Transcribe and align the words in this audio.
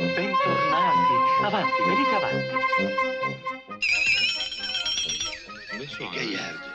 Bentornati. 0.00 1.14
Avanti, 1.42 1.82
venite 1.86 2.14
avanti. 2.14 2.56
Che 5.76 6.08
gagliardo. 6.10 6.68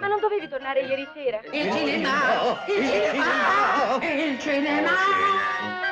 Ma 0.00 0.06
non 0.06 0.18
dovevi 0.20 0.48
tornare 0.48 0.80
ieri 0.80 1.06
sera? 1.12 1.40
Il 1.50 1.70
cinema! 1.70 2.64
Il 2.66 2.84
cinema! 2.88 3.98
Il 4.00 4.38
cinema! 4.40 4.90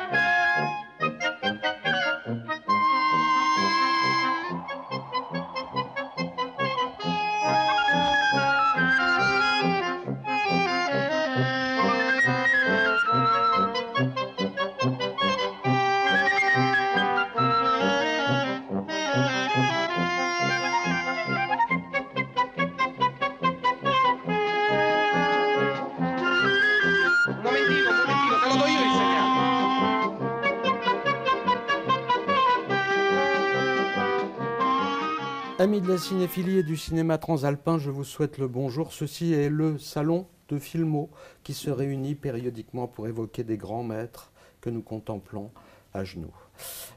la 35.91 35.97
cinéphilie 35.97 36.59
et 36.59 36.63
du 36.63 36.77
cinéma 36.77 37.17
transalpin, 37.17 37.77
je 37.77 37.89
vous 37.89 38.05
souhaite 38.05 38.37
le 38.37 38.47
bonjour. 38.47 38.93
Ceci 38.93 39.33
est 39.33 39.49
le 39.49 39.77
salon 39.77 40.25
de 40.47 40.57
Filmo 40.57 41.09
qui 41.43 41.53
se 41.53 41.69
réunit 41.69 42.15
périodiquement 42.15 42.87
pour 42.87 43.09
évoquer 43.09 43.43
des 43.43 43.57
grands 43.57 43.83
maîtres 43.83 44.31
que 44.61 44.69
nous 44.69 44.81
contemplons 44.81 45.51
à 45.93 46.05
genoux. 46.05 46.33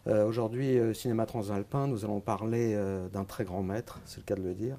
Euh, 0.07 0.25
Aujourd'hui, 0.25 0.79
euh, 0.79 0.95
cinéma 0.95 1.27
transalpin, 1.27 1.89
nous 1.89 2.05
allons 2.05 2.21
parler 2.21 2.75
euh, 2.77 3.09
d'un 3.09 3.25
très 3.25 3.43
grand 3.45 3.65
maître, 3.65 3.99
c'est 4.05 4.19
le 4.19 4.23
cas 4.23 4.37
de 4.37 4.43
le 4.43 4.55
dire, 4.55 4.77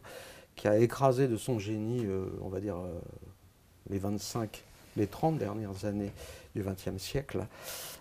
qui 0.55 0.69
a 0.69 0.77
écrasé 0.77 1.27
de 1.27 1.35
son 1.35 1.59
génie, 1.59 2.07
on 2.41 2.47
va 2.47 2.61
dire, 2.61 2.77
les 3.89 3.99
25, 3.99 4.63
les 4.95 5.07
30 5.07 5.37
dernières 5.37 5.83
années 5.83 6.13
du 6.55 6.63
XXe 6.63 7.03
siècle. 7.03 7.45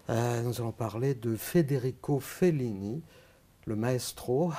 Nous 0.09 0.61
allons 0.61 0.71
parler 0.71 1.15
de 1.15 1.35
Federico 1.35 2.21
Fellini, 2.21 3.03
le 3.67 3.75
maestro, 3.75 4.53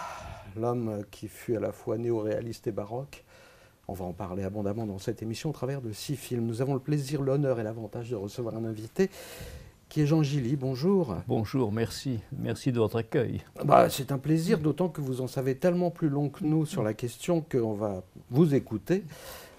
l'homme 0.59 1.03
qui 1.11 1.28
fut 1.28 1.56
à 1.56 1.59
la 1.59 1.72
fois 1.72 1.98
néo-réaliste 1.98 2.67
et 2.67 2.72
baroque. 2.72 3.23
On 3.88 3.94
va 3.94 4.06
en 4.06 4.14
parler 4.14 4.44
abondamment 4.44 4.88
dans 4.88 4.97
cette 4.97 5.22
émission 5.22 5.52
au 5.52 5.53
travers 5.53 5.81
de 5.81 5.92
six 5.92 6.16
films. 6.16 6.45
Nous 6.45 6.62
avons 6.62 6.73
le 6.73 6.80
plaisir, 6.80 7.22
l'honneur 7.22 7.59
et 7.59 7.64
l'avantage 7.64 8.09
de 8.09 8.16
recevoir 8.16 8.56
un 8.56 8.66
invité 8.66 9.09
qui 9.89 10.02
est 10.02 10.08
Jean 10.08 10.23
Gilly. 10.23 10.56
Bonjour. 10.56 11.16
Bonjour, 11.28 11.72
merci. 11.72 12.20
Merci 12.39 12.72
de 12.72 12.80
votre 12.80 12.97
accueil. 12.97 13.42
Bah, 13.64 13.88
c'est 13.92 14.12
un 14.12 14.17
plaisir, 14.17 14.58
d'autant 14.58 14.89
que 14.89 15.00
vous 15.02 15.22
en 15.22 15.28
savez 15.28 15.56
tellement 15.56 15.92
plus 15.92 16.09
long 16.09 16.30
que 16.30 16.44
nous 16.44 16.66
sur 16.66 16.81
la 16.81 16.95
question 16.95 17.42
qu'on 17.42 17.73
va 17.75 18.02
vous 18.31 18.56
écouter, 18.56 19.03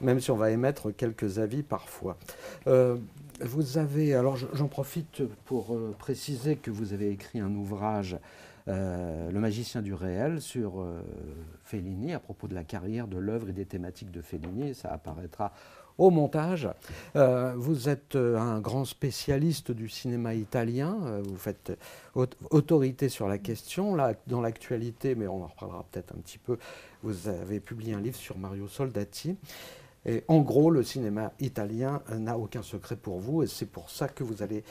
même 0.00 0.18
si 0.18 0.32
on 0.32 0.36
va 0.36 0.50
émettre 0.50 0.90
quelques 0.94 1.38
avis 1.38 1.62
parfois. 1.62 2.16
Euh, 2.66 2.96
vous 3.40 3.78
avez, 3.78 4.14
alors 4.14 4.36
je- 4.36 4.46
j'en 4.54 4.66
profite 4.66 5.22
pour 5.44 5.72
euh, 5.74 5.94
préciser 5.96 6.56
que 6.56 6.72
vous 6.72 6.92
avez 6.92 7.10
écrit 7.10 7.38
un 7.38 7.54
ouvrage, 7.54 8.16
euh, 8.68 9.30
Le 9.30 9.40
magicien 9.40 9.82
du 9.82 9.94
réel, 9.94 10.40
sur 10.40 10.80
euh, 10.80 11.00
Fellini, 11.64 12.12
à 12.14 12.18
propos 12.20 12.48
de 12.48 12.54
la 12.54 12.64
carrière, 12.64 13.06
de 13.08 13.18
l'œuvre 13.18 13.48
et 13.48 13.52
des 13.52 13.66
thématiques 13.66 14.10
de 14.10 14.20
Fellini. 14.20 14.74
Ça 14.74 14.90
apparaîtra 14.92 15.52
au 15.98 16.10
montage. 16.10 16.68
Euh, 17.16 17.54
vous 17.56 17.88
êtes 17.88 18.16
un 18.16 18.60
grand 18.60 18.84
spécialiste 18.84 19.70
du 19.70 19.88
cinéma 19.88 20.34
italien. 20.34 21.20
vous 21.22 21.36
faites 21.38 21.72
aut- 22.14 22.26
autorité 22.50 23.08
sur 23.08 23.28
la 23.28 23.38
question. 23.38 23.94
Là, 23.94 24.12
dans 24.26 24.42
l'actualité, 24.42 25.14
mais 25.14 25.26
on 25.26 25.42
en 25.42 25.46
reparlera 25.46 25.84
peut-être 25.90 26.12
un 26.14 26.20
petit 26.20 26.38
peu, 26.38 26.58
vous 27.02 27.28
avez 27.28 27.60
publié 27.60 27.94
un 27.94 28.00
livre 28.00 28.16
sur 28.16 28.36
Mario 28.36 28.68
Soldati. 28.68 29.36
Et 30.04 30.22
en 30.28 30.40
gros, 30.40 30.70
le 30.70 30.82
cinéma 30.84 31.32
italien 31.40 32.00
n'a 32.16 32.38
aucun 32.38 32.62
secret 32.62 32.94
pour 32.96 33.18
vous, 33.18 33.42
et 33.42 33.46
c'est 33.48 33.66
pour 33.66 33.90
ça 33.90 34.06
que 34.06 34.22
vous 34.22 34.42
allez 34.42 34.62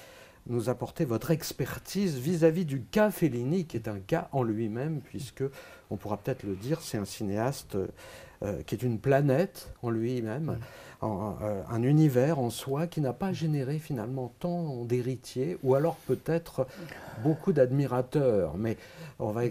nous 0.47 0.69
apporter 0.69 1.05
votre 1.05 1.31
expertise 1.31 2.17
vis-à-vis 2.17 2.65
du 2.65 2.81
cas 2.81 3.09
Fellini, 3.11 3.65
qui 3.65 3.77
est 3.77 3.87
un 3.87 3.99
cas 3.99 4.27
en 4.31 4.43
lui-même, 4.43 5.01
puisque, 5.01 5.43
on 5.89 5.95
pourra 5.97 6.17
peut-être 6.17 6.43
le 6.43 6.55
dire, 6.55 6.81
c'est 6.81 6.97
un 6.97 7.05
cinéaste 7.05 7.75
euh, 8.43 8.61
qui 8.65 8.75
est 8.75 8.83
une 8.83 8.99
planète 8.99 9.73
en 9.81 9.89
lui-même, 9.89 10.59
en- 11.01 11.35
euh, 11.41 11.61
un 11.69 11.81
univers 11.83 12.37
en 12.39 12.49
soi 12.49 12.85
qui 12.85 13.01
n'a 13.01 13.13
pas 13.13 13.33
généré 13.33 13.79
finalement 13.79 14.33
tant 14.39 14.83
d'héritiers, 14.85 15.57
ou 15.63 15.73
alors 15.75 15.95
peut-être 16.07 16.67
beaucoup 17.23 17.53
d'admirateurs. 17.53 18.55
Mais 18.57 18.77
on 19.19 19.31
va 19.31 19.43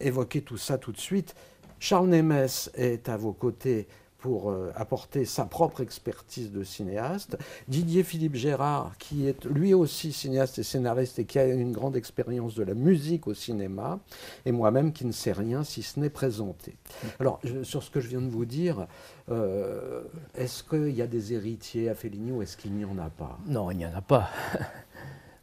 évoquer 0.00 0.42
tout 0.42 0.56
ça 0.58 0.78
tout 0.78 0.92
de 0.92 0.98
suite. 0.98 1.34
Charles 1.78 2.08
Nemes 2.08 2.48
est 2.74 3.08
à 3.08 3.16
vos 3.16 3.32
côtés 3.32 3.86
pour 4.22 4.50
euh, 4.50 4.70
apporter 4.76 5.24
sa 5.24 5.44
propre 5.44 5.80
expertise 5.80 6.52
de 6.52 6.62
cinéaste. 6.62 7.36
Didier 7.66 8.04
Philippe 8.04 8.36
Gérard, 8.36 8.96
qui 8.96 9.26
est 9.26 9.44
lui 9.46 9.74
aussi 9.74 10.12
cinéaste 10.12 10.60
et 10.60 10.62
scénariste 10.62 11.18
et 11.18 11.24
qui 11.24 11.40
a 11.40 11.46
une 11.46 11.72
grande 11.72 11.96
expérience 11.96 12.54
de 12.54 12.62
la 12.62 12.74
musique 12.74 13.26
au 13.26 13.34
cinéma, 13.34 13.98
et 14.46 14.52
moi-même 14.52 14.92
qui 14.92 15.04
ne 15.04 15.12
sais 15.12 15.32
rien 15.32 15.64
si 15.64 15.82
ce 15.82 15.98
n'est 15.98 16.08
présenté. 16.08 16.76
Alors, 17.18 17.40
sur 17.64 17.82
ce 17.82 17.90
que 17.90 18.00
je 18.00 18.08
viens 18.08 18.22
de 18.22 18.30
vous 18.30 18.44
dire, 18.44 18.86
euh, 19.28 20.02
est-ce 20.36 20.62
qu'il 20.62 20.94
y 20.94 21.02
a 21.02 21.08
des 21.08 21.32
héritiers 21.32 21.88
à 21.88 21.96
Fellini 21.96 22.30
ou 22.30 22.42
est-ce 22.42 22.56
qu'il 22.56 22.72
n'y 22.74 22.84
en 22.84 22.98
a 22.98 23.10
pas? 23.10 23.38
Non, 23.46 23.72
il 23.72 23.78
n'y 23.78 23.86
en 23.86 23.94
a 23.94 24.02
pas. 24.02 24.30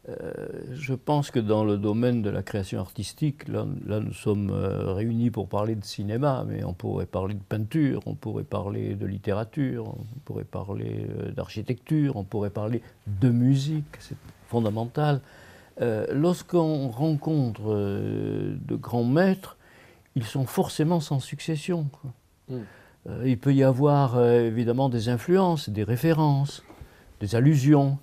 Euh, 0.10 0.48
je 0.74 0.94
pense 0.94 1.30
que 1.30 1.40
dans 1.40 1.64
le 1.64 1.78
domaine 1.78 2.22
de 2.22 2.30
la 2.30 2.42
création 2.42 2.80
artistique, 2.80 3.48
là, 3.48 3.66
là, 3.86 4.00
nous 4.00 4.14
sommes 4.14 4.50
euh, 4.50 4.94
réunis 4.94 5.30
pour 5.30 5.48
parler 5.48 5.76
de 5.76 5.86
cinéma, 5.86 6.46
mais 6.48 6.64
on 6.64 6.74
pourrait 6.74 7.06
parler 7.06 7.36
de 7.36 7.44
peinture, 7.44 8.02
on 8.06 8.16
pourrait 8.16 8.44
parler 8.44 8.96
de 8.96 9.06
littérature, 9.06 9.88
on 9.88 10.20
pourrait 10.26 10.46
parler 10.46 11.08
euh, 11.10 11.32
d'architecture, 11.32 12.16
on 12.16 12.24
pourrait 12.24 12.50
parler 12.50 12.82
de 13.08 13.30
musique, 13.30 13.98
c'est 14.00 14.18
fondamental. 14.48 15.22
Euh, 15.82 16.06
Lorsqu'on 16.12 16.90
rencontre 16.90 17.62
euh, 17.68 18.56
de 18.68 18.76
grands 18.76 19.06
maîtres, 19.06 19.58
ils 20.16 20.26
sont 20.26 20.46
forcément 20.46 21.00
sans 21.00 21.20
succession. 21.20 21.88
Mm. 22.50 22.56
Euh, 23.08 23.24
il 23.26 23.38
peut 23.38 23.54
y 23.54 23.64
avoir 23.64 24.22
évidemment 24.22 24.90
des 24.90 25.08
influences, 25.08 25.70
des 25.70 25.84
références, 25.84 26.64
des 27.22 27.36
allusions. 27.36 27.98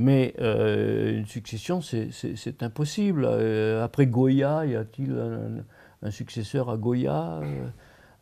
Mais 0.00 0.32
euh, 0.40 1.18
une 1.18 1.26
succession, 1.26 1.82
c'est- 1.82 2.62
impossible. 2.62 3.26
Euh, 3.28 3.84
après 3.84 4.06
Goya, 4.06 4.64
y 4.64 4.74
a-t-il 4.74 5.14
un, 6.02 6.10
successeur 6.10 6.70
à 6.70 6.78
Goya 6.78 7.40
Euh, 7.42 7.66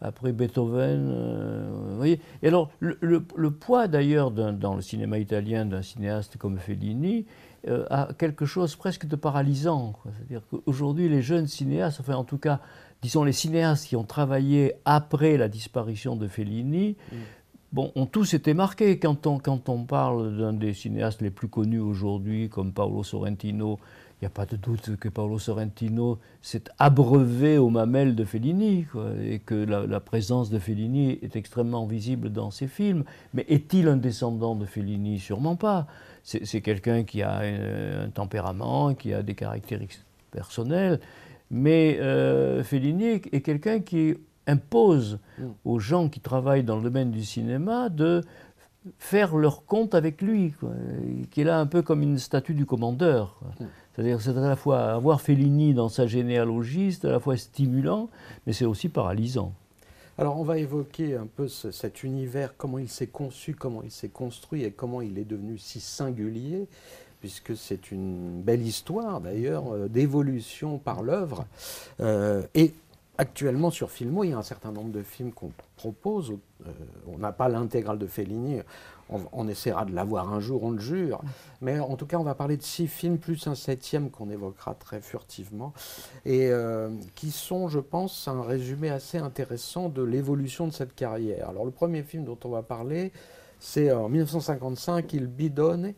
Après 0.00 0.32
Beethoven 0.32 1.12
vous 1.70 1.96
voyez 1.96 2.20
Et 2.42 2.48
alors, 2.48 2.70
le, 2.80 3.50
poids 3.50 3.86
d'ailleurs 3.86 4.32
dans 4.32 4.74
le 4.74 4.82
cinéma 4.82 5.18
italien 5.18 5.66
d'un 5.66 5.82
cinéaste 5.82 6.36
comme 6.36 6.58
Fellini 6.58 7.26
a 7.90 8.08
quelque 8.18 8.44
chose 8.44 8.74
presque 8.74 9.06
de 9.06 9.14
paralysant. 9.16 9.94
C'est-à-dire 10.04 10.42
qu'aujourd'hui, 10.50 11.08
les 11.08 11.22
jeunes 11.22 11.46
cinéastes, 11.46 12.00
enfin 12.00 12.14
en 12.14 12.24
tout 12.24 12.38
cas, 12.38 12.60
disons 13.02 13.22
les 13.22 13.32
cinéastes 13.32 13.86
qui 13.86 13.94
ont 13.96 14.04
travaillé 14.04 14.74
après 14.84 15.36
la 15.36 15.48
disparition 15.48 16.16
de 16.16 16.26
Fellini, 16.26 16.96
bon, 17.72 17.92
ont 17.94 18.06
tous 18.06 18.34
été 18.34 18.54
marqués. 18.54 18.98
Quand 18.98 19.26
on, 19.26 19.38
quand 19.38 19.68
on 19.68 19.84
parle 19.84 20.36
d'un 20.36 20.52
des 20.52 20.74
cinéastes 20.74 21.22
les 21.22 21.30
plus 21.30 21.48
connus 21.48 21.80
aujourd'hui, 21.80 22.48
comme 22.48 22.72
Paolo 22.72 23.02
Sorrentino, 23.02 23.78
il 24.20 24.24
n'y 24.24 24.26
a 24.26 24.30
pas 24.30 24.46
de 24.46 24.56
doute 24.56 24.96
que 24.96 25.08
Paolo 25.08 25.38
Sorrentino 25.38 26.18
s'est 26.42 26.64
abreuvé 26.80 27.56
aux 27.56 27.70
mamelles 27.70 28.16
de 28.16 28.24
Fellini, 28.24 28.84
et 29.22 29.38
que 29.38 29.54
la, 29.54 30.00
présence 30.00 30.50
de 30.50 30.58
Fellini 30.58 31.20
est 31.22 31.36
extrêmement 31.36 31.86
visible 31.86 32.30
dans 32.30 32.50
ses 32.50 32.66
films. 32.66 33.04
Mais 33.32 33.44
est-il 33.48 33.86
un 33.86 33.96
descendant 33.96 34.56
de 34.56 34.66
Fellini? 34.66 35.20
Sûrement 35.20 35.54
pas. 35.54 35.86
C'est 36.24 36.60
quelqu'un 36.60 37.04
qui 37.04 37.22
a 37.22 37.38
un 37.38 38.10
tempérament, 38.10 38.94
qui 38.94 39.14
a 39.14 39.22
des 39.22 39.34
caractéristiques 39.34 40.04
personnelles, 40.32 41.00
mais 41.50 41.98
euh, 42.00 42.62
Fellini 42.64 43.22
est 43.32 43.40
quelqu'un 43.40 43.80
qui 43.80 44.16
impose 44.48 45.18
Mm. 45.38 45.42
aux 45.64 45.78
gens 45.78 46.08
qui 46.08 46.18
travaillent 46.18 46.64
dans 46.64 46.76
le 46.76 46.82
domaine 46.82 47.12
du 47.12 47.24
cinéma 47.24 47.88
de 47.90 48.22
faire 48.98 49.36
leur 49.36 49.64
compte 49.66 49.94
avec 49.94 50.20
lui, 50.22 50.52
quoi, 50.58 50.70
et 51.06 51.26
qu'il 51.26 51.48
a 51.48 51.60
un 51.60 51.66
peu 51.66 51.82
comme 51.82 52.02
une 52.02 52.18
statue 52.18 52.54
du 52.54 52.66
commandeur. 52.66 53.38
Mm. 53.60 53.64
C'est-à-dire 53.94 54.20
c'est 54.20 54.36
à 54.36 54.40
la 54.40 54.56
fois 54.56 54.92
avoir 54.94 55.20
Fellini 55.20 55.74
dans 55.74 55.88
sa 55.88 56.06
généalogie, 56.06 56.92
c'est 56.92 57.06
à 57.06 57.10
la 57.12 57.20
fois 57.20 57.36
stimulant, 57.36 58.08
mais 58.46 58.52
c'est 58.52 58.64
aussi 58.64 58.88
paralysant. 58.88 59.52
Alors 60.16 60.38
on 60.40 60.42
va 60.44 60.58
évoquer 60.58 61.14
un 61.16 61.26
peu 61.26 61.46
ce- 61.46 61.70
cet 61.70 62.02
univers, 62.02 62.56
comment 62.56 62.78
il 62.78 62.88
s'est 62.88 63.06
conçu, 63.06 63.54
comment 63.54 63.82
il 63.84 63.90
s'est 63.92 64.08
construit 64.08 64.64
et 64.64 64.70
comment 64.72 65.00
il 65.02 65.18
est 65.18 65.24
devenu 65.24 65.58
si 65.58 65.78
singulier, 65.80 66.66
puisque 67.20 67.56
c'est 67.56 67.90
une 67.92 68.40
belle 68.42 68.62
histoire 68.62 69.20
d'ailleurs 69.20 69.72
euh, 69.72 69.88
d'évolution 69.88 70.78
par 70.78 71.02
l'œuvre. 71.02 71.46
Euh, 72.00 72.42
et 72.54 72.74
actuellement 73.18 73.70
sur 73.70 73.90
Filmo, 73.90 74.22
il 74.22 74.30
y 74.30 74.32
a 74.32 74.38
un 74.38 74.42
certain 74.42 74.70
nombre 74.70 74.92
de 74.92 75.02
films 75.02 75.32
qu'on 75.32 75.50
propose. 75.76 76.30
Euh, 76.66 76.70
on 77.08 77.18
n'a 77.18 77.32
pas 77.32 77.48
l'intégrale 77.48 77.98
de 77.98 78.06
Fellini. 78.06 78.60
On, 79.32 79.48
essaiera 79.48 79.86
de 79.86 79.94
l'avoir 79.94 80.34
un 80.34 80.38
jour, 80.38 80.62
on 80.62 80.70
le 80.70 80.80
jure. 80.80 81.22
Mais 81.62 81.80
en 81.80 81.96
tout 81.96 82.04
cas, 82.04 82.18
on 82.18 82.24
va 82.24 82.34
parler 82.34 82.58
de 82.58 82.62
six 82.62 82.86
films, 82.86 83.16
plus 83.16 83.46
un 83.46 83.54
septième 83.54 84.10
qu'on 84.10 84.28
évoquera 84.28 84.74
très 84.74 85.00
furtivement, 85.00 85.72
et 86.26 86.48
euh, 86.50 86.90
qui 87.14 87.30
sont, 87.30 87.68
je 87.68 87.80
pense, 87.80 88.28
un 88.28 88.42
résumé 88.42 88.90
assez 88.90 89.16
intéressant 89.16 89.88
de 89.88 90.02
l'évolution 90.02 90.66
de 90.66 90.72
cette 90.72 90.94
carrière. 90.94 91.48
Alors, 91.48 91.64
le 91.64 91.70
premier 91.70 92.02
film 92.02 92.24
dont 92.24 92.38
on 92.44 92.50
va 92.50 92.62
parler, 92.62 93.10
c'est 93.60 93.90
en 93.90 94.10
1955, 94.10 95.10
Il 95.14 95.26
bidonne. 95.26 95.94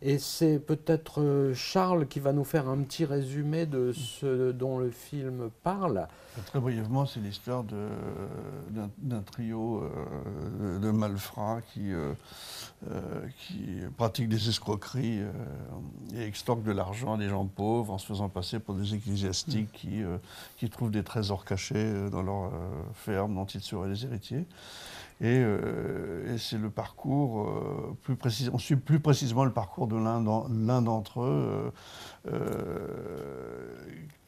Et 0.00 0.18
c'est 0.18 0.60
peut-être 0.60 1.20
euh, 1.20 1.54
Charles 1.54 2.06
qui 2.06 2.20
va 2.20 2.32
nous 2.32 2.44
faire 2.44 2.68
un 2.68 2.78
petit 2.82 3.04
résumé 3.04 3.66
de 3.66 3.92
ce 3.92 4.52
dont 4.52 4.78
le 4.78 4.90
film 4.90 5.50
parle. 5.64 6.06
Très 6.46 6.60
brièvement, 6.60 7.04
c'est 7.04 7.18
l'histoire 7.18 7.64
d'un 7.64 9.20
trio 9.22 9.82
euh, 9.82 10.78
de 10.78 10.90
malfrats 10.92 11.60
qui, 11.72 11.92
euh, 11.92 12.12
euh, 12.92 13.90
pratiquent 13.96 14.28
des 14.28 14.48
escroqueries 14.48 15.20
euh, 15.20 15.32
et 16.14 16.22
extorquent 16.22 16.62
de 16.62 16.70
l'argent 16.70 17.14
à 17.14 17.18
des 17.18 17.28
gens 17.28 17.46
pauvres 17.46 17.92
en 17.92 17.98
se 17.98 18.06
faisant 18.06 18.28
passer 18.28 18.60
pour 18.60 18.76
des 18.76 18.94
ecclésiastiques 18.94 19.72
qui, 19.72 20.04
euh, 20.04 20.18
qui 20.58 20.70
trouvent 20.70 20.92
des 20.92 21.02
trésors 21.02 21.44
cachés 21.44 21.74
euh, 21.76 22.08
dans 22.08 22.22
leur 22.22 22.44
euh, 22.44 22.50
ferme 22.94 23.34
dont 23.34 23.46
ils 23.46 23.60
seraient 23.62 23.88
les 23.88 24.04
héritiers. 24.04 24.44
Et, 25.20 25.38
euh, 25.44 26.34
et 26.34 26.38
c'est 26.38 26.58
le 26.58 26.70
parcours, 26.70 27.40
euh, 27.48 27.96
plus 28.02 28.14
précis, 28.16 28.48
on 28.52 28.58
suit 28.58 28.76
plus 28.76 29.00
précisément 29.00 29.44
le 29.44 29.52
parcours 29.52 29.88
de 29.88 29.96
l'un 29.96 30.20
d'en- 30.20 30.46
l'un 30.48 30.80
d'entre 30.82 31.22
eux, 31.22 31.72
euh, 32.28 33.76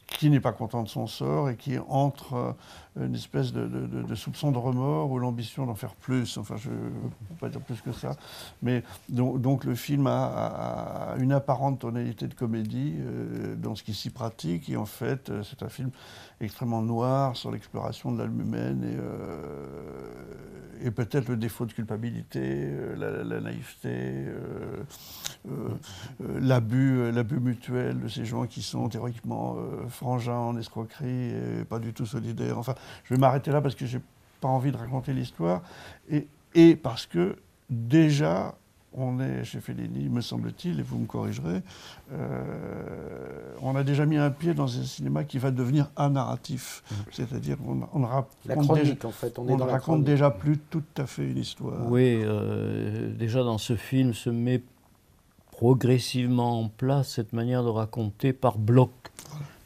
qui 0.07 0.29
n'est 0.29 0.41
pas 0.41 0.53
content 0.53 0.83
de 0.83 0.89
son 0.89 1.07
sort 1.07 1.49
et 1.49 1.57
qui 1.57 1.79
entre 1.89 2.57
une 3.01 3.15
espèce 3.15 3.53
de, 3.53 4.15
soupçon 4.17 4.51
de 4.51 4.59
remords 4.59 5.11
ou 5.13 5.19
l'ambition 5.21 5.65
d'en 5.65 5.77
faire 5.77 5.95
plus. 5.95 6.37
Enfin, 6.37 6.57
je 6.57 6.69
ne 6.71 6.75
peux 7.29 7.35
pas 7.41 7.49
dire 7.49 7.61
plus 7.61 7.81
que 7.81 7.93
ça. 7.93 8.17
Mais 8.61 8.83
donc, 9.09 9.65
le 9.65 9.75
film 9.77 10.09
a, 10.09 11.13
a- 11.13 11.17
une 11.19 11.33
apparente 11.33 11.79
tonalité 11.79 12.27
de 12.27 12.35
comédie 12.35 12.97
dans 13.57 13.77
ce 13.77 13.85
qui 13.85 13.95
s'y 13.95 14.11
pratique. 14.11 14.69
Et 14.69 14.77
en 14.77 14.85
fait, 14.85 15.31
c'est 15.45 15.63
un 15.63 15.69
film 15.69 15.91
extrêmement 16.41 16.83
noir 16.83 17.37
sur 17.37 17.51
l'exploration 17.51 18.13
de 18.13 18.19
l'âme 18.19 18.41
humaine 18.41 18.85
et, 18.85 18.97
euh, 18.99 20.91
peut-être 20.91 21.29
le 21.29 21.37
défaut 21.37 21.67
de 21.67 21.73
culpabilité, 21.73 22.41
euh, 22.43 23.25
la, 23.25 23.41
naïveté, 23.41 24.27
euh, 25.49 25.79
l'abus, 26.41 27.13
mutuel 27.41 28.01
de 28.01 28.09
ces 28.09 28.25
gens 28.25 28.47
qui 28.47 28.63
sont 28.63 28.89
théoriquement 28.89 29.57
frangins 29.89 30.33
en 30.33 30.57
escroquerie 30.57 31.35
et 31.61 31.65
pas 31.69 31.79
du 31.79 31.93
tout 31.93 32.07
solidaires. 32.07 32.59
Enfin, 32.59 32.75
je 33.05 33.15
vais 33.15 33.21
m'arrêter 33.21 33.51
là 33.51 33.61
parce 33.61 33.75
que 33.75 33.87
j'ai 33.87 34.01
pas 34.41 34.49
envie 34.49 34.73
de 34.73 34.77
raconter 34.77 35.13
l'histoire 35.13 35.63
et, 36.11 36.27
et 36.55 36.77
parce 36.77 37.07
que 37.07 37.37
déjà 37.69 38.55
on 38.95 39.21
est 39.21 39.45
chez 39.45 39.61
Fellini, 39.61 40.09
me 40.09 40.21
semble-t-il, 40.21 40.81
et 40.81 40.83
vous 40.83 40.99
me 40.99 41.07
corrigerez, 41.07 41.63
euh, 42.13 43.55
on 43.63 43.77
a 43.77 43.85
déjà 43.85 44.05
mis 44.05 44.17
un 44.17 44.31
pied 44.31 44.53
dans 44.53 44.79
un 44.79 44.83
cinéma 44.83 45.25
qui 45.25 45.39
va 45.39 45.51
devenir 45.51 45.89
un 45.97 46.11
narratif. 46.11 46.83
C'est-à-dire 47.13 47.57
qu'on 47.59 47.87
on 47.93 47.99
ne 48.01 48.07
raconte, 48.07 48.37
déjà, 48.45 48.57
chronique, 48.57 49.05
en 49.05 49.11
fait, 49.11 49.39
on, 49.39 49.43
on 49.43 49.49
est 49.49 49.53
ne 49.53 49.59
dans 49.59 49.67
la 49.67 49.73
raconte 49.73 50.05
déjà 50.05 50.31
plus 50.31 50.59
tout 50.59 50.83
à 50.97 51.07
fait 51.07 51.25
une 51.25 51.39
histoire. 51.39 51.91
Oui, 51.91 52.21
euh, 52.23 53.15
déjà 53.15 53.45
dans 53.45 53.59
ce 53.59 53.77
film 53.77 54.13
se 54.13 54.31
met 54.31 54.63
progressivement 55.53 56.61
en 56.61 56.69
place 56.69 57.11
cette 57.11 57.33
manière 57.33 57.63
de 57.63 57.69
raconter 57.69 58.33
par 58.33 58.59
bloc, 58.59 58.91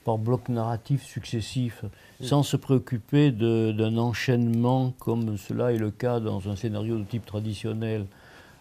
par 0.04 0.18
bloc 0.18 0.48
narratif 0.48 1.02
successif, 1.02 1.84
sans 2.20 2.42
se 2.42 2.56
préoccuper 2.56 3.30
d'un 3.30 3.96
enchaînement 3.96 4.92
comme 4.98 5.38
cela 5.38 5.72
est 5.72 5.78
le 5.78 5.90
cas 5.90 6.20
dans 6.20 6.48
un 6.48 6.56
scénario 6.56 6.98
de 6.98 7.04
type 7.04 7.24
traditionnel. 7.24 8.06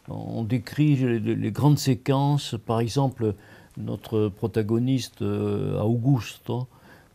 On 0.09 0.43
décrit 0.43 0.95
les, 0.95 1.51
grandes 1.51 1.79
séquences, 1.79 2.55
par 2.65 2.81
exemple 2.81 3.35
notre 3.77 4.29
protagoniste 4.29 5.21
euh, 5.21 5.79
Augusto, 5.81 6.67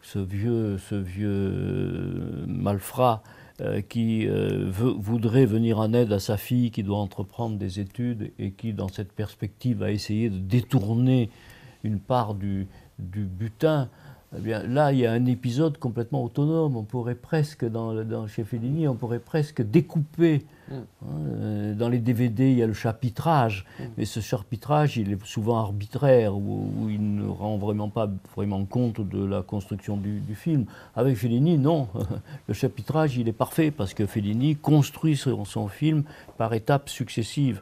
ce 0.03 0.19
vieux, 0.19 0.79
ce 0.79 0.95
vieux 0.95 1.29
euh, 1.31 2.45
malfrat 2.47 3.23
euh, 3.61 3.81
qui 3.81 4.27
voudrait 4.71 5.47
venir 5.47 5.79
en 5.79 5.93
aide 5.93 6.13
à 6.13 6.19
sa 6.19 6.37
fille 6.37 6.71
qui 6.71 6.83
doit 6.83 6.99
entreprendre 6.99 7.59
des 7.59 7.81
études 7.81 8.33
et 8.39 8.53
qui, 8.53 8.73
dans 8.73 8.89
cette 8.89 9.13
perspective, 9.13 9.83
a 9.83 9.91
essayé 9.91 10.31
de 10.31 10.39
détourner 10.39 11.31
une 11.85 11.99
part 11.99 12.35
du, 12.35 12.69
butin. 12.99 13.89
Eh 14.37 14.49
là, 14.67 14.93
il 14.93 14.99
y 14.99 15.07
a 15.07 15.13
un 15.13 15.27
épisode 15.27 15.79
complètement 15.79 16.23
autonome. 16.23 16.77
On 16.77 16.85
pourrait 16.85 17.15
presque, 17.15 17.65
dans, 17.65 18.05
dans, 18.05 18.27
chez 18.27 18.45
Fellini, 18.45 18.87
on 18.89 18.95
pourrait 18.95 19.21
presque 19.21 19.63
découper. 19.63 20.45
Mm. 20.69 20.75
hein, 20.75 20.85
euh, 21.07 21.75
dans 21.75 21.89
les 21.89 21.99
DVD, 21.99 22.51
il 22.51 22.59
y 22.59 22.63
a 22.63 22.67
le 22.67 22.75
chapitrage, 22.75 23.65
mais 23.97 24.05
ce 24.05 24.21
chapitrage, 24.21 24.97
il 24.97 25.13
est 25.13 25.25
souvent 25.25 25.59
arbitraire, 25.59 26.37
où, 26.37 26.71
où 26.79 26.91
il 26.91 27.17
ne 27.17 27.27
rend 27.27 27.57
vraiment 27.57 27.89
pas 27.89 28.09
vraiment 28.35 28.65
compte 28.65 29.01
de 29.01 29.25
la 29.25 29.43
construction 29.43 29.97
du, 29.97 30.21
du 30.21 30.35
film. 30.35 30.67
Avec 30.97 31.17
Fellini, 31.17 31.59
non. 31.59 31.89
Le 32.49 32.55
chapitrage, 32.55 33.17
il 33.17 33.29
est 33.29 33.33
parfait, 33.33 33.71
parce 33.71 33.95
que 33.95 34.07
Fellini 34.07 34.57
construit 34.57 35.17
son, 35.17 35.45
son 35.45 35.69
film 35.69 36.05
par 36.37 36.53
étapes 36.55 36.89
successives. 36.89 37.61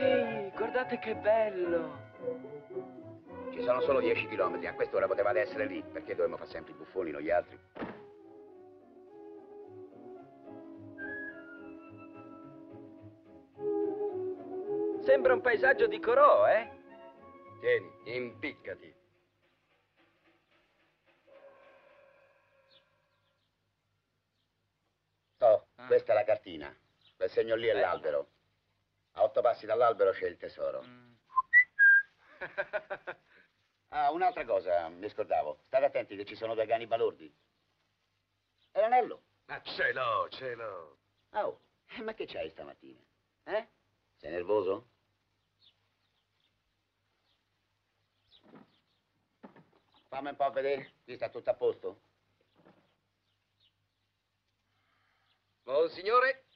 Ehi, 0.00 0.50
guardate 0.56 0.98
che 0.98 1.14
bello! 1.14 2.99
Ci 3.60 3.66
sono 3.66 3.82
solo 3.82 4.00
10 4.00 4.26
chilometri, 4.26 4.68
a 4.68 4.74
quest'ora 4.74 5.06
potevate 5.06 5.40
essere 5.40 5.66
lì, 5.66 5.82
perché 5.82 6.14
dovremmo 6.14 6.38
fare 6.38 6.48
sempre 6.48 6.72
i 6.72 6.76
buffoni 6.76 7.10
noi 7.10 7.30
altri? 7.30 7.58
Sembra 15.02 15.34
un 15.34 15.42
paesaggio 15.42 15.86
di 15.86 16.00
Corò, 16.00 16.48
eh? 16.48 16.70
Tieni, 17.60 18.16
impiccati. 18.16 18.94
Oh, 25.40 25.66
questa 25.86 26.12
è 26.12 26.14
la 26.14 26.24
cartina. 26.24 26.74
Quel 27.14 27.28
segno 27.28 27.56
lì 27.56 27.66
è 27.66 27.74
l'albero. 27.74 28.26
A 29.12 29.22
otto 29.22 29.42
passi 29.42 29.66
dall'albero 29.66 30.12
c'è 30.12 30.28
il 30.28 30.38
tesoro. 30.38 30.78
Ah, 30.78 31.09
un'altra 34.20 34.44
cosa, 34.44 34.88
mi 34.88 35.08
scordavo. 35.08 35.60
State 35.62 35.86
attenti 35.86 36.14
che 36.16 36.24
ci 36.24 36.36
sono 36.36 36.54
due 36.54 36.66
cani 36.66 36.86
balordi. 36.86 37.32
E 38.72 38.80
l'anello? 38.80 39.22
Ma 39.46 39.60
ce 39.62 39.92
l'ho, 39.92 40.28
ce 40.28 40.54
l'ho. 40.54 40.98
Oh, 41.30 41.60
eh, 41.96 42.02
ma 42.02 42.12
che 42.14 42.26
c'hai 42.26 42.50
stamattina? 42.50 43.00
Eh? 43.44 43.68
Sei 44.16 44.30
nervoso? 44.30 44.88
Fammi 50.08 50.28
un 50.28 50.36
po' 50.36 50.50
vedere, 50.50 50.92
qui 51.04 51.14
sta 51.14 51.30
tutto 51.30 51.50
a 51.50 51.54
posto. 51.54 52.00
Oh, 55.64 55.88
signore. 55.88 56.49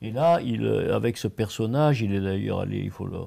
Et 0.00 0.10
là, 0.10 0.38
euh, 0.40 0.96
avec 0.96 1.16
ce 1.18 1.28
personnage, 1.28 2.00
il 2.00 2.14
est 2.14 2.20
d'ailleurs 2.20 2.60
allé, 2.60 2.78
il 2.78 2.90
faut 2.90 3.04
le, 3.06 3.18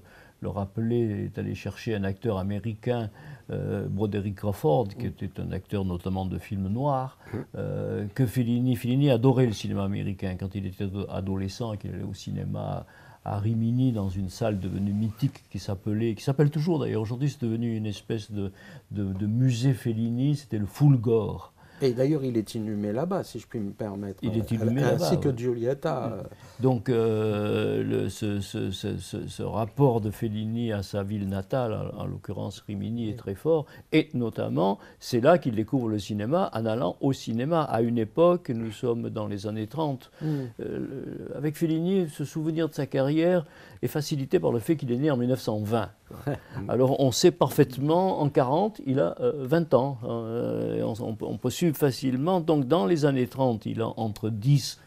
le 0.42 0.50
rappeler, 0.50 1.26
est 1.26 1.38
allé 1.38 1.54
chercher 1.54 1.94
un 1.96 2.04
acteur 2.04 2.38
américain, 2.40 3.12
euh, 3.52 3.88
Broderick 3.88 4.36
Crawford, 4.36 4.88
qui 5.00 5.06
était 5.06 5.40
un 5.40 5.52
acteur 5.52 5.86
notamment 5.86 6.26
de 6.26 6.40
films 6.40 6.68
noirs, 6.70 7.20
euh, 7.56 8.08
que 8.16 8.26
Fellini, 8.26 8.76
Fellini 8.76 9.12
adorait 9.12 9.46
le 9.46 9.54
cinéma 9.54 9.84
américain. 9.84 10.36
Quand 10.40 10.56
il 10.56 10.66
était 10.66 10.86
ado- 10.86 11.06
adolescent 11.10 11.74
et 11.74 11.78
qu'il 11.78 11.94
allait 11.94 12.04
au 12.04 12.16
cinéma 12.16 12.88
à 13.24 13.40
Rimini, 13.40 13.92
dans 13.92 14.10
une 14.10 14.30
salle 14.30 14.60
devenue 14.60 14.94
mythique 14.94 15.44
qui 15.50 15.60
s'appelait, 15.60 16.14
qui 16.16 16.24
s'appelle 16.24 16.50
toujours 16.52 16.80
d'ailleurs, 16.80 17.02
aujourd'hui 17.02 17.30
c'est 17.30 17.42
devenu 17.42 17.76
une 17.76 17.86
espèce 17.88 18.32
de, 18.32 18.52
de, 18.92 19.14
de 19.14 19.26
musée 19.28 19.74
Fellini, 19.74 20.36
c'était 20.36 20.60
le 20.60 20.66
Fulgore. 20.68 21.52
Et 21.82 21.94
d'ailleurs, 21.94 22.24
il 22.24 22.38
est 22.38 22.56
inhumé 22.56 22.92
là-bas, 22.94 23.24
si 23.24 23.40
je 23.40 23.48
puis 23.48 23.60
me 23.60 23.72
permettre. 23.72 24.20
Il 24.24 24.38
est 24.38 24.50
inhumé 24.52 24.82
Ainsi 24.84 25.04
là-bas, 25.04 25.18
que 25.18 25.30
ouais. 25.30 25.38
Giulietta. 25.38 26.14
euh, 26.14 26.24
Donc 26.62 26.90
euh, 26.90 27.84
le- 27.84 28.10
ce, 28.10 28.40
ce- 28.40 28.72
ce- 28.72 28.98
ce- 28.98 29.28
ce 29.28 29.44
rapport 29.44 30.02
de 30.02 30.10
Fellini 30.12 30.72
à 30.72 30.84
sa 30.84 31.04
ville 31.04 31.28
natale, 31.28 31.74
en, 31.98 32.02
en 32.02 32.06
l'occurrence 32.06 32.62
Rimini, 32.68 33.10
est 33.10 33.18
très 33.18 33.36
fort. 33.36 33.66
Et 33.92 34.10
notamment, 34.14 34.80
c'est 35.00 35.20
là 35.22 35.38
qu'il 35.38 35.56
découvre 35.56 35.90
le 35.90 36.00
cinéma 36.00 36.50
en 36.54 36.66
allant 36.66 36.96
au 37.02 37.14
cinéma. 37.14 37.64
À 37.64 37.82
une 37.82 37.98
époque, 37.98 38.50
nous 38.50 38.72
sommes 38.72 39.10
dans 39.10 39.28
les 39.28 39.48
années 39.48 39.68
30. 39.68 40.12
mm. 40.22 40.26
Euh, 40.62 41.30
avec 41.36 41.56
Fellini, 41.58 42.08
ce 42.10 42.24
souvenir 42.26 42.70
de 42.70 42.74
sa 42.74 42.86
carrière 42.86 43.46
est 43.86 43.88
facilité 43.90 44.40
par 44.40 44.52
le 44.52 44.60
fait 44.60 44.76
qu'il 44.76 44.92
est 44.92 44.98
né 44.98 45.10
en 45.10 45.18
1920. 45.18 45.90
Alors 46.68 47.00
on 47.00 47.12
sait 47.12 47.32
parfaitement, 47.32 48.22
en 48.22 48.30
40, 48.30 48.82
il 48.86 49.00
a 49.00 49.16
euh, 49.22 49.32
20 49.46 49.74
ans. 49.74 49.98
euh, 50.04 50.82
on, 50.84 50.94
on 51.04 51.16
peut- 51.16 51.26
on 51.26 51.38
peut 51.38 51.50
suivre 51.50 51.78
facilement. 51.78 52.42
Donc 52.42 52.68
dans 52.68 52.86
les 52.86 53.06
années 53.06 53.28
30, 53.28 53.66
il 53.66 53.82
a 53.82 53.88
entre 53.98 54.30
10 54.30 54.80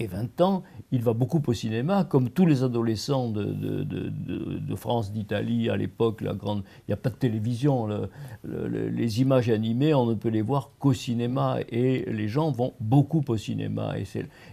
et 0.00 0.06
20 0.06 0.40
ans, 0.40 0.62
il 0.92 1.02
va 1.02 1.12
beaucoup 1.12 1.42
au 1.46 1.52
cinéma, 1.52 2.04
comme 2.04 2.30
tous 2.30 2.46
les 2.46 2.62
adolescents 2.62 3.28
de, 3.30 4.74
France, 4.74 5.12
d'Italie, 5.12 5.68
à 5.68 5.76
l'époque, 5.76 6.22
la 6.22 6.32
grande, 6.34 6.62
il 6.80 6.90
n'y 6.90 6.94
a 6.94 6.96
pas 6.96 7.10
de 7.10 7.16
télévision, 7.16 7.86
le- 7.86 8.08
le- 8.42 8.66
le- 8.66 8.88
les 8.88 9.20
images 9.20 9.50
animées, 9.50 9.92
on 9.94 10.06
ne 10.06 10.14
peut 10.14 10.30
les 10.30 10.40
voir 10.42 10.70
qu'au 10.78 10.92
cinéma, 10.94 11.58
et 11.70 12.10
les 12.10 12.28
gens 12.28 12.50
vont 12.50 12.72
beaucoup 12.80 13.22
au 13.28 13.36
cinéma. 13.36 13.94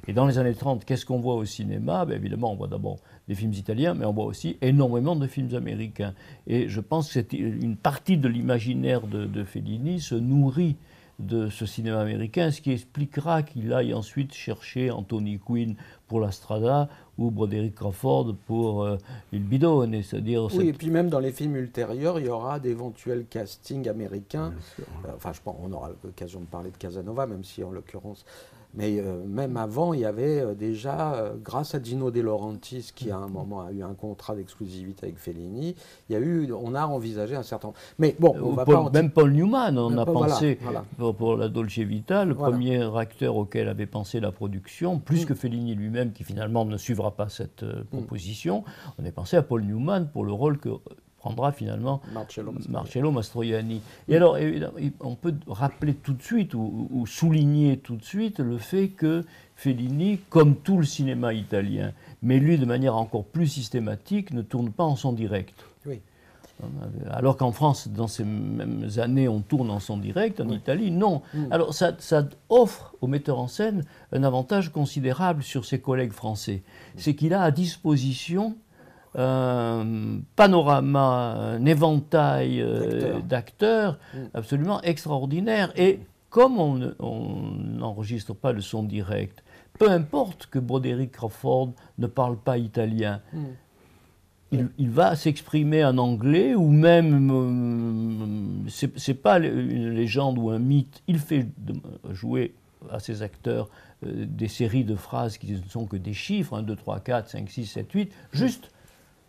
Et, 0.08 0.13
dans 0.13 0.25
les 0.27 0.38
années 0.38 0.54
30, 0.54 0.84
qu'est-ce 0.86 1.06
qu'on 1.06 1.20
voit 1.20 1.36
au 1.36 1.46
cinéma? 1.46 2.06
Ben, 2.06 2.16
Évidemment, 2.18 2.51
on 2.51 2.56
voit 2.56 2.68
d'abord 2.68 2.98
des 3.27 3.36
films 3.36 3.54
italiens, 3.54 3.94
mais 3.94 4.06
on 4.06 4.13
voit 4.13 4.25
aussi 4.25 4.58
énormément 4.62 5.16
de 5.16 5.27
films 5.27 5.56
américains. 5.56 6.13
Et 6.46 6.68
je 6.68 6.82
pense 6.82 7.08
que 7.08 7.13
c'est 7.13 7.34
une 7.34 7.77
partie 7.77 8.18
de 8.18 8.27
l'imaginaire 8.27 9.08
de 9.08 9.44
Fellini 9.44 10.00
se 10.01 10.16
nourrit 10.16 10.75
de 11.20 11.50
ce 11.50 11.66
cinéma 11.66 12.00
américain, 12.00 12.52
ce 12.52 12.62
qui 12.62 12.72
expliquera 12.72 13.42
qu'il 13.42 13.74
aille 13.74 13.94
ensuite 13.94 14.34
chercher 14.36 14.92
Anthony 14.92 15.40
Quinn 15.40 15.76
pour 16.08 16.20
La 16.20 16.32
Strada 16.32 16.90
ou 17.18 17.32
Broderick 17.32 17.74
Crawford 17.74 18.36
pour 18.46 18.84
euh, 18.84 18.98
Il 19.34 19.44
Bidone, 19.44 20.04
c'est-à-dire 20.04 20.44
Oui, 20.46 20.52
cette- 20.52 20.62
et 20.68 20.74
puis 20.74 20.92
même 20.92 21.10
dans 21.10 21.20
les 21.20 21.32
films 21.32 21.56
ultérieurs, 21.56 22.20
il 22.20 22.28
y 22.28 22.30
aura 22.30 22.60
d'éventuels 22.60 23.26
castings 23.28 23.90
américains. 23.90 24.54
Euh, 24.80 24.84
Enfin, 25.16 25.34
je 25.34 25.42
pense 25.44 25.56
on 25.64 25.72
aura 25.74 25.90
l'occasion 26.04 26.40
de 26.42 26.46
parler 26.46 26.70
de 26.70 26.78
Casanova, 26.78 27.26
même 27.26 27.44
si 27.44 27.64
en 27.64 27.72
l'occurrence. 27.72 28.24
Mais 28.77 29.00
euh, 29.00 29.25
même 29.25 29.57
avant, 29.57 29.93
il 29.93 30.01
y 30.01 30.05
avait 30.05 30.39
euh, 30.39 30.53
déjà, 30.53 31.15
euh, 31.15 31.34
grâce 31.43 31.74
à 31.74 31.79
Dino 31.79 32.12
De 32.12 32.22
Laurentiis, 32.22 32.91
qui 32.96 33.10
à 33.10 33.17
un 33.17 33.27
moment 33.27 33.62
a 33.62 33.72
eu 33.72 33.81
un 33.81 33.96
contrat 33.96 34.36
d'exclusivité 34.36 35.07
avec 35.07 35.17
Fellini, 35.17 35.75
il 36.07 36.13
y 36.13 36.15
a 36.15 36.19
eu, 36.19 36.53
on 36.53 36.75
a 36.75 36.86
envisagé 36.86 37.36
un 37.36 37.41
certain. 37.41 37.74
Mais 37.98 38.15
bon, 38.19 38.36
on 38.39 38.51
va 38.51 38.65
Paul- 38.65 38.75
pas. 38.86 38.89
même 38.91 39.10
Paul 39.10 39.31
Newman, 39.31 39.79
on 39.79 39.98
a 39.98 40.05
pensé 40.05 40.60
voilà. 40.62 40.86
Pour, 40.96 41.15
pour 41.15 41.36
la 41.38 41.50
Dolce 41.50 41.79
Vita, 41.79 42.24
le 42.24 42.36
Voilà. 42.36 42.51
premier 42.53 42.98
acteur 42.98 43.36
auquel 43.36 43.67
avait 43.67 43.88
pensé 43.88 44.19
la 44.19 44.31
production, 44.31 45.00
plus 45.00 45.24
Mm. 45.24 45.25
que 45.25 45.34
Fellini 45.34 45.74
lui-même, 45.74 46.12
qui 46.12 46.24
finalement 46.24 46.63
ne 46.63 46.77
suivra 46.77 47.10
pas 47.15 47.29
cette 47.29 47.65
proposition, 47.89 48.63
on 49.00 49.05
a 49.05 49.12
pensé 49.12 49.38
à 49.38 49.41
Paul 49.41 49.63
Newman 49.63 50.07
pour 50.13 50.24
le 50.24 50.34
rôle 50.34 50.60
que 50.60 50.69
prendra 51.18 51.52
finalement 51.52 52.02
Marcello 52.14 52.52
Mastroianni. 52.52 52.72
Marcello 52.72 53.12
Mastroianni. 53.12 53.82
Et 54.08 54.16
alors, 54.16 54.38
on 55.02 55.16
peut 55.16 55.34
rappeler 55.48 55.94
tout 55.94 56.14
de 56.14 56.22
suite 56.22 56.54
ou, 56.54 56.88
ou 56.92 57.06
souligner 57.06 57.78
tout 57.78 57.96
de 57.96 58.04
suite 58.04 58.40
le 58.40 58.58
fait 58.58 58.90
que 58.90 59.24
Fellini, 59.56 60.20
comme 60.30 60.56
tout 60.56 60.78
le 60.78 60.86
cinéma 60.86 61.34
italien, 61.34 61.92
mais 62.22 62.40
lui 62.40 62.58
de 62.58 62.66
manière 62.66 62.96
encore 62.96 63.24
plus 63.24 63.48
systématique, 63.48 64.32
ne 64.32 64.42
tourne 64.42 64.72
pas 64.72 64.84
en 64.84 64.96
son 64.96 65.14
direct. 65.14 65.66
Oui. 65.86 66.00
Alors 67.12 67.38
qu'en 67.38 67.52
France, 67.52 67.88
dans 67.88 68.08
ces 68.08 68.24
mêmes 68.24 68.90
années, 68.98 69.28
on 69.28 69.42
tourne 69.42 69.70
en 69.70 69.80
son 69.80 69.98
direct, 69.98 70.42
en 70.42 70.50
Italie, 70.50 70.90
non. 70.90 71.22
Alors 71.52 71.74
ça, 71.74 71.94
ça 72.00 72.28
offre 72.50 72.96
au 73.02 73.08
metteur 73.08 73.38
en 73.40 73.48
scène 73.48 73.84
un 74.12 74.24
avantage 74.24 74.72
considérable 74.72 75.44
sur 75.44 75.66
ses 75.66 75.80
collègues 75.80 76.14
français. 76.14 76.64
C'est 76.96 77.16
qu'il 77.16 77.34
a 77.34 77.44
à 77.44 77.52
disposition 77.52 78.56
un 79.18 80.20
panorama, 80.36 81.34
un 81.58 81.66
éventail 81.66 82.62
euh, 82.62 82.80
D'acteurs. 83.22 83.24
d'acteurs 83.24 84.00
absolument 84.34 84.82
extraordinaire. 84.82 85.72
Et 85.76 86.00
comme 86.30 86.60
on 86.60 86.76
ne- 86.76 86.94
on 87.00 87.52
n'enregistre 87.80 88.34
pas 88.34 88.52
le 88.54 88.62
son 88.62 88.84
direct, 88.84 89.44
peu 89.80 89.90
importe 89.90 90.48
que 90.48 90.60
Broderick 90.60 91.12
Crawford 91.12 91.72
ne 91.98 92.08
parle 92.08 92.38
pas 92.38 92.58
italien, 92.58 93.22
il, 94.52 94.70
il 94.78 94.90
va 94.90 95.16
s'exprimer 95.16 95.84
en 95.84 95.98
anglais 95.98 96.56
ou 96.56 96.70
même, 96.70 97.30
euh, 97.32 98.70
c'est 98.96 99.14
pas 99.16 99.40
une 99.40 99.90
légende 99.92 100.38
ou 100.38 100.50
un 100.52 100.60
mythe, 100.60 101.02
il 101.08 101.20
fait 101.20 101.48
jouer 102.12 102.54
à 102.92 103.00
ses 103.00 103.24
acteurs 103.24 103.68
euh, 104.06 104.26
des 104.28 104.48
séries 104.48 104.84
de 104.86 104.96
phrases 104.96 105.38
qui 105.38 105.52
ne 105.52 105.58
sont 105.70 105.86
que 105.86 105.98
des 105.98 106.14
chiffres, 106.14 106.56
1, 106.58 106.64
2, 106.64 106.76
3, 106.76 107.00
4, 107.00 107.30
5, 107.30 107.50
6, 107.50 107.66
7, 107.66 107.92
8, 107.92 108.12
juste 108.32 108.72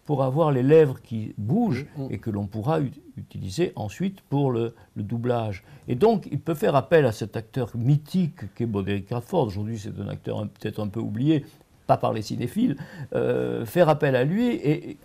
pour 0.08 0.22
avoir 0.24 0.52
les 0.52 0.62
lèvres 0.62 1.02
qui 1.02 1.34
bougent 1.36 1.84
et 2.08 2.16
que 2.16 2.30
l'on 2.30 2.46
pourra 2.46 2.80
ut- 2.80 2.90
utiliser 3.18 3.72
ensuite 3.76 4.22
pour 4.22 4.50
le, 4.50 4.74
le 4.96 5.02
doublage. 5.02 5.62
Et 5.86 5.96
donc, 5.96 6.26
il 6.32 6.40
peut 6.40 6.54
faire 6.54 6.74
appel 6.76 7.04
à 7.04 7.12
cet 7.12 7.36
acteur 7.36 7.72
mythique 7.76 8.54
qu'est 8.54 8.64
Broderick 8.64 9.04
Crawford. 9.04 9.48
Aujourd'hui, 9.48 9.78
c'est 9.78 9.92
un 10.00 10.08
acteur 10.08 10.48
peut-être 10.48 10.80
un 10.80 10.88
peu 10.88 11.00
oublié, 11.00 11.44
pas 11.86 11.98
par 11.98 12.14
les 12.14 12.22
cinéphiles. 12.22 12.78
euh, 13.14 13.66
faire 13.66 13.90
appel 13.90 14.16
à 14.16 14.24
lui 14.24 14.46
et 14.46 14.96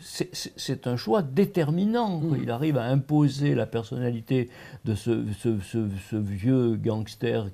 c'est- 0.00 0.86
un 0.88 0.96
choix 0.96 1.22
déterminant. 1.22 2.18
quoi. 2.18 2.38
Il 2.42 2.50
arrive 2.50 2.76
à 2.76 2.86
imposer 2.86 3.54
la 3.54 3.66
personnalité 3.66 4.48
de 4.84 4.96
ce, 4.96 5.26
ce- 5.40 5.60
ce- 5.60 5.88
ce 6.10 6.16
vieux 6.16 6.74
gangster 6.74 7.46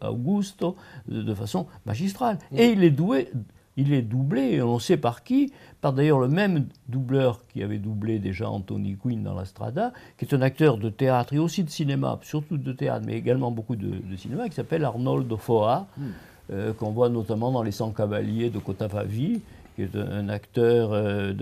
Augusto 0.00 0.76
de, 1.08 1.22
de 1.22 1.34
façon 1.34 1.66
magistrale. 1.86 2.38
Et 2.56 2.66
il 2.70 2.84
est 2.84 2.90
doué. 2.90 3.30
Il 3.76 3.92
est 3.92 4.02
doublé, 4.02 4.52
et 4.52 4.62
on 4.62 4.78
sait 4.78 4.96
par 4.96 5.24
qui, 5.24 5.52
par 5.80 5.92
d'ailleurs 5.92 6.20
le 6.20 6.28
même 6.28 6.66
doubleur 6.88 7.40
qui 7.48 7.62
avait 7.62 7.78
doublé 7.78 8.18
déjà 8.18 8.48
Anthony 8.48 8.96
Quinn 8.96 9.22
dans 9.22 9.34
La 9.34 9.44
Strada, 9.44 9.92
qui 10.16 10.24
est 10.24 10.34
un 10.34 10.42
acteur 10.42 10.78
de 10.78 10.90
théâtre 10.90 11.34
et 11.34 11.38
aussi 11.38 11.64
de 11.64 11.70
cinéma, 11.70 12.18
surtout 12.22 12.56
de 12.56 12.72
théâtre, 12.72 13.04
mais 13.06 13.14
également 13.14 13.50
beaucoup 13.50 13.76
de, 13.76 13.88
de 13.88 14.16
cinéma, 14.16 14.48
qui 14.48 14.54
s'appelle 14.54 14.84
Arnold 14.84 15.34
Foa, 15.36 15.88
euh, 16.50 16.72
qu'on 16.72 16.90
voit 16.90 17.08
notamment 17.08 17.50
dans 17.50 17.62
Les 17.62 17.72
100 17.72 17.90
Cavaliers 17.92 18.50
de 18.50 18.58
Cotavavi, 18.58 19.40
qui 19.74 19.82
est 19.82 19.96
un, 19.96 20.28
acteur 20.28 20.92
euh, 20.92 21.32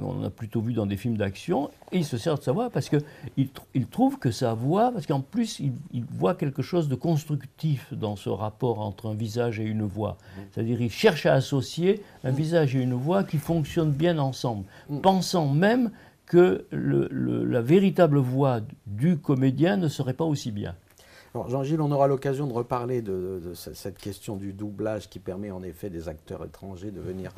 qu'on 0.00 0.24
a 0.24 0.30
plutôt 0.30 0.60
vu 0.60 0.72
dans 0.72 0.86
des 0.86 0.96
films 0.96 1.16
d'action, 1.16 1.70
et 1.92 1.98
il 1.98 2.04
se 2.04 2.18
sert 2.18 2.36
de 2.38 2.42
sa 2.42 2.52
voix 2.52 2.68
parce 2.70 2.88
qu'il 2.88 3.48
il 3.74 3.86
trouve 3.86 4.18
que 4.18 4.30
sa 4.30 4.54
voix, 4.54 4.90
parce 4.92 5.06
qu'en 5.06 5.20
plus 5.20 5.60
il, 5.60 5.72
il 5.92 6.04
voit 6.04 6.34
quelque 6.34 6.62
chose 6.62 6.88
de 6.88 6.94
constructif 6.96 7.92
dans 7.94 8.16
ce 8.16 8.28
rapport 8.28 8.80
entre 8.80 9.08
un 9.08 9.14
visage 9.14 9.60
et 9.60 9.64
une 9.64 9.82
voix. 9.82 10.16
C'est-à-dire 10.52 10.80
il 10.80 10.90
cherche 10.90 11.26
à 11.26 11.34
associer 11.34 12.02
un 12.24 12.30
visage 12.32 12.74
et 12.74 12.80
une 12.80 12.94
voix 12.94 13.22
qui 13.24 13.38
fonctionnent 13.38 13.92
bien 13.92 14.18
ensemble, 14.18 14.64
pensant 15.02 15.48
même 15.48 15.90
que 16.26 16.64
le- 16.70 17.08
le- 17.10 17.44
la 17.44 17.60
véritable 17.60 18.18
voix 18.18 18.60
du 18.86 19.16
comédien 19.18 19.76
ne 19.76 19.88
serait 19.88 20.14
pas 20.14 20.24
aussi 20.24 20.50
bien. 20.52 20.74
Alors, 21.34 21.48
Jean-Gilles, 21.48 21.80
on 21.80 21.92
aura 21.92 22.08
l'occasion 22.08 22.48
de 22.48 22.52
reparler 22.52 23.02
de, 23.02 23.40
de 23.44 23.54
ce- 23.54 23.72
cette 23.72 23.98
question 23.98 24.36
du 24.36 24.52
doublage 24.52 25.08
qui 25.08 25.20
permet 25.20 25.52
en 25.52 25.62
effet 25.62 25.88
des 25.88 26.08
acteurs 26.08 26.44
étrangers 26.44 26.90
de 26.90 27.00
venir 27.00 27.30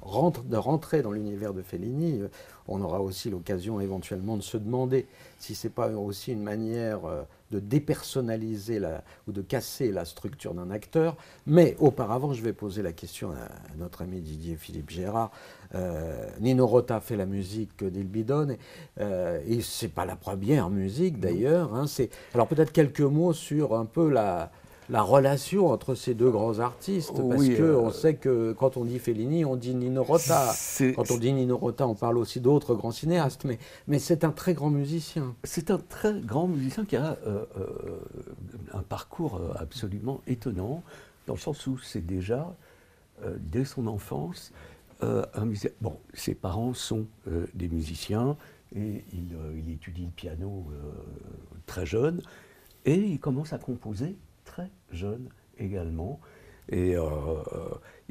rentre- 0.00 0.44
de 0.44 0.56
rentrer 0.56 1.02
dans 1.02 1.12
l'univers 1.12 1.54
de 1.54 1.62
Fellini. 1.62 2.20
Euh, 2.20 2.28
On 2.70 2.82
aura 2.82 3.00
aussi 3.00 3.30
l'occasion 3.30 3.80
éventuellement 3.80 4.36
de 4.36 4.42
se 4.42 4.58
demander 4.58 5.06
si 5.38 5.54
c'est 5.54 5.70
pas 5.70 5.88
aussi 5.88 6.32
une 6.32 6.42
manière 6.42 7.06
euh, 7.06 7.22
de 7.50 7.60
dépersonnaliser 7.60 8.78
la, 8.78 9.02
ou 9.26 9.32
de 9.32 9.40
casser 9.40 9.90
la 9.90 10.04
structure 10.04 10.52
d'un 10.52 10.70
acteur. 10.70 11.16
Mais 11.46 11.76
auparavant, 11.78 12.34
je 12.34 12.42
vais 12.42 12.52
poser 12.52 12.82
la 12.82 12.92
question 12.92 13.30
à, 13.30 13.44
à 13.72 13.76
notre 13.78 14.02
ami 14.02 14.20
Didier 14.20 14.56
Philippe 14.56 14.90
Gérard. 14.90 15.30
Euh, 15.74 16.28
Nino 16.40 16.66
Rota 16.66 17.00
fait 17.00 17.16
la 17.16 17.24
musique 17.26 17.82
d'Il 17.82 18.06
Bidone, 18.06 18.56
euh, 19.00 19.40
et 19.46 19.62
c'est 19.62 19.88
pas 19.88 20.04
la 20.04 20.16
première 20.16 20.68
musique 20.68 21.20
d'ailleurs. 21.20 21.74
hein, 21.74 21.86
alors 22.34 22.48
peut-être 22.48 22.72
quelques 22.72 23.00
mots 23.00 23.32
sur 23.32 23.74
un 23.74 23.86
peu 23.86 24.10
la 24.10 24.50
la 24.90 25.02
relation 25.02 25.68
entre 25.68 25.94
ces 25.94 26.14
deux 26.14 26.30
grands 26.30 26.60
artistes, 26.60 27.12
parce 27.14 27.40
Oui, 27.40 27.54
que 27.56 27.62
euh, 27.62 27.78
on 27.78 27.90
sait 27.90 28.14
que 28.14 28.52
quand 28.52 28.76
on 28.76 28.84
dit 28.84 28.98
Fellini, 28.98 29.44
on 29.44 29.56
dit 29.56 29.74
Nino 29.74 30.02
Rota. 30.02 30.54
Quand 30.96 31.10
on 31.10 31.18
dit 31.18 31.32
Nino 31.32 31.56
Rota, 31.58 31.86
on 31.86 31.94
parle 31.94 32.16
aussi 32.18 32.40
d'autres 32.40 32.74
grands 32.74 32.90
cinéastes, 32.90 33.44
mais, 33.44 33.58
mais 33.86 33.98
c'est 33.98 34.24
un 34.24 34.30
très 34.30 34.54
grand 34.54 34.70
musicien. 34.70 35.34
C'est 35.44 35.70
un 35.70 35.78
très 35.78 36.18
grand 36.20 36.48
musicien 36.48 36.84
qui 36.84 36.96
a 36.96 37.18
euh, 37.26 37.44
euh, 37.58 37.66
un 38.72 38.82
parcours 38.82 39.36
euh, 39.36 39.52
absolument 39.58 40.22
étonnant, 40.26 40.82
dans 41.26 41.34
le 41.34 41.40
sens 41.40 41.66
où 41.66 41.76
c'est 41.78 42.04
déjà, 42.04 42.54
euh, 43.24 43.36
dès 43.40 43.64
son 43.64 43.86
enfance, 43.86 44.52
un 45.00 45.44
musicien. 45.44 45.70
Bon, 45.80 45.96
ses 46.12 46.34
parents 46.34 46.74
sont 46.74 47.06
des 47.54 47.68
musiciens 47.68 48.36
et 48.74 49.04
il, 49.12 49.28
il 49.56 49.72
étudie 49.72 50.06
le 50.06 50.10
piano 50.10 50.66
très 51.66 51.86
jeune 51.86 52.20
et 52.84 52.96
il 52.96 53.20
commence 53.20 53.52
à 53.52 53.58
composer 53.58 54.16
très 54.48 54.70
jeune 54.90 55.28
également. 55.58 56.20
Et 56.70 56.96
euh, 56.96 57.04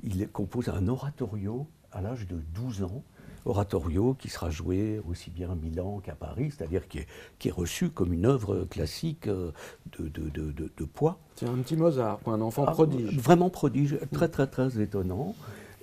il 0.03 0.27
compose 0.29 0.70
un 0.70 0.88
oratorio 0.88 1.67
à 1.91 2.01
l'âge 2.01 2.27
de 2.27 2.38
12 2.53 2.84
ans, 2.84 3.03
oratorio 3.46 4.13
qui 4.13 4.29
sera 4.29 4.50
joué 4.50 5.00
aussi 5.08 5.29
bien 5.29 5.51
à 5.51 5.56
Milan 5.56 6.00
qu'à 6.00 6.15
Paris, 6.15 6.51
c'est-à-dire 6.56 6.88
qui 6.88 7.00
est, 7.00 7.08
qui 7.39 7.48
est 7.50 7.51
reçu 7.51 7.89
comme 7.89 8.13
une 8.13 8.25
œuvre 8.25 8.65
classique 8.65 9.27
euh, 9.27 9.51
de, 10.00 10.08
de- 10.08 10.51
de- 10.51 10.86
poids. 10.86 11.17
C'est 11.36 11.48
un 11.48 11.58
petit 11.58 11.75
Mozart, 11.75 12.20
un 12.27 12.41
enfant 12.41 12.65
Ah, 12.67 12.72
prodige. 12.72 13.17
Vraiment 13.17 13.50
prodige, 13.50 13.98
très 14.12 14.27
très 14.29 14.48
très 14.48 14.79
étonnant. 14.82 15.36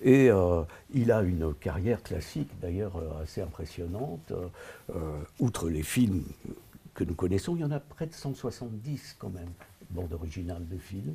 Et 0.03 0.31
euh, 0.31 0.63
il 0.93 1.11
a 1.13 1.23
une 1.23 1.55
carrière 1.55 2.03
classique 2.03 2.51
d'ailleurs 2.61 2.97
euh, 2.97 3.23
assez 3.23 3.41
impressionnante. 3.41 4.33
Euh, 4.33 4.49
euh, 4.95 5.19
outre 5.39 5.71
les 5.71 5.83
films 5.83 6.25
que 6.95 7.05
nous 7.05 7.15
connaissons, 7.15 7.57
il 7.57 7.61
y 7.63 7.65
en 7.65 7.71
a 7.71 7.81
près 7.81 8.07
de 8.07 8.13
170 8.13 9.17
quand 9.19 9.31
même, 9.31 9.49
bande 9.95 10.13
originale 10.13 10.67
de 10.69 10.77
films. 10.77 11.15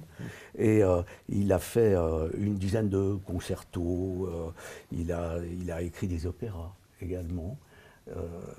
Et 0.58 0.84
euh, 0.84 1.02
il 1.28 1.52
a 1.54 1.60
fait 1.60 1.94
euh, 1.94 2.30
une 2.38 2.56
dizaine 2.56 2.90
de 2.90 3.18
concertos, 3.26 4.28
euh, 4.28 4.52
il, 4.92 5.12
a, 5.12 5.38
il 5.60 5.72
a 5.72 5.82
écrit 5.82 6.08
des 6.08 6.26
opéras 6.26 6.74
également. 7.02 7.58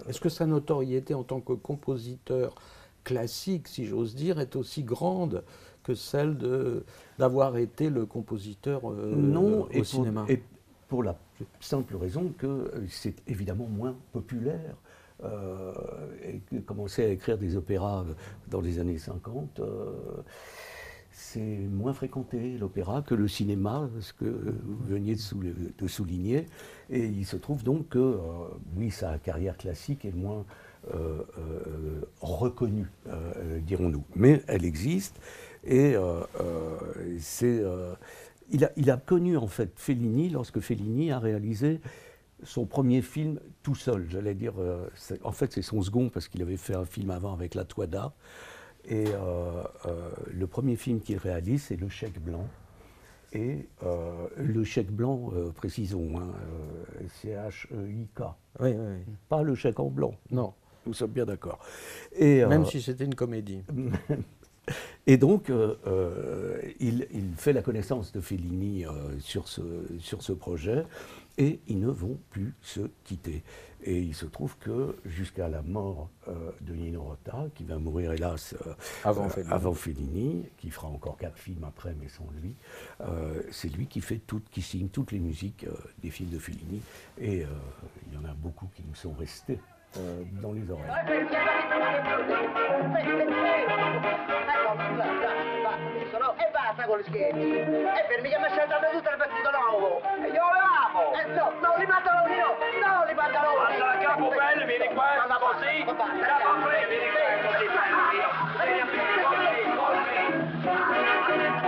Est-ce 0.08 0.20
que 0.20 0.28
sa 0.28 0.46
notoriété 0.46 1.12
en 1.12 1.24
tant 1.24 1.40
que 1.40 1.54
compositeur 1.54 2.54
classique, 3.02 3.66
si 3.66 3.84
j'ose 3.84 4.14
dire, 4.14 4.38
est 4.38 4.54
aussi 4.54 4.84
grande 4.84 5.42
que 5.82 5.96
celle 5.96 6.38
d'avoir 7.18 7.56
été 7.56 7.90
le 7.90 8.06
compositeur 8.06 8.88
non, 8.92 9.62
au 9.62 9.68
et 9.70 9.78
pour, 9.78 9.86
cinéma? 9.86 10.24
et 10.28 10.40
pour 10.86 11.02
la 11.02 11.18
simple 11.58 11.96
raison 11.96 12.32
que 12.38 12.70
c'est 12.88 13.16
évidemment 13.26 13.66
moins 13.66 13.96
populaire. 14.12 14.76
Euh, 15.24 15.72
et 16.24 16.60
commencer 16.62 17.04
à 17.04 17.08
écrire 17.08 17.36
des 17.36 17.56
opéras 17.56 18.04
euh, 18.08 18.14
dans 18.48 18.60
les 18.60 18.78
années 18.78 18.96
50, 18.96 19.60
euh, 19.60 19.92
c'est 21.12 21.40
moins 21.70 21.92
fréquenté 21.92 22.56
l'opéra 22.56 23.02
que 23.02 23.14
le 23.14 23.28
cinéma, 23.28 23.90
ce 24.00 24.12
que 24.14 24.24
vous 24.24 24.84
veniez 24.86 25.14
de, 25.14 25.20
sou- 25.20 25.42
de 25.78 25.86
souligner. 25.86 26.46
Et 26.88 27.04
il 27.04 27.26
se 27.26 27.36
trouve 27.36 27.62
donc 27.62 27.90
que, 27.90 28.16
oui, 28.76 28.90
sa 28.90 29.18
carrière 29.18 29.56
classique 29.58 30.04
est 30.06 30.14
moins 30.14 30.44
reconnue, 32.22 32.90
dirons-nous. 33.66 34.02
Mais 34.16 34.42
elle 34.46 34.64
existe 34.64 35.20
et 35.64 35.94
c'est. 37.18 37.62
il 38.50 38.90
a 38.90 38.96
connu 38.96 39.36
en 39.36 39.46
fait 39.46 39.72
Fellini 39.76 40.30
lorsque 40.30 40.60
Fellini 40.60 41.12
a 41.12 41.18
réalisé 41.18 41.80
son 42.44 42.66
premier 42.66 43.02
film 43.02 43.40
tout 43.62 43.74
seul, 43.74 44.06
j'allais 44.08 44.34
dire. 44.34 44.54
euh, 44.58 44.88
en 45.24 45.32
fait, 45.32 45.52
c'est 45.52 45.62
son 45.62 45.82
second 45.82 46.08
parce 46.08 46.28
qu'il 46.28 46.42
avait 46.42 46.56
fait 46.56 46.74
un 46.74 46.84
film 46.84 47.10
avant 47.10 47.32
avec 47.32 47.54
La 47.54 47.64
Toada. 47.64 48.12
Et 48.86 49.06
euh, 49.08 49.62
euh, 49.86 50.10
le 50.32 50.46
premier 50.46 50.76
film 50.76 51.00
qu'il 51.00 51.18
réalise, 51.18 51.64
c'est 51.64 51.76
Le 51.76 51.88
Chèque 51.88 52.20
Blanc. 52.20 52.46
Et 53.32 53.68
le 54.36 54.64
chèque 54.64 54.90
blanc, 54.90 55.30
précisons, 55.54 56.18
hein, 56.18 56.32
C-H-E-I-K. 57.22 58.22
Oui, 58.58 58.70
oui, 58.70 58.74
oui. 58.76 59.14
Pas 59.28 59.44
le 59.44 59.54
chèque 59.54 59.78
en 59.78 59.88
blanc. 59.88 60.16
Non, 60.32 60.52
Nous 60.84 60.94
sommes 60.94 61.12
bien 61.12 61.26
d'accord. 61.26 61.60
Et, 62.12 62.44
même 62.46 62.66
si 62.66 62.82
c'était 62.82 63.04
une 63.04 63.14
comédie. 63.14 63.62
et 65.06 65.16
donc, 65.16 65.50
euh, 65.50 65.74
euh, 65.86 66.60
il, 66.78 67.06
il 67.12 67.34
fait 67.36 67.52
la 67.52 67.62
connaissance 67.62 68.12
de 68.12 68.20
Fellini 68.20 68.84
euh, 68.84 68.90
sur, 69.20 69.48
ce, 69.48 69.62
sur 69.98 70.22
ce 70.22 70.32
projet 70.32 70.84
et 71.38 71.60
ils 71.68 71.78
ne 71.78 71.88
vont 71.88 72.18
plus 72.30 72.54
se 72.62 72.80
quitter. 73.04 73.42
Et 73.82 73.98
il 73.98 74.14
se 74.14 74.26
trouve 74.26 74.58
que 74.58 74.96
jusqu'à 75.06 75.48
la 75.48 75.62
mort 75.62 76.10
euh, 76.28 76.50
de 76.60 76.74
Nino 76.74 77.02
Rota, 77.02 77.46
qui 77.54 77.64
va 77.64 77.78
mourir 77.78 78.12
hélas 78.12 78.54
euh, 78.66 78.74
Avant 79.04 79.24
euh, 79.24 79.28
Fellini. 79.30 79.52
avant 79.52 79.74
Fellini, 79.74 80.44
qui 80.58 80.70
fera 80.70 80.88
encore 80.88 81.16
quatre 81.16 81.38
films 81.38 81.64
après, 81.64 81.94
mais 81.98 82.08
sans 82.08 82.28
lui, 82.42 82.54
c'est 83.50 83.68
lui 83.68 83.86
qui, 83.86 84.00
fait 84.00 84.18
toutes, 84.18 84.48
qui 84.50 84.60
signe 84.60 84.88
toutes 84.88 85.12
les 85.12 85.18
musiques 85.18 85.66
des 86.02 86.10
films 86.10 86.30
de 86.30 86.38
Fellini. 86.38 86.82
Et 87.18 87.44
il 88.06 88.14
y 88.14 88.16
en 88.18 88.24
a 88.28 88.34
beaucoup 88.34 88.68
qui 88.74 88.82
nous 88.86 88.94
sont 88.94 89.12
restés 89.12 89.58
euh, 89.96 90.22
dans 90.42 90.52
les 90.52 90.70
oreilles. 90.70 90.90
Allora 103.70 103.96
capo 103.98 104.28
bello 104.28 104.66
vieni 104.66 104.88
qua 104.92 105.26
così, 105.38 105.84
capo 105.84 106.04
freddo 106.62 106.88
vieni 106.88 107.10
qua 107.10 107.22
così 107.46 107.66
bello, 107.66 108.02
vieni 108.10 108.80
a 108.80 108.86
così, 108.86 109.60
così. 111.26 111.59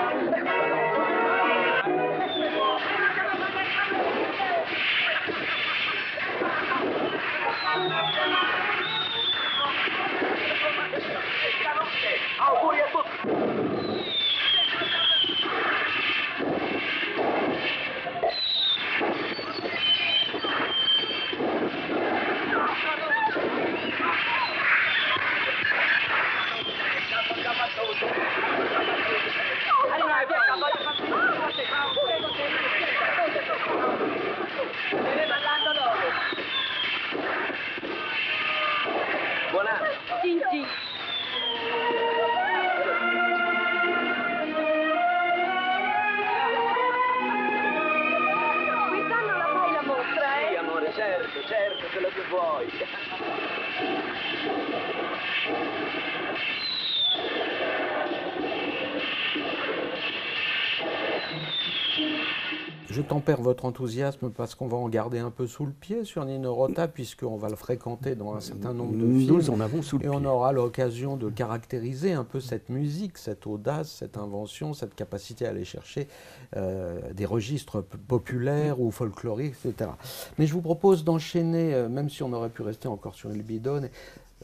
Tempère 63.02 63.40
votre 63.40 63.64
enthousiasme 63.64 64.30
parce 64.30 64.54
qu'on 64.54 64.66
va 64.66 64.76
en 64.76 64.88
garder 64.88 65.18
un 65.18 65.30
peu 65.30 65.46
sous 65.46 65.66
le 65.66 65.72
pied 65.72 66.04
sur 66.04 66.24
Nino 66.24 66.54
Rota, 66.54 66.88
puisqu'on 66.88 67.36
va 67.36 67.48
le 67.48 67.56
fréquenter 67.56 68.14
dans 68.14 68.34
un 68.34 68.40
certain 68.40 68.72
nombre 68.72 68.92
de 68.92 69.06
films. 69.18 69.34
Nous 69.36 69.50
en 69.50 69.60
avons 69.60 69.82
sous 69.82 69.98
le 69.98 70.04
Et 70.06 70.08
on 70.08 70.18
pied. 70.18 70.26
aura 70.28 70.52
l'occasion 70.52 71.16
de 71.16 71.28
caractériser 71.30 72.12
un 72.12 72.24
peu 72.24 72.40
cette 72.40 72.68
musique, 72.68 73.18
cette 73.18 73.46
audace, 73.46 73.90
cette 73.90 74.16
invention, 74.16 74.74
cette 74.74 74.94
capacité 74.94 75.46
à 75.46 75.50
aller 75.50 75.64
chercher 75.64 76.08
euh, 76.56 77.00
des 77.12 77.24
registres 77.26 77.82
populaires 78.08 78.80
ou 78.80 78.90
folkloriques, 78.90 79.54
etc. 79.64 79.90
Mais 80.38 80.46
je 80.46 80.52
vous 80.52 80.62
propose 80.62 81.04
d'enchaîner, 81.04 81.74
euh, 81.74 81.88
même 81.88 82.10
si 82.10 82.22
on 82.22 82.32
aurait 82.32 82.48
pu 82.50 82.62
rester 82.62 82.88
encore 82.88 83.14
sur 83.14 83.30
Il 83.34 83.42
Bidone. 83.42 83.88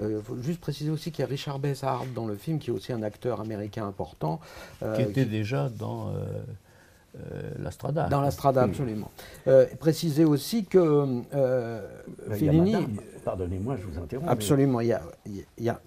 Il 0.01 0.21
faut 0.23 0.37
juste 0.41 0.61
préciser 0.61 0.91
aussi 0.91 1.11
qu'il 1.11 1.25
y 1.25 1.27
a 1.27 1.29
Richard 1.29 1.59
Bessard 1.59 2.05
dans 2.15 2.27
le 2.27 2.37
film, 2.37 2.61
qui 2.61 2.71
est 2.71 2.73
aussi 2.73 2.93
un 2.93 3.03
acteur 3.03 3.41
américain 3.41 3.85
important. 3.85 4.39
euh, 4.85 4.95
qui 4.95 5.03
était 5.03 5.25
déjà 5.25 5.69
dans 5.77 6.13
euh, 7.17 7.53
la 7.59 7.71
Strada. 7.71 8.09
dans 8.09 8.21
la 8.21 8.31
Strada, 8.31 8.63
absolument. 8.63 9.11
Euh, 9.47 9.67
préciser 9.79 10.25
aussi 10.25 10.65
que 10.65 10.79
euh, 10.79 11.81
Ben, 12.29 12.31
y 12.31 12.35
a 12.35 12.35
Fellini. 12.37 12.77
Pardonnez-moi, 13.25 13.77
je 13.77 13.85
vous 13.87 13.99
interromps. 14.03 14.27
mais 14.27 14.33
Absolument, 14.33 14.81
il 14.81 14.89
y 14.89 14.93
a, 14.93 15.03
y 15.27 15.69
a- 15.69 15.81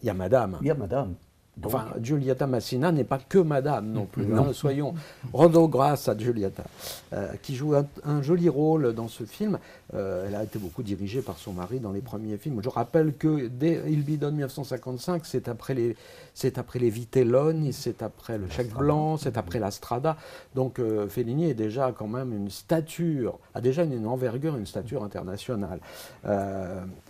il 0.00 0.06
y 0.06 0.10
a 0.10 0.14
Madame. 0.14 0.58
Il 0.60 0.66
y 0.66 0.70
a 0.70 0.74
madame. 0.74 1.14
Donc, 1.62 1.74
Enfin, 1.74 1.86
Giulietta 2.00 2.46
Massina 2.46 2.92
n'est 2.92 3.04
pas 3.04 3.18
que 3.18 3.38
Madame 3.38 3.90
non 3.90 4.06
plus. 4.06 4.26
Non. 4.26 4.48
hein, 4.48 4.52
soyons 4.52 4.94
rendons 5.32 5.66
grâce 5.66 6.08
à 6.08 6.16
Giulietta, 6.16 6.64
euh, 7.12 7.32
qui 7.42 7.56
joue 7.56 7.74
un, 7.74 7.86
un 8.04 8.22
joli 8.22 8.48
rôle 8.48 8.94
dans 8.94 9.08
ce 9.08 9.24
film. 9.24 9.58
Euh, 9.94 10.26
elle 10.28 10.34
a 10.34 10.44
été 10.44 10.58
beaucoup 10.58 10.82
dirigée 10.82 11.20
par 11.22 11.38
son 11.38 11.52
mari 11.52 11.80
dans 11.80 11.92
les 11.92 12.00
premiers 12.02 12.36
films. 12.36 12.60
Je 12.62 12.68
rappelle 12.68 13.14
que 13.14 13.48
dès 13.48 13.82
Il 13.88 14.02
Bidonne 14.04 14.34
1955, 14.34 15.24
c'est 15.26 15.48
après 15.48 15.74
les, 15.74 15.96
c'est 16.34 16.58
après 16.58 16.78
les 16.78 16.90
Vitelloni, 16.90 17.72
c'est 17.72 18.02
après 18.02 18.38
le 18.38 18.48
Chèque 18.48 18.72
Blanc, 18.74 19.16
c'est 19.16 19.36
après 19.36 19.58
la 19.58 19.70
Strada. 19.70 20.16
Donc 20.54 20.78
euh, 20.78 21.08
Fellini 21.08 21.50
est 21.50 21.54
déjà 21.54 21.92
quand 21.96 22.06
même 22.08 22.32
une 22.32 22.50
stature, 22.50 23.38
a 23.54 23.60
déjà 23.60 23.82
une, 23.84 23.94
une 23.94 24.06
envergure, 24.06 24.56
une 24.56 24.66
stature 24.66 25.02
internationale. 25.02 25.80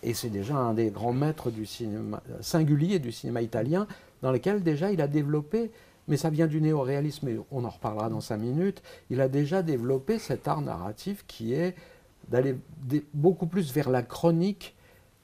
Et 0.02 0.14
c'est 0.14 0.30
déjà 0.30 0.56
un 0.56 0.74
des 0.74 0.90
grands 0.90 1.12
maîtres 1.12 1.50
du 1.50 1.66
cinéma 1.66 2.22
singulier 2.40 2.98
du 2.98 3.12
cinéma 3.12 3.42
italien, 3.42 3.86
dans 4.22 4.32
lequel 4.32 4.62
déjà 4.62 4.90
il 4.90 5.00
a 5.00 5.08
développé, 5.08 5.70
mais 6.08 6.16
ça 6.16 6.30
vient 6.30 6.46
du 6.46 6.60
néoréalisme, 6.60 7.28
et 7.28 7.38
on 7.50 7.64
en 7.64 7.68
reparlera 7.68 8.08
dans 8.08 8.20
cinq 8.20 8.38
minutes, 8.38 8.82
il 9.10 9.20
a 9.20 9.28
déjà 9.28 9.62
développé 9.62 10.18
cet 10.18 10.48
art 10.48 10.62
narratif 10.62 11.24
qui 11.26 11.52
est 11.52 11.74
d'aller 12.28 12.56
beaucoup 13.14 13.46
plus 13.46 13.72
vers 13.72 13.90
la 13.90 14.02
chronique 14.02 14.74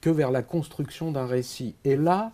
que 0.01 0.11
vers 0.11 0.31
la 0.31 0.43
construction 0.43 1.13
d'un 1.13 1.27
récit. 1.27 1.75
Et 1.85 1.97
là, 1.97 2.33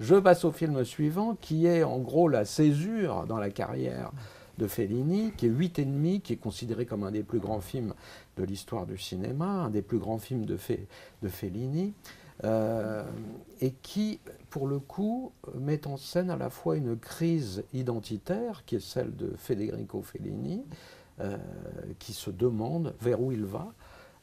je 0.00 0.16
passe 0.16 0.44
au 0.44 0.52
film 0.52 0.84
suivant, 0.84 1.36
qui 1.40 1.66
est 1.66 1.82
en 1.82 1.98
gros 1.98 2.28
la 2.28 2.44
césure 2.44 3.26
dans 3.26 3.38
la 3.38 3.50
carrière 3.50 4.10
de 4.58 4.66
Fellini, 4.66 5.32
qui 5.36 5.46
est 5.46 5.50
Huit 5.50 5.78
ennemis, 5.78 6.20
qui 6.20 6.32
est 6.32 6.36
considéré 6.36 6.86
comme 6.86 7.04
un 7.04 7.10
des 7.10 7.22
plus 7.22 7.40
grands 7.40 7.60
films 7.60 7.94
de 8.36 8.44
l'histoire 8.44 8.86
du 8.86 8.98
cinéma, 8.98 9.46
un 9.46 9.70
des 9.70 9.82
plus 9.82 9.98
grands 9.98 10.18
films 10.18 10.44
de 10.46 10.56
Fellini, 11.28 11.92
euh, 12.42 13.04
et 13.60 13.72
qui, 13.82 14.18
pour 14.54 14.68
le 14.68 14.78
coup, 14.78 15.32
met 15.56 15.84
en 15.84 15.96
scène 15.96 16.30
à 16.30 16.36
la 16.36 16.48
fois 16.48 16.76
une 16.76 16.96
crise 16.96 17.64
identitaire, 17.72 18.62
qui 18.64 18.76
est 18.76 18.80
celle 18.80 19.16
de 19.16 19.32
Federico 19.36 20.00
Fellini, 20.00 20.62
euh, 21.18 21.36
qui 21.98 22.12
se 22.12 22.30
demande 22.30 22.94
vers 23.00 23.20
où 23.20 23.32
il 23.32 23.44
va, 23.44 23.72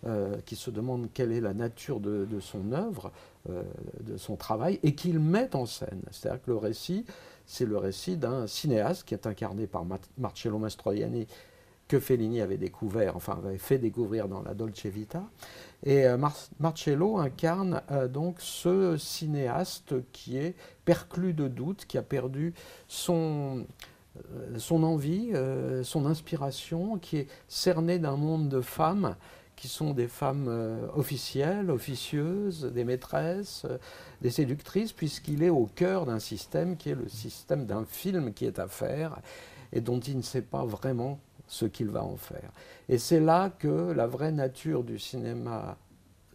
euh, 0.05 0.37
qui 0.45 0.55
se 0.55 0.71
demande 0.71 1.09
quelle 1.13 1.33
est 1.33 1.41
la 1.41 1.53
nature 1.53 1.99
de, 1.99 2.25
son 2.39 2.71
œuvre, 2.71 3.11
euh, 3.49 3.61
de 3.99 4.15
son 4.15 4.37
travail, 4.37 4.79
et 4.83 4.95
qu'il 4.95 5.19
met 5.19 5.53
en 5.53 5.65
scène. 5.65 6.01
C'est-à-dire 6.11 6.41
que 6.41 6.51
le 6.51 6.55
récit, 6.55 7.05
c'est 7.45 7.65
le 7.65 7.77
récit 7.77 8.15
d'un 8.15 8.47
cinéaste 8.47 9.03
qui 9.03 9.13
est 9.13 9.27
incarné 9.27 9.67
par 9.67 9.83
Marcello 10.17 10.59
Mastroianni, 10.59 11.27
que 11.91 11.99
Fellini 11.99 12.39
avait 12.39 12.55
découvert, 12.55 13.17
enfin 13.17 13.37
avait 13.45 13.57
fait 13.57 13.77
découvrir 13.77 14.29
dans 14.29 14.41
la 14.41 14.53
Dolce 14.53 14.85
Vita. 14.85 15.23
Et 15.83 16.05
euh, 16.05 16.15
Mar- 16.15 16.47
Marcello 16.57 17.17
incarne 17.17 17.81
euh, 17.91 18.07
donc 18.07 18.37
ce 18.39 18.95
cinéaste 18.95 19.95
qui 20.13 20.37
est 20.37 20.55
perclus 20.85 21.33
de 21.33 21.49
doute, 21.49 21.83
qui 21.85 21.97
a 21.97 22.01
perdu 22.01 22.53
son, 22.87 23.65
euh, 24.15 24.57
son 24.57 24.83
envie, 24.83 25.33
son 25.83 26.05
inspiration, 26.05 26.97
qui 26.97 27.17
est 27.17 27.27
cerné 27.49 27.99
d'un 27.99 28.15
monde 28.15 28.47
de 28.47 28.61
femmes 28.61 29.17
qui 29.57 29.67
sont 29.67 29.91
des 29.91 30.07
femmes 30.07 30.49
officielles, 30.95 31.69
officieuses, 31.69 32.71
des 32.73 32.85
maîtresses, 32.85 33.67
des 34.21 34.31
séductrices, 34.31 34.93
puisqu'il 34.93 35.43
est 35.43 35.49
au 35.49 35.67
cœur 35.75 36.05
d'un 36.05 36.19
système 36.19 36.77
qui 36.77 36.89
est 36.89 36.95
le 36.95 37.09
système 37.09 37.65
d'un 37.65 37.83
film 37.83 38.33
qui 38.33 38.45
est 38.45 38.59
à 38.59 38.67
faire 38.67 39.19
et 39.73 39.81
dont 39.81 39.99
il 39.99 40.17
ne 40.17 40.23
sait 40.23 40.41
pas 40.41 40.65
vraiment 40.65 41.19
ce 41.51 41.65
qu'il 41.65 41.89
va 41.89 42.01
en 42.01 42.15
faire. 42.15 42.49
Et 42.87 42.97
c'est 42.97 43.19
là 43.19 43.49
que 43.49 43.91
la 43.91 44.07
vraie 44.07 44.31
nature 44.31 44.85
du 44.85 44.97
cinéma 44.97 45.77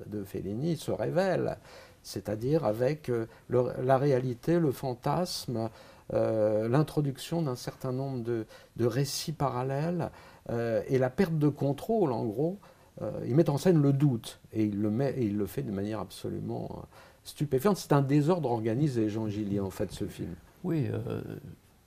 de 0.05 0.23
Fellini 0.23 0.77
se 0.77 0.91
révèle, 0.91 1.57
c'est-à-dire 2.03 2.67
avec 2.67 3.09
euh, 3.09 3.27
la 3.49 3.97
réalité, 3.97 4.61
le 4.61 4.73
fantasme, 4.73 5.71
euh, 6.13 6.69
l'introduction 6.69 7.41
d'un 7.41 7.57
certain 7.57 7.93
nombre 7.93 8.23
de, 8.23 8.45
de 8.77 8.85
récits 8.85 9.33
parallèles 9.33 10.11
euh, 10.51 10.83
et 10.87 10.99
la 10.99 11.09
perte 11.09 11.39
de 11.39 11.49
contrôle, 11.49 12.13
en 12.13 12.27
gros. 12.27 12.59
Euh, 13.01 13.11
il 13.27 13.35
met 13.35 13.49
en 13.49 13.57
scène 13.57 13.81
le 13.81 13.95
doute 13.95 14.39
et 14.53 14.65
il 14.65 14.83
le, 14.83 14.91
met, 14.91 15.13
et 15.13 15.25
il 15.25 15.39
le 15.39 15.47
fait 15.47 15.63
de 15.63 15.73
manière 15.73 16.01
absolument 16.01 16.83
stupéfiante. 17.25 17.79
C'est 17.79 17.95
un 17.95 18.03
désordre 18.03 18.51
organisé, 18.51 19.09
Jean 19.09 19.29
Gillier, 19.29 19.61
en 19.61 19.71
fait, 19.71 19.93
ce 19.93 20.05
film. 20.05 20.35
Oui, 20.63 20.91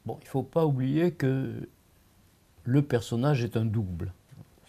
bon, 0.05 0.17
il 0.19 0.25
ne 0.25 0.29
faut 0.29 0.43
pas 0.43 0.65
oublier 0.65 1.11
que 1.11 1.51
le 2.63 2.81
personnage 2.81 3.43
est 3.43 3.57
un 3.57 3.65
double. 3.65 4.13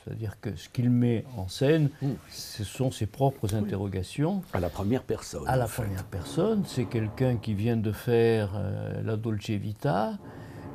C'est-à-dire 0.04 0.40
que 0.40 0.56
ce 0.56 0.68
qu'il 0.70 0.88
met 0.90 1.24
en 1.36 1.46
scène, 1.48 1.90
ce 2.30 2.64
sont 2.64 2.90
ses 2.90 3.04
propres 3.06 3.54
interrogations. 3.54 4.42
À 4.54 4.60
la 4.60 4.70
première 4.70 5.02
personne. 5.02 5.42
À 5.46 5.56
la 5.56 5.66
fait. 5.66 5.82
première 5.82 6.04
personne, 6.04 6.64
c'est 6.66 6.86
quelqu'un 6.86 7.36
qui 7.36 7.52
vient 7.54 7.76
de 7.76 7.92
faire 7.92 8.50
euh, 8.54 9.02
la 9.04 9.16
Dolce 9.16 9.50
Vita. 9.50 10.14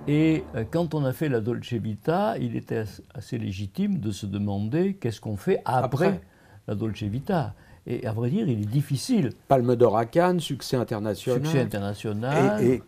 Et 0.08 0.43
euh, 0.54 0.63
quand 0.69 0.93
on 0.93 1.04
a 1.04 1.12
fait 1.12 1.28
la 1.30 1.39
Dolce 1.41 1.73
Vita, 1.73 2.38
il 2.38 2.56
était 2.56 2.78
as- 2.78 3.01
assez 3.15 3.39
légitime 3.39 3.97
de 3.99 4.12
se 4.12 4.28
demander 4.28 4.93
qu'est-ce 4.93 5.19
qu'on 5.19 5.38
fait 5.38 5.60
après, 5.65 6.06
Après. 6.06 6.21
la 6.67 6.75
Dolce 6.75 7.01
Vita. 7.01 7.56
Et 7.88 8.06
à 8.06 8.12
vrai 8.13 8.30
dire, 8.30 8.47
il 8.47 8.62
est 8.62 8.65
difficile. 8.67 9.32
Palme 9.47 9.75
d'or 9.75 9.97
à 9.97 10.06
Cannes, 10.06 10.39
succès 10.39 10.78
international. 10.78 11.43
Succès 11.43 11.62
international. 11.62 12.63
Et, 12.63 12.73
et 12.75 12.84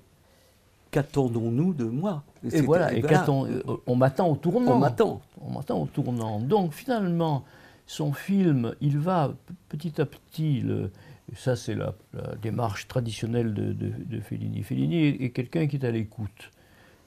qu'attendons-nous 0.92 1.74
de 1.74 1.86
moi? 1.86 2.24
Et 2.52 2.62
voilà, 2.62 2.94
et 2.94 3.02
qu'attend- 3.02 3.46
euh, 3.46 3.62
on 3.88 3.96
m'attend 3.96 4.30
au 4.30 4.36
tournant. 4.36 4.74
On 4.74 4.80
m'attend. 4.80 5.22
On 5.42 5.52
m'attend 5.52 5.82
au 5.82 5.86
tournant. 5.88 6.40
Donc 6.40 6.74
finalement, 6.74 7.44
son 7.86 8.14
film, 8.14 8.74
il 8.82 8.98
va 8.98 9.34
petit 9.70 10.00
à 10.02 10.06
petit, 10.06 10.62
le- 10.62 10.92
ça 11.36 11.56
c'est 11.56 11.76
la, 11.76 11.94
la 12.14 12.36
démarche 12.42 12.88
traditionnelle 12.88 13.54
de, 13.54 13.74
de- 13.74 13.92
de 14.06 14.20
Fellini. 14.22 14.64
Fellini 14.64 15.04
est, 15.06 15.22
est 15.24 15.30
quelqu'un 15.32 15.68
qui 15.68 15.76
est 15.78 15.86
à 15.86 15.92
l'écoute, 15.92 16.52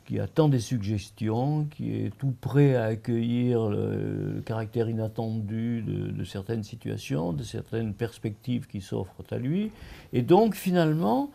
qui 0.06 0.18
attend 0.18 0.48
des 0.48 0.58
suggestions, 0.58 1.66
qui 1.70 1.92
est 1.94 2.10
tout 2.18 2.34
prêt 2.40 2.74
à 2.74 2.84
accueillir 2.84 3.68
le, 3.68 4.32
le 4.34 4.40
caractère 4.40 4.88
inattendu 4.88 5.82
de, 5.82 6.10
de 6.10 6.24
certaines 6.24 6.64
situations, 6.64 7.32
de 7.32 7.44
certaines 7.44 7.94
perspectives 7.94 8.66
qui 8.66 8.80
s'offrent 8.80 9.22
à 9.30 9.36
lui. 9.38 9.70
Et 10.12 10.22
donc 10.22 10.54
finalement, 10.54 11.30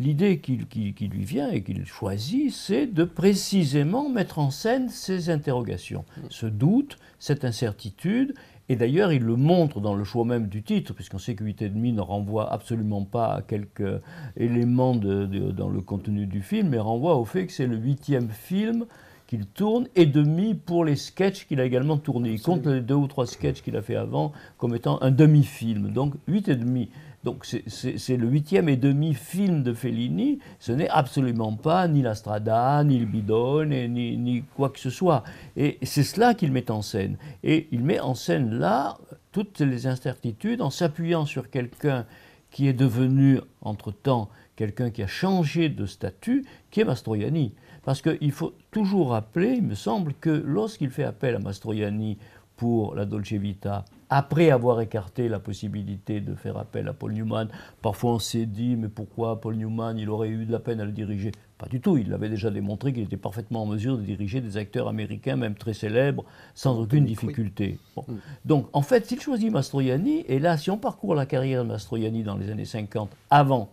L'idée 0.00 0.38
qui, 0.40 0.56
qui- 0.66 0.94
qui 0.94 1.08
lui 1.08 1.24
vient 1.24 1.50
et 1.50 1.62
qu'il 1.62 1.84
choisit, 1.84 2.50
c'est 2.52 2.86
de 2.86 3.04
précisément 3.04 4.08
mettre 4.08 4.38
en 4.38 4.50
scène 4.50 4.88
ces 4.88 5.28
interrogations, 5.30 6.04
ce 6.30 6.46
doute, 6.46 6.98
cette 7.18 7.44
incertitude. 7.44 8.34
Et 8.70 8.76
d'ailleurs, 8.76 9.12
il 9.12 9.22
le 9.22 9.36
montre 9.36 9.80
dans 9.80 9.94
le 9.94 10.04
choix 10.04 10.24
même 10.24 10.46
du 10.48 10.62
titre, 10.62 10.94
puisqu'on 10.94 11.18
sait 11.18 11.34
que 11.34 11.44
8,5 11.44 11.92
ne 11.92 12.00
renvoie 12.00 12.50
absolument 12.52 13.04
pas 13.04 13.34
à 13.34 13.42
quelques 13.42 14.00
éléments 14.36 14.94
de- 14.96 15.26
de- 15.26 15.50
dans 15.50 15.68
le 15.68 15.80
contenu 15.80 16.24
du 16.26 16.40
film, 16.40 16.68
mais 16.70 16.78
renvoie 16.78 17.16
au 17.16 17.24
fait 17.24 17.46
que 17.46 17.52
c'est 17.52 17.66
le 17.66 17.76
huitième 17.76 18.30
film 18.30 18.86
qu'il 19.26 19.46
tourne 19.46 19.86
et 19.96 20.06
demi 20.06 20.54
pour 20.54 20.84
les 20.84 20.96
sketchs 20.96 21.46
qu'il 21.46 21.60
a 21.60 21.64
également 21.64 21.98
tournés. 21.98 22.30
Il 22.30 22.42
compte 22.42 22.66
les 22.66 22.80
deux 22.80 22.94
ou 22.94 23.06
trois 23.06 23.26
sketchs 23.26 23.60
qu'il 23.62 23.76
a 23.76 23.82
fait 23.82 23.96
avant 23.96 24.32
comme 24.56 24.74
étant 24.74 25.00
un 25.02 25.10
demi-film, 25.12 25.90
donc 25.92 26.14
huit 26.26 26.48
et 26.48 26.56
demi. 26.56 26.88
Donc 27.22 27.44
c'est- 27.44 28.16
le 28.16 28.26
huitième 28.26 28.68
et 28.70 28.76
demi 28.76 29.12
film 29.14 29.62
de 29.62 29.74
Fellini. 29.74 30.38
Ce 30.58 30.72
n'est 30.72 30.88
absolument 30.88 31.54
pas 31.54 31.86
ni 31.86 32.00
la 32.00 32.14
Strada, 32.14 32.82
ni 32.82 32.98
le 32.98 33.04
bidon, 33.06 33.70
et 33.70 33.88
ni, 33.88 34.16
ni 34.16 34.42
quoi 34.56 34.70
que 34.70 34.80
ce 34.80 34.88
soit. 34.90 35.22
Et 35.56 35.78
c'est 35.82 36.02
cela 36.02 36.32
qu'il 36.34 36.50
met 36.50 36.70
en 36.70 36.80
scène. 36.80 37.18
Et 37.44 37.68
il 37.72 37.84
met 37.84 38.00
en 38.00 38.14
scène 38.14 38.58
là 38.58 38.96
toutes 39.32 39.60
les 39.60 39.86
incertitudes 39.86 40.62
en 40.62 40.70
s'appuyant 40.70 41.26
sur 41.26 41.50
quelqu'un 41.50 42.06
qui 42.50 42.66
est 42.68 42.72
devenu 42.72 43.40
entre-temps 43.60 44.28
quelqu'un 44.56 44.90
qui 44.90 45.02
a 45.02 45.06
changé 45.06 45.70
de 45.70 45.86
statut, 45.86 46.44
qui 46.70 46.80
est 46.80 46.84
Mastroianni. 46.84 47.54
Parce 47.82 48.02
qu'il 48.02 48.30
faut 48.32 48.52
toujours 48.70 49.10
rappeler, 49.10 49.54
il 49.56 49.62
me 49.62 49.74
semble, 49.74 50.12
que 50.14 50.28
lorsqu'il 50.28 50.90
fait 50.90 51.04
appel 51.04 51.34
à 51.34 51.38
Mastroianni 51.38 52.18
pour 52.56 52.94
la 52.94 53.06
Dolce 53.06 53.32
Vita, 53.32 53.86
après 54.10 54.50
avoir 54.50 54.80
écarté 54.80 55.28
la 55.28 55.38
possibilité 55.38 56.20
de 56.20 56.34
faire 56.34 56.58
appel 56.58 56.88
à 56.88 56.92
Paul 56.92 57.12
Newman, 57.12 57.48
parfois 57.80 58.14
on 58.14 58.18
s'est 58.18 58.46
dit, 58.46 58.76
mais 58.76 58.88
pourquoi 58.88 59.40
Paul 59.40 59.54
Newman, 59.54 59.96
il 59.96 60.10
aurait 60.10 60.28
eu 60.28 60.44
de 60.44 60.52
la 60.52 60.58
peine 60.58 60.80
à 60.80 60.84
le 60.84 60.90
diriger? 60.90 61.30
Pas 61.58 61.68
du 61.68 61.80
tout, 61.80 61.96
il 61.96 62.12
avait 62.12 62.28
déjà 62.28 62.50
démontré 62.50 62.92
qu'il 62.92 63.04
était 63.04 63.16
parfaitement 63.16 63.62
en 63.62 63.66
mesure 63.66 63.96
de 63.96 64.02
diriger 64.02 64.40
des 64.40 64.56
acteurs 64.56 64.88
américains, 64.88 65.36
même 65.36 65.54
très 65.54 65.74
célèbres, 65.74 66.24
sans 66.54 66.78
aucune 66.78 67.04
difficulté. 67.04 67.78
Bon. 67.94 68.04
Donc, 68.44 68.68
en 68.72 68.82
fait, 68.82 69.06
s'il 69.06 69.20
choisit 69.20 69.52
Mastroianni, 69.52 70.24
et 70.26 70.38
là, 70.38 70.56
si 70.56 70.70
on 70.70 70.78
parcourt 70.78 71.14
la 71.14 71.26
carrière 71.26 71.62
de 71.62 71.68
Mastroianni 71.68 72.22
dans 72.22 72.36
les 72.36 72.50
années 72.50 72.64
50, 72.64 73.10
avant 73.28 73.70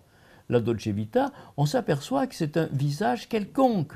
la 0.50 0.60
Dolce 0.60 0.88
Vita, 0.88 1.32
on 1.56 1.66
s'aperçoit 1.66 2.28
que 2.28 2.36
c'est 2.36 2.58
un 2.58 2.68
visage 2.74 3.30
quelconque. 3.30 3.94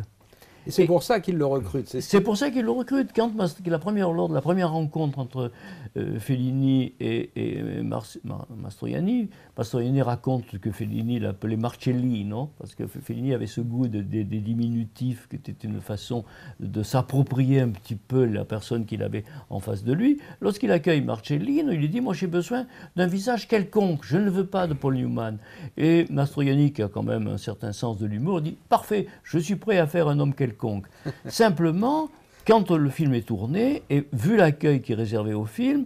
Et 0.68 0.72
c'est 0.72 0.86
pour 0.86 1.02
ça 1.04 1.20
qu'il 1.20 1.36
le 1.38 1.46
recrute. 1.46 1.88
C'est 1.88 2.22
pour 2.22 2.38
ça 2.38 2.52
qu'il 2.52 2.64
le 2.64 2.72
recrute. 2.72 3.10
Quand 3.16 3.32
la 3.66 3.80
première, 3.80 4.12
lors 4.12 4.30
de 4.30 4.34
la 4.34 4.42
première 4.42 4.72
rencontre 4.72 5.18
entre 5.20 5.52
euh, 5.98 6.20
Fellini 6.20 6.94
et, 7.00 7.32
et 7.36 7.82
Mar- 7.82 8.06
Mar- 8.24 8.48
Mastroianni, 8.56 9.30
Mastroianni 9.62 10.02
raconte 10.02 10.58
que 10.58 10.72
Fellini 10.72 11.20
l'appelait 11.20 11.56
Marcellino, 11.56 12.50
parce 12.58 12.74
que 12.74 12.88
Fellini 12.88 13.32
avait 13.36 13.46
ce 13.46 13.62
goût 13.62 13.88
de- 13.88 14.02
des- 14.02 14.24
des 14.24 14.40
diminutifs, 14.40 15.28
qui 15.30 15.36
était 15.36 15.56
une 15.68 15.80
façon 15.82 16.26
de 16.60 16.82
s'approprier 16.82 17.60
un 17.60 17.70
petit 17.70 17.94
peu 17.96 18.26
la 18.26 18.44
personne 18.44 18.86
qu'il 18.88 19.04
avait 19.04 19.24
en 19.52 19.60
face 19.60 19.84
de 19.84 19.94
lui. 19.94 20.20
Lorsqu'il 20.42 20.72
accueille 20.72 21.02
Marcellino, 21.02 21.72
il 21.74 21.78
lui 21.78 21.90
dit 21.90 22.02
Moi, 22.02 22.16
j'ai 22.16 22.26
besoin 22.26 22.66
d'un 22.96 23.06
visage 23.06 23.48
quelconque, 23.48 24.04
je 24.04 24.18
ne 24.18 24.32
veux 24.32 24.48
pas 24.48 24.66
de 24.66 24.74
Paul 24.74 24.96
Newman. 24.96 25.38
Et 25.78 26.08
Mastroianni, 26.10 26.74
qui 26.74 26.82
a 26.82 26.88
quand 26.88 27.04
même 27.04 27.28
un 27.28 27.38
certain 27.38 27.72
sens 27.72 28.00
de 28.00 28.08
l'humour, 28.08 28.42
dit 28.42 28.58
Parfait, 28.68 29.06
je 29.24 29.38
suis 29.38 29.58
prêt 29.58 29.78
à 29.78 29.86
faire 29.86 30.08
un 30.08 30.20
homme 30.20 30.34
quelconque. 30.34 30.88
Simplement, 31.28 32.10
quand 32.48 32.72
le 32.72 32.90
film 32.90 33.14
est 33.14 33.28
tourné, 33.28 33.84
et 33.92 34.08
vu 34.12 34.38
l'accueil 34.38 34.82
qui 34.82 34.94
est 34.94 34.96
réservé 34.96 35.36
au 35.36 35.46
film, 35.46 35.86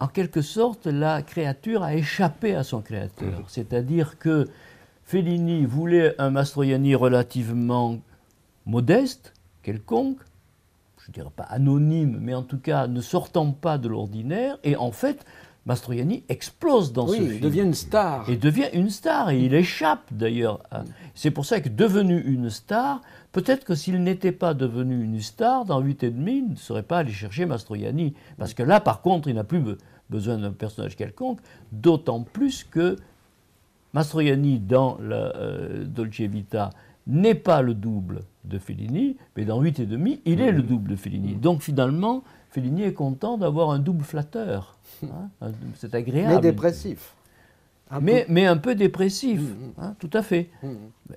en 0.00 0.08
quelque 0.08 0.40
sorte, 0.42 0.86
la 0.86 1.22
créature 1.22 1.82
a 1.82 1.94
échappé 1.94 2.54
à 2.54 2.62
son 2.64 2.80
créateur. 2.80 3.44
C'est-à-dire 3.48 4.18
que 4.18 4.48
Fellini 5.04 5.66
voulait 5.66 6.14
un 6.20 6.30
Mastroianni 6.30 6.94
relativement 6.94 7.98
modeste, 8.66 9.32
quelconque, 9.62 10.18
je 11.04 11.10
ne 11.10 11.14
dirais 11.14 11.30
pas 11.34 11.44
anonyme, 11.44 12.18
mais 12.20 12.34
en 12.34 12.42
tout 12.42 12.58
cas 12.58 12.86
ne 12.86 13.00
sortant 13.00 13.50
pas 13.52 13.78
de 13.78 13.88
l'ordinaire, 13.88 14.58
et 14.64 14.76
en 14.76 14.92
fait, 14.92 15.24
Mastroianni 15.66 16.24
explose 16.28 16.92
dans 16.92 17.08
oui, 17.08 17.16
ce 17.18 17.22
il 17.22 17.28
film. 17.32 17.40
devient 17.42 17.60
une 17.62 17.74
star. 17.74 18.28
Et 18.30 18.36
devient 18.36 18.68
une 18.72 18.88
star, 18.90 19.30
et 19.30 19.40
il 19.40 19.52
échappe 19.54 20.04
d'ailleurs. 20.12 20.60
à- 20.70 20.84
C'est 21.14 21.30
pour 21.30 21.44
ça 21.44 21.60
que 21.60 21.68
devenu 21.68 22.18
une 22.22 22.48
star, 22.48 23.02
peut-être 23.32 23.64
que 23.64 23.74
s'il 23.74 24.02
n'était 24.02 24.32
pas 24.32 24.54
devenu 24.54 25.02
une 25.04 25.20
star, 25.20 25.64
dans 25.66 25.80
8 25.80 26.02
et 26.04 26.10
demi, 26.10 26.38
il 26.38 26.50
ne 26.52 26.56
serait 26.56 26.82
pas 26.82 26.98
allé 26.98 27.12
chercher 27.12 27.44
Mastroianni. 27.44 28.14
Parce 28.38 28.54
que 28.54 28.62
là, 28.62 28.80
par 28.80 29.02
contre, 29.02 29.28
il 29.28 29.34
n'a 29.34 29.44
plus 29.44 29.60
besoin 30.10 30.36
d'un 30.38 30.52
personnage 30.52 30.96
quelconque, 30.96 31.38
d'autant 31.72 32.22
plus 32.22 32.64
que 32.64 32.96
Mastroianni, 33.92 34.58
dans 34.60 34.98
la 35.00 35.34
euh, 35.36 35.84
Dolce 35.84 36.20
Vita, 36.20 36.70
n'est 37.06 37.34
pas 37.34 37.62
le 37.62 37.74
double 37.74 38.22
de 38.44 38.58
Fellini, 38.58 39.16
mais 39.36 39.44
dans 39.44 39.60
8 39.60 39.80
et 39.80 39.86
demi, 39.86 40.20
il 40.24 40.40
est 40.40 40.52
le 40.52 40.62
double 40.62 40.90
de 40.90 40.96
Fellini. 40.96 41.34
Donc 41.34 41.62
finalement, 41.62 42.22
Fellini 42.50 42.82
est 42.82 42.92
content 42.92 43.36
d'avoir 43.38 43.70
un 43.70 43.78
double 43.78 44.04
flatteur. 44.04 44.76
hein. 45.04 45.28
C'est 45.74 45.94
agréable. 45.94 46.34
mais 46.34 46.40
dépressif. 46.40 47.14
Un 47.92 48.00
Mais, 48.00 48.46
un 48.46 48.56
peu 48.56 48.76
dépressif, 48.76 49.40
Mhm. 49.40 49.72
hein, 49.78 49.96
tout 49.98 50.10
à 50.12 50.22
fait. 50.22 50.48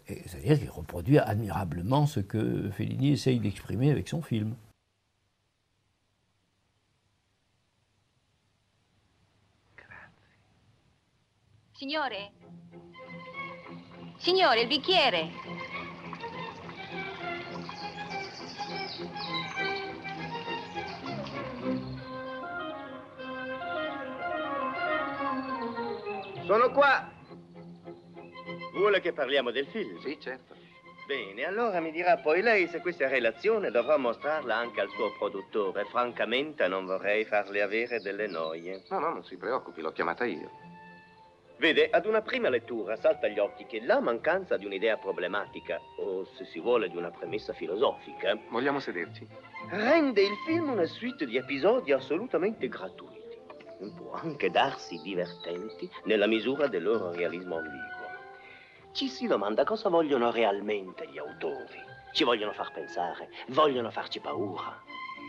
Et 0.07 0.23
C'est-à-dire 0.25 0.59
qu'il 0.59 0.69
reproduit 0.71 1.19
admirablement 1.19 2.07
ce 2.07 2.19
que 2.19 2.69
Fellini 2.71 3.11
essaye 3.11 3.39
d'exprimer 3.39 3.91
avec 3.91 4.09
son 4.09 4.23
film. 4.23 4.53
Signore, 11.83 12.31
signore, 14.15 14.61
il 14.61 14.67
bicchiere. 14.67 15.29
Sono 26.45 26.71
qua. 26.71 27.11
Vuole 28.71 29.01
che 29.01 29.11
parliamo 29.11 29.51
del 29.51 29.67
film? 29.67 29.99
Sì, 29.99 30.17
certo. 30.21 30.55
Bene, 31.05 31.43
allora 31.43 31.81
mi 31.81 31.91
dirà 31.91 32.15
poi 32.15 32.41
lei 32.41 32.69
se 32.69 32.79
questa 32.79 33.09
relazione 33.09 33.71
dovrà 33.71 33.97
mostrarla 33.97 34.55
anche 34.55 34.79
al 34.79 34.89
suo 34.91 35.11
produttore. 35.17 35.83
Francamente 35.83 36.65
non 36.69 36.85
vorrei 36.85 37.25
farle 37.25 37.61
avere 37.61 37.99
delle 37.99 38.27
noie. 38.27 38.85
No, 38.87 38.99
no, 38.99 39.09
non 39.09 39.25
si 39.25 39.35
preoccupi, 39.35 39.81
l'ho 39.81 39.91
chiamata 39.91 40.23
io. 40.23 40.71
Vede, 41.63 41.87
ad 41.89 42.05
una 42.05 42.21
prima 42.21 42.49
lettura 42.49 42.97
salta 42.97 43.27
agli 43.27 43.39
occhi 43.39 43.65
che 43.65 43.79
la 43.79 44.01
mancanza 44.01 44.57
di 44.57 44.65
un'idea 44.65 44.97
problematica, 44.97 45.79
o 45.99 46.25
se 46.25 46.43
si 46.43 46.59
vuole 46.59 46.89
di 46.89 46.97
una 46.97 47.09
premessa 47.09 47.53
filosofica, 47.53 48.37
Vogliamo 48.49 48.81
sederci? 48.81 49.25
rende 49.69 50.21
il 50.23 50.35
film 50.45 50.71
una 50.71 50.83
suite 50.83 51.25
di 51.25 51.37
episodi 51.37 51.93
assolutamente 51.93 52.67
gratuiti. 52.67 53.39
Può 53.95 54.11
anche 54.11 54.49
darsi 54.49 54.99
divertenti 55.01 55.89
nella 56.03 56.27
misura 56.27 56.67
del 56.67 56.83
loro 56.83 57.13
realismo 57.13 57.55
ambiguo. 57.55 58.11
Ci 58.91 59.07
si 59.07 59.25
domanda 59.25 59.63
cosa 59.63 59.87
vogliono 59.87 60.31
realmente 60.31 61.07
gli 61.07 61.17
autori. 61.17 61.79
Ci 62.11 62.25
vogliono 62.25 62.51
far 62.51 62.73
pensare, 62.73 63.29
vogliono 63.47 63.89
farci 63.89 64.19
paura. 64.19 64.83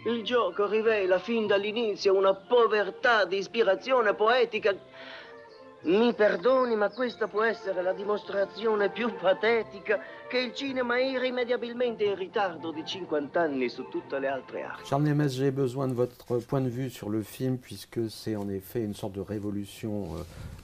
Il 0.07 0.25
gioco 0.25 0.67
rivela 0.67 1.21
fin 1.21 1.47
dall'inizio 1.47 2.17
una 2.17 2.35
povertà 2.35 3.25
di 3.25 3.37
ispirazione 3.37 4.15
poetica. 4.15 4.75
Mi 5.85 6.15
perdoni, 6.15 6.77
ma 6.77 6.89
questa 6.89 7.29
può 7.29 7.43
essere 7.43 7.83
la 7.83 7.93
dimostrazione 7.93 8.89
più 8.89 9.15
patetica 9.21 10.01
che 10.31 10.39
il 10.39 10.55
cinema 10.55 10.97
è 10.97 11.03
irrimediabilmente 11.03 12.05
in 12.05 12.15
ritardo 12.15 12.73
di 12.73 12.83
50 12.83 13.39
anni 13.39 13.69
su 13.69 13.89
tutte 13.91 14.19
le 14.19 14.29
altre 14.29 14.63
arti. 14.63 14.85
Charles 14.85 15.07
Nemes, 15.07 15.35
j'ai 15.35 15.51
besoin 15.51 15.87
de 15.87 15.93
votre 15.93 16.39
point 16.47 16.63
de 16.63 16.71
vue 16.71 16.89
sur 16.89 17.11
le 17.11 17.21
film, 17.21 17.59
puisque 17.59 18.09
c'est 18.09 18.35
en 18.35 18.49
effet 18.49 18.83
une 18.83 18.95
sorte 18.95 19.13
de 19.13 19.21
révolution 19.21 20.07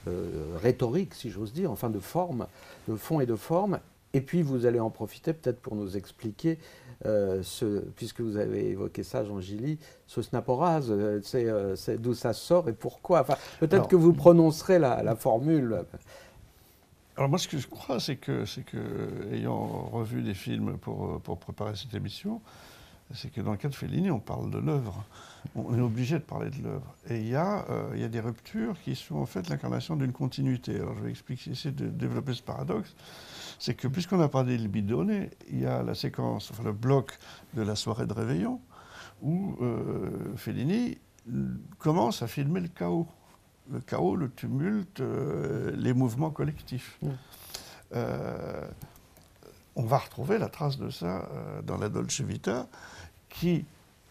euh, 0.07 0.09
euh, 0.09 0.57
rhétorique, 0.59 1.13
si 1.13 1.29
j'ose 1.29 1.53
dire, 1.53 1.69
enfin 1.69 1.91
de 1.91 1.99
forme, 1.99 2.47
de 2.87 2.95
fond 2.95 3.19
et 3.19 3.27
de 3.27 3.35
forme. 3.35 3.79
Et 4.13 4.21
puis 4.21 4.41
vous 4.41 4.65
allez 4.65 4.79
en 4.79 4.89
profiter 4.89 5.33
peut-être 5.33 5.61
pour 5.61 5.75
nous 5.75 5.97
expliquer, 5.97 6.57
euh, 7.05 7.41
ce, 7.43 7.79
puisque 7.95 8.21
vous 8.21 8.37
avez 8.37 8.69
évoqué 8.69 9.03
ça, 9.03 9.23
Jean 9.23 9.39
Gilly, 9.39 9.77
ce 10.07 10.21
snaporase, 10.21 10.87
euh, 10.89 11.19
c'est, 11.23 11.45
euh, 11.47 11.75
c'est 11.75 11.99
d'où 12.01 12.13
ça 12.13 12.33
sort 12.33 12.69
et 12.69 12.73
pourquoi? 12.73 13.21
Enfin, 13.21 13.35
peut-être 13.59 13.73
Alors- 13.73 13.87
que 13.87 13.95
vous 13.95 14.13
prononcerez 14.13 14.79
la, 14.79 15.01
la 15.03 15.15
formule. 15.15 15.83
Alors 17.17 17.29
moi, 17.29 17.37
ce 17.39 17.47
que 17.47 17.57
je 17.57 17.67
crois, 17.67 17.99
c'est 17.99 18.15
que, 18.15 18.45
c'est 18.45 18.63
que, 18.63 18.77
ayant 19.33 19.89
revu 19.91 20.21
des 20.21 20.33
films 20.33 20.77
pour, 20.77 21.19
pour 21.21 21.37
préparer 21.37 21.75
cette 21.75 21.93
émission, 21.93 22.41
c'est 23.13 23.29
que 23.31 23.41
dans 23.41 23.51
le 23.51 23.57
cas 23.57 23.67
de 23.67 23.75
Fellini, 23.75 24.09
on 24.09 24.19
parle 24.19 24.49
de 24.49 24.57
l'œuvre. 24.57 25.03
On 25.55 25.77
est 25.77 25.81
obligé 25.81 26.15
de 26.17 26.23
parler 26.23 26.49
de 26.49 26.63
l'œuvre. 26.63 26.95
Et 27.09 27.17
il 27.17 27.27
y, 27.27 27.35
a, 27.35 27.65
euh, 27.69 27.89
il 27.93 27.99
y 27.99 28.05
a 28.05 28.07
des 28.07 28.21
ruptures 28.21 28.79
qui 28.81 28.95
sont 28.95 29.15
en 29.15 29.25
fait 29.25 29.49
l'incarnation 29.49 29.97
d'une 29.97 30.13
continuité. 30.13 30.75
Alors 30.77 30.95
je 30.97 31.03
vais 31.03 31.09
expliquer, 31.09 31.51
essayer 31.51 31.73
de 31.75 31.87
développer 31.87 32.33
ce 32.33 32.41
paradoxe. 32.41 32.95
C'est 33.61 33.75
que 33.75 33.87
puisqu'on 33.87 34.19
a 34.21 34.27
parlé 34.27 34.57
de 34.57 34.67
Bidone, 34.67 35.29
il 35.47 35.59
y 35.59 35.67
a 35.67 35.83
la 35.83 35.93
séquence, 35.93 36.49
enfin 36.49 36.63
le 36.63 36.71
bloc 36.71 37.19
de 37.53 37.61
la 37.61 37.75
soirée 37.75 38.07
de 38.07 38.13
réveillon, 38.13 38.59
où 39.21 39.55
euh, 39.61 40.35
Fellini 40.35 40.97
commence 41.77 42.23
à 42.23 42.27
filmer 42.27 42.59
le 42.59 42.69
chaos. 42.69 43.07
Le 43.69 43.79
chaos, 43.79 44.15
le 44.15 44.31
tumulte, 44.31 45.01
euh, 45.01 45.71
les 45.75 45.93
mouvements 45.93 46.31
collectifs. 46.31 46.99
Euh, 47.93 48.67
on 49.75 49.83
va 49.83 49.99
retrouver 49.99 50.39
la 50.39 50.49
trace 50.49 50.79
de 50.79 50.89
ça 50.89 51.29
dans 51.63 51.77
la 51.77 51.89
Dolce 51.89 52.21
Vita, 52.21 52.67
qui, 53.29 53.63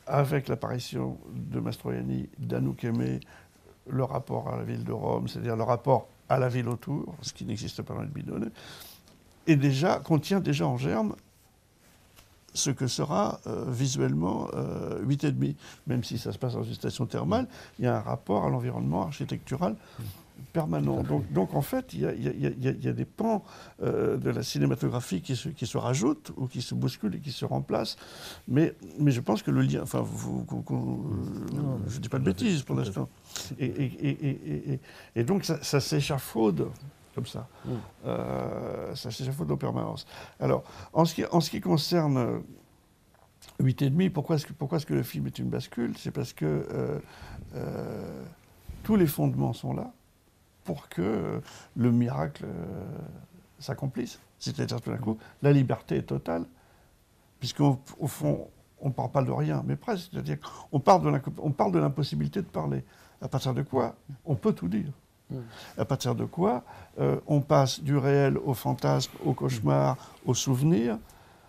avec 0.06 0.46
l'apparition 0.46 1.18
de 1.28 1.58
Mastroianni, 1.58 2.28
d'Anouk 2.38 2.84
Aimé, 2.84 3.18
le 3.88 4.04
rapport 4.04 4.48
à 4.48 4.58
la 4.58 4.62
ville 4.62 4.84
de 4.84 4.92
Rome, 4.92 5.26
c'est-à-dire 5.26 5.56
le 5.56 5.64
rapport 5.64 6.06
à 6.28 6.38
la 6.38 6.48
ville 6.48 6.68
autour, 6.68 7.16
ce 7.20 7.32
qui 7.32 7.44
n'existe 7.44 7.82
pas 7.82 7.94
dans 7.94 8.02
le 8.02 8.06
bidonnet, 8.06 8.52
est 9.46 9.56
déjà, 9.56 9.98
contient 9.98 10.40
déjà 10.40 10.66
en 10.66 10.76
germe 10.76 11.14
ce 12.52 12.70
que 12.70 12.88
sera 12.88 13.40
euh, 13.46 13.64
visuellement 13.68 14.48
euh, 14.54 15.00
8,5. 15.04 15.54
Même 15.86 16.02
si 16.02 16.18
ça 16.18 16.32
se 16.32 16.38
passe 16.38 16.54
dans 16.54 16.64
une 16.64 16.74
station 16.74 17.06
thermale, 17.06 17.46
il 17.78 17.84
y 17.84 17.88
a 17.88 17.96
un 17.96 18.00
rapport 18.00 18.44
à 18.44 18.50
l'environnement 18.50 19.02
architectural 19.02 19.76
permanent. 20.52 21.02
Donc, 21.04 21.30
donc 21.32 21.54
en 21.54 21.60
fait, 21.60 21.92
il 21.92 22.00
y 22.00 22.06
a, 22.06 22.12
y 22.14 22.24
y 22.24 22.68
y 22.88 22.92
des 22.92 23.04
pans 23.04 23.44
euh, 23.82 24.16
de 24.16 24.30
la 24.30 24.42
cinématographie 24.42 25.20
qui 25.20 25.36
se, 25.36 25.48
qui 25.50 25.66
se 25.66 25.76
rajoutent 25.78 26.32
ou 26.36 26.46
qui 26.48 26.60
se 26.62 26.74
bousculent 26.74 27.14
et 27.14 27.20
qui 27.20 27.30
se 27.30 27.44
remplacent. 27.44 27.96
Mais, 28.48 28.74
mais 28.98 29.12
je 29.12 29.20
pense 29.20 29.42
que 29.42 29.50
le 29.52 29.60
lien, 29.60 29.82
enfin, 29.82 30.00
vous, 30.00 30.44
vous- 30.48 30.64
vous- 30.66 31.14
je 31.86 31.96
ne 31.98 32.02
dis 32.02 32.08
pas 32.08 32.18
de 32.18 32.24
bêtises 32.24 32.62
pour 32.62 32.74
l'instant. 32.74 33.08
Et, 33.60 33.66
et- 33.66 34.08
et- 34.08 34.28
et- 34.28 34.72
et- 34.72 34.80
et 35.14 35.24
donc 35.24 35.44
ça, 35.44 35.62
ça 35.62 35.78
s'échafaude 35.78 36.66
comme 37.14 37.26
ça. 37.26 37.48
Euh, 38.06 38.94
ça 38.94 39.10
s'échafaude 39.10 39.50
en 39.50 39.56
permanence. 39.56 40.06
Alors, 40.38 40.62
en 40.92 41.04
ce 41.04 41.14
qui, 41.14 41.24
en 41.26 41.40
ce 41.40 41.50
qui 41.50 41.60
concerne 41.60 42.16
euh, 42.18 42.38
8,5, 43.60 44.10
pourquoi 44.10 44.36
est-ce 44.36 44.46
que, 44.46 44.52
pourquoi 44.52 44.78
est-ce 44.78 44.86
que 44.86 44.94
le 44.94 45.02
film 45.02 45.26
est 45.26 45.38
une 45.38 45.48
bascule? 45.48 45.96
C'est 45.98 46.10
parce 46.10 46.32
que 46.32 46.44
euh, 46.44 46.98
euh, 47.54 48.22
tous 48.82 48.96
les 48.96 49.06
fondements 49.06 49.52
sont 49.52 49.74
là 49.74 49.92
pour 50.64 50.88
que 50.88 51.02
euh, 51.02 51.40
le 51.76 51.90
miracle 51.90 52.44
euh, 52.44 52.84
s'accomplisse. 53.58 54.20
C'est-à-dire 54.38 54.80
tout 54.80 54.90
d'un 54.90 54.96
coup, 54.98 55.18
la 55.42 55.52
liberté 55.52 55.96
est 55.96 56.02
totale, 56.02 56.44
puisqu'au 57.38 57.80
au 57.98 58.06
fond, 58.06 58.48
on 58.80 58.88
ne 58.88 58.92
parle 58.94 59.10
pas 59.10 59.22
de 59.22 59.30
rien, 59.30 59.62
mais 59.66 59.76
presque. 59.76 60.10
C'est-à-dire 60.12 60.38
qu'on 60.40 60.80
parle 60.80 61.72
de 61.72 61.78
l'impossibilité 61.78 62.40
de 62.40 62.46
parler. 62.46 62.84
À 63.20 63.28
partir 63.28 63.52
de 63.52 63.62
quoi? 63.62 63.94
On 64.24 64.34
peut 64.34 64.54
tout 64.54 64.68
dire. 64.68 64.90
À 65.78 65.84
partir 65.84 66.14
de 66.14 66.24
quoi 66.24 66.62
euh, 67.00 67.16
on 67.26 67.40
passe 67.40 67.80
du 67.80 67.96
réel 67.96 68.36
au 68.38 68.54
fantasme, 68.54 69.12
au 69.24 69.32
cauchemar, 69.32 69.96
au 70.26 70.34
souvenir, 70.34 70.98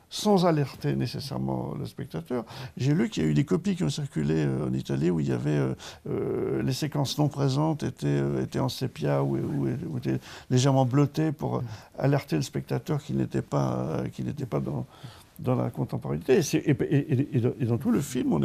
sans 0.09 0.45
alerter 0.45 0.95
nécessairement 0.95 1.73
le 1.77 1.85
spectateur. 1.85 2.45
J'ai 2.77 2.93
lu 2.93 3.09
qu'il 3.09 3.23
y 3.23 3.25
a 3.25 3.29
eu 3.29 3.33
des 3.33 3.45
copies 3.45 3.75
qui 3.75 3.83
ont 3.83 3.89
circulé 3.89 4.45
euh, 4.45 4.67
en 4.67 4.73
Italie 4.73 5.09
où 5.09 5.19
il 5.19 5.29
y 5.29 5.31
avait 5.31 5.73
euh, 6.07 6.61
les 6.61 6.73
séquences 6.73 7.17
non 7.17 7.27
présentes 7.27 7.83
étaient, 7.83 8.59
en 8.59 8.69
sépia 8.69 9.23
ou, 9.23 9.67
étaient 9.97 10.19
légèrement 10.49 10.85
bleutées 10.85 11.31
pour 11.31 11.63
alerter 11.97 12.35
le 12.35 12.41
spectateur 12.43 13.01
qui 13.01 13.13
n'était 13.13 13.41
pas, 13.41 14.03
qui 14.13 14.23
n'était 14.23 14.45
pas 14.45 14.59
dans, 14.59 14.85
dans 15.41 15.55
la 15.55 15.69
contemporanéité. 15.69 16.41
Et, 16.65 17.65
dans- 17.65 17.77
tout 17.77 17.91
le 17.91 18.01
film, 18.01 18.39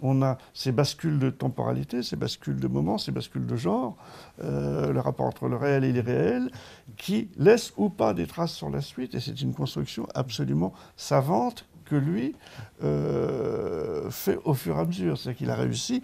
on 0.00 0.22
a 0.22 0.38
ces 0.54 0.72
bascules 0.72 1.18
de 1.18 1.30
temporalité, 1.30 2.02
ces 2.02 2.16
bascules 2.16 2.60
de 2.60 2.68
moments, 2.68 2.98
ces 2.98 3.12
bascules 3.12 3.46
de 3.46 3.56
genre, 3.56 3.96
euh, 4.42 4.92
le 4.92 5.00
rapport 5.00 5.26
entre 5.26 5.48
le 5.48 5.56
réel 5.56 5.84
et 5.84 5.92
l'irréel, 5.92 6.50
qui 6.96 7.28
laissent 7.36 7.72
ou 7.76 7.88
pas 7.88 8.14
des 8.14 8.26
traces 8.26 8.52
sur 8.52 8.70
la 8.70 8.80
suite. 8.80 9.14
Et 9.14 9.20
c'est 9.20 9.40
une 9.40 9.54
construction 9.54 10.06
absolument 10.14 10.72
savante 10.96 11.66
que 11.84 11.96
lui 11.96 12.34
euh, 12.82 14.10
fait 14.10 14.38
au 14.44 14.54
fur 14.54 14.76
et 14.76 14.80
à 14.80 14.84
mesure. 14.84 15.18
C'est-à-dire 15.18 15.38
qu'il 15.38 15.50
a 15.50 15.54
réussi, 15.56 16.02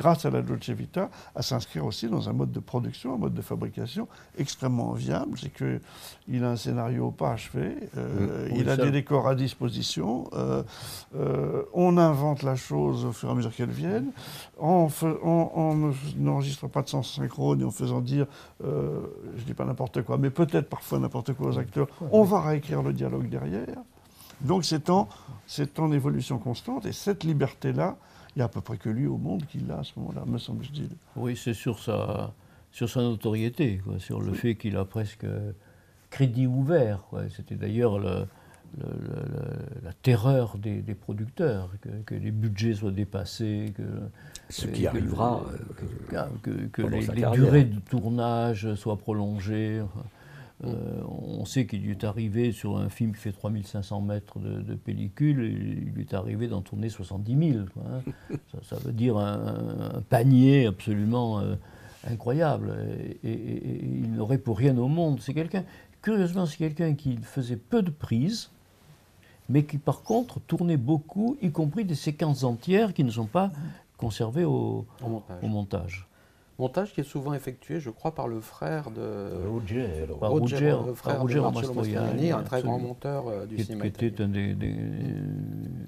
grâce 0.00 0.24
à 0.24 0.30
la 0.30 0.40
Dolce 0.40 0.70
Vita, 0.70 1.10
à 1.34 1.42
s'inscrire 1.42 1.84
aussi 1.84 2.08
dans 2.08 2.26
un 2.30 2.32
mode 2.32 2.52
de 2.52 2.58
production, 2.60 3.14
un 3.14 3.18
mode 3.18 3.34
de 3.34 3.42
fabrication 3.42 4.08
extrêmement 4.38 4.92
viable. 4.92 5.38
C'est 5.38 5.52
qu'il 5.52 6.42
a 6.42 6.50
un 6.50 6.56
scénario 6.56 7.10
pas 7.10 7.32
achevé, 7.32 7.76
euh, 7.98 8.48
Oui, 8.50 8.60
il 8.60 8.70
a 8.70 8.76
ça- 8.76 8.82
des 8.84 8.90
décors 8.92 9.28
à 9.28 9.34
disposition, 9.34 10.24
euh, 10.32 10.62
euh, 11.16 11.62
on 11.74 11.98
invente 11.98 12.42
la 12.42 12.56
chose 12.56 13.04
au 13.04 13.12
fur 13.12 13.28
et 13.28 13.32
à 13.32 13.34
mesure 13.34 13.54
qu'elle 13.54 13.70
vienne, 13.70 14.10
ne- 14.58 15.92
n'enregistre 16.18 16.66
pas 16.66 16.80
de 16.82 16.88
sens 16.88 17.14
synchrone 17.14 17.60
et 17.60 17.64
en 17.64 17.70
faisant 17.70 18.00
dire, 18.00 18.26
je 18.62 19.44
dis 19.44 19.54
pas 19.54 19.66
n'importe 19.66 20.02
quoi, 20.02 20.16
mais 20.16 20.30
peut-être 20.30 20.68
parfois 20.70 20.98
n'importe 20.98 21.34
quoi 21.34 21.48
aux 21.48 21.58
acteurs, 21.58 21.88
on 22.10 22.22
va 22.24 22.40
réécrire 22.40 22.82
le 22.82 22.92
dialogue 22.94 23.28
derrière. 23.28 23.76
Donc 24.40 24.64
c'est 24.64 24.88
en, 24.88 25.08
en 25.78 25.92
évolution 25.92 26.38
constante 26.38 26.86
et 26.86 26.92
cette 26.92 27.24
liberté-là, 27.24 27.96
n'y 28.40 28.42
a 28.42 28.46
à 28.46 28.48
peu 28.48 28.60
près 28.60 28.76
que 28.78 28.88
lui 28.88 29.06
au 29.06 29.18
monde 29.18 29.44
qui 29.46 29.58
l'a 29.58 29.78
à 29.80 29.84
ce 29.84 29.92
moment-là, 29.98 30.24
me 30.26 30.38
semble-t-il. 30.38 30.88
Oui, 31.16 31.36
c'est 31.36 31.54
sur 31.54 31.78
sa, 31.78 32.32
sur 32.72 32.88
sa 32.88 33.00
notoriété, 33.00 33.78
quoi, 33.84 33.98
sur 33.98 34.20
le 34.20 34.32
fait 34.32 34.54
qu'il 34.54 34.76
a 34.76 34.84
presque 34.84 35.26
crédit 36.10 36.46
ouvert. 36.46 37.00
C'était 37.36 37.54
d'ailleurs 37.54 37.98
le- 37.98 38.26
le- 38.78 38.84
le- 38.84 39.32
le- 39.32 39.84
la 39.84 39.92
terreur 39.92 40.56
des, 40.58 40.80
des 40.80 40.94
producteurs, 40.94 41.70
que, 41.80 41.88
que 42.06 42.14
les 42.14 42.30
budgets 42.30 42.74
soient 42.74 42.90
dépassés, 42.92 43.72
que, 43.76 43.82
Ce 44.48 44.66
qui 44.66 44.82
que- 44.82 44.88
arrivera, 44.88 45.42
que, 46.42 46.50
que- 46.72 46.82
les, 46.82 47.22
durées 47.32 47.64
de 47.64 47.80
tournage 47.80 48.74
soient 48.74 48.96
prolongées. 48.98 49.80
enfin, 49.82 50.04
euh, 50.64 51.02
on 51.08 51.44
sait 51.46 51.66
qu'il 51.66 51.82
lui 51.82 51.92
est 51.92 52.04
arrivé 52.04 52.52
sur 52.52 52.76
un 52.76 52.88
film 52.90 53.12
qui 53.12 53.20
fait 53.20 53.32
3500 53.32 54.00
mètres 54.02 54.38
de, 54.38 54.60
de 54.60 54.74
pellicule, 54.74 55.42
il 55.44 55.92
lui 55.94 56.02
est 56.02 56.14
arrivé 56.14 56.48
d'en 56.48 56.60
tourner 56.60 56.88
70 56.90 57.52
000. 57.52 57.64
quoi, 57.72 57.82
hein. 57.90 58.36
ça, 58.52 58.58
ça 58.62 58.76
veut 58.76 58.92
dire 58.92 59.16
un, 59.16 59.90
un 59.96 60.00
panier 60.02 60.66
absolument 60.66 61.40
euh, 61.40 61.54
incroyable. 62.08 62.76
Et, 63.22 63.28
et- 63.28 63.32
et- 63.32 63.84
et 63.84 63.84
il 64.04 64.12
n'aurait 64.12 64.38
pour 64.38 64.58
rien 64.58 64.76
au 64.76 64.88
monde. 64.88 65.20
C'est 65.20 65.34
quelqu'un, 65.34 65.64
curieusement, 66.02 66.44
c'est 66.46 66.58
quelqu'un 66.58 66.94
qui 66.94 67.16
faisait 67.18 67.56
peu 67.56 67.80
de 67.82 67.90
prises, 67.90 68.50
mais 69.48 69.64
qui 69.64 69.78
par 69.78 70.02
contre 70.02 70.40
tournait 70.40 70.76
beaucoup, 70.76 71.36
y 71.42 71.50
compris 71.50 71.84
des 71.84 71.94
séquences 71.94 72.44
entières 72.44 72.92
qui 72.94 73.02
ne 73.04 73.10
sont 73.10 73.26
pas 73.26 73.50
conservées 73.96 74.44
au, 74.44 74.86
Au 75.02 75.08
montage. 75.08 75.38
au 75.42 75.46
montage. 75.48 76.06
Montage 76.60 76.92
qui 76.92 77.00
est 77.00 77.04
souvent 77.04 77.34
effectué, 77.34 77.80
je 77.80 77.90
crois, 77.90 78.14
par 78.14 78.28
le 78.28 78.40
frère 78.40 78.90
de. 78.90 79.30
Par 80.20 80.30
Roger, 80.30 80.70
le 80.86 81.34
de 81.34 81.40
Marcello 81.40 81.74
Mastroianni, 81.74 82.30
un 82.32 82.42
très 82.42 82.62
grand 82.62 82.78
monteur 82.78 83.28
euh, 83.28 83.46
du 83.46 83.56
qui, 83.56 83.64
cinéma 83.64 83.82
qui 83.84 83.88
était 83.88 84.06
italien. 84.08 84.28
un 84.28 84.32
des, 84.32 84.54
des- 84.54 84.74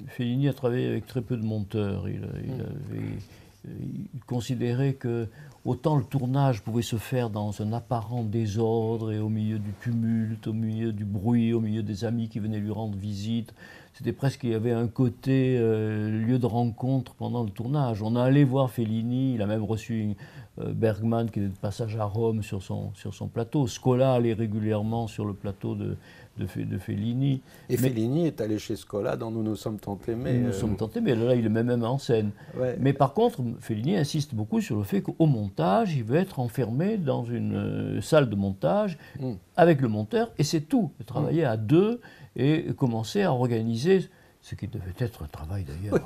Fellini 0.08 0.48
a 0.48 0.52
travaillé 0.52 0.88
avec 0.88 1.06
très 1.06 1.20
peu 1.22 1.36
de 1.36 1.44
monteurs. 1.44 2.08
Il, 2.08 2.14
il 2.44 2.50
Mm. 2.50 2.60
avait- 2.60 3.18
il 3.64 4.20
considérait 4.26 4.94
que 4.94 5.28
autant 5.64 5.96
le 5.96 6.02
tournage 6.02 6.62
pouvait 6.62 6.82
se 6.82 6.96
faire 6.96 7.30
dans 7.30 7.62
un 7.62 7.72
apparent 7.72 8.24
désordre 8.24 9.12
et 9.12 9.20
au 9.20 9.28
milieu 9.28 9.60
du 9.60 9.70
tumulte, 9.80 10.48
au 10.48 10.52
milieu 10.52 10.92
du 10.92 11.04
bruit, 11.04 11.52
au 11.52 11.60
milieu 11.60 11.84
des 11.84 12.04
amis 12.04 12.28
qui 12.28 12.40
venaient 12.40 12.58
lui 12.58 12.72
rendre 12.72 12.96
visite. 12.98 13.54
C'était 13.94 14.12
presque, 14.12 14.44
il 14.44 14.50
y 14.50 14.54
avait 14.54 14.72
un 14.72 14.86
côté 14.88 15.56
euh, 15.58 16.08
lieu 16.26 16.38
de 16.38 16.46
rencontre 16.46 17.14
pendant 17.14 17.44
le 17.44 17.50
tournage. 17.50 18.02
On 18.02 18.16
allait 18.16 18.44
voir 18.44 18.70
Fellini, 18.70 19.34
il 19.34 19.42
a 19.42 19.46
même 19.46 19.62
reçu 19.64 20.00
une- 20.00 20.14
euh, 20.60 20.72
Bergman 20.72 21.30
qui 21.30 21.38
était 21.40 21.48
de 21.48 21.56
passage 21.58 21.96
à 21.96 22.04
Rome 22.04 22.42
sur 22.42 22.62
son, 22.62 22.90
sur 22.94 23.14
son 23.14 23.26
plateau. 23.26 23.66
Scola 23.66 24.12
allait 24.14 24.32
régulièrement 24.34 25.06
sur 25.06 25.24
le 25.24 25.32
plateau 25.34 25.74
de, 25.74 25.96
de, 26.38 26.46
Fe- 26.46 26.66
de 26.68 26.76
Fellini. 26.78 27.40
Et 27.70 27.72
Mais- 27.72 27.76
Fellini 27.76 28.26
est 28.26 28.40
allé 28.40 28.58
chez 28.58 28.76
Scola 28.76 29.16
dans 29.16 29.30
Nous 29.30 29.42
nous 29.42 29.56
sommes 29.56 29.78
tant 29.78 29.98
aimés. 30.08 30.38
nous 30.38 30.48
euh, 30.48 30.52
sommes 30.52 30.76
tentés, 30.76 31.00
mais 31.00 31.14
là, 31.14 31.34
il 31.34 31.44
est 31.46 31.50
même 31.50 31.66
même 31.68 31.84
en 31.84 31.96
scène. 31.98 32.32
ouais. 32.58 32.76
Mais 32.80 32.92
par 32.92 33.12
contre, 33.14 33.40
Fellini 33.60 33.96
insiste 33.96 34.34
beaucoup 34.34 34.60
sur 34.60 34.76
le 34.76 34.84
fait 34.84 35.00
qu'au 35.02 35.26
montage, 35.26 35.94
il 35.96 36.04
veut 36.04 36.16
être 36.16 36.38
enfermé 36.38 36.96
dans 36.98 37.24
une 37.24 37.54
euh, 37.54 38.00
salle 38.02 38.28
de 38.28 38.36
montage 38.36 38.98
Mm. 39.20 39.32
avec 39.56 39.80
le 39.80 39.88
monteur, 39.88 40.32
et 40.38 40.44
c'est 40.44 40.62
tout. 40.62 40.90
Travailler 41.06 41.44
à 41.44 41.56
deux 41.56 42.00
et 42.36 42.66
commencer 42.76 43.22
à 43.22 43.32
organiser, 43.32 44.08
ce 44.44 44.56
qui 44.56 44.66
devait 44.66 44.92
être 44.98 45.22
un 45.22 45.28
travail 45.28 45.62
d'ailleurs 45.62 46.00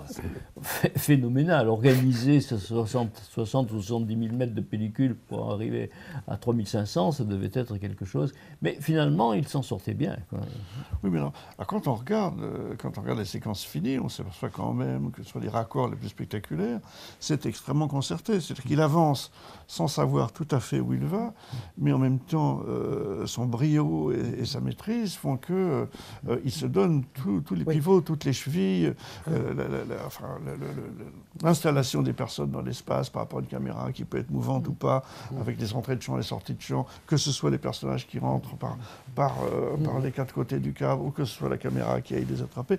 ph- 0.63 0.93
phénoménal, 0.97 1.69
organiser 1.69 2.43
ces 2.43 2.59
60, 2.59 3.17
60 3.33 3.73
ou 3.73 3.81
70 3.81 4.15
000 4.29 4.37
mètres 4.37 4.55
de 4.55 4.61
pellicule 4.61 5.15
pour 5.17 5.51
arriver 5.53 5.89
à 6.29 6.37
3500, 6.37 7.13
ça 7.13 7.25
devait 7.25 7.51
être 7.55 7.79
quelque 7.79 8.05
chose. 8.05 8.35
Mais 8.61 8.77
finalement, 8.79 9.33
il 9.33 9.49
s'en 9.49 9.63
sortait 9.63 9.95
bien. 9.95 10.19
quoi. 10.29 10.41
Oui, 11.03 11.09
mais 11.11 11.19
alors, 11.19 11.33
alors, 11.57 11.67
quand 11.67 11.89
on 11.89 11.95
regarde, 11.95 12.39
euh, 12.43 12.75
quand 12.77 12.99
on 12.99 13.01
regarde 13.01 13.19
les 13.21 13.25
séquences 13.25 13.65
finies, 13.65 13.99
on 13.99 14.11
s'aperçoit 14.11 14.51
quand 14.51 14.75
même 14.75 15.13
que 15.13 15.23
sur 15.23 15.41
les 15.41 15.49
raccords 15.49 15.89
les 15.89 15.97
plus 15.97 16.09
spectaculaires, 16.11 16.81
c'est 17.19 17.47
extrêmement 17.47 17.89
concerté. 17.89 18.41
C'est-à-dire 18.41 18.65
qu'il 18.65 18.81
avance 18.83 19.31
sans 19.67 19.89
savoir 19.89 20.33
tout 20.33 20.49
à 20.51 20.61
fait 20.61 20.79
où 20.81 20.93
il 20.93 21.07
va, 21.07 21.33
mais 21.79 21.93
en 21.93 21.99
même 21.99 22.19
temps, 22.19 22.61
euh, 22.69 23.25
son 23.27 23.47
brio 23.47 24.13
et, 24.13 24.41
et 24.41 24.45
sa 24.45 24.61
maîtrise 24.61 25.15
font 25.17 25.39
que 25.39 25.89
euh, 26.29 26.37
il 26.45 26.53
se 26.53 26.67
donne 26.67 27.05
tous 27.15 27.43
les 27.55 27.65
Oui. 27.65 27.75
pivots, 27.77 28.03
toutes 28.03 28.26
les 28.27 28.33
chevilles, 28.35 28.93
l'installation 31.43 32.03
des 32.03 32.13
personnes 32.13 32.51
dans 32.51 32.61
l'espace 32.61 33.09
par 33.09 33.23
rapport 33.23 33.39
à 33.39 33.43
une 33.43 33.49
caméra 33.49 33.91
qui 33.93 34.05
peut 34.05 34.19
être 34.19 34.31
mouvante 34.31 34.69
ou 34.69 34.73
pas, 34.73 35.05
avec 35.41 35.59
les 35.59 35.73
entrées 35.73 35.97
de 35.97 36.03
champ 36.03 36.15
et 36.15 36.19
les 36.19 36.23
sorties 36.27 36.55
de 36.55 36.61
champ, 36.61 36.87
que 37.07 37.17
ce 37.17 37.33
soit 37.33 37.51
les 37.51 37.59
personnages 37.59 38.07
qui 38.07 38.19
rentrent 38.19 38.57
par, 38.57 38.77
par, 39.15 39.37
euh, 39.45 39.77
par 39.83 40.01
les 40.01 40.13
quatre 40.13 40.35
côtés 40.35 40.59
du 40.59 40.73
cadre 40.73 41.03
ou 41.05 41.11
que 41.11 41.25
ce 41.25 41.35
soit 41.35 41.49
la 41.49 41.57
caméra 41.59 42.01
qui 42.01 42.15
aille 42.15 42.27
les 42.29 42.43
attraper. 42.43 42.79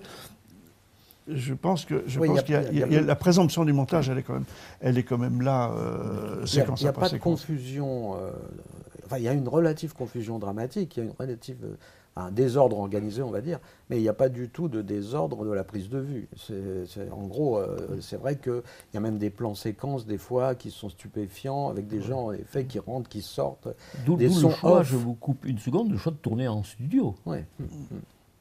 Je 1.30 1.52
pense 1.52 1.84
que 1.84 2.04
je 2.06 2.18
Oui, 2.20 2.28
pense 2.28 2.38
y 2.38 2.40
a- 2.40 2.42
qu'il 2.42 2.54
y 2.54 2.56
a- 2.56 2.62
y 2.62 2.66
a- 2.66 2.70
il 2.72 2.78
y 2.78 2.82
a- 2.82 2.86
il 2.86 2.92
y 2.94 2.96
a 2.96 3.00
la 3.02 3.16
présomption 3.16 3.64
du 3.66 3.72
montage, 3.74 4.08
elle 4.08 4.16
est 4.18 4.22
quand 4.22 4.32
même, 4.34 4.46
elle 4.80 4.96
est 4.96 5.02
quand 5.02 5.18
même 5.18 5.42
là, 5.42 5.70
euh, 5.72 6.42
Il 6.46 6.54
n'y 6.80 6.86
a, 6.86 6.92
pas 6.92 7.08
de 7.10 7.18
confusion. 7.18 8.14
euh, 8.16 8.30
enfin, 9.04 9.18
il 9.18 9.24
y 9.24 9.28
a 9.28 9.34
une 9.34 9.46
relative 9.48 9.92
confusion 9.92 10.38
dramatique, 10.38 10.96
il 10.96 11.00
y 11.00 11.02
a 11.02 11.06
une 11.06 11.14
relative, 11.18 11.58
un 12.16 12.30
désordre 12.30 12.78
organisé, 12.78 13.22
on 13.22 13.30
va 13.30 13.40
dire, 13.40 13.60
mais 13.88 13.98
il 13.98 14.02
n'y 14.02 14.08
a 14.08 14.14
pas 14.14 14.28
du 14.28 14.48
tout 14.48 14.68
de 14.68 14.82
désordre 14.82 15.44
de 15.44 15.52
la 15.52 15.64
prise 15.64 15.88
de 15.88 15.98
vue. 15.98 16.28
En 17.12 17.26
gros, 17.26 17.58
euh, 17.58 17.98
c'est 18.00 18.16
vrai 18.16 18.36
qu'il 18.36 18.62
y 18.94 18.96
a 18.96 19.00
même 19.00 19.18
des 19.18 19.30
plans 19.30 19.54
séquences, 19.54 20.06
des 20.06 20.18
fois, 20.18 20.54
qui 20.54 20.70
sont 20.70 20.88
stupéfiants, 20.88 21.68
avec 21.68 21.86
des 21.86 22.00
gens, 22.00 22.26
en 22.26 22.32
effet, 22.32 22.64
qui 22.64 22.78
rentrent, 22.78 23.08
qui 23.08 23.22
sortent. 23.22 23.68
D'où 24.04 24.16
le 24.16 24.28
choix, 24.28 24.80
off. 24.80 24.90
je 24.90 24.96
vous 24.96 25.14
coupe 25.14 25.44
une 25.44 25.58
seconde, 25.58 25.90
le 25.90 25.96
choix 25.96 26.12
de 26.12 26.16
tourner 26.16 26.48
en 26.48 26.62
studio. 26.62 27.14
Ouais. 27.24 27.44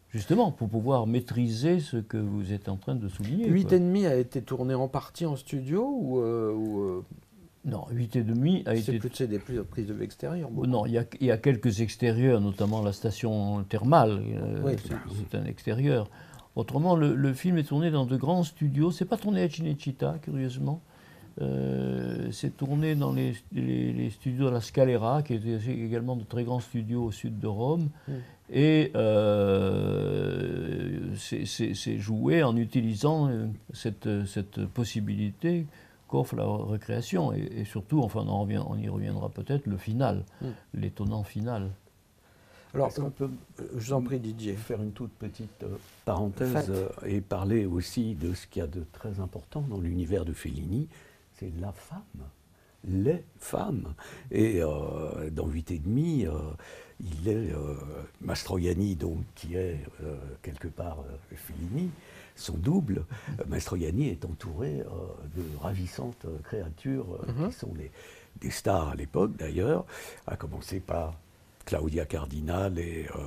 Justement, 0.09 0.51
pour 0.51 0.69
pouvoir 0.69 1.05
maîtriser 1.05 1.79
ce 1.79 1.97
que 1.97 2.17
vous 2.17 2.53
êtes 2.53 2.69
en 2.69 2.77
train 2.77 2.95
de 2.95 3.07
souligner. 3.09 3.49
8 3.49 3.63
quoi. 3.65 3.75
et 3.75 3.79
demi 3.79 4.05
a 4.05 4.15
été 4.15 4.41
tourné 4.41 4.73
en 4.73 4.87
partie 4.87 5.25
en 5.25 5.35
studio 5.35 5.85
ou, 5.85 6.19
euh, 6.21 6.53
ou, 6.53 6.79
euh, 6.79 7.05
Non, 7.67 7.85
8 7.91 8.15
et 8.15 8.23
demi 8.23 8.63
a 8.65 8.75
c'est 8.77 8.95
été. 8.95 9.09
c'est 9.13 9.27
des 9.27 9.39
prises 9.39 9.87
de 9.87 9.93
beaucoup. 10.49 10.65
Non, 10.67 10.85
il 10.85 10.93
y, 10.93 10.97
a, 10.97 11.03
il 11.19 11.27
y 11.27 11.31
a 11.31 11.37
quelques 11.37 11.81
extérieurs, 11.81 12.39
notamment 12.41 12.81
la 12.81 12.93
station 12.93 13.63
thermale. 13.65 14.21
euh, 14.35 14.61
Oui. 14.63 14.71
c'est- 14.83 15.37
un 15.37 15.43
extérieur. 15.45 16.09
Autrement, 16.55 16.95
le, 16.95 17.13
le 17.13 17.33
film 17.33 17.57
est 17.57 17.63
tourné 17.65 17.91
dans 17.91 18.05
de 18.05 18.15
grands 18.17 18.43
studios. 18.43 18.89
C'est 18.91 19.05
pas 19.05 19.17
tourné 19.17 19.43
à 19.43 19.49
Cinecittà, 19.49 20.15
curieusement. 20.21 20.81
Euh, 21.39 22.29
c'est 22.31 22.55
tourné 22.57 22.95
dans 22.95 23.11
les, 23.13 23.33
les- 23.51 23.93
les 23.93 24.09
studios 24.09 24.45
de 24.45 24.51
la 24.53 24.61
Scalera, 24.61 25.21
qui 25.21 25.33
étaient 25.35 25.59
également 25.71 26.15
de 26.15 26.23
très 26.23 26.43
grands 26.45 26.61
studios 26.61 27.03
au 27.03 27.11
sud 27.11 27.37
de 27.39 27.45
Rome. 27.47 27.89
Mm. 28.07 28.11
Et 28.49 28.91
euh, 29.77 31.15
c'est- 31.17 31.45
joué 31.99 32.43
en 32.43 32.55
utilisant 32.55 33.29
cette, 33.73 34.07
cette 34.25 34.65
possibilité 34.67 35.65
qu'offre 36.07 36.35
la 36.35 36.45
récréation. 36.45 37.33
Et, 37.33 37.39
et 37.57 37.65
surtout, 37.65 38.01
enfin, 38.01 38.21
on, 38.25 38.29
en 38.29 38.41
revient- 38.41 38.63
on 38.67 38.77
y 38.77 38.89
reviendra 38.89 39.29
peut-être, 39.29 39.65
le 39.67 39.77
final, 39.77 40.23
Mm. 40.41 40.45
l'étonnant 40.75 41.23
final. 41.23 41.69
Alors, 42.73 42.93
peut 43.17 43.29
euh, 43.59 43.63
je 43.77 43.87
vous 43.87 43.93
en 43.93 44.01
prie, 44.01 44.19
Didier. 44.19 44.53
faire 44.53 44.81
une 44.81 44.91
toute 44.91 45.11
petite 45.13 45.63
euh, 45.63 45.77
parenthèse 46.05 46.69
euh, 46.69 46.89
et 47.05 47.21
parler 47.21 47.65
aussi 47.65 48.13
de 48.13 48.33
ce 48.33 48.45
qu'il 48.45 48.59
y 48.59 48.63
a 48.63 48.67
de 48.67 48.83
très 48.91 49.19
important 49.19 49.61
dans 49.61 49.79
l'univers 49.79 50.25
de 50.25 50.33
Fellini, 50.33 50.87
c'est 51.33 51.51
la 51.59 51.71
femme, 51.71 52.01
les 52.83 53.23
femmes. 53.37 53.93
Et 54.31 54.61
euh, 54.61 55.29
dans 55.31 55.47
8 55.47 55.71
et 55.71 55.79
demi, 55.79 56.25
euh, 56.27 56.31
il 56.99 57.27
est 57.29 57.51
euh, 57.53 57.75
Mastroianni, 58.21 58.95
donc, 58.95 59.19
qui 59.33 59.55
est 59.55 59.79
euh, 60.03 60.15
quelque 60.43 60.67
part 60.67 60.99
euh, 60.99 61.35
Fellini, 61.35 61.89
son 62.37 62.53
double. 62.57 63.05
Euh, 63.39 63.43
Mastroianni 63.47 64.09
est 64.09 64.23
entouré 64.25 64.81
euh, 64.81 64.85
de 65.35 65.43
ravissantes 65.61 66.25
euh, 66.25 66.37
créatures 66.43 67.05
euh, 67.27 67.31
Mhm. 67.43 67.49
qui 67.49 67.55
sont 67.57 67.73
des, 67.73 67.91
des 68.41 68.51
stars 68.51 68.89
à 68.89 68.95
l'époque 68.95 69.35
d'ailleurs, 69.37 69.85
à 70.27 70.35
commencer 70.37 70.79
par 70.79 71.15
Claudia 71.65 72.05
Cardinal, 72.05 72.79
et, 72.79 73.07
euh, 73.15 73.19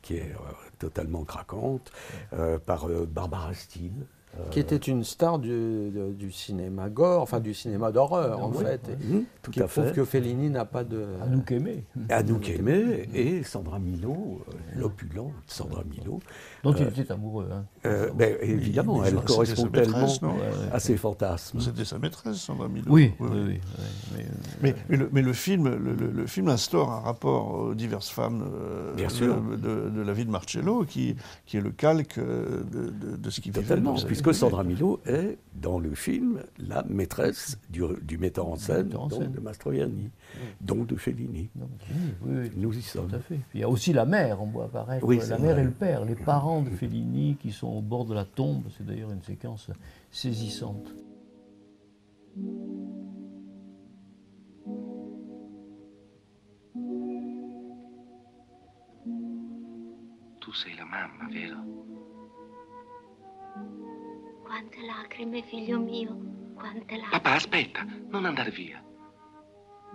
qui 0.00 0.16
est 0.16 0.32
euh, 0.32 0.52
totalement 0.78 1.24
craquante, 1.24 1.92
euh, 2.32 2.58
par 2.58 2.88
Barbara 2.88 3.52
Steele. 3.52 4.06
Qui 4.50 4.60
était 4.60 4.76
une 4.76 5.04
star 5.04 5.38
du, 5.38 5.48
de- 5.50 6.12
du 6.12 6.30
cinéma 6.32 6.88
gore, 6.88 7.22
enfin 7.22 7.40
du 7.40 7.54
cinéma 7.54 7.90
d'horreur 7.92 8.42
en 8.42 8.52
fait. 8.52 8.80
et 8.88 9.04
mhm, 9.04 9.24
tout 9.42 9.50
qui 9.50 9.60
à 9.62 9.66
prouve 9.66 9.86
fait. 9.86 9.92
que 9.94 10.04
Fellini 10.04 10.50
n'a 10.50 10.64
pas 10.64 10.84
de. 10.84 11.04
Anouk 11.22 11.50
aimé, 11.52 11.84
Anouk 12.08 12.48
Aimé 12.50 13.08
et 13.14 13.42
Sandra 13.42 13.78
Milo, 13.78 14.40
euh, 14.48 14.52
l'opulente 14.78 15.32
Sandra 15.46 15.82
Milo. 15.84 16.20
dont 16.62 16.72
il 16.74 16.84
Euh, 16.84 16.88
était 16.88 17.10
amoureux. 17.12 17.48
hein. 17.52 17.64
Euh, 17.86 18.10
ben, 18.14 18.36
évidemment, 18.40 19.00
mais 19.00 19.08
elle 19.08 19.16
correspond 19.22 19.66
tellement 19.68 20.06
non 20.22 20.34
à 20.72 20.78
ses 20.80 20.96
fantasmes. 20.96 21.60
C'était 21.60 21.84
sa 21.84 21.98
maîtresse, 21.98 22.36
Sandra 22.36 22.68
Milo. 22.68 22.86
Oui, 22.90 23.12
Oui, 23.20 23.28
oui, 23.32 23.40
oui. 23.46 23.60
oui, 23.60 23.60
mais, 24.16 24.24
Mais, 24.62 24.74
mais 24.88 24.96
le, 24.96 25.08
mais 25.12 25.22
le 25.22 25.32
film, 25.32 25.68
le, 25.68 25.94
le- 25.94 26.10
le 26.10 26.26
film 26.26 26.48
instaure 26.48 26.90
un 26.92 27.00
rapport 27.00 27.54
aux 27.54 27.74
diverses 27.74 28.08
femmes 28.10 28.44
euh, 28.54 28.94
Bien 28.94 29.08
de, 29.08 29.12
sûr. 29.12 29.40
de- 29.42 29.90
de 29.90 30.02
la 30.02 30.12
vie 30.12 30.24
de 30.26 30.30
Marcello, 30.30 30.84
qui, 30.84 31.16
qui 31.46 31.56
est 31.56 31.60
le 31.60 31.70
calque 31.70 32.18
de, 32.18 32.90
de- 32.90 33.16
de 33.16 33.30
ce 33.30 33.40
qu'il 33.40 33.52
vivait. 33.52 33.62
Totalement, 33.66 33.96
vie. 34.32 34.38
Sandra 34.38 34.64
Milo 34.64 35.00
est, 35.06 35.38
dans 35.54 35.78
le 35.78 35.94
film, 35.94 36.42
la 36.58 36.82
maîtresse 36.84 37.58
du, 37.70 37.82
du 38.02 38.18
metteur 38.18 38.46
en 38.48 38.56
scène, 38.56 38.86
metteur 38.86 39.02
en 39.02 39.08
donc 39.08 39.22
scène. 39.22 39.32
de 39.32 39.40
Mastroianni, 39.40 40.10
donc 40.60 40.86
de 40.86 40.96
Fellini. 40.96 41.48
donc, 41.54 41.68
oui, 41.90 41.96
oui, 42.26 42.36
oui, 42.44 42.50
Nous 42.56 42.76
y 42.76 42.82
sommes. 42.82 43.08
tout 43.08 43.16
à 43.16 43.20
fait. 43.20 43.36
Puis 43.50 43.58
il 43.58 43.60
y 43.60 43.64
a 43.64 43.68
aussi 43.68 43.92
la 43.92 44.04
mère, 44.06 44.42
on 44.42 44.46
voit 44.46 44.64
apparaître 44.64 45.06
Oui, 45.06 45.18
la 45.28 45.38
mère 45.38 45.52
vrai. 45.52 45.62
et 45.62 45.64
le 45.64 45.70
père, 45.70 46.04
les 46.04 46.14
parents 46.14 46.62
de 46.62 46.70
Fellini 46.70 47.36
qui 47.40 47.52
sont 47.52 47.68
au 47.68 47.80
bord 47.82 48.04
de 48.04 48.14
la 48.14 48.24
tombe. 48.24 48.64
C'est 48.76 48.84
d'ailleurs 48.86 49.10
une 49.12 49.22
séquence 49.22 49.70
saisissante. 50.10 50.94
Tu 60.40 60.52
sei 60.52 60.74
la 60.76 60.84
mamma, 60.84 61.28
vero? 61.32 61.93
Quante 64.44 64.80
lacrime, 64.82 65.42
figlio 65.42 65.80
mio, 65.80 66.14
quante 66.54 66.96
lacrime. 66.96 67.10
Papà, 67.10 67.32
aspetta, 67.32 67.84
non 68.08 68.26
andare 68.26 68.50
via. 68.50 68.84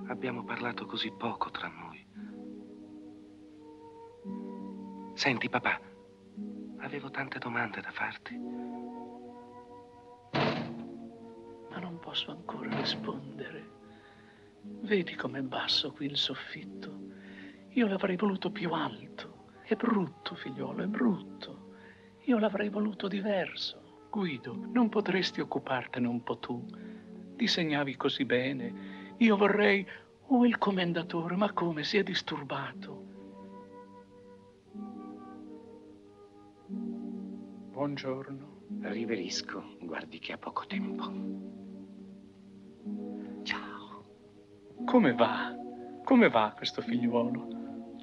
Abbiamo 0.08 0.44
parlato 0.44 0.86
così 0.86 1.12
poco 1.12 1.52
tra 1.52 1.68
noi. 1.68 2.06
Senti, 5.14 5.50
papà, 5.50 5.80
avevo 6.80 7.10
tante 7.12 7.38
domande 7.40 7.80
da 7.80 7.92
farti. 7.92 8.38
ma 11.70 11.78
non 11.78 12.00
posso 12.00 12.32
ancora 12.32 12.76
rispondere. 12.76 13.78
Vedi 14.62 15.16
com'è 15.16 15.42
basso 15.42 15.92
qui 15.92 16.08
il 16.08 16.18
soffitto? 16.18 17.08
Io 17.70 17.88
l'avrei 17.88 18.16
voluto 18.16 18.52
più 18.52 18.72
alto. 18.72 19.52
È 19.62 19.76
brutto, 19.76 20.36
figliolo, 20.36 20.84
è 20.84 20.88
brutto. 20.88 21.76
Io 22.24 22.40
l'avrei 22.40 22.70
voluto 22.70 23.08
diverso. 23.08 23.89
Guido, 24.10 24.56
non 24.72 24.90
potresti 24.90 25.40
occupartene 25.40 26.08
un 26.08 26.24
po' 26.24 26.38
tu? 26.38 26.66
Disegnavi 27.36 27.96
così 27.96 28.26
bene 28.26 29.16
Io 29.18 29.38
vorrei... 29.38 29.86
Oh, 30.32 30.46
il 30.46 30.58
commendatore, 30.58 31.36
ma 31.36 31.52
come? 31.54 31.84
Si 31.84 31.98
è 31.98 32.04
disturbato. 32.04 33.04
Buongiorno. 36.68 38.58
Riverisco, 38.82 39.78
guardi 39.82 40.20
che 40.20 40.34
ha 40.34 40.38
poco 40.38 40.66
tempo. 40.68 41.48
Come 44.86 45.14
va? 45.14 45.56
Come 46.04 46.30
va 46.30 46.54
questo 46.56 46.82
figliuolo? 46.82 47.48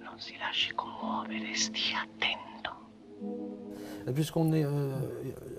Non 0.01 0.19
si 0.19 0.37
lasci 0.39 0.73
commuovere, 0.73 1.53
stia 1.55 2.03
attento. 2.03 2.46
Puisqu'on 4.15 4.53
est 4.53 4.65
euh, 4.65 4.93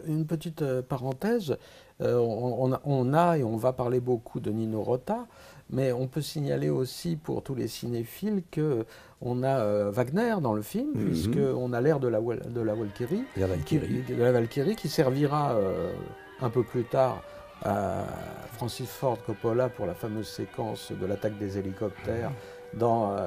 une 0.07 0.25
petite 0.25 0.61
euh, 0.61 0.81
parenthèse, 0.81 1.57
euh, 2.01 2.17
on, 2.17 2.77
on 2.85 3.13
a, 3.13 3.37
et 3.37 3.43
on 3.43 3.57
va 3.57 3.73
parler 3.73 3.99
beaucoup 3.99 4.39
de 4.39 4.51
Nino 4.51 4.81
Rota, 4.81 5.25
mais 5.69 5.91
on 5.91 6.07
peut 6.07 6.21
signaler 6.21 6.69
aussi 6.69 7.15
pour 7.17 7.43
tous 7.43 7.55
les 7.55 7.67
cinéphiles 7.67 8.43
que 8.49 8.85
on 9.21 9.43
a 9.43 9.59
euh, 9.59 9.91
Wagner 9.91 10.35
dans 10.41 10.53
le 10.53 10.61
film, 10.61 10.91
Mhm. 10.95 11.05
puisqu'on 11.05 11.73
a 11.73 11.81
l'air 11.81 11.99
de 11.99 12.07
la, 12.07 12.19
de 12.21 12.61
la 12.61 12.73
Valkyrie, 12.75 13.23
La 13.35 13.47
Valkyrie. 13.47 14.03
qui, 14.05 14.13
de 14.13 14.21
la 14.23 14.31
Valkyrie, 14.31 14.75
qui 14.75 14.87
servira 14.89 15.55
un 16.41 16.49
peu 16.49 16.63
plus 16.63 16.83
tard 16.85 17.21
à 17.63 18.03
Francis 18.53 18.87
Ford 18.89 19.17
Coppola 19.25 19.67
pour 19.69 19.87
la 19.87 19.95
fameuse 19.95 20.27
séquence 20.27 20.91
de 20.91 21.05
l'attaque 21.07 21.37
des 21.39 21.57
hélicoptères 21.57 22.31
dans, 22.75 23.11
euh, 23.13 23.25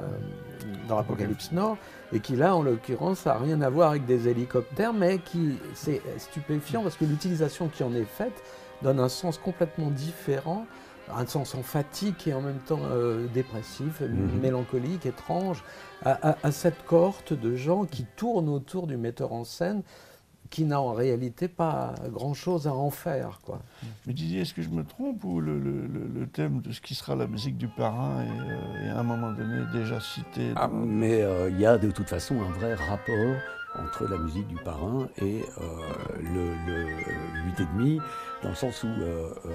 dans 0.87 0.97
Apocalypse 0.97 1.51
Nord, 1.51 1.77
et 2.13 2.19
qui 2.19 2.35
là, 2.35 2.55
en 2.55 2.61
l'occurrence, 2.61 3.25
n'a 3.25 3.37
rien 3.37 3.61
à 3.61 3.69
voir 3.69 3.91
avec 3.91 4.05
des 4.05 4.27
hélicoptères, 4.27 4.93
mais 4.93 5.19
qui 5.19 5.57
c'est 5.73 6.01
stupéfiant 6.17 6.83
parce 6.83 6.95
que 6.97 7.05
l'utilisation 7.05 7.67
qui 7.69 7.83
en 7.83 7.93
est 7.93 8.03
faite 8.05 8.43
donne 8.81 8.99
un 8.99 9.09
sens 9.09 9.37
complètement 9.37 9.89
différent, 9.89 10.65
un 11.15 11.25
sens 11.25 11.55
emphatique 11.55 12.27
et 12.27 12.33
en 12.33 12.41
même 12.41 12.59
temps 12.59 12.79
euh, 12.91 13.27
dépressif, 13.33 14.01
Mhm. 14.01 14.39
mélancolique, 14.41 15.05
étrange, 15.05 15.63
à, 16.03 16.31
à- 16.31 16.37
à 16.43 16.51
cette 16.51 16.85
cohorte 16.85 17.33
de 17.33 17.55
gens 17.55 17.85
qui 17.85 18.05
tournent 18.15 18.49
autour 18.49 18.87
du 18.87 18.97
metteur 18.97 19.33
en 19.33 19.43
scène 19.43 19.81
qui 20.51 20.65
n'a 20.65 20.79
en 20.79 20.93
réalité 20.93 21.47
pas 21.47 21.95
grand-chose 22.09 22.67
à 22.67 22.73
en 22.75 22.91
faire. 22.91 23.39
Quoi. 23.43 23.59
Mais 24.05 24.13
Didier, 24.13 24.41
est-ce 24.41 24.53
que 24.53 24.61
je 24.61 24.69
me 24.69 24.83
trompe 24.83 25.23
ou 25.23 25.41
le, 25.41 25.57
le- 25.57 25.87
le- 25.87 26.07
le 26.07 26.27
thème 26.27 26.61
de 26.61 26.71
ce 26.71 26.81
qui 26.81 26.93
sera 26.93 27.15
la 27.15 27.25
musique 27.25 27.57
du 27.57 27.67
parrain 27.69 28.21
est, 28.21 28.51
euh, 28.51 28.85
est 28.85 28.89
à 28.89 28.99
un 28.99 29.03
moment 29.03 29.31
donné 29.31 29.63
déjà 29.73 29.99
cité 29.99 30.51
Ah, 30.57 30.67
mais 30.67 31.21
euh, 31.23 31.49
il 31.49 31.59
y 31.59 31.65
a 31.65 31.77
de 31.79 31.89
toute 31.89 32.09
façon 32.09 32.35
un 32.41 32.51
vrai 32.51 32.75
rapport 32.75 33.35
entre 33.79 34.05
la 34.05 34.17
musique 34.17 34.47
du 34.49 34.57
parrain 34.57 35.07
et 35.17 35.41
euh, 35.61 35.63
le, 36.19 36.53
le 36.67 37.97
8,5, 37.97 38.01
dans 38.43 38.49
le 38.49 38.55
sens 38.55 38.83
où, 38.83 38.87
euh, 38.87 39.33
euh, 39.45 39.49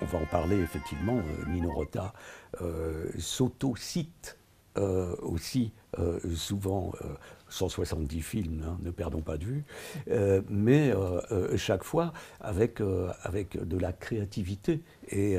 on 0.00 0.06
va 0.06 0.18
en 0.18 0.24
parler 0.26 0.56
effectivement, 0.58 1.18
euh, 1.18 1.50
Nino 1.50 1.70
Rota 1.70 2.14
euh, 2.62 3.04
s'auto-cite 3.18 4.38
euh, 4.78 5.14
aussi 5.20 5.72
euh, 5.98 6.18
souvent 6.34 6.92
euh, 7.02 7.08
170 7.50 8.20
films, 8.22 8.64
hein, 8.66 8.78
ne 8.82 8.90
perdons 8.90 9.20
pas 9.20 9.36
de 9.36 9.44
vue, 9.44 9.64
euh, 10.10 10.40
mais 10.48 10.90
euh, 10.90 11.20
euh, 11.32 11.56
chaque 11.56 11.84
fois 11.84 12.12
avec, 12.40 12.80
euh, 12.80 13.10
avec 13.22 13.62
de 13.62 13.76
la 13.76 13.92
créativité 13.92 14.80
et 15.10 15.36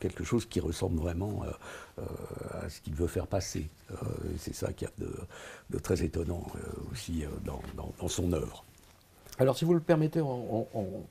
quelque 0.00 0.24
chose 0.24 0.44
qui 0.46 0.58
ressemble 0.58 0.98
vraiment 0.98 1.44
à 2.52 2.68
ce 2.68 2.80
qu'il 2.80 2.94
veut 2.94 3.06
faire 3.06 3.28
passer. 3.28 3.68
C'est 4.38 4.54
ça 4.54 4.72
qu'il 4.72 4.88
y 4.88 4.90
a 4.90 5.06
de, 5.70 5.78
très 5.78 6.02
étonnant 6.02 6.44
aussi 6.90 7.22
dans, 7.44 8.08
son 8.08 8.32
œuvre. 8.32 8.64
Alors, 9.38 9.56
si 9.56 9.64
vous 9.64 9.74
le 9.74 9.78
permettez, 9.80 10.20
on, 10.20 10.66
on- 10.74 11.04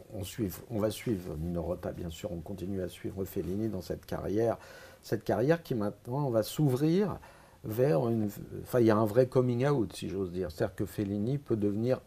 on 0.69 0.79
va 0.79 0.91
suivre 0.91 1.37
Nino 1.39 1.61
Rota, 1.61 1.93
bien 1.93 2.09
sûr, 2.09 2.29
on 2.33 2.41
continue 2.41 2.81
à 2.81 2.89
suivre 2.89 3.23
Fellini 3.23 3.69
dans 3.69 3.81
cette 3.81 4.05
carrière, 4.05 4.57
cette 5.01 5.23
carrière 5.23 5.63
qui 5.63 5.73
maintenant 5.75 6.29
va 6.29 6.43
s'ouvrir 6.43 7.17
vers 7.63 8.07
une... 8.09 8.29
Enfin, 8.63 8.79
il 8.79 8.85
y 8.85 8.91
a 8.91 8.97
un 8.97 9.05
vrai 9.05 9.27
coming 9.27 9.65
out, 9.67 9.93
si 9.93 10.09
j'ose 10.09 10.31
dire. 10.31 10.51
C'est-à-dire 10.51 10.75
que 10.75 10.85
Fellini 10.85 11.37
peut 11.37 11.55
devenir 11.55 11.99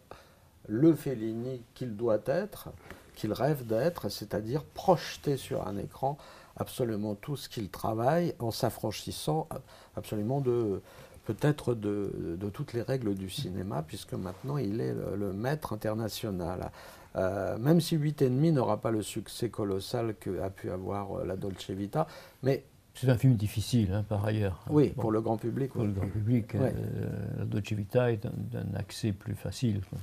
le 0.69 0.95
Fellini 0.95 1.63
qu'il 1.75 1.97
doit 1.97 2.21
être, 2.27 2.69
qu'il 3.15 3.33
rêve 3.33 3.67
d'être, 3.67 4.09
c'est-à-dire 4.09 4.63
projeter 4.65 5.37
sur 5.37 5.67
un 5.67 5.77
écran 5.77 6.17
absolument 6.57 7.15
tout 7.15 7.37
ce 7.37 7.49
qu'il 7.49 7.71
travaille 7.71 8.35
en 8.39 8.51
s'affranchissant 8.51 9.49
absolument 9.97 10.41
de 10.41 10.83
peut-être 11.25 11.75
de, 11.75 12.37
toutes 12.53 12.73
les 12.73 12.83
règles 12.83 13.15
du 13.15 13.31
cinéma, 13.31 13.85
puisque 13.87 14.15
maintenant 14.15 14.57
il 14.57 14.81
est 14.81 14.93
le, 14.93 15.17
le 15.17 15.33
maître 15.33 15.73
international. 15.73 16.71
Euh, 17.17 17.59
même 17.59 17.81
si 17.81 17.97
8,5 17.97 18.53
n'aura 18.53 18.77
pas 18.77 18.91
le 18.91 19.03
succès 19.03 19.49
colossal 19.49 20.15
qu'a 20.15 20.51
pu 20.51 20.71
avoir 20.71 21.19
euh, 21.19 21.25
la 21.25 21.37
Dolce 21.37 21.71
Vita, 21.71 22.07
mais 22.43 22.65
C'est 23.01 23.09
un 23.09 23.17
film 23.17 23.35
difficile, 23.35 23.93
hein, 23.95 24.05
par 24.07 24.25
ailleurs. 24.27 24.61
oui, 24.69 24.93
Bon, 24.95 25.01
pour 25.03 25.11
le 25.13 25.23
grand 25.23 25.39
public. 25.39 25.73
pour 25.73 25.81
oui. 25.83 25.87
le 25.89 25.95
grand 25.95 26.07
public, 26.09 26.53
Ouais. 26.55 26.75
euh, 26.77 27.09
la 27.39 27.45
Dolce 27.47 27.73
Vita 27.73 28.13
est 28.13 28.21
d'un- 28.27 28.75
accès 28.79 29.13
plus 29.13 29.35
facile. 29.35 29.81
quoi. 29.89 29.99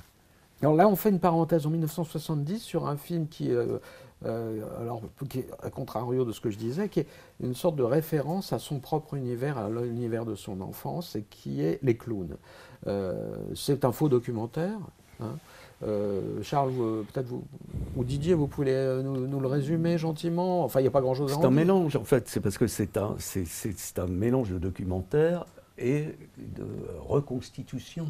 Alors 0.62 0.74
là, 0.74 0.88
on 0.88 0.96
fait 0.96 1.10
une 1.10 1.20
parenthèse 1.20 1.64
en 1.66 1.70
1970 1.70 2.58
sur 2.60 2.88
un 2.88 2.96
film 2.96 3.28
qui, 3.28 3.52
euh, 3.52 3.78
euh, 4.26 4.64
alors, 4.80 5.02
qui 5.28 5.38
est 5.40 5.48
à 5.62 5.70
contrario 5.70 6.24
de 6.24 6.32
ce 6.32 6.40
que 6.40 6.50
je 6.50 6.58
disais, 6.58 6.88
qui 6.88 6.98
est 7.00 7.06
une 7.40 7.54
sorte 7.54 7.76
de 7.76 7.84
référence 7.84 8.52
à 8.52 8.58
son 8.58 8.80
propre 8.80 9.14
univers, 9.14 9.58
à 9.58 9.68
l'univers 9.70 10.24
de 10.24 10.34
son 10.34 10.60
enfance, 10.60 11.14
et 11.14 11.22
qui 11.22 11.62
est 11.62 11.78
Les 11.84 11.96
Clowns. 11.96 12.36
C'est 13.54 13.84
un 13.84 13.92
faux 13.92 14.08
documentaire. 14.08 14.78
hein. 15.20 15.36
Euh, 15.84 16.42
Charles, 16.42 16.70
vous- 16.70 17.04
peut-être 17.04 17.26
vous, 17.28 17.44
ou 17.96 18.02
Didier, 18.04 18.34
vous 18.34 18.48
pouvez 18.48 18.72
euh, 18.72 19.02
nous, 19.02 19.26
nous 19.26 19.40
le 19.40 19.46
résumer 19.46 19.96
gentiment. 19.96 20.64
Enfin, 20.64 20.80
il 20.80 20.82
n'y 20.84 20.88
a 20.88 20.92
pas 20.92 21.00
grand-chose 21.00 21.32
à 21.32 21.36
C'est 21.36 21.44
un 21.44 21.50
mélange, 21.50 21.94
en 21.96 22.04
fait, 22.04 22.28
c'est 22.28 22.40
parce 22.40 22.58
que 22.58 22.66
c'est 22.66 22.96
un, 22.96 23.14
c'est, 23.18 23.44
un 23.98 24.06
mélange 24.08 24.50
de 24.50 24.58
documentaire 24.58 25.46
et 25.78 26.06
de 26.38 26.64
reconstitution 27.00 28.08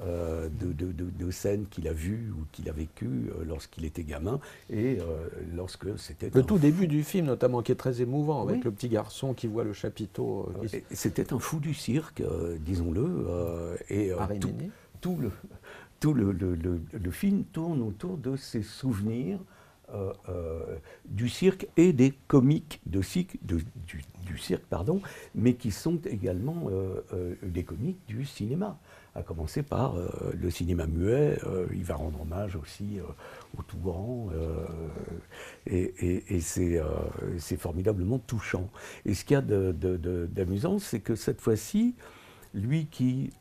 euh, 0.00 0.48
de, 0.60 0.72
de- 0.72 0.92
de- 0.92 1.10
de 1.10 1.30
scènes 1.32 1.66
qu'il 1.68 1.88
a 1.88 1.92
vues 1.92 2.30
ou 2.30 2.44
qu'il 2.52 2.68
a 2.68 2.72
vécues 2.72 3.32
euh, 3.36 3.44
lorsqu'il 3.44 3.84
était 3.84 4.04
gamin 4.04 4.38
et 4.70 4.98
euh, 5.00 5.26
lorsque 5.56 5.98
c'était 5.98 6.30
Le 6.32 6.42
un 6.42 6.44
tout 6.44 6.58
début 6.58 6.86
du 6.86 7.02
film, 7.02 7.26
notamment, 7.26 7.62
qui 7.62 7.72
est 7.72 7.74
très 7.74 8.00
émouvant, 8.00 8.42
avec 8.42 8.58
Oui. 8.58 8.62
le 8.66 8.70
petit 8.70 8.88
garçon 8.88 9.34
qui 9.34 9.48
voit 9.48 9.64
le 9.64 9.72
chapiteau. 9.72 10.52
euh, 10.62 10.66
qui 10.68 10.84
C'était 10.94 11.32
un 11.32 11.40
fou 11.40 11.58
du 11.58 11.74
cirque, 11.74 12.20
euh, 12.20 12.56
disons-le, 12.60 13.04
euh, 13.04 13.76
et 13.90 14.12
euh, 14.12 14.16
tout 15.00 15.16
le, 15.16 15.32
tout 16.00 16.14
le, 16.14 16.32
le- 16.32 16.54
le- 16.54 16.80
film 17.10 17.44
tourne 17.44 17.82
autour 17.82 18.16
de 18.18 18.36
ses 18.36 18.62
souvenirs 18.62 19.38
euh, 19.94 20.12
euh, 20.28 20.76
du 21.06 21.28
cirque 21.28 21.66
et 21.76 21.92
des 21.94 22.12
comiques 22.28 22.80
de 22.86 23.00
de- 23.42 23.62
du, 23.86 24.02
du 24.26 24.36
cirque, 24.38 24.64
pardon, 24.68 25.00
mais 25.34 25.54
qui 25.54 25.70
sont 25.70 25.96
également 26.04 26.66
euh, 26.70 27.34
des 27.42 27.64
comiques 27.64 27.98
du 28.06 28.24
cinéma. 28.24 28.78
À 29.14 29.22
commencer 29.22 29.62
par 29.64 29.96
le 30.40 30.50
cinéma 30.50 30.86
muet, 30.86 31.40
il 31.72 31.82
va 31.82 31.96
rendre 31.96 32.20
hommage 32.20 32.54
aussi 32.54 32.98
au 33.58 33.62
tout 33.62 33.78
grand, 33.78 34.28
et, 35.66 35.92
et- 35.98 36.36
et 36.36 36.40
c'est 36.40 37.56
formidablement 37.56 38.20
touchant. 38.20 38.68
Et 39.06 39.14
ce 39.14 39.24
qu'il 39.24 39.34
y 39.34 39.38
a 39.38 39.42
d'amusant, 39.42 40.78
c'est 40.78 41.00
que 41.00 41.16
cette 41.16 41.40
fois-ci, 41.40 41.96
lui 42.54 42.86
qui 42.86 43.32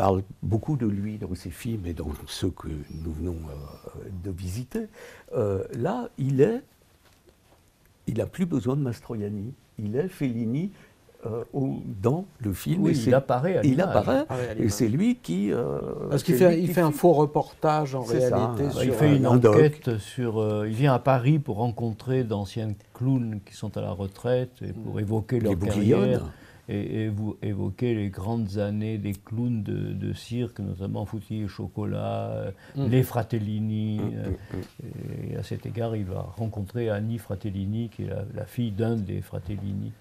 parle 0.00 0.22
beaucoup 0.42 0.76
de 0.78 0.86
lui 0.86 1.18
dans 1.18 1.34
ses 1.34 1.50
films 1.50 1.84
et 1.84 1.92
dans 1.92 2.08
ceux 2.26 2.48
que 2.48 2.68
nous 3.04 3.12
venons 3.12 3.36
euh, 3.36 4.08
de 4.24 4.30
visiter, 4.30 4.86
euh, 5.36 5.62
là, 5.74 6.08
il 6.16 6.40
est, 6.40 6.62
il 8.06 8.16
n'a 8.16 8.24
plus 8.24 8.46
besoin 8.46 8.76
de 8.76 8.80
Mastroianni, 8.80 9.52
il 9.78 9.96
est 9.96 10.08
Fellini 10.08 10.70
euh, 11.26 11.44
au- 11.52 11.82
dans 12.02 12.24
le 12.38 12.54
film. 12.54 12.80
Oui, 12.82 12.92
et 12.92 13.08
il 13.08 13.14
apparaît 13.14 13.58
à 13.58 13.62
Il 13.62 13.78
apparaît, 13.82 14.24
à 14.30 14.54
et 14.58 14.70
c'est 14.70 14.88
lui 14.88 15.16
qui... 15.16 15.52
euh, 15.52 15.78
Parce 16.08 16.22
qu'il 16.22 16.36
fait, 16.36 16.58
il 16.62 16.78
un 16.80 16.92
faux 16.92 17.12
reportage 17.12 17.94
en 17.94 18.02
ça, 18.04 18.12
réalité. 18.14 18.34
hein. 18.34 18.54
Bah, 18.56 18.70
il 18.76 18.84
sur 18.84 18.94
fait 18.94 19.06
un- 19.08 19.16
une 19.16 19.26
un 19.26 19.36
doc. 19.36 19.54
enquête 19.54 19.98
sur. 19.98 20.40
euh, 20.40 20.66
il 20.66 20.74
vient 20.74 20.94
à 20.94 20.98
Paris 20.98 21.38
pour 21.38 21.56
rencontrer 21.58 22.24
d'anciens 22.24 22.72
clowns 22.94 23.40
qui 23.44 23.54
sont 23.54 23.76
à 23.76 23.82
la 23.82 23.90
retraite 23.90 24.62
et 24.62 24.72
pour 24.72 24.98
évoquer 24.98 25.40
Les 25.40 25.44
leur 25.50 25.58
carrière 25.58 26.32
et, 26.70 27.02
et 27.04 27.08
vous 27.08 27.36
évoquer 27.42 27.94
les 27.94 28.08
grandes 28.10 28.58
années 28.58 28.98
des 28.98 29.12
clowns 29.12 29.62
de, 29.62 29.92
de 29.92 30.12
cirque, 30.12 30.60
notamment 30.60 31.04
Fouti 31.04 31.42
et 31.42 31.48
Chocolat, 31.48 32.30
euh, 32.30 32.50
Mm. 32.76 32.86
les 32.88 33.02
Fratellini. 33.02 33.98
Mm, 33.98 34.12
euh, 34.16 34.30
mm, 34.30 35.32
et 35.32 35.36
à 35.36 35.42
cet 35.42 35.66
égard, 35.66 35.96
il 35.96 36.04
va 36.04 36.22
rencontrer 36.36 36.88
Annie 36.90 37.18
Fratellini, 37.18 37.88
qui 37.88 38.02
est 38.04 38.08
la, 38.08 38.24
la 38.34 38.44
fille 38.46 38.70
d'un 38.72 38.96
des 38.96 39.20
Fratellini. 39.20 39.92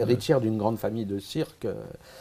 Héritière 0.00 0.40
d'une 0.40 0.58
grande 0.58 0.78
famille 0.78 1.06
de 1.06 1.18
cirque. 1.18 1.64
euh, 1.64 1.74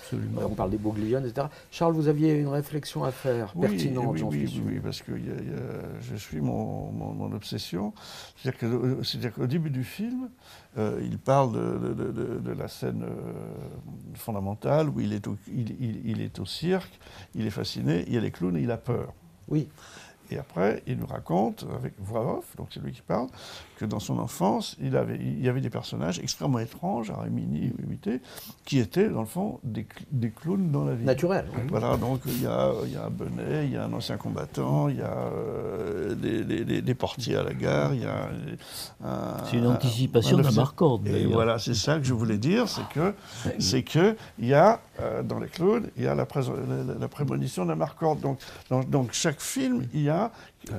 Absolument. 0.04 0.41
On 0.45 0.49
parle 0.56 0.72
des 0.72 0.78
Bouglione, 0.78 1.26
etc. 1.26 1.47
Charles, 1.72 1.93
vous 1.93 2.08
aviez 2.08 2.34
une 2.34 2.47
réflexion 2.47 3.04
à 3.04 3.12
faire, 3.12 3.52
Oui, 3.56 3.68
pertinente, 3.68 4.16
oui, 4.16 4.22
oui, 4.30 4.52
oui, 4.56 4.62
oui, 4.74 4.80
parce 4.80 5.02
que 5.02 5.12
il 5.12 5.26
y 5.28 5.30
a- 5.30 5.41
il 5.41 5.49
y 5.49 5.54
a- 5.54 5.99
je 6.02 6.16
suis 6.16 6.41
mon, 6.41 6.91
mon- 6.91 7.14
mon 7.14 7.32
obsession. 7.34 7.93
C'est-à-dire 8.38 8.70
le- 8.70 9.04
c'est-à-dire 9.04 9.34
qu'au 9.34 9.47
début 9.47 9.70
du 9.70 9.84
film, 9.84 10.30
euh, 10.78 10.99
il 11.04 11.18
parle 11.18 11.54
de, 11.54 11.88
de- 11.89 11.93
de- 11.93 12.12
de- 12.12 12.39
de 12.39 12.52
la 12.52 12.68
scène 12.68 13.04
euh, 13.04 14.16
fondamentale 14.16 14.89
où 14.89 14.99
il 14.99 15.14
est, 15.14 15.28
au, 15.28 15.38
il, 15.47 15.72
il- 15.80 16.02
il 16.10 16.22
est 16.22 16.39
au 16.39 16.45
cirque, 16.45 16.99
il 17.36 17.45
est 17.45 17.52
fasciné, 17.52 18.04
il 18.08 18.14
y 18.14 18.18
a 18.18 18.22
les 18.22 18.32
clowns 18.32 18.58
et 18.58 18.62
il 18.62 18.72
a 18.72 18.78
peur. 18.78 19.14
Oui. 19.47 19.68
Et 20.32 20.38
après, 20.39 20.82
il 20.88 20.97
nous 20.97 21.05
raconte, 21.05 21.65
avec 21.77 21.93
voix 21.99 22.38
off, 22.38 22.55
donc 22.57 22.67
c'est 22.73 22.82
lui 22.82 22.93
qui 22.93 23.01
parle, 23.01 23.27
que 23.77 23.84
dans 23.86 23.99
son 23.99 24.17
enfance, 24.19 24.77
il, 24.82 24.95
avait, 24.95 25.17
il 25.17 25.43
y 25.43 25.49
avait 25.49 25.59
des 25.59 25.69
personnages 25.69 26.19
extrêmement 26.19 26.59
étranges, 26.59 27.09
à 27.11 27.21
Rimini 27.21 27.71
ou 27.77 27.82
imité, 27.84 28.21
qui 28.63 28.79
étaient, 28.79 29.09
dans 29.09 29.19
le 29.21 29.25
fond, 29.25 29.59
des, 29.63 29.82
cl- 29.82 30.05
des 30.11 30.29
clowns 30.32 30.71
dans 30.71 30.86
la 30.86 30.93
vie. 30.93 31.03
Naturel. 31.03 31.45
Voilà, 31.67 31.97
donc 31.97 32.21
il 32.25 32.41
y 32.43 32.45
a, 32.45 32.71
il 32.86 32.93
y 32.93 32.95
a 32.95 33.05
un 33.05 33.09
bonnet, 33.09 33.65
il 33.65 33.71
y 33.73 33.77
a 33.77 33.84
un 33.86 33.91
ancien 33.93 34.15
combattant, 34.17 34.88
il 34.88 34.97
y 34.97 35.01
a 35.01 35.11
euh, 35.11 36.15
des, 36.15 36.43
des- 36.45 36.63
des- 36.63 36.82
des 36.82 36.95
portiers 36.95 37.36
à 37.36 37.43
la 37.43 37.53
gare, 37.53 37.93
il 37.93 38.01
y 38.01 38.05
a 38.05 38.29
un- 39.03 39.38
C'est 39.49 39.57
une 39.57 39.65
un- 39.65 39.71
anticipation 39.73 40.38
un 40.38 40.41
de 40.41 40.45
officier. 40.45 40.61
Marcord, 40.61 41.01
Et 41.05 41.25
voilà, 41.25 41.59
c'est 41.59 41.73
ça 41.73 41.97
que 41.97 42.03
je 42.05 42.13
voulais 42.13 42.38
dire, 42.38 42.69
c'est 42.69 42.88
que, 42.93 43.13
c'est 43.59 43.84
que 43.84 44.15
il 44.39 44.45
y 44.47 44.53
a 44.53 44.79
euh, 45.02 45.24
dans 45.24 45.39
les 45.39 45.47
clowns, 45.47 45.89
il 45.97 46.04
y 46.04 46.08
a 46.08 46.16
la, 46.16 46.26
prés- 46.26 46.41
la- 46.88 46.93
la- 46.99 47.08
prémonition 47.08 47.66
d'un 47.66 47.76
Marcord. 47.76 48.16
Donc, 48.18 48.39
dans, 48.70 48.82
donc 48.84 49.10
chaque 49.14 49.41
film, 49.41 49.86
il 49.93 50.02
y 50.04 50.10
a, 50.10 50.32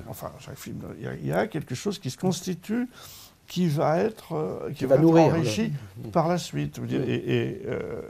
enfin 0.08 0.30
chaque 0.40 0.58
film, 0.58 0.78
il 0.98 1.04
y 1.04 1.06
a, 1.08 1.14
il 1.14 1.26
y 1.26 1.32
a 1.32 1.46
quelque 1.46 1.74
chose 1.74 1.98
qui 1.98 2.10
se 2.10 2.16
constitue 2.18 2.88
qui 3.48 3.66
va 3.66 3.98
être, 3.98 4.32
euh, 4.34 4.68
qui 4.70 4.76
Qui 4.76 4.84
va 4.86 4.96
va 4.96 5.02
être 5.02 5.10
enrichi 5.34 5.68
là. 6.04 6.10
par 6.12 6.28
la 6.28 6.38
suite. 6.38 6.80
Et, 6.90 6.94
et, 6.94 7.62
euh, 7.66 8.00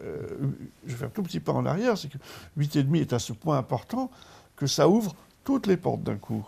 je 0.86 0.92
vais 0.92 0.96
faire 0.96 1.08
un 1.08 1.10
tout 1.10 1.22
petit 1.22 1.40
pas 1.40 1.52
en 1.52 1.66
arrière, 1.66 1.98
c'est 1.98 2.08
que 2.08 2.18
8,5 2.58 3.00
est 3.00 3.12
à 3.12 3.18
ce 3.18 3.32
point 3.32 3.58
important 3.58 4.10
que 4.54 4.66
ça 4.68 4.88
ouvre 4.88 5.16
toutes 5.42 5.66
les 5.66 5.76
portes 5.76 6.02
d'un 6.04 6.16
coup. 6.16 6.46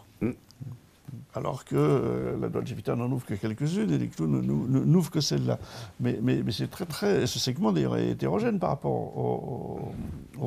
Alors 1.34 1.64
que 1.64 1.76
euh, 1.76 2.38
la 2.40 2.48
Dolce 2.48 2.70
Vita 2.72 2.94
n'en 2.96 3.10
ouvre 3.10 3.24
que 3.26 3.34
quelques-unes 3.34 3.90
et 3.90 3.98
les 3.98 4.08
clowns 4.08 4.40
n'ouvrent 4.40 5.10
que 5.10 5.20
celle-là. 5.20 5.58
Mais, 6.00 6.18
mais, 6.22 6.42
mais 6.44 6.52
c'est 6.52 6.68
très, 6.68 6.86
très. 6.86 7.26
Ce 7.26 7.38
segment 7.38 7.72
d'ailleurs 7.72 7.96
est 7.96 8.10
hétérogène 8.10 8.58
par 8.58 8.70
rapport 8.70 8.92
au, 8.92 9.92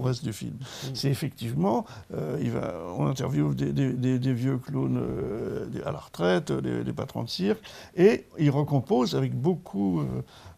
reste 0.01 0.23
du 0.23 0.33
film. 0.33 0.55
C'est 0.93 1.09
effectivement. 1.09 1.85
euh, 2.13 2.37
il 2.41 2.51
va, 2.51 2.75
on 2.97 3.07
interviewe 3.07 3.53
des, 3.55 3.73
des- 3.73 3.93
des- 3.93 4.19
des 4.19 4.33
vieux 4.33 4.57
clowns 4.57 4.97
euh, 4.97 5.65
à 5.85 5.91
la 5.91 5.99
retraite, 5.99 6.51
des, 6.51 6.93
patrons 6.93 7.23
de 7.23 7.29
cirque, 7.29 7.61
et 7.95 8.25
il 8.39 8.49
recompose 8.49 9.15
avec 9.15 9.33
beaucoup, 9.35 10.01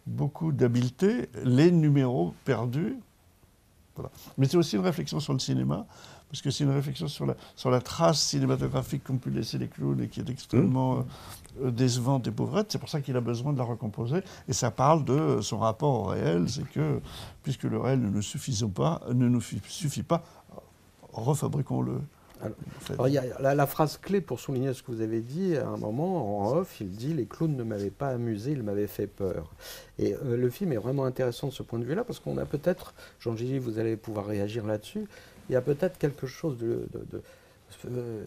beaucoup 0.08 0.52
d'habileté 0.52 1.30
les 1.44 1.72
numéros 1.72 2.34
perdus. 2.46 2.98
Voilà. 3.96 4.12
Mais 4.38 4.48
c'est 4.48 4.56
aussi 4.58 4.76
une 4.78 4.82
réflexion 4.84 5.20
sur 5.20 5.34
le 5.34 5.40
cinéma, 5.40 5.86
parce 6.30 6.42
que 6.42 6.52
c'est 6.52 6.64
une 6.64 6.72
réflexion 6.72 7.08
sur 7.08 7.26
la, 7.26 7.36
sur 7.56 7.72
la 7.72 7.82
trace 7.82 8.20
cinématographique 8.22 9.04
qu'ont 9.04 9.18
pu 9.18 9.30
laisser 9.32 9.58
les 9.58 9.68
clowns 9.68 10.00
et 10.02 10.08
qui 10.08 10.20
est 10.20 10.30
extrêmement 10.30 11.06
euh, 11.64 11.72
décevante 11.72 12.28
et 12.28 12.32
pauvrette. 12.32 12.72
C'est 12.72 12.78
pour 12.78 12.90
ça 12.90 13.02
qu'il 13.02 13.16
a 13.18 13.22
besoin 13.22 13.52
de 13.54 13.58
la 13.58 13.64
recomposer. 13.64 14.22
Et 14.48 14.54
ça 14.54 14.70
parle 14.72 15.04
de 15.06 15.42
son 15.42 15.58
rapport 15.58 15.94
au 16.02 16.04
réel, 16.04 16.48
c'est 16.48 16.68
que, 16.70 17.00
puisque 17.44 17.64
le 17.64 17.80
réel 17.80 18.00
ne 18.02 18.10
nous 18.10 18.22
suffit 18.22 18.64
pas, 18.68 19.02
ne 19.12 19.28
nous 19.28 19.42
fi- 19.42 19.62
suffit 19.68 20.04
pas 20.04 20.24
refabriquons-le. 21.14 22.00
Alors, 22.42 22.56
alors, 22.92 23.08
y 23.10 23.18
a 23.18 23.24
la, 23.42 23.54
la 23.54 23.68
phrase 23.68 23.98
clé 23.98 24.22
pour 24.22 24.40
souligner 24.40 24.74
ce 24.74 24.82
que 24.82 24.92
vous 24.94 25.02
avez 25.02 25.20
dit, 25.20 25.58
à 25.58 25.68
un 25.68 25.76
moment, 25.76 26.48
en 26.48 26.56
off, 26.56 26.80
il 26.80 26.90
dit 26.90 27.14
Les 27.14 27.26
clowns 27.26 27.58
ne 27.58 27.64
m'avaient 27.64 27.90
pas 27.90 28.10
amusé, 28.12 28.54
ils 28.54 28.64
m'avaient 28.64 28.88
fait 28.88 29.08
peur. 29.08 29.52
Et 29.98 30.14
euh, 30.14 30.38
le 30.38 30.50
film 30.50 30.72
est 30.72 30.78
vraiment 30.78 31.04
intéressant 31.04 31.48
de 31.48 31.52
ce 31.52 31.64
point 31.64 31.80
de 31.80 31.84
vue-là, 31.84 32.06
parce 32.06 32.20
qu'on 32.22 32.38
a 32.38 32.46
peut-être, 32.46 32.94
Jean 33.20 33.36
Gilly, 33.36 33.60
vous 33.60 33.78
allez 33.78 33.98
pouvoir 33.98 34.26
réagir 34.26 34.66
là-dessus, 34.66 35.06
il 35.50 35.54
y 35.54 35.56
a 35.56 35.62
peut-être 35.62 35.98
quelque 35.98 36.28
chose 36.28 36.58
de. 36.58 36.88
de- 36.94 37.06
de- 37.12 37.22
euh, 37.86 38.24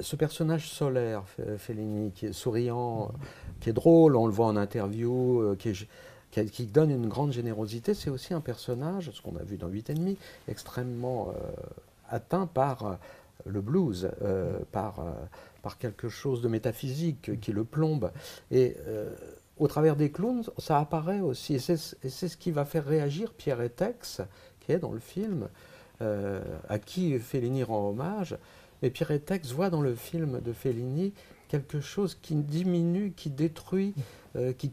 ce 0.00 0.16
personnage 0.16 0.68
solaire, 0.70 1.22
Fellini, 1.58 2.12
qui 2.12 2.26
est 2.26 2.32
souriant, 2.32 3.12
qui 3.60 3.68
est 3.68 3.72
drôle, 3.74 4.16
on 4.16 4.26
le 4.26 4.32
voit 4.32 4.46
en 4.46 4.56
interview, 4.56 5.40
euh, 5.42 5.54
qui, 5.56 5.68
est- 5.68 5.86
qui 6.30 6.40
a- 6.40 6.44
qui 6.46 6.64
donne 6.66 6.90
une 6.90 7.08
grande 7.08 7.30
générosité, 7.32 7.92
c'est 7.92 8.08
aussi 8.08 8.32
un 8.32 8.40
personnage, 8.40 9.10
ce 9.12 9.20
qu'on 9.20 9.36
a 9.36 9.42
vu 9.42 9.58
dans 9.58 9.68
8,5, 9.68 10.16
extrêmement 10.48 11.28
euh, 11.28 11.50
atteint 12.08 12.46
par 12.46 12.98
le 13.44 13.60
blues, 13.60 14.08
euh, 14.22 14.58
par, 14.72 15.04
par 15.62 15.76
quelque 15.78 16.08
chose 16.08 16.40
de 16.40 16.48
métaphysique 16.48 17.38
qui 17.40 17.52
le 17.52 17.64
plombe. 17.64 18.10
Et 18.50 18.76
au 19.58 19.68
travers 19.68 19.94
des 19.96 20.10
clowns, 20.10 20.42
ça 20.58 20.78
apparaît 20.78 21.20
aussi. 21.20 21.54
Et 21.54 21.58
c'est 21.58 21.96
et 22.02 22.08
c'est 22.08 22.28
ce 22.28 22.36
qui 22.38 22.50
va 22.50 22.64
faire 22.64 22.84
réagir 22.86 23.32
Pierre 23.34 23.60
Etex, 23.60 24.22
qui 24.60 24.72
est 24.72 24.78
dans 24.78 24.92
le 24.92 25.00
film, 25.00 25.48
euh, 26.02 26.42
à 26.68 26.78
qui 26.78 27.18
Fellini 27.18 27.62
rend 27.62 27.88
hommage. 27.88 28.36
Mais 28.82 28.90
Pierre 28.90 29.12
Etex 29.12 29.52
voit 29.52 29.70
dans 29.70 29.80
le 29.80 29.94
film 29.94 30.40
de 30.40 30.52
Fellini 30.52 31.12
quelque 31.48 31.80
chose 31.80 32.18
qui 32.20 32.34
diminue, 32.34 33.12
qui 33.14 33.30
détruit, 33.30 33.94
euh, 34.36 34.52
qui, 34.52 34.70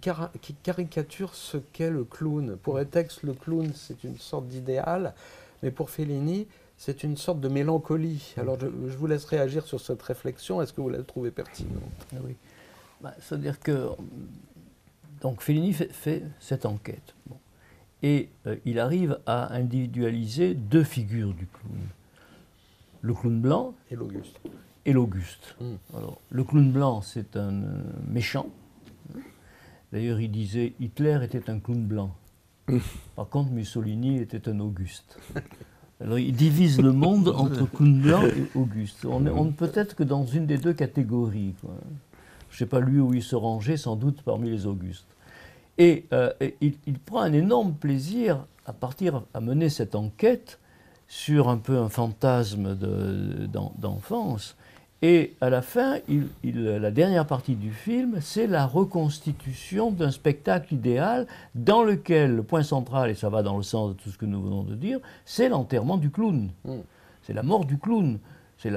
caricature 0.64 1.36
ce 1.36 1.58
qu'est 1.58 1.92
le 1.92 2.06
clown. 2.06 2.58
Pour 2.58 2.80
Etex, 2.80 3.24
le 3.24 3.34
clown, 3.34 3.72
c'est 3.76 4.04
une 4.04 4.18
sorte 4.18 4.48
d'idéal, 4.48 5.14
mais 5.62 5.72
pour 5.72 5.90
Fellini, 5.90 6.48
c'est 6.78 7.04
une 7.04 7.18
sorte 7.18 7.42
de 7.42 7.50
mélancolie. 7.50 8.34
Alors 8.38 8.58
je, 8.60 8.68
vous 8.68 9.08
laisse 9.08 9.26
réagir 9.26 9.66
sur 9.66 9.80
cette 9.80 10.02
réflexion. 10.02 10.62
Est-ce 10.62 10.74
que 10.74 10.82
vous 10.82 10.90
la 10.90 11.04
trouvez 11.04 11.32
pertinente? 11.32 11.74
Ah 12.14 12.20
oui. 12.26 12.36
Bah, 13.02 13.14
C'est-à-dire 13.20 13.60
que 13.60 13.90
donc 15.22 15.42
Fellini 15.42 15.74
fait, 15.74 15.92
fait 15.92 16.24
cette 16.40 16.66
enquête. 16.66 17.14
Bon. 17.28 17.38
Et 18.02 18.30
euh, 18.48 18.56
il 18.66 18.80
arrive 18.80 19.20
à 19.26 19.54
individualiser 19.54 20.54
deux 20.54 20.84
figures 20.84 21.34
du 21.34 21.46
clown. 21.48 21.78
Le 23.02 23.14
clown 23.14 23.42
blanc 23.42 23.74
Et 23.92 23.96
l'Auguste. 23.96 24.40
et 24.86 24.94
l'Auguste. 24.94 25.56
Mm. 25.60 25.98
Alors, 25.98 26.20
le 26.30 26.44
clown 26.44 26.72
blanc, 26.72 27.02
c'est 27.02 27.36
un 27.36 27.54
euh, 27.64 27.82
méchant. 28.08 28.48
D'ailleurs, 29.92 30.20
il 30.20 30.32
disait 30.32 30.74
Hitler 30.80 31.20
était 31.24 31.50
un 31.50 31.60
clown 31.60 31.86
blanc. 31.86 32.16
Par 33.16 33.28
contre, 33.30 33.52
Mussolini 33.52 34.18
était 34.20 34.48
un 34.48 34.60
Auguste. 34.60 35.18
Alors, 36.00 36.20
il 36.20 36.34
divise 36.34 36.80
le 36.80 36.94
monde 36.94 37.28
entre 37.30 37.66
clown 37.70 38.00
blanc 38.02 38.24
et 38.24 38.46
Auguste. 38.58 39.06
On, 39.06 39.26
est- 39.26 39.30
on 39.32 39.46
ne 39.46 39.52
peut 39.52 39.72
être 39.74 39.96
que 39.96 40.04
dans 40.04 40.26
une 40.26 40.46
des 40.46 40.58
deux 40.58 40.74
catégories. 40.74 41.56
quoi. 41.62 41.72
Je 42.50 42.56
ne 42.56 42.58
sais 42.60 42.66
pas 42.66 42.80
lui 42.80 43.00
où 43.00 43.14
il 43.14 43.24
se 43.24 43.36
rangeait, 43.36 43.78
sans 43.78 43.96
doute 43.96 44.22
parmi 44.22 44.50
les 44.50 44.66
Augustes. 44.66 45.06
Et, 45.80 46.06
euh, 46.14 46.32
et 46.42 46.56
il, 46.62 46.74
il 46.88 47.00
prend 47.00 47.22
un 47.22 47.34
énorme 47.34 47.74
plaisir 47.74 48.46
à 48.66 48.74
partir 48.74 49.24
à 49.34 49.40
mener 49.42 49.70
cette 49.70 49.96
enquête 49.96 50.60
sur 51.08 51.50
un 51.50 51.58
peu 51.58 51.78
un 51.78 51.90
fantasme 51.90 52.76
de- 52.76 53.48
d'en- 53.48 53.74
d'enfance. 53.80 54.56
Et 55.02 55.34
à 55.40 55.50
la 55.50 55.62
fin, 55.62 56.00
il- 56.10 56.28
il- 56.44 56.62
la 56.66 56.92
dernière 56.92 57.26
partie 57.26 57.56
du 57.56 57.72
film, 57.72 58.18
c'est 58.22 58.46
la 58.48 58.66
reconstitution 58.68 59.90
d'un 59.92 60.12
spectacle 60.12 60.74
idéal 60.74 61.26
dans 61.56 61.84
lequel 61.84 62.36
le 62.36 62.44
point 62.44 62.64
central, 62.64 63.10
et 63.10 63.16
ça 63.16 63.30
va 63.30 63.42
dans 63.42 63.56
le 63.58 63.64
sens 63.64 63.96
de 63.96 64.02
tout 64.02 64.10
ce 64.10 64.18
que 64.18 64.26
nous 64.26 64.42
venons 64.42 64.64
de 64.64 64.76
dire, 64.76 65.00
c'est 65.26 65.48
l'enterrement 65.50 65.98
du 65.98 66.12
clown. 66.12 66.50
C'est 67.24 67.34
la 67.34 67.44
mort 67.44 67.64
du 67.66 67.78
clown. 67.78 68.20
C'est 68.58 68.70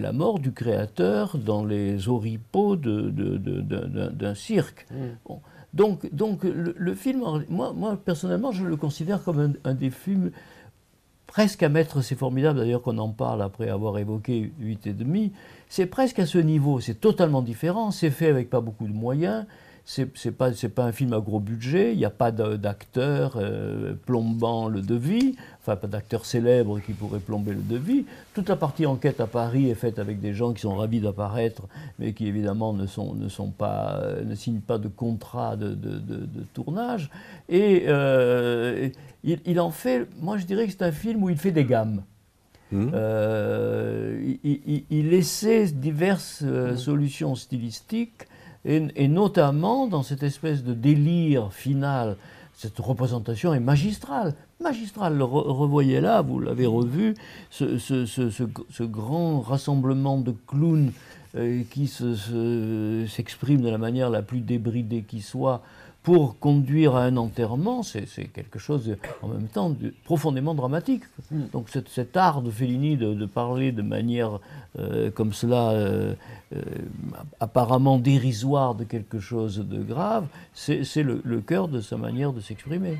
la, 0.00 0.12
mort 0.12 0.40
du 0.40 0.50
créateur 0.50 1.38
dans 1.38 1.64
les 1.64 2.08
oripeaux 2.08 2.74
d'un 2.74 4.34
cirque. 4.34 4.84
Bon. 5.24 5.40
Donc, 5.74 6.12
donc 6.14 6.44
le, 6.44 6.94
film, 6.94 7.24
moi, 7.48 7.72
moi 7.72 7.96
personnellement, 7.96 8.52
je 8.52 8.64
le 8.64 8.76
considère 8.76 9.22
comme 9.22 9.40
un, 9.40 9.52
un 9.70 9.74
des 9.74 9.90
films 9.90 10.30
presque 11.32 11.62
à 11.62 11.70
mettre, 11.70 12.02
c'est 12.02 12.14
formidable 12.14 12.58
d'ailleurs 12.58 12.82
qu'on 12.82 12.98
en 12.98 13.08
parle 13.08 13.40
après 13.40 13.70
avoir 13.70 13.98
évoqué 13.98 14.52
8 14.60 14.86
et 14.86 14.92
demi, 14.92 15.32
c'est 15.70 15.86
presque 15.86 16.18
à 16.18 16.26
ce 16.26 16.36
niveau, 16.36 16.78
c'est 16.80 17.00
totalement 17.00 17.40
différent, 17.40 17.90
c'est 17.90 18.10
fait 18.10 18.26
avec 18.26 18.50
pas 18.50 18.60
beaucoup 18.60 18.86
de 18.86 18.92
moyens, 18.92 19.46
c'est 19.84 20.30
pas, 20.30 20.52
c'est 20.52 20.68
pas 20.68 20.84
un 20.84 20.92
film 20.92 21.12
à 21.12 21.18
gros 21.20 21.40
budget, 21.40 21.92
il 21.92 21.98
n'y 21.98 22.04
a 22.04 22.10
pas 22.10 22.30
d'acteur 22.30 23.34
euh, 23.36 23.94
plombant 24.06 24.68
le 24.68 24.80
devis, 24.80 25.34
enfin 25.60 25.74
pas 25.76 25.88
d'acteur 25.88 26.24
célèbre 26.24 26.78
qui 26.80 26.92
pourrait 26.92 27.18
plomber 27.18 27.52
le 27.52 27.60
devis. 27.62 28.04
Toute 28.32 28.48
la 28.48 28.54
partie 28.56 28.86
enquête 28.86 29.20
à 29.20 29.26
Paris 29.26 29.68
est 29.70 29.74
faite 29.74 29.98
avec 29.98 30.20
des 30.20 30.34
gens 30.34 30.52
qui 30.52 30.62
sont 30.62 30.76
ravis 30.76 31.00
d'apparaître, 31.00 31.62
mais 31.98 32.12
qui 32.12 32.26
évidemment 32.28 32.72
ne, 32.72 32.86
sont, 32.86 33.14
ne, 33.14 33.28
sont 33.28 33.50
pas, 33.50 33.96
euh, 34.02 34.24
ne 34.24 34.34
signent 34.36 34.60
pas 34.60 34.78
de 34.78 34.88
contrat 34.88 35.56
de, 35.56 35.68
de- 35.70 35.98
de- 35.98 36.26
de 36.26 36.42
tournage. 36.54 37.10
Et 37.48 37.84
euh, 37.88 38.88
il, 39.24 39.40
il 39.44 39.58
en 39.60 39.70
fait, 39.70 40.06
moi 40.20 40.38
je 40.38 40.46
dirais 40.46 40.66
que 40.66 40.72
c'est 40.72 40.82
un 40.84 40.92
film 40.92 41.24
où 41.24 41.28
il 41.28 41.36
fait 41.38 41.52
des 41.52 41.64
gammes. 41.64 42.02
Euh, 42.94 44.34
il, 44.44 44.60
il- 44.66 44.84
il 44.90 45.12
essaie 45.12 45.66
diverses 45.66 46.42
euh, 46.44 46.76
solutions 46.76 47.34
stylistiques, 47.34 48.26
et, 48.64 49.08
notamment 49.08 49.86
dans 49.86 50.02
cette 50.02 50.22
espèce 50.22 50.62
de 50.64 50.74
délire 50.74 51.52
final. 51.52 52.16
Cette 52.54 52.78
représentation 52.78 53.54
est 53.54 53.60
magistrale, 53.60 54.34
magistrale. 54.60 55.16
Le 55.16 55.24
re- 55.24 55.48
revoyez 55.50 56.00
là, 56.00 56.22
vous 56.22 56.38
l'avez 56.38 56.66
revu, 56.66 57.14
ce, 57.50 57.78
grand 58.84 59.40
rassemblement 59.40 60.18
de 60.18 60.34
clowns 60.46 60.92
euh, 61.34 61.62
qui 61.70 61.86
se- 61.88 62.14
se- 62.14 63.06
s'exprime 63.08 63.62
de 63.62 63.68
la 63.68 63.78
manière 63.78 64.10
la 64.10 64.22
plus 64.22 64.40
débridée 64.40 65.02
qui 65.02 65.22
soit 65.22 65.62
pour 66.02 66.38
conduire 66.40 66.96
à 66.96 67.04
un 67.04 67.16
enterrement, 67.16 67.82
c'est 67.84 68.06
quelque 68.32 68.58
chose 68.58 68.86
de- 68.86 68.98
en 69.22 69.28
même 69.28 69.46
temps 69.46 69.70
de- 69.70 69.94
profondément 70.04 70.54
dramatique. 70.54 71.04
Donc 71.52 71.68
cet, 71.68 71.88
cet 71.88 72.16
art 72.16 72.42
de 72.42 72.50
Fellini 72.50 72.96
de, 72.96 73.14
de 73.14 73.26
parler 73.26 73.70
de 73.70 73.82
manière 73.82 74.40
euh, 74.78 75.10
comme 75.12 75.32
cela, 75.32 75.70
euh, 75.70 76.14
euh, 76.56 76.60
apparemment 77.40 77.98
dérisoire 77.98 78.74
de 78.74 78.84
quelque 78.84 79.20
chose 79.20 79.58
de 79.58 79.82
grave, 79.82 80.26
c'est 80.54 80.82
c'est 80.84 81.02
le, 81.04 81.20
le 81.24 81.40
cœur 81.40 81.68
de 81.68 81.80
sa 81.80 81.96
manière 81.96 82.32
de 82.32 82.40
s'exprimer. 82.40 82.98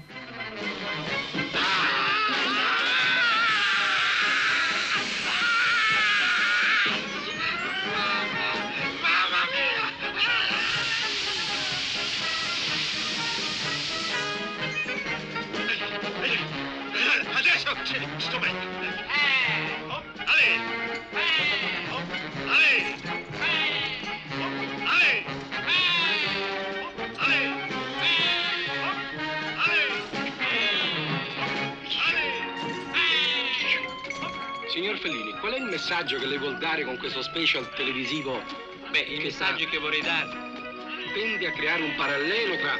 Messaggio 36.02 36.18
che 36.18 36.26
lei 36.26 36.38
vuol 36.38 36.58
dare 36.58 36.82
con 36.84 36.96
questo 36.96 37.22
special 37.22 37.72
televisivo? 37.74 38.42
Beh, 38.90 39.02
il 39.02 39.22
messaggio 39.22 39.66
che 39.66 39.78
vorrei 39.78 40.00
dare 40.00 40.30
tende 41.14 41.46
a 41.46 41.52
creare 41.52 41.82
un 41.82 41.94
parallelo 41.94 42.56
tra 42.56 42.76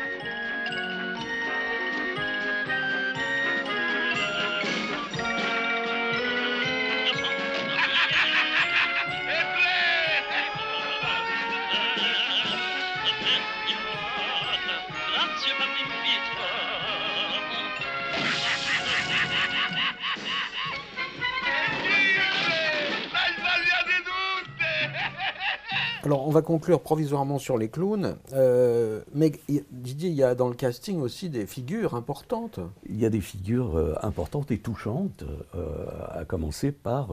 On 26.13 26.31
va 26.31 26.43
conclure 26.43 26.81
provisoirement 26.81 27.39
sur 27.39 27.57
les 27.59 27.69
clowns. 27.69 28.17
Euh, 28.35 29.01
mais 29.15 29.33
Didier, 29.71 30.11
il 30.11 30.15
y 30.15 30.23
a 30.23 30.35
dans 30.35 30.49
le 30.49 30.55
casting 30.55 31.01
aussi 31.01 31.31
des 31.31 31.47
figures 31.47 31.95
importantes. 31.95 32.61
Il 32.89 32.99
y 32.99 33.07
a 33.07 33.11
des 33.11 33.21
figures 33.21 33.77
euh, 33.77 33.95
importantes 34.03 34.51
et 34.51 34.59
touchantes, 34.59 35.25
euh, 35.55 35.87
à 36.11 36.25
commencer 36.25 36.73
par 36.73 37.11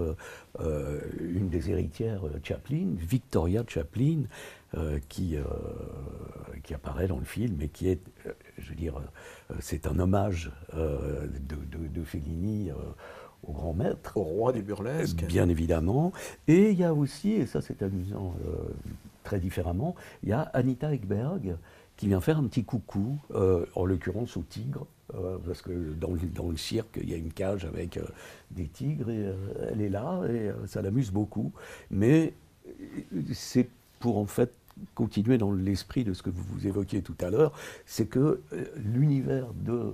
une 0.59 1.49
des 1.49 1.69
héritières 1.69 2.21
Chaplin, 2.43 2.87
Victoria 2.97 3.63
Chaplin, 3.67 4.23
qui, 5.07 5.37
qui 6.63 6.73
apparaît 6.73 7.07
dans 7.07 7.17
le 7.17 7.23
film 7.25 7.61
et 7.61 7.69
qui 7.69 7.87
est, 7.89 8.01
je 8.57 8.69
veux 8.69 8.75
dire, 8.75 8.95
c'est 9.61 9.87
un 9.87 9.97
hommage 9.99 10.51
de, 10.75 11.55
de- 11.55 11.87
de 11.87 12.03
Fellini 12.03 12.69
au 13.49 13.53
grand 13.53 13.73
maître. 13.73 14.17
Au 14.17 14.23
roi 14.23 14.53
du 14.53 14.61
burlesque. 14.61 15.25
Bien 15.25 15.49
évidemment. 15.49 16.11
Et 16.47 16.71
il 16.71 16.79
y 16.79 16.83
a 16.83 16.93
aussi, 16.93 17.31
et 17.31 17.45
ça 17.45 17.61
c'est 17.61 17.81
amusant 17.81 18.35
euh, 18.45 18.69
très 19.23 19.39
différemment, 19.39 19.95
il 20.23 20.29
y 20.29 20.33
a 20.33 20.41
Anita 20.41 20.93
Ekberg 20.93 21.57
qui 21.99 22.07
vient 22.07 22.21
faire 22.21 22.37
un 22.37 22.45
petit 22.45 22.63
coucou, 22.63 23.17
euh, 23.35 23.65
en 23.75 23.83
l'occurrence 23.83 24.37
au 24.37 24.41
tigre, 24.41 24.87
euh, 25.15 25.37
parce 25.45 25.61
que 25.61 25.93
dans 25.99 26.11
le, 26.11 26.19
dans 26.33 26.47
le 26.47 26.55
cirque, 26.55 26.97
il 27.03 27.09
y 27.09 27.13
a 27.13 27.17
une 27.17 27.33
cage 27.33 27.65
avec 27.65 27.97
euh, 27.97 28.03
des 28.51 28.67
tigres, 28.67 29.09
et 29.09 29.25
elle 29.69 29.81
est 29.81 29.89
là, 29.89 30.21
et 30.29 30.51
ça 30.65 30.81
l'amuse 30.81 31.11
beaucoup. 31.11 31.51
Mais 31.91 32.33
c'est 33.33 33.67
pour 33.99 34.17
en 34.17 34.27
fait 34.27 34.53
continuer 34.95 35.37
dans 35.37 35.51
l'esprit 35.51 36.03
de 36.03 36.13
ce 36.13 36.23
que 36.23 36.29
vous, 36.29 36.67
évoquiez 36.67 37.01
tout 37.01 37.15
à 37.21 37.29
l'heure, 37.29 37.53
c'est 37.85 38.05
que 38.05 38.19
euh, 38.53 38.65
l'univers 38.75 39.47
de 39.53 39.71
euh, 39.71 39.93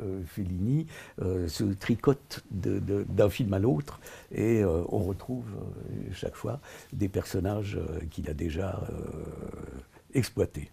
euh, 0.00 0.22
Fellini 0.26 0.86
se 1.18 1.64
tricote 1.64 2.44
d'un 2.50 3.30
film 3.30 3.52
à 3.52 3.58
l'autre 3.58 4.00
et 4.34 4.64
on 4.64 4.98
retrouve 4.98 5.44
chaque 6.12 6.34
fois 6.34 6.60
des 6.92 7.08
personnages 7.08 7.78
qu'il 8.10 8.28
a 8.28 8.34
déjà 8.34 8.80
exploités. 10.14 10.70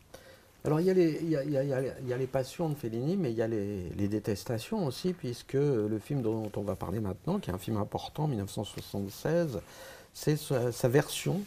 Alors, 0.66 0.80
il 0.82 0.88
y, 0.88 0.90
a 0.92 2.18
les, 2.18 2.28
passions 2.28 2.70
de 2.70 2.76
Fellini, 2.76 3.16
mais 3.16 3.32
il 3.32 3.38
y 3.38 3.42
a 3.42 3.48
les, 3.48 4.08
détestations 4.08 4.86
aussi, 4.86 5.14
puisque 5.14 5.54
le 5.54 6.00
film 6.00 6.22
dont 6.22 6.52
on 6.56 6.62
va 6.62 6.76
parler 6.76 7.00
maintenant, 7.00 7.40
qui 7.40 7.50
est 7.50 7.54
un 7.54 7.58
film 7.58 7.78
important, 7.78 8.28
1976, 8.28 9.60
c'est 10.14 10.38
sa, 10.38 10.88
version, 10.90 11.42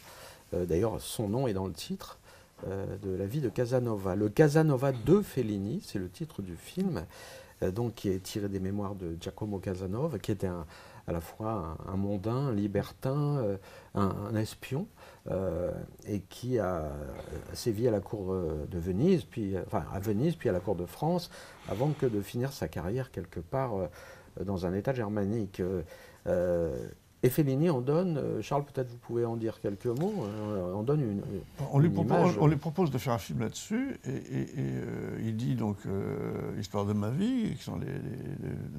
d'ailleurs 0.52 1.00
son 1.00 1.28
nom 1.28 1.46
est 1.46 1.54
dans 1.54 1.66
le 1.66 1.72
titre, 1.72 2.18
euh, 2.68 2.96
de 2.98 3.10
la 3.10 3.26
vie 3.26 3.40
de 3.40 3.48
Casanova. 3.48 4.14
Le 4.14 4.28
Casanova 4.28 4.92
de 4.92 5.20
Fellini, 5.20 5.82
c'est 5.84 5.98
le 5.98 6.08
titre 6.08 6.42
du 6.42 6.54
film, 6.54 7.04
euh, 7.62 7.72
donc 7.72 7.94
qui 7.96 8.08
est 8.08 8.22
tiré 8.22 8.48
des 8.48 8.60
mémoires 8.60 8.94
de 8.94 9.16
Giacomo 9.20 9.58
Casanova, 9.58 10.18
qui 10.20 10.30
était 10.30 10.46
à 10.46 11.12
la 11.12 11.20
fois 11.20 11.76
un, 11.88 11.96
mondain, 11.96 12.36
un 12.36 12.52
libertin, 12.52 13.38
euh, 13.38 13.56
un, 13.94 14.34
espion, 14.36 14.86
euh, 15.28 15.72
et 16.06 16.20
qui 16.20 16.60
a 16.60 16.82
euh, 16.82 16.90
sévi 17.52 17.88
à 17.88 17.90
la 17.90 18.00
cour 18.00 18.32
euh, 18.32 18.64
de 18.70 18.78
Venise, 18.78 19.24
puis 19.24 19.56
euh, 19.56 19.62
à 19.92 19.98
Venise, 19.98 20.36
puis 20.36 20.48
à 20.48 20.52
la 20.52 20.60
cour 20.60 20.76
de 20.76 20.86
France, 20.86 21.30
avant 21.68 21.90
que 21.90 22.06
de 22.06 22.20
finir 22.20 22.52
sa 22.52 22.68
carrière 22.68 23.10
quelque 23.10 23.40
part 23.40 23.74
euh, 23.76 23.88
dans 24.44 24.66
un 24.66 24.74
État 24.74 24.94
germanique. 24.94 25.58
Euh, 25.58 25.82
euh, 26.28 26.86
et 27.24 27.30
Fellini 27.30 27.70
en 27.70 27.80
donne, 27.80 28.18
euh, 28.18 28.42
Charles, 28.42 28.64
peut-être 28.64 28.90
vous 28.90 28.96
pouvez 28.96 29.24
en 29.24 29.36
dire 29.36 29.60
quelques 29.60 29.86
mots, 29.86 30.12
euh, 30.24 30.74
en 30.74 30.82
donne 30.82 31.00
une, 31.00 31.22
On 31.72 31.78
lui, 31.78 31.86
une 31.88 31.94
propose, 31.94 32.16
image. 32.18 32.36
on 32.40 32.46
lui 32.48 32.56
propose 32.56 32.90
de 32.90 32.98
faire 32.98 33.12
un 33.12 33.18
film 33.18 33.40
là-dessus, 33.40 33.96
et, 34.04 34.10
et- 34.10 34.40
et, 34.42 34.46
euh, 34.58 35.18
il 35.24 35.36
dit 35.36 35.54
donc 35.54 35.76
euh, 35.86 36.32
Histoire 36.58 36.84
de 36.84 36.92
ma 36.92 37.10
vie, 37.10 37.54
qui 37.56 37.62
sont 37.62 37.78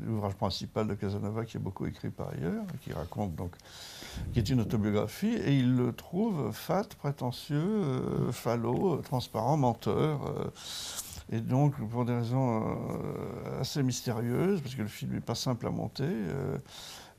l'ouvrage 0.06 0.36
principal 0.36 0.88
de 0.88 0.94
Casanova, 0.94 1.46
qui 1.46 1.58
est 1.58 1.60
beaucoup 1.60 1.86
écrit 1.86 2.10
par 2.10 2.30
ailleurs, 2.30 2.64
qui 2.82 2.92
raconte 2.94 3.36
donc, 3.36 3.52
qui 4.34 4.40
est 4.40 4.50
une 4.50 4.60
autobiographie, 4.62 5.34
et 5.34 5.58
il 5.58 5.76
le 5.78 5.94
trouve 5.94 6.52
fat, 6.52 6.84
prétentieux, 7.00 7.58
euh, 7.64 8.32
falot, 8.32 8.96
euh, 8.96 9.02
transparent, 9.02 9.56
menteur. 9.58 10.20
euh, 10.28 10.50
et 11.32 11.40
donc, 11.40 11.76
pour 11.90 12.04
des 12.04 12.14
raisons 12.14 12.62
euh, 12.68 13.62
assez 13.62 13.82
mystérieuses, 13.82 14.60
parce 14.62 14.76
que 14.76 14.82
le 14.82 14.90
film 14.90 15.14
n'est 15.14 15.22
pas 15.22 15.36
simple 15.36 15.66
à 15.68 15.70
monter, 15.70 16.04
euh, 16.04 16.58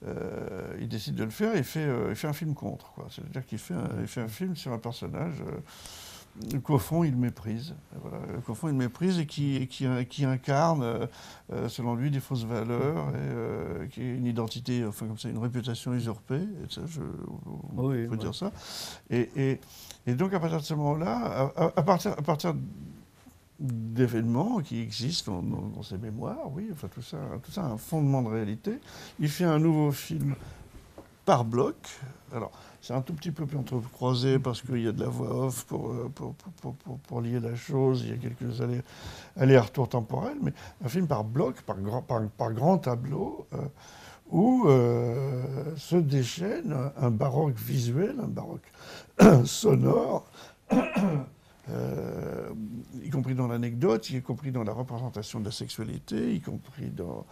euh, 0.07 0.77
il 0.81 0.89
décide 0.89 1.15
de 1.15 1.25
le 1.25 1.31
faire 1.31 1.55
et 1.55 1.59
il 1.59 1.65
fait, 1.65 1.85
euh, 1.85 2.09
il 2.11 2.17
fait 2.17 2.29
un 2.29 2.33
film 2.33 2.55
contre. 2.55 2.93
C'est-à-dire 3.11 3.45
qu'il 3.47 3.59
fait, 3.59 3.75
un- 3.75 3.89
il 4.01 4.07
fait 4.07 4.21
un 4.23 4.29
film 4.29 4.55
sur 4.57 4.73
un 4.73 4.79
personnage 4.79 5.43
euh, 5.47 6.59
qu'au 6.61 6.79
fond 6.79 7.05
il 7.05 7.17
méprise. 7.17 7.75
Voilà, 8.03 8.19
qu'au 8.45 8.55
fond 8.55 8.69
il 8.69 8.75
méprise 8.75 9.19
et 9.21 9.27
qui, 9.27 9.57
et 9.57 9.67
qui, 9.69 9.87
qui 10.11 10.25
incarne, 10.25 11.09
selon 11.69 11.95
lui, 11.95 12.11
des 12.11 12.19
fausses 12.21 12.45
valeurs 12.45 13.07
et 13.85 13.89
qui 13.89 14.01
a 14.01 14.05
une 14.15 14.27
identité, 14.27 14.85
enfin 14.85 15.07
comme 15.07 15.19
ça, 15.19 15.29
une 15.29 15.39
réputation 15.39 15.95
usurpée. 15.95 16.41
Et 16.43 16.73
ça, 16.73 16.81
je, 16.87 17.01
on 17.77 17.83
Oui, 17.87 18.05
peut 18.07 18.11
ouais. 18.13 18.17
dire 18.17 18.35
ça. 18.35 18.51
Et, 19.11 19.31
et- 19.37 19.61
et 20.07 20.15
donc 20.15 20.35
à 20.35 20.41
partir 20.41 20.59
de 20.59 20.65
ce 20.65 20.75
moment-là, 20.75 21.53
à 21.77 21.83
partir, 21.83 22.13
à 22.13 22.23
partir 22.23 22.55
d'événements 23.61 24.59
qui 24.61 24.81
existent 24.81 25.41
dans, 25.43 25.83
ses 25.83 25.99
mémoires, 25.99 26.51
oui, 26.53 26.69
enfin 26.73 26.89
tout 26.89 27.03
ça, 27.03 27.19
tout 27.43 27.53
ça 27.53 27.63
a 27.63 27.69
un 27.69 27.77
fondement 27.77 28.23
de 28.23 28.29
réalité. 28.29 28.79
Il 29.21 29.29
fait 29.29 29.45
un 29.45 29.59
nouveau 29.59 29.93
film 29.93 30.35
par 31.25 31.45
bloc. 31.45 31.77
Alors, 32.35 32.51
c'est 32.81 32.93
un 32.93 33.01
tout 33.01 33.15
petit 33.15 33.31
peu 33.31 33.47
plus 33.47 33.57
entrecroisé 33.57 34.39
parce 34.39 34.61
qu'il 34.61 34.83
y 34.83 34.89
a 34.89 34.93
de 34.93 35.01
la 35.01 35.09
voix 35.09 35.47
off 35.47 35.65
pour, 35.65 35.91
euh, 35.91 36.11
pour, 36.15 36.35
pour, 36.35 36.75
pour- 36.75 36.99
pour- 36.99 37.21
lier 37.21 37.41
la 37.41 37.55
chose, 37.55 38.03
il 38.03 38.11
y 38.11 38.13
a 38.13 38.17
quelques 38.17 38.61
allers- 38.61 38.83
allers-retours 39.37 39.89
temporels, 39.89 40.37
mais 40.43 40.53
un 40.85 40.89
film 40.89 41.07
par 41.07 41.25
bloc, 41.25 41.63
par 41.63 41.81
grand, 41.81 42.03
par, 42.03 42.53
grand 42.53 42.79
tableau, 42.79 43.47
euh, 43.55 43.59
où 44.31 44.65
euh, 44.67 45.75
se 45.77 45.97
déchaîne 45.97 46.75
un 47.01 47.11
baroque 47.11 47.57
visuel, 47.57 48.17
un 48.23 48.27
baroque 48.29 48.71
sonore, 49.47 50.27
euh, 51.71 52.51
y 53.03 53.11
compris 53.11 53.35
dans 53.35 53.47
l'anecdote, 53.49 54.09
y 54.11 54.21
compris 54.23 54.53
dans 54.53 54.65
la 54.65 54.73
représentation 54.73 55.41
de 55.41 55.47
la 55.47 55.51
sexualité, 55.51 56.35
y 56.35 56.41
compris 56.41 56.91
dans, 56.91 57.25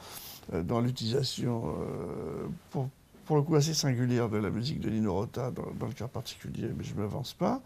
euh, 0.52 0.62
dans 0.62 0.80
l'utilisation, 0.80 1.64
euh, 1.66 2.46
pour, 2.70 2.88
pour 3.26 3.36
le 3.36 3.42
coup 3.42 3.54
assez 3.56 3.74
singulière, 3.74 4.28
de 4.28 4.38
la 4.38 4.50
musique 4.50 4.80
de 4.80 4.90
Nino 4.90 5.12
Rota, 5.14 5.50
dans, 5.50 5.86
le 5.86 5.92
cas 5.92 6.08
particulier, 6.08 6.68
mais 6.76 6.84
je 6.84 6.94
ne 6.94 7.00
m'avance 7.00 7.34
pas, 7.34 7.60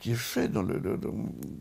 qui 0.00 0.10
est 0.12 0.14
fait 0.14 0.48
dans 0.48 0.62
le, 0.62 0.78
le- 0.78 0.98
dans- 0.98 1.14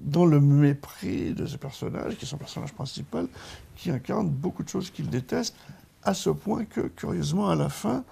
dans 0.03 0.25
le 0.25 0.39
mépris 0.39 1.33
de 1.33 1.45
ce 1.45 1.57
personnage, 1.57 2.15
qui 2.17 2.25
est 2.25 2.27
son 2.27 2.37
personnage 2.37 2.73
principal, 2.73 3.27
qui 3.75 3.91
incarne 3.91 4.29
beaucoup 4.29 4.63
de 4.63 4.69
choses 4.69 4.89
qu'il 4.89 5.09
déteste, 5.09 5.55
à 6.03 6.13
ce 6.13 6.29
point 6.29 6.65
que, 6.65 6.81
curieusement, 6.81 7.49
à 7.49 7.55
la 7.55 7.69
fin, 7.69 8.03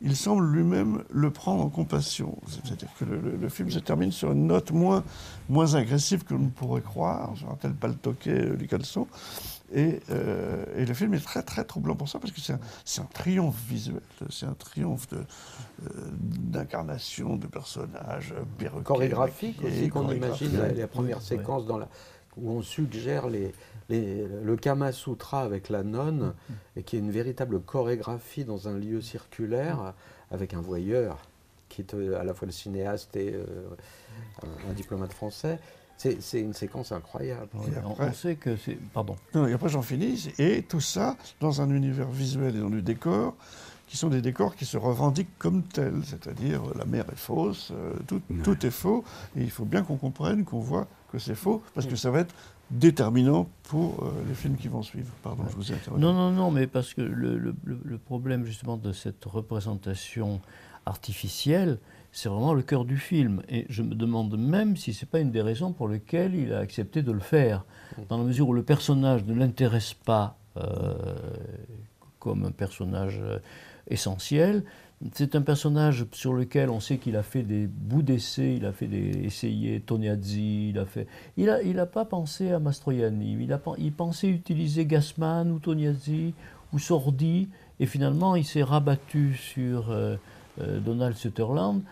il 0.00 0.16
semble 0.16 0.44
lui-même 0.52 1.02
le 1.10 1.30
prendre 1.30 1.64
en 1.64 1.68
compassion. 1.70 2.36
C'est-à-dire 2.48 2.88
que 2.98 3.04
le, 3.04 3.20
le- 3.20 3.36
le 3.36 3.48
film 3.48 3.70
se 3.70 3.78
termine 3.78 4.12
sur 4.12 4.32
une 4.32 4.46
note 4.46 4.70
moins, 4.72 5.02
moins 5.48 5.74
agressive 5.74 6.24
que 6.24 6.34
l'on 6.34 6.48
pourrait 6.48 6.82
croire, 6.82 7.32
sur 7.36 7.50
un 7.50 7.54
tel 7.54 7.72
paltoquet 7.74 8.30
euh, 8.50 8.56
du 8.56 8.66
caleçon. 8.66 9.06
Et, 9.72 10.00
euh, 10.10 10.64
et 10.76 10.84
le 10.84 10.94
film 10.94 11.14
est 11.14 11.24
très 11.24 11.42
très 11.42 11.64
troublant 11.64 11.96
pour 11.96 12.08
ça, 12.08 12.18
parce 12.18 12.32
que 12.32 12.40
c'est 12.40 12.52
un, 13.00 13.04
triomphe 13.12 13.56
visuel, 13.66 14.00
c'est 14.30 14.46
un 14.46 14.54
triomphe 14.54 15.08
de, 15.08 15.16
euh, 15.16 15.88
d'incarnation 16.22 17.36
de 17.36 17.46
personnages 17.46 18.32
euh, 18.36 18.42
perruqués, 18.58 18.84
chorégraphique 18.84 19.62
maquillés, 19.62 19.80
aussi, 19.82 19.88
qu'on 19.90 20.10
imagine 20.12 20.56
la, 20.58 20.68
la 20.72 20.86
première 20.86 21.16
Ouais. 21.18 21.22
séquence 21.22 21.66
dans 21.66 21.78
la, 21.78 21.88
où 22.36 22.50
on 22.50 22.62
suggère 22.62 23.28
les, 23.28 23.52
les- 23.88 24.26
le 24.26 24.56
Kama 24.56 24.92
Sutra 24.92 25.42
avec 25.42 25.68
la 25.68 25.82
nonne, 25.82 26.34
et 26.76 26.82
qui 26.82 26.96
est 26.96 27.00
une 27.00 27.10
véritable 27.10 27.60
chorégraphie 27.60 28.44
dans 28.44 28.68
un 28.68 28.78
lieu 28.78 29.00
circulaire, 29.00 29.94
avec 30.30 30.54
un 30.54 30.60
voyeur, 30.60 31.18
qui 31.68 31.82
est 31.82 31.94
euh, 31.94 32.18
à 32.20 32.24
la 32.24 32.34
fois 32.34 32.46
le 32.46 32.52
cinéaste 32.52 33.14
et 33.16 33.32
euh, 33.34 33.44
un, 34.42 34.70
un 34.70 34.72
diplomate 34.72 35.12
français. 35.12 35.58
C'est 35.96 36.40
une 36.40 36.52
séquence 36.54 36.90
incroyable. 36.90 37.48
Après- 37.54 38.06
on 38.08 38.12
sait 38.12 38.34
que 38.34 38.56
c'est. 38.56 38.76
Pardon. 38.92 39.14
Non, 39.32 39.46
et 39.46 39.52
après 39.52 39.68
j'en 39.68 39.80
finis, 39.82 40.28
et 40.38 40.62
tout 40.62 40.80
ça 40.80 41.16
dans 41.40 41.60
un 41.62 41.70
univers 41.70 42.08
visuel 42.10 42.56
et 42.56 42.58
dans 42.60 42.68
du 42.68 42.82
décor, 42.82 43.36
qui 43.86 43.96
sont 43.96 44.08
des 44.08 44.22
décors 44.22 44.56
qui 44.56 44.64
se 44.64 44.76
revendiquent 44.76 45.36
comme 45.38 45.62
tels, 45.62 46.02
c'est-à-dire 46.04 46.62
la 46.76 46.84
mer 46.84 47.04
est 47.12 47.16
fausse, 47.18 47.70
euh, 47.72 47.92
tout, 48.06 48.20
tout 48.42 48.66
est 48.66 48.70
faux, 48.70 49.04
et 49.36 49.42
il 49.42 49.50
faut 49.50 49.64
bien 49.66 49.82
qu'on 49.82 49.96
comprenne, 49.96 50.44
qu'on 50.44 50.60
voit 50.60 50.86
que 51.12 51.18
c'est 51.18 51.34
faux, 51.34 51.62
parce 51.74 51.86
que 51.86 51.94
ça 51.96 52.10
va 52.10 52.20
être 52.20 52.34
déterminant 52.70 53.46
pour 53.64 54.02
euh, 54.02 54.10
les 54.26 54.34
films 54.34 54.56
qui 54.56 54.68
vont 54.68 54.82
suivre. 54.82 55.12
Pardon, 55.22 55.44
je 55.50 55.54
vous 55.54 55.70
ai 55.70 55.74
interrompu. 55.74 56.00
Non, 56.00 56.12
non, 56.14 56.30
non, 56.30 56.50
mais 56.50 56.66
parce 56.66 56.94
que 56.94 57.02
le, 57.02 57.36
le- 57.38 57.54
le- 57.64 57.78
le 57.84 57.98
problème 57.98 58.44
justement 58.46 58.76
de 58.78 58.90
cette 58.92 59.24
représentation 59.26 60.40
artificielle, 60.86 61.78
c'est 62.10 62.28
vraiment 62.28 62.54
le 62.54 62.62
cœur 62.62 62.84
du 62.84 62.96
film. 62.96 63.42
Et 63.48 63.66
je 63.68 63.82
me 63.82 63.94
demande 63.94 64.36
même 64.38 64.76
si 64.76 64.92
ce 64.94 65.04
n'est 65.04 65.08
pas 65.10 65.20
une 65.20 65.30
des 65.30 65.42
raisons 65.42 65.72
pour 65.72 65.88
lesquelles 65.88 66.34
il 66.34 66.52
a 66.52 66.58
accepté 66.58 67.02
de 67.02 67.12
le 67.12 67.20
faire. 67.20 67.64
Dans 68.08 68.18
la 68.18 68.24
mesure 68.24 68.48
où 68.48 68.52
le 68.54 68.62
personnage 68.62 69.24
ne 69.24 69.34
l'intéresse 69.34 69.94
pas 69.94 70.36
euh, 70.56 70.94
comme 72.18 72.44
un 72.44 72.50
personnage 72.50 73.18
euh, 73.20 73.38
essentiel. 73.88 74.64
C'est 75.12 75.34
un 75.34 75.42
personnage 75.42 76.06
sur 76.12 76.32
lequel 76.32 76.70
on 76.70 76.80
sait 76.80 76.98
qu'il 76.98 77.16
a 77.16 77.22
fait 77.22 77.42
des 77.42 77.66
bouts 77.66 78.02
d'essai, 78.02 78.54
il 78.56 78.64
a 78.64 78.72
fait 78.72 78.86
des 78.86 79.24
essayés 79.24 79.82
il 79.88 80.78
a 80.78 80.86
fait. 80.86 81.06
Il 81.36 81.46
n'a 81.46 81.62
il 81.62 81.78
a 81.78 81.86
pas 81.86 82.04
pensé 82.04 82.52
à 82.52 82.58
Mastroianni, 82.58 83.36
il, 83.40 83.52
a, 83.52 83.60
il 83.78 83.92
pensait 83.92 84.28
utiliser 84.28 84.86
Gassman 84.86 85.50
ou 85.50 85.58
Tognazzi 85.58 86.32
ou 86.72 86.78
Sordi, 86.78 87.48
et 87.80 87.86
finalement 87.86 88.36
il 88.36 88.44
s'est 88.44 88.62
rabattu 88.62 89.34
sur 89.34 89.90
euh, 89.90 90.16
euh, 90.60 90.80
Donald 90.80 91.16
Sutherland 91.16 91.82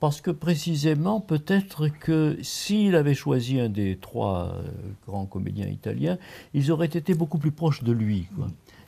parce 0.00 0.22
que 0.22 0.30
précisément, 0.30 1.20
peut-être 1.20 1.88
que 1.88 2.38
s'il 2.42 2.96
avait 2.96 3.14
choisi 3.14 3.60
un 3.60 3.68
des 3.68 3.98
trois 4.00 4.54
euh, 4.54 4.62
grands 5.06 5.26
comédiens 5.26 5.66
italiens, 5.66 6.16
ils 6.54 6.72
auraient 6.72 6.86
été 6.86 7.12
beaucoup 7.12 7.38
plus 7.38 7.52
proches 7.52 7.84
de 7.84 7.92
lui. 7.92 8.26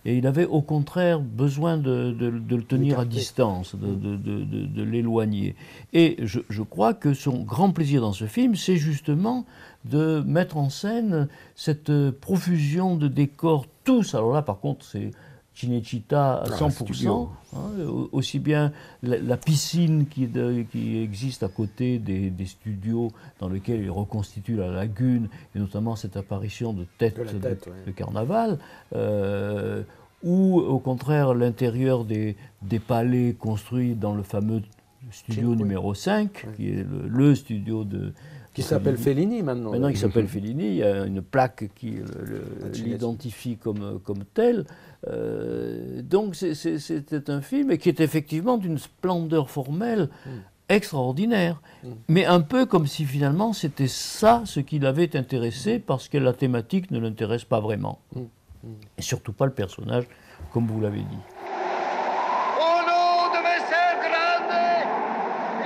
Et 0.04 0.16
il 0.18 0.26
avait 0.26 0.46
au 0.46 0.62
contraire 0.62 1.20
besoin 1.20 1.76
de, 1.76 2.10
de- 2.10 2.30
de 2.30 2.56
le 2.56 2.62
tenir 2.64 2.98
à 2.98 3.04
distance, 3.04 3.76
de, 3.76 3.86
de- 3.94 4.16
de- 4.16 4.44
de- 4.44 4.66
de 4.66 4.82
l'éloigner. 4.82 5.54
Et 5.92 6.16
je, 6.22 6.40
je 6.48 6.62
crois 6.62 6.92
que 6.92 7.14
son 7.14 7.42
grand 7.44 7.70
plaisir 7.70 8.00
dans 8.00 8.12
ce 8.12 8.24
film, 8.26 8.56
c'est 8.56 8.76
justement 8.76 9.44
de 9.84 10.22
mettre 10.26 10.56
en 10.56 10.70
scène 10.70 11.28
cette 11.54 11.90
euh, 11.90 12.10
profusion 12.12 12.96
de 12.96 13.06
décors, 13.08 13.66
tous. 13.84 14.14
Alors 14.14 14.32
là, 14.32 14.42
par 14.42 14.58
contre, 14.60 14.84
c'est 14.84 15.10
Cinecittà 15.54 16.36
à 16.38 16.44
Ah, 16.46 16.56
100%. 16.56 16.70
studio. 16.94 17.28
hein, 17.54 17.58
au- 17.86 18.08
aussi 18.12 18.38
bien 18.38 18.72
la, 19.02 19.18
la 19.18 19.36
piscine 19.36 20.06
qui, 20.06 20.24
est 20.24 20.26
de- 20.28 20.62
qui 20.72 20.98
existe 20.98 21.42
à 21.42 21.48
côté 21.48 21.98
des, 21.98 22.30
des 22.30 22.46
studios 22.46 23.10
dans 23.38 23.48
lesquels 23.50 23.82
il 23.82 23.90
reconstitue 23.90 24.56
la 24.56 24.70
lagune, 24.70 25.28
et 25.54 25.58
notamment 25.58 25.94
cette 25.94 26.16
apparition 26.16 26.72
de 26.72 26.86
tête 26.98 27.18
De 27.18 27.22
la 27.24 27.32
de, 27.34 27.38
tête, 27.38 27.66
ouais. 27.66 27.72
de 27.86 27.90
carnaval, 27.92 28.58
euh, 28.94 29.82
ou 30.22 30.58
au 30.60 30.78
contraire 30.78 31.34
l'intérieur 31.34 32.04
des, 32.06 32.36
des 32.62 32.78
palais 32.78 33.34
construits 33.38 33.94
dans 33.94 34.14
le 34.14 34.22
fameux 34.22 34.62
studio 35.10 35.50
Cinque. 35.50 35.58
numéro 35.58 35.92
5, 35.94 36.46
qui 36.56 36.70
est 36.70 36.84
le, 36.84 37.08
le 37.08 37.34
studio 37.34 37.84
de... 37.84 38.14
Qui 38.54 38.60
s'appelle 38.62 38.98
Fellini 38.98 39.42
maintenant. 39.42 39.70
Maintenant, 39.72 39.88
il 39.88 39.96
s'appelle 40.04 40.28
Fellini. 40.28 40.66
Il 40.66 40.74
y 40.76 40.82
a 40.82 41.06
une 41.06 41.22
plaque 41.22 41.70
qui 41.74 41.94
l'identifie 42.84 43.56
comme, 43.56 43.98
comme 44.04 44.24
tel. 44.34 44.64
Euh, 45.08 46.00
donc, 46.02 46.34
c'était 46.36 47.30
un 47.30 47.40
film 47.40 47.76
qui 47.76 47.88
est 47.88 48.00
effectivement 48.00 48.56
d'une 48.56 48.78
splendeur 48.78 49.50
formelle 49.50 50.08
extraordinaire. 50.68 51.60
Mais 52.08 52.24
un 52.24 52.40
peu 52.40 52.66
comme 52.66 52.86
si 52.86 53.04
finalement 53.04 53.52
c'était 53.52 53.88
ça 53.88 54.42
ce 54.44 54.60
qui 54.60 54.78
l'avait 54.78 55.14
intéressé 55.16 55.78
parce 55.78 56.08
que 56.08 56.18
la 56.18 56.32
thématique 56.32 56.90
ne 56.90 56.98
l'intéresse 56.98 57.44
pas 57.44 57.60
vraiment. 57.60 58.00
Et 58.96 59.02
surtout 59.02 59.32
pas 59.32 59.46
le 59.46 59.52
personnage, 59.52 60.04
comme 60.52 60.66
vous 60.66 60.80
l'avez 60.80 61.00
dit. 61.00 61.22
Au 62.58 62.78
nom 62.86 63.28
de 63.34 63.38
Messer 63.42 63.90
Grande 64.06 64.54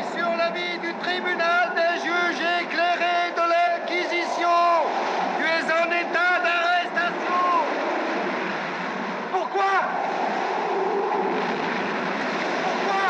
et 0.00 0.18
sur 0.18 0.28
l'avis 0.36 0.78
du 0.80 0.92
tribunal 1.00 1.74
des 1.76 2.00
juges 2.00 2.42
éclairés 2.62 3.30
de 3.36 3.44
l'Inquisition, 3.52 4.58
tu 5.38 5.44
es 5.44 5.64
en 5.70 5.88
état 5.92 6.40
d'arrestation. 6.42 7.44
Pourquoi 9.30 9.72
Pourquoi 12.64 13.04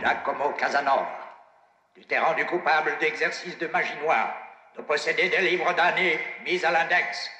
Giacomo 0.00 0.50
Casanova, 0.58 1.06
tu 1.94 2.04
t'es 2.04 2.18
rendu 2.18 2.44
coupable 2.46 2.93
d'exercice 3.04 3.58
de 3.58 3.66
magie 3.66 3.96
noire, 4.02 4.34
de 4.76 4.82
posséder 4.82 5.28
des 5.28 5.42
livres 5.42 5.74
d'années 5.74 6.18
mis 6.46 6.64
à 6.64 6.70
l'index, 6.70 7.30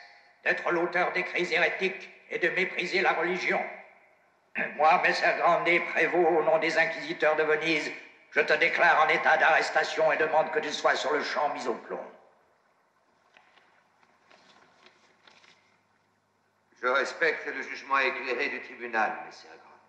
d'être 0.45 0.71
l'auteur 0.71 1.11
d'écrits 1.13 1.51
hérétiques 1.51 2.11
et 2.31 2.39
de 2.39 2.51
mépriser 2.51 3.01
la 3.01 3.13
religion. 3.13 3.65
Moi, 4.77 5.01
Messer 5.03 5.35
Grande, 5.39 5.67
prévôt 5.93 6.27
au 6.27 6.43
nom 6.43 6.59
des 6.59 6.77
inquisiteurs 6.77 7.37
de 7.37 7.45
Venise, 7.45 7.91
je 8.33 8.41
te 8.41 8.53
déclare 8.53 9.07
en 9.07 9.09
état 9.09 9.39
d'arrestation 9.39 10.13
et 10.13 10.19
demande 10.19 10.51
que 10.51 10.59
tu 10.59 10.71
sois 10.71 10.97
sur 10.97 11.13
le 11.15 11.25
champ 11.25 11.49
mis 11.55 11.67
au 11.67 11.75
plomb. 11.75 12.05
Je 16.83 16.89
respecte 16.89 17.47
le 17.47 17.63
jugement 17.63 17.99
éclairé 18.01 18.51
du 18.51 18.61
tribunal, 18.61 19.17
messieurs 19.25 19.49
Grand. 19.49 19.81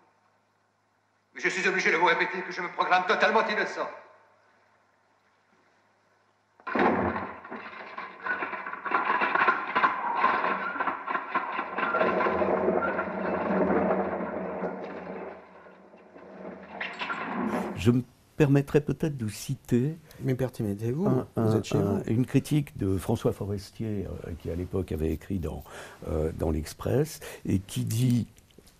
Mais 1.34 1.42
je 1.42 1.50
suis 1.50 1.68
obligé 1.68 1.92
de 1.92 1.96
vous 1.96 2.06
répéter 2.06 2.40
que 2.40 2.52
je 2.52 2.62
me 2.62 2.68
proclame 2.68 3.04
totalement 3.04 3.46
innocent. 3.46 3.90
Je 17.86 17.92
me 17.92 18.02
permettrais 18.36 18.80
peut-être 18.80 19.16
de 19.16 19.28
citer 19.28 19.96
Mais 20.24 20.34
permettez-vous, 20.34 21.06
un- 21.06 21.26
vous 21.36 21.54
êtes 21.54 21.64
chez 21.66 21.78
un- 21.78 21.98
vous. 21.98 22.02
une 22.08 22.26
critique 22.26 22.76
de 22.76 22.98
François 22.98 23.32
Forestier, 23.32 24.06
euh, 24.26 24.32
qui 24.40 24.50
à 24.50 24.56
l'époque 24.56 24.90
avait 24.90 25.12
écrit 25.12 25.38
dans, 25.38 25.62
euh, 26.08 26.32
dans 26.36 26.50
l'Express, 26.50 27.20
et 27.44 27.60
qui 27.60 27.84
dit, 27.84 28.26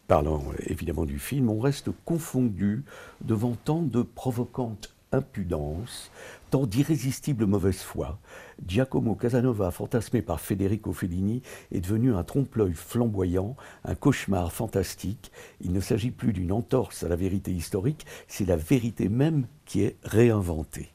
parlant 0.08 0.42
euh, 0.50 0.56
évidemment 0.66 1.04
du 1.04 1.20
film, 1.20 1.48
on 1.50 1.60
reste 1.60 1.90
confondu 2.04 2.82
devant 3.24 3.54
tant 3.64 3.80
de 3.80 4.02
provocantes 4.02 4.92
impudences, 5.12 6.10
tant 6.50 6.66
d'irrésistibles 6.66 7.46
mauvaise 7.46 7.80
foi. 7.80 8.18
Giacomo 8.66 9.14
Casanova, 9.14 9.70
fantasmé 9.70 10.22
par 10.22 10.40
Federico 10.40 10.92
Fellini, 10.92 11.42
est 11.72 11.80
devenu 11.80 12.14
un 12.14 12.24
trompe-l'œil 12.24 12.74
flamboyant, 12.74 13.56
un 13.84 13.94
cauchemar 13.94 14.52
fantastique. 14.52 15.30
Il 15.60 15.72
ne 15.72 15.80
s'agit 15.80 16.10
plus 16.10 16.32
d'une 16.32 16.52
entorse 16.52 17.04
à 17.04 17.08
la 17.08 17.16
vérité 17.16 17.52
historique, 17.52 18.06
c'est 18.28 18.46
la 18.46 18.56
vérité 18.56 19.08
même 19.08 19.46
qui 19.64 19.82
est 19.82 19.96
réinventée. 20.02 20.90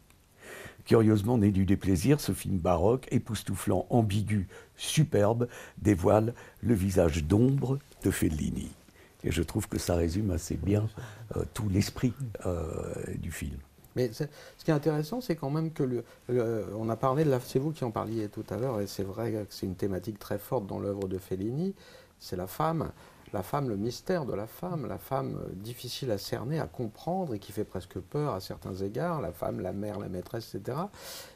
Curieusement 0.85 1.37
né 1.37 1.51
du 1.51 1.65
déplaisir, 1.65 2.19
ce 2.19 2.31
film 2.31 2.57
baroque, 2.57 3.07
époustouflant, 3.11 3.85
ambigu, 3.89 4.47
superbe, 4.75 5.47
dévoile 5.77 6.33
le 6.61 6.73
visage 6.73 7.23
d'ombre 7.23 7.77
de 8.03 8.11
Fellini. 8.11 8.71
Et 9.23 9.31
je 9.31 9.43
trouve 9.43 9.67
que 9.67 9.77
ça 9.77 9.95
résume 9.95 10.31
assez 10.31 10.55
bien 10.55 10.89
euh, 11.35 11.43
tout 11.53 11.69
l'esprit 11.69 12.13
euh, 12.45 12.93
du 13.17 13.31
film. 13.31 13.57
Mais 13.95 14.11
ce 14.13 14.25
qui 14.63 14.71
est 14.71 14.73
intéressant, 14.73 15.21
c'est 15.21 15.35
quand 15.35 15.49
même 15.49 15.71
que 15.71 15.83
le, 15.83 16.03
on 16.77 16.89
a 16.89 16.95
parlé 16.95 17.23
de 17.23 17.29
la, 17.29 17.39
c'est 17.39 17.59
vous 17.59 17.71
qui 17.71 17.83
en 17.83 17.91
parliez 17.91 18.29
tout 18.29 18.45
à 18.49 18.57
l'heure, 18.57 18.79
et 18.81 18.87
c'est 18.87 19.03
vrai 19.03 19.31
que 19.31 19.53
c'est 19.53 19.65
une 19.65 19.75
thématique 19.75 20.19
très 20.19 20.37
forte 20.37 20.67
dans 20.67 20.79
l'œuvre 20.79 21.07
de 21.07 21.17
Fellini. 21.17 21.75
C'est 22.19 22.35
la 22.35 22.47
femme, 22.47 22.91
la 23.33 23.43
femme, 23.43 23.69
le 23.69 23.77
mystère 23.77 24.25
de 24.25 24.33
la 24.33 24.47
femme, 24.47 24.87
la 24.87 24.97
femme 24.97 25.37
euh, 25.37 25.49
difficile 25.53 26.11
à 26.11 26.17
cerner, 26.17 26.59
à 26.59 26.67
comprendre 26.67 27.33
et 27.33 27.39
qui 27.39 27.51
fait 27.51 27.63
presque 27.63 27.99
peur 27.99 28.33
à 28.33 28.39
certains 28.39 28.75
égards, 28.75 29.21
la 29.21 29.31
femme, 29.31 29.59
la 29.59 29.73
mère, 29.73 29.99
la 29.99 30.09
maîtresse, 30.09 30.53
etc. 30.53 30.77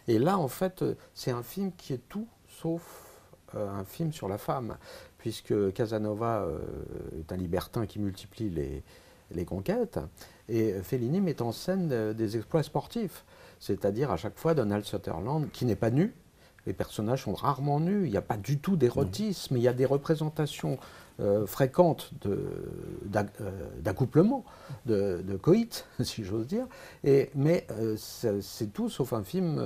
Et 0.07 0.19
là, 0.19 0.37
en 0.37 0.47
fait, 0.47 0.81
euh, 0.81 0.95
c'est 1.13 1.31
un 1.31 1.43
film 1.43 1.71
qui 1.75 1.93
est 1.93 2.07
tout 2.09 2.27
sauf 2.47 2.81
euh, 3.55 3.69
un 3.69 3.85
film 3.85 4.11
sur 4.11 4.27
la 4.27 4.37
femme, 4.37 4.77
puisque 5.17 5.73
Casanova 5.73 6.47
est 7.17 7.31
un 7.31 7.35
libertin 7.35 7.87
qui 7.87 7.99
multiplie 7.99 8.49
les, 8.51 8.83
les 9.31 9.45
conquêtes, 9.45 9.99
et 10.49 10.73
Fellini 10.83 11.21
met 11.21 11.41
en 11.41 11.51
scène 11.51 11.89
euh, 11.91 12.13
des 12.13 12.37
exploits 12.37 12.63
sportifs, 12.63 13.25
c'est-à-dire 13.59 14.11
à 14.11 14.17
chaque 14.17 14.37
fois 14.37 14.53
Donald 14.53 14.83
Sutherland 14.83 15.49
qui 15.51 15.65
n'est 15.65 15.75
pas 15.75 15.89
nu, 15.89 16.13
les 16.67 16.73
personnages 16.73 17.23
sont 17.23 17.33
rarement 17.33 17.79
nus, 17.79 18.05
il 18.05 18.11
n'y 18.11 18.17
a 18.17 18.23
pas 18.23 18.37
du 18.37 18.57
tout 18.57 18.75
d'érotisme, 18.75 19.55
il 19.55 19.61
y 19.61 19.67
a 19.67 19.73
des 19.73 19.85
représentations 19.85 20.79
euh, 21.19 21.45
fréquentes 21.45 22.11
euh, 22.25 22.47
d'accouplement, 23.79 24.43
de, 24.85 25.37
coït, 25.41 25.85
si 26.01 26.23
j'ose 26.23 26.47
dire, 26.47 26.67
mais 27.35 27.67
c'est 27.97 28.73
tout 28.73 28.89
sauf 28.89 29.13
un 29.13 29.23
film 29.23 29.63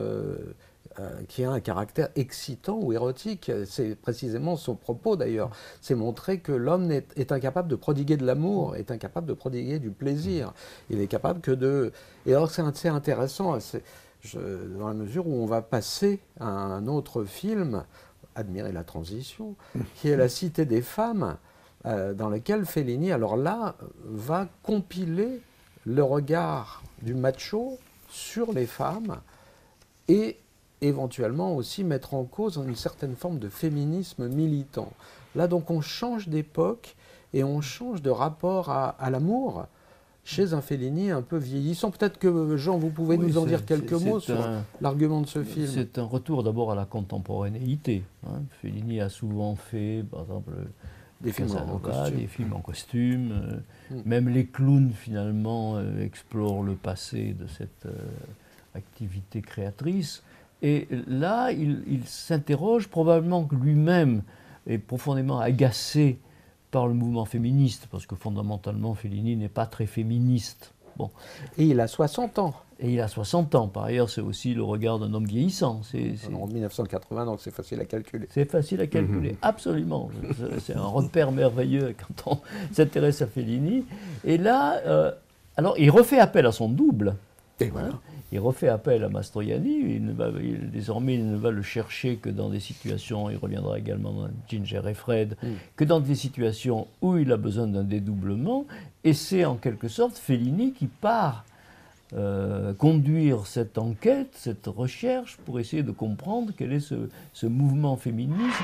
qui 1.27 1.43
a 1.43 1.51
un 1.51 1.59
caractère 1.59 2.09
excitant 2.15 2.79
ou 2.81 2.93
érotique. 2.93 3.51
C'est 3.65 3.95
précisément 3.95 4.55
son 4.55 4.75
propos 4.75 5.15
d'ailleurs. 5.15 5.51
C'est 5.81 5.95
montrer 5.95 6.39
que 6.39 6.51
l'homme 6.51 6.91
est, 6.91 7.31
incapable 7.31 7.67
de 7.67 7.75
prodiguer 7.75 8.17
de 8.17 8.25
l'amour, 8.25 8.75
est 8.75 8.91
incapable 8.91 9.27
de 9.27 9.33
prodiguer 9.33 9.79
du 9.79 9.91
plaisir. 9.91 10.53
Il 10.89 10.99
est 11.01 11.07
capable 11.07 11.41
que 11.41 11.51
de... 11.51 11.91
Et 12.25 12.33
alors 12.33 12.51
c'est 12.51 12.89
intéressant, 12.89 13.57
dans 14.33 14.87
la 14.87 14.93
mesure 14.93 15.27
où 15.27 15.33
on 15.33 15.45
va 15.45 15.61
passer 15.61 16.19
à 16.39 16.47
un 16.47 16.87
autre 16.87 17.23
film, 17.23 17.83
admirer 18.35 18.71
la 18.71 18.83
transition, 18.83 19.55
qui 19.95 20.09
est 20.09 20.17
La 20.17 20.29
Cité 20.29 20.65
des 20.65 20.81
femmes, 20.81 21.37
euh, 21.85 22.13
dans 22.13 22.29
lequel 22.29 22.65
Fellini, 22.65 23.11
alors 23.11 23.37
là, 23.37 23.75
va 24.03 24.47
compiler 24.63 25.41
le 25.85 26.03
regard 26.03 26.83
du 27.01 27.13
macho 27.13 27.77
sur 28.09 28.51
les 28.51 28.65
femmes 28.65 29.21
et 30.07 30.37
éventuellement 30.81 31.55
aussi 31.55 31.83
mettre 31.83 32.13
en 32.13 32.23
cause 32.23 32.57
une 32.65 32.75
certaine 32.75 33.15
forme 33.15 33.39
de 33.39 33.49
féminisme 33.49 34.27
militant. 34.27 34.91
Là, 35.35 35.47
donc, 35.47 35.69
on 35.69 35.81
change 35.81 36.27
d'époque 36.27 36.95
et 37.33 37.43
on 37.43 37.61
change 37.61 38.01
de 38.01 38.09
rapport 38.09 38.69
à, 38.69 38.89
à 38.89 39.09
l'amour 39.09 39.65
chez 40.23 40.53
un 40.53 40.61
Fellini 40.61 41.11
un 41.11 41.21
peu 41.21 41.37
vieillissant. 41.37 41.91
Peut-être 41.91 42.17
que, 42.19 42.55
Jean, 42.57 42.77
vous 42.77 42.89
pouvez 42.89 43.17
Oui, 43.17 43.27
nous 43.27 43.37
en 43.37 43.45
dire 43.45 43.65
quelques 43.65 43.93
mots 43.93 44.19
sur 44.19 44.37
l'argument 44.81 45.21
de 45.21 45.27
ce 45.27 45.43
film. 45.43 45.67
C'est 45.67 45.97
un 45.97 46.03
retour 46.03 46.43
d'abord 46.43 46.71
à 46.71 46.75
la 46.75 46.85
contemporanéité. 46.85 48.03
hein. 48.27 48.41
Fellini 48.61 49.01
a 49.01 49.09
souvent 49.09 49.55
fait, 49.55 50.03
par 50.09 50.21
exemple, 50.21 50.51
Des 51.21 51.31
films 51.31 51.51
en- 51.51 52.09
des 52.11 52.27
films 52.27 52.53
en 52.53 52.61
costume. 52.61 53.31
euh, 53.31 53.57
Mm. 53.91 54.01
Même 54.05 54.29
les 54.29 54.45
clowns, 54.45 54.91
finalement, 54.93 55.75
euh, 55.77 55.99
explorent 56.03 56.61
le 56.63 56.75
passé 56.75 57.33
de 57.33 57.47
cette 57.47 57.87
euh, 57.87 57.91
activité 58.75 59.41
créatrice. 59.41 60.21
Et 60.61 60.87
là, 61.07 61.51
il, 61.51 61.83
il 61.87 62.05
s'interroge 62.05 62.87
probablement 62.89 63.45
que 63.45 63.55
lui-même 63.55 64.23
est 64.67 64.77
profondément 64.77 65.39
agacé 65.39 66.19
par 66.71 66.87
le 66.87 66.93
mouvement 66.93 67.25
féministe, 67.25 67.87
parce 67.89 68.05
que 68.05 68.15
fondamentalement, 68.15 68.93
Fellini 68.93 69.35
n'est 69.35 69.47
pas 69.49 69.65
très 69.65 69.85
féministe. 69.87 70.73
Bon. 70.97 71.09
Et 71.57 71.65
il 71.65 71.79
a 71.79 71.87
60 71.87 72.39
ans. 72.39 72.53
Et 72.81 72.93
il 72.93 72.99
a 73.01 73.07
60 73.07 73.55
ans. 73.55 73.67
Par 73.69 73.85
ailleurs, 73.85 74.09
c'est 74.09 74.21
aussi 74.21 74.53
le 74.53 74.63
regard 74.63 74.99
d'un 74.99 75.13
homme 75.13 75.25
vieillissant. 75.25 75.81
C'est, 75.83 76.15
c'est- 76.17 76.33
En 76.33 76.45
1980, 76.45 77.25
donc 77.25 77.39
c'est 77.41 77.51
facile 77.53 77.79
à 77.79 77.85
calculer. 77.85 78.27
c'est 78.29 78.49
facile 78.49 78.81
à 78.81 78.87
calculer, 78.87 79.37
absolument. 79.41 80.09
C'est- 80.59 80.75
un 80.75 80.81
repère 80.85 81.31
merveilleux 81.31 81.95
quand 81.97 82.31
on 82.33 82.39
s'intéresse 82.73 83.21
à 83.21 83.27
Fellini. 83.27 83.85
Et 84.25 84.37
là, 84.37 84.81
euh, 84.85 85.11
alors 85.57 85.75
il 85.79 85.89
refait 85.89 86.19
appel 86.19 86.45
à 86.45 86.51
son 86.51 86.69
double. 86.69 87.15
Hein. 87.61 87.99
Il 88.31 88.39
refait 88.39 88.67
appel 88.67 89.03
à 89.03 89.09
Mastroianni. 89.09 89.79
Il 89.95 90.05
ne 90.05 90.11
va- 90.13 90.29
il- 90.41 90.69
désormais, 90.69 91.15
il 91.15 91.27
ne 91.29 91.35
va 91.37 91.49
le 91.51 91.61
chercher 91.61 92.17
que 92.17 92.29
dans 92.29 92.49
des 92.49 92.59
situations, 92.59 93.29
il 93.29 93.37
reviendra 93.37 93.79
également 93.79 94.11
dans 94.13 94.29
Ginger 94.47 94.81
et 94.87 94.93
Fred, 94.93 95.35
que 95.75 95.83
dans 95.83 95.99
des 95.99 96.15
situations 96.15 96.87
où 97.01 97.17
il 97.17 97.31
a 97.31 97.37
besoin 97.37 97.67
d'un 97.67 97.83
dédoublement. 97.83 98.65
Et 99.03 99.13
c'est 99.13 99.45
en 99.45 99.55
quelque 99.55 99.87
sorte 99.87 100.17
Fellini 100.17 100.73
qui 100.73 100.87
part 100.87 101.45
euh, 102.15 102.73
conduire 102.73 103.45
cette 103.45 103.77
enquête, 103.77 104.29
cette 104.33 104.65
recherche, 104.65 105.37
pour 105.45 105.59
essayer 105.59 105.83
de 105.83 105.91
comprendre 105.91 106.51
quel 106.57 106.73
est 106.73 106.79
ce, 106.79 106.95
ce 107.33 107.45
mouvement 107.45 107.97
féministe. 107.97 108.63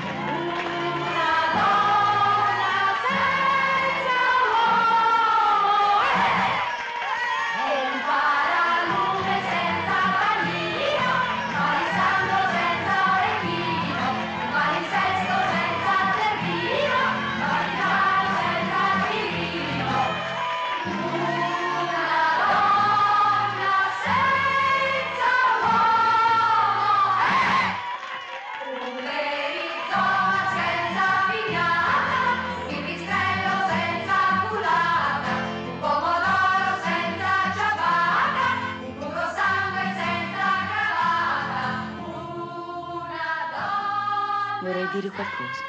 Dire 45.00 45.10
qualcosa. 45.10 45.62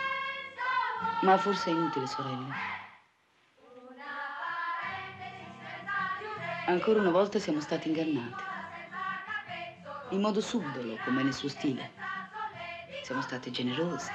Ma 1.24 1.38
forse 1.38 1.70
è 1.70 1.74
inutile, 1.74 2.08
sorelle. 2.08 2.54
Ancora 6.68 7.00
una 7.00 7.10
volta 7.10 7.40
siamo 7.40 7.60
stati 7.60 7.90
ingannati. 7.90 8.44
In 10.10 10.22
modo 10.22 10.40
subdolo, 10.40 10.98
come 11.04 11.24
nel 11.24 11.34
suo 11.34 11.50
stile. 11.50 11.92
Siamo 13.02 13.22
state 13.22 13.52
generose, 13.52 14.12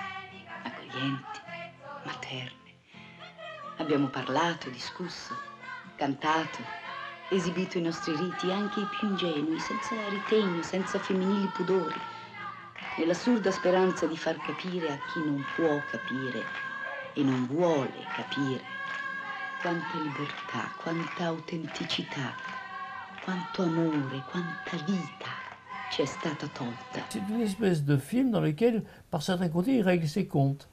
accoglienti, 0.62 1.40
materne. 2.04 2.60
Abbiamo 3.78 4.08
parlato, 4.08 4.70
discusso, 4.70 5.34
cantato, 5.96 6.58
esibito 7.30 7.78
i 7.78 7.82
nostri 7.82 8.16
riti, 8.16 8.50
anche 8.50 8.80
i 8.80 8.86
più 8.86 9.08
ingenui, 9.08 9.58
senza 9.58 9.94
ritegno, 10.08 10.62
senza 10.62 10.98
femminili 10.98 11.46
pudori 11.48 12.11
nell'assurda 12.99 13.51
speranza 13.51 14.07
di 14.07 14.16
far 14.16 14.36
capire 14.38 14.93
a 14.93 14.99
chi 15.12 15.20
non 15.24 15.45
può 15.57 15.80
capire 15.90 16.43
e 17.14 17.22
non 17.22 17.47
vuole 17.47 18.07
capire 18.14 18.61
quanta 19.61 19.99
libertà, 19.99 20.70
quanta 20.82 21.26
autenticità, 21.26 22.34
quanto 23.22 23.62
amore, 23.62 24.22
quanta 24.30 24.76
vita 24.84 25.30
ci 25.90 26.03
è 26.03 26.07
stata 26.07 26.47
tolta. 26.49 27.01
C'est 27.09 27.22
une 27.28 27.43
espèce 27.43 27.84
de 27.84 27.97
film 27.97 28.30
dans 28.30 28.40
lequel, 28.40 28.82
par 29.11 29.22
certains 29.22 29.49
côtés, 29.49 29.76
il 29.76 29.82
règle 29.82 30.09
ses 30.09 30.26
comptes. 30.26 30.68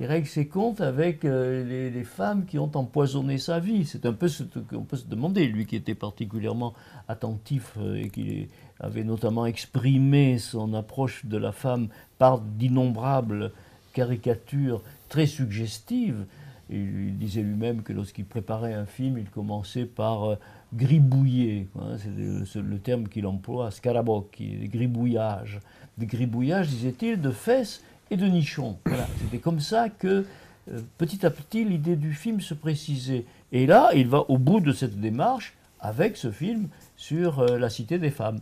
Il 0.00 0.06
règle 0.06 0.26
ses 0.26 0.46
comptes 0.46 0.80
avec 0.80 1.24
euh, 1.24 1.90
les, 1.90 2.04
femmes 2.04 2.44
qui 2.44 2.58
ont 2.58 2.70
empoisonné 2.74 3.38
sa 3.38 3.58
vie. 3.58 3.84
C'est 3.84 4.06
un 4.06 4.12
peu 4.12 4.28
ce 4.28 4.44
qu'on 4.44 4.84
peut 4.84 4.96
se 4.96 5.06
demander, 5.06 5.46
lui 5.46 5.66
qui 5.66 5.76
était 5.76 5.94
particulièrement 5.94 6.74
attentif 7.08 7.74
euh, 7.78 7.96
et 7.96 8.08
qui 8.08 8.48
avait 8.80 9.04
notamment 9.04 9.46
exprimé 9.46 10.38
son 10.38 10.74
approche 10.74 11.26
de 11.26 11.36
la 11.36 11.52
femme 11.52 11.88
par 12.18 12.40
d'innombrables 12.40 13.52
caricatures 13.92 14.82
très 15.08 15.26
suggestives. 15.26 16.24
Il, 16.70 17.18
disait 17.18 17.42
lui-même 17.42 17.82
que 17.82 17.92
lorsqu'il 17.92 18.24
préparait 18.24 18.74
un 18.74 18.86
film, 18.86 19.18
il 19.18 19.28
commençait 19.28 19.84
par 19.84 20.24
euh, 20.24 20.36
gribouiller. 20.72 21.68
hein, 21.78 21.96
c'est 21.98 22.60
le, 22.60 22.78
terme 22.78 23.08
qu'il 23.08 23.26
emploie, 23.26 23.70
scarabocchi, 23.70 24.56
des 24.56 24.68
gribouillages. 24.68 25.60
Des 25.98 26.06
gribouillages, 26.06 26.68
disait-il, 26.68 27.20
de 27.20 27.30
fesses 27.30 27.82
et 28.10 28.16
de 28.16 28.26
nichons. 28.26 28.78
Voilà, 28.86 29.06
C'était 29.20 29.38
comme 29.38 29.60
ça 29.60 29.88
que 29.88 30.26
euh, 30.70 30.80
petit 30.98 31.24
à 31.26 31.30
petit 31.30 31.64
l'idée 31.64 31.96
du 31.96 32.12
film 32.12 32.40
se 32.40 32.54
précisait. 32.54 33.24
Et 33.52 33.66
là, 33.66 33.90
il 33.94 34.08
va 34.08 34.24
au 34.28 34.38
bout 34.38 34.60
de 34.60 34.72
cette 34.72 35.00
démarche 35.00 35.54
avec 35.80 36.16
ce 36.16 36.30
film 36.30 36.68
sur 36.96 37.40
euh, 37.40 37.58
la 37.58 37.68
cité 37.70 37.98
des 37.98 38.10
femmes. 38.10 38.40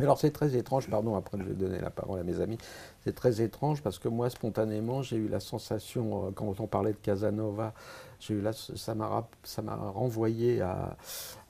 Mais 0.00 0.06
alors 0.06 0.18
c'est 0.18 0.30
très 0.30 0.56
étrange, 0.56 0.88
pardon, 0.88 1.14
après 1.14 1.36
je 1.36 1.42
vais 1.42 1.52
donner 1.52 1.78
la 1.78 1.90
parole 1.90 2.18
à 2.20 2.22
mes 2.22 2.40
amis, 2.40 2.56
c'est 3.04 3.14
très 3.14 3.42
étrange 3.42 3.82
parce 3.82 3.98
que 3.98 4.08
moi 4.08 4.30
spontanément 4.30 5.02
j'ai 5.02 5.16
eu 5.16 5.28
la 5.28 5.40
sensation, 5.40 6.28
euh, 6.28 6.30
quand 6.34 6.58
on 6.58 6.66
parlait 6.66 6.92
de 6.92 6.96
Casanova, 6.96 7.74
ça 8.74 8.94
m'a 8.94 9.76
renvoyé 9.76 10.62
à, 10.62 10.96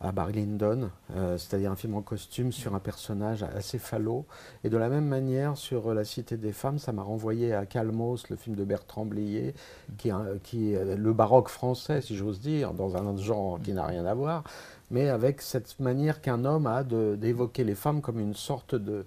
à 0.00 0.10
Barry 0.10 0.32
Lyndon, 0.32 0.90
euh, 1.14 1.38
c'est-à-dire 1.38 1.70
un 1.70 1.76
film 1.76 1.94
en 1.94 2.02
costume 2.02 2.50
sur 2.50 2.74
un 2.74 2.80
personnage 2.80 3.42
assez 3.42 3.78
falot. 3.78 4.24
Et 4.64 4.68
de 4.68 4.76
la 4.76 4.88
même 4.88 5.06
manière 5.06 5.56
sur 5.56 5.90
euh, 5.90 5.94
La 5.94 6.04
Cité 6.04 6.36
des 6.36 6.52
Femmes, 6.52 6.78
ça 6.78 6.92
m'a 6.92 7.02
renvoyé 7.02 7.54
à 7.54 7.66
Calmos, 7.66 8.28
le 8.30 8.36
film 8.36 8.56
de 8.56 8.64
Bertrand 8.64 9.04
Blier, 9.04 9.54
qui 9.96 10.10
est 10.10 10.84
le 10.96 11.12
baroque 11.12 11.48
français, 11.48 12.00
si 12.00 12.16
j'ose 12.16 12.40
dire, 12.40 12.72
dans 12.72 12.96
un 12.96 13.16
genre 13.16 13.60
qui 13.60 13.72
n'a 13.72 13.86
rien 13.86 14.06
à 14.06 14.14
voir 14.14 14.44
mais 14.90 15.08
avec 15.08 15.40
cette 15.42 15.78
manière 15.80 16.20
qu'un 16.20 16.44
homme 16.44 16.66
a 16.66 16.82
d'évoquer 16.84 17.64
les 17.64 17.74
femmes 17.74 18.00
comme 18.00 18.18
une 18.20 18.34
sorte 18.34 18.74
de 18.74 19.04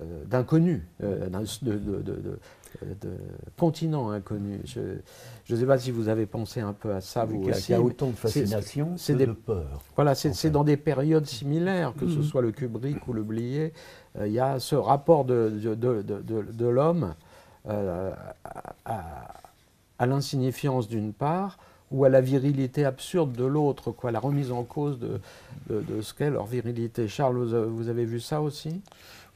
euh, 0.00 0.24
d'inconnu, 0.24 0.86
euh, 1.02 1.28
de, 1.28 1.72
de- 1.72 2.00
de- 2.00 2.00
de- 2.00 2.38
de 3.02 3.10
continent 3.58 4.08
inconnu. 4.10 4.58
Je 4.64 4.80
ne 5.50 5.58
sais 5.60 5.66
pas 5.66 5.76
si 5.76 5.90
vous 5.90 6.08
avez 6.08 6.24
pensé 6.24 6.60
un 6.62 6.72
peu 6.72 6.94
à 6.94 7.02
ça, 7.02 7.26
vous 7.26 7.40
Qu'il 7.40 7.48
y 7.48 7.52
a- 7.52 7.56
aussi. 7.56 7.66
qu'il 7.66 7.74
y 7.74 7.78
a 7.78 7.82
autant 7.82 8.06
de 8.08 8.12
fascination 8.16 8.94
c'est 8.96 9.14
de 9.14 9.26
peur, 9.32 9.82
Voilà, 9.94 10.14
c'est 10.14 10.48
dans 10.48 10.64
des 10.64 10.78
périodes 10.78 11.26
similaires, 11.26 11.92
que 11.94 12.08
ce 12.08 12.16
Mhm. 12.16 12.22
soit 12.22 12.40
le 12.40 12.52
Kubrick 12.52 13.06
ou 13.06 13.12
le 13.12 13.22
Blier, 13.22 13.74
euh, 14.18 14.26
il 14.26 14.32
y 14.32 14.40
a 14.40 14.58
ce 14.60 14.74
rapport 14.76 15.26
de, 15.26 15.50
de, 15.50 16.66
l'homme 16.66 17.14
à, 17.68 18.12
à- 18.86 19.28
à 19.98 20.06
l'insignifiance 20.06 20.88
d'une 20.88 21.12
part, 21.12 21.58
ou 21.92 22.04
à 22.04 22.08
la 22.08 22.20
virilité 22.20 22.84
absurde 22.84 23.32
de 23.32 23.44
l'autre, 23.44 23.92
quoi, 23.92 24.10
la 24.10 24.18
remise 24.20 24.50
en 24.50 24.64
cause 24.64 24.98
de, 24.98 25.20
de, 25.70 26.00
ce 26.02 26.14
qu'est 26.14 26.30
leur 26.30 26.46
virilité. 26.46 27.06
Charles, 27.08 27.36
vous, 27.36 27.88
avez- 27.88 28.04
vu 28.04 28.18
ça 28.20 28.40
aussi? 28.40 28.80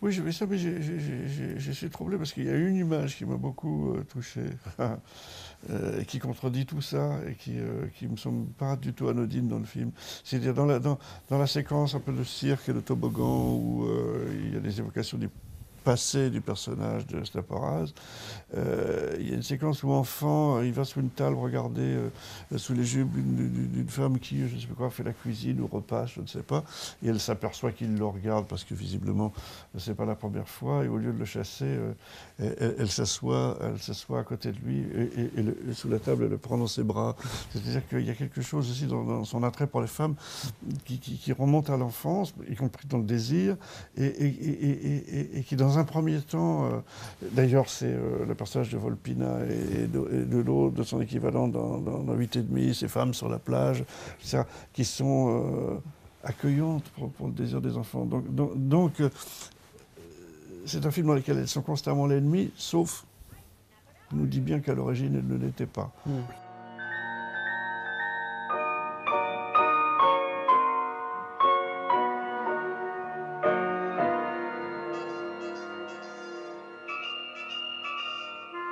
Oui, 0.02 0.12
j'ai 0.12 0.22
vu 0.22 0.32
ça, 0.32 0.46
mais 0.46 0.59
je 0.59 1.72
suis 1.72 1.88
troublé 1.88 2.18
parce 2.18 2.32
qu'il 2.32 2.44
y 2.44 2.50
a 2.50 2.57
une 2.57 2.76
image 2.76 3.16
qui 3.16 3.24
m'a 3.24 3.36
beaucoup 3.36 3.92
euh, 3.94 4.04
touché, 4.04 4.42
euh, 5.70 6.02
qui 6.04 6.18
contredit 6.18 6.66
tout 6.66 6.82
ça 6.82 7.18
et 7.28 7.34
qui 7.34 7.52
ne 7.52 8.09
me 8.11 8.16
semble 8.16 8.46
pas 8.52 8.76
du 8.76 8.92
tout 8.92 9.09
anodine 9.09 9.48
dans 9.48 9.59
le 9.59 9.64
film. 9.64 9.92
C'est-à-dire 10.22 10.52
dans 10.54 10.66
la, 10.66 10.78
dans, 10.80 10.98
dans 11.30 11.38
la 11.38 11.46
séquence 11.46 11.94
un 11.94 12.00
peu 12.00 12.12
de 12.12 12.24
cirque 12.24 12.68
et 12.68 12.72
de 12.74 12.80
toboggan 12.80 13.54
où 13.54 13.84
euh, 13.86 14.28
il 14.34 14.54
y 14.54 14.57
a 14.57 14.61
des 14.61 14.78
évocations 14.80 15.16
du 15.18 15.30
passé 15.91 16.30
du 16.30 16.41
personnage 16.41 17.07
de 17.07 17.22
Staporaz. 17.24 17.93
Euh, 18.57 19.14
il 19.20 19.28
y 19.28 19.32
a 19.32 19.37
une 19.37 19.43
séquence 19.45 19.84
où 19.84 19.93
enfant, 19.93 20.57
euh, 20.59 20.66
il 20.66 20.72
va 20.72 20.84
sous 20.84 20.99
une 21.01 21.11
table 21.11 21.37
regarder 21.37 21.80
euh, 22.53 22.59
sous 22.59 22.74
les 22.74 22.82
jupes 22.84 23.12
d'une- 23.12 23.87
femme 23.89 24.18
qui, 24.18 24.49
je 24.49 24.55
ne 24.57 24.61
sais 24.61 24.66
pas 24.66 24.74
quoi, 24.74 24.91
fait 24.91 25.05
la 25.05 25.12
cuisine 25.12 25.61
ou 25.61 25.68
repasse, 25.68 26.11
je 26.16 26.20
ne 26.20 26.26
sais 26.26 26.43
pas, 26.43 26.64
et 27.05 27.09
elle 27.09 27.20
s'aperçoit 27.20 27.70
qu'il 27.70 27.97
le 27.97 28.05
regarde 28.05 28.47
parce 28.49 28.64
que 28.64 28.74
visiblement 28.74 29.32
c'est 29.78 29.95
pas 29.95 30.05
la 30.05 30.16
première 30.16 30.49
fois, 30.49 30.84
et 30.84 30.89
au 30.89 30.97
lieu 30.99 31.12
de 31.12 31.18
le 31.18 31.24
chasser, 31.24 31.64
euh, 31.64 31.93
elle, 32.41 32.74
elle- 32.80 32.89
s'assoit, 32.89 33.57
à 34.18 34.24
côté 34.24 34.51
de 34.51 34.59
lui 34.59 34.80
et, 34.80 35.72
sous 35.72 35.89
la 35.89 36.01
table, 36.01 36.24
elle 36.24 36.30
le 36.30 36.39
prend 36.39 36.59
dans 36.59 36.66
ses 36.66 36.82
bras. 36.82 37.14
C'est-à-dire 37.53 37.87
qu'il 37.89 38.05
y 38.05 38.11
a 38.11 38.14
quelque 38.14 38.43
chose 38.43 38.68
aussi 38.70 38.87
dans, 38.87 39.22
son 39.24 39.45
attrait 39.45 39.68
pour 39.68 39.80
les 39.82 39.87
femmes 39.87 40.16
qui, 40.84 40.99
qui- 40.99 41.32
remonte 41.32 41.70
à 41.70 41.76
l'enfance, 41.76 42.34
y 42.51 42.57
compris 42.57 42.89
dans 42.89 42.99
le 42.99 43.05
désir, 43.05 43.57
et 43.97 45.43
qui 45.47 45.55
dans 45.55 45.76
un 45.77 45.85
premier 45.85 46.20
temps, 46.20 46.66
euh, 46.66 46.70
d'ailleurs 47.33 47.68
c'est 47.68 47.93
euh, 47.93 48.24
le 48.27 48.35
personnage 48.35 48.70
de 48.70 48.79
Volpina 48.79 49.39
et, 49.45 49.87
de, 49.87 50.09
et 50.12 50.24
de 50.24 50.83
son 50.83 51.01
équivalent 51.01 51.49
dans, 51.49 51.79
dans, 51.79 52.03
dans 52.03 52.14
8 52.14 52.37
et 52.37 52.43
demi, 52.43 52.74
ces 52.74 52.89
femmes 52.89 53.14
sur 53.14 53.29
la 53.29 53.39
plage, 53.39 53.85
qui 54.72 54.85
sont 54.85 55.45
euh, 55.45 55.79
accueillantes 56.24 56.85
pour, 56.91 57.27
le 57.27 57.33
désir 57.33 57.61
des 57.61 57.77
enfants. 57.77 58.05
Donc, 58.05 58.24
donc, 58.31 59.03
c'est 60.64 60.85
un 60.85 60.91
film 60.91 61.07
dans 61.07 61.14
lequel 61.14 61.39
elles 61.39 61.49
sont 61.49 61.62
constamment 61.62 62.07
l'ennemi, 62.07 62.51
sauf, 62.57 63.05
nous 64.12 64.27
dit 64.27 64.41
bien 64.41 64.61
qu'à 64.61 64.74
l'origine, 64.74 65.14
elles 65.16 65.27
ne 65.27 65.37
l'étaient 65.37 65.66
pas. 65.66 65.93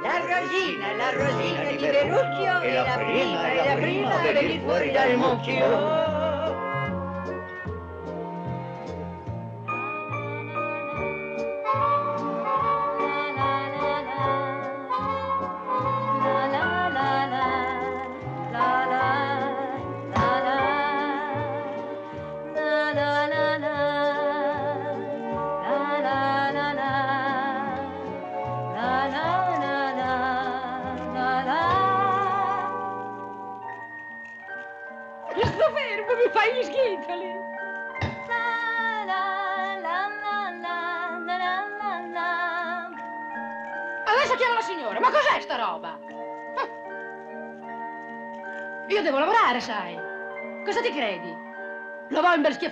La 0.04 0.18
rosina, 0.18 0.92
la 0.96 1.10
rosina 1.12 1.70
di 1.70 1.78
Verrucchio 1.78 2.60
è 2.60 2.74
la 2.74 2.94
prima, 2.98 3.50
è 3.50 3.68
la 3.68 3.74
prima 3.80 4.20
a 4.20 4.20
venire 4.20 4.60
fuori 4.60 4.90
dal 4.90 5.16
mucchio. 5.16 6.23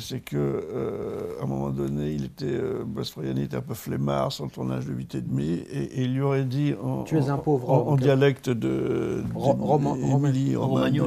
c'est 0.00 0.20
que 0.20 0.36
euh, 0.36 1.38
à 1.40 1.44
un 1.44 1.46
moment 1.46 1.70
donné, 1.70 2.12
il 2.12 2.24
était 2.24 2.44
euh, 2.46 2.84
était 3.36 3.56
un 3.56 3.60
peu 3.60 3.74
flemmard 3.74 4.32
le 4.44 4.50
tournage 4.50 4.86
de 4.86 4.92
8 4.92 5.14
et 5.16 5.20
demi, 5.20 5.44
et, 5.70 6.02
il 6.04 6.14
lui 6.14 6.22
aurait 6.22 6.44
dit 6.44 6.74
en, 6.82 7.04
Tu 7.04 7.18
es 7.18 7.28
un 7.28 7.34
en- 7.34 7.38
pauvre 7.38 7.70
en, 7.70 7.88
en 7.88 7.92
homme. 7.92 8.00
dialecte 8.00 8.50
de 8.50 9.22
Romagne, 9.34 11.00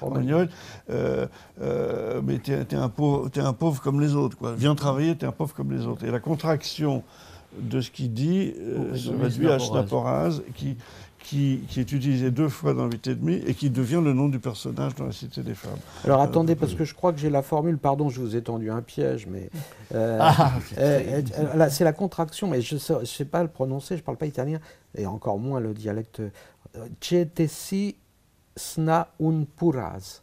romagnol, 0.00 0.48
euh, 0.90 1.26
euh, 1.60 2.20
mais 2.24 2.38
t'es 2.38 2.76
un 2.76 2.88
pauvre, 2.88 3.28
t'es 3.28 3.40
un 3.40 3.52
pauvre 3.52 3.80
comme 3.82 4.00
les 4.00 4.14
autres, 4.14 4.36
quoi. 4.36 4.54
Viens 4.56 4.74
travailler, 4.74 5.16
t'es 5.16 5.26
un 5.26 5.32
pauvre 5.32 5.54
comme 5.54 5.72
les 5.72 5.86
autres. 5.86 6.04
Et 6.04 6.10
la 6.10 6.20
contraction 6.20 7.02
de 7.58 7.80
ce 7.80 7.90
qu'il 7.90 8.12
dit 8.12 8.52
euh, 8.58 8.94
se 8.94 9.10
réduit 9.10 9.48
à. 9.50 9.58
Schnaporaz, 9.58 10.40
qui 10.54 10.76
qui, 11.24 11.60
qui 11.68 11.80
est 11.80 11.90
utilisé 11.92 12.30
deux 12.30 12.48
fois 12.48 12.74
dans 12.74 12.86
8 12.86 13.06
et 13.08 13.14
demi 13.16 13.42
et 13.46 13.54
qui 13.54 13.70
devient 13.70 14.00
le 14.04 14.12
nom 14.12 14.28
du 14.28 14.38
personnage 14.38 14.94
dans 14.94 15.06
la 15.06 15.12
Cité 15.12 15.42
des 15.42 15.54
femmes. 15.54 15.78
Alors 16.04 16.20
Euh, 16.20 16.24
attendez, 16.24 16.54
parce 16.54 16.74
que 16.74 16.84
je 16.84 16.94
crois 16.94 17.12
que 17.12 17.18
j'ai 17.18 17.30
la 17.30 17.42
formule, 17.42 17.78
pardon, 17.78 18.10
je 18.10 18.20
vous 18.20 18.36
ai 18.36 18.42
tendu 18.42 18.70
un 18.70 18.82
piège, 18.82 19.26
mais... 19.26 19.50
euh, 19.94 20.18
Ah, 20.20 20.52
c'est 20.68 20.78
euh, 20.78 21.22
euh, 21.38 21.68
c'est 21.70 21.84
la 21.84 21.92
contraction, 21.94 22.46
mais 22.46 22.60
je 22.60 22.74
ne 22.76 23.04
sais, 23.04 23.24
pas 23.24 23.42
le 23.42 23.48
prononcer, 23.48 23.96
je 23.96 24.00
ne 24.02 24.04
parle 24.04 24.18
pas 24.18 24.26
italien, 24.26 24.58
et 24.96 25.06
encore 25.06 25.38
moins 25.38 25.60
le 25.60 25.72
dialecte. 25.74 26.20
euh, 26.20 26.86
Cetesi 27.00 27.96
sna 28.56 29.08
un 29.20 29.44
puraz. 29.56 30.20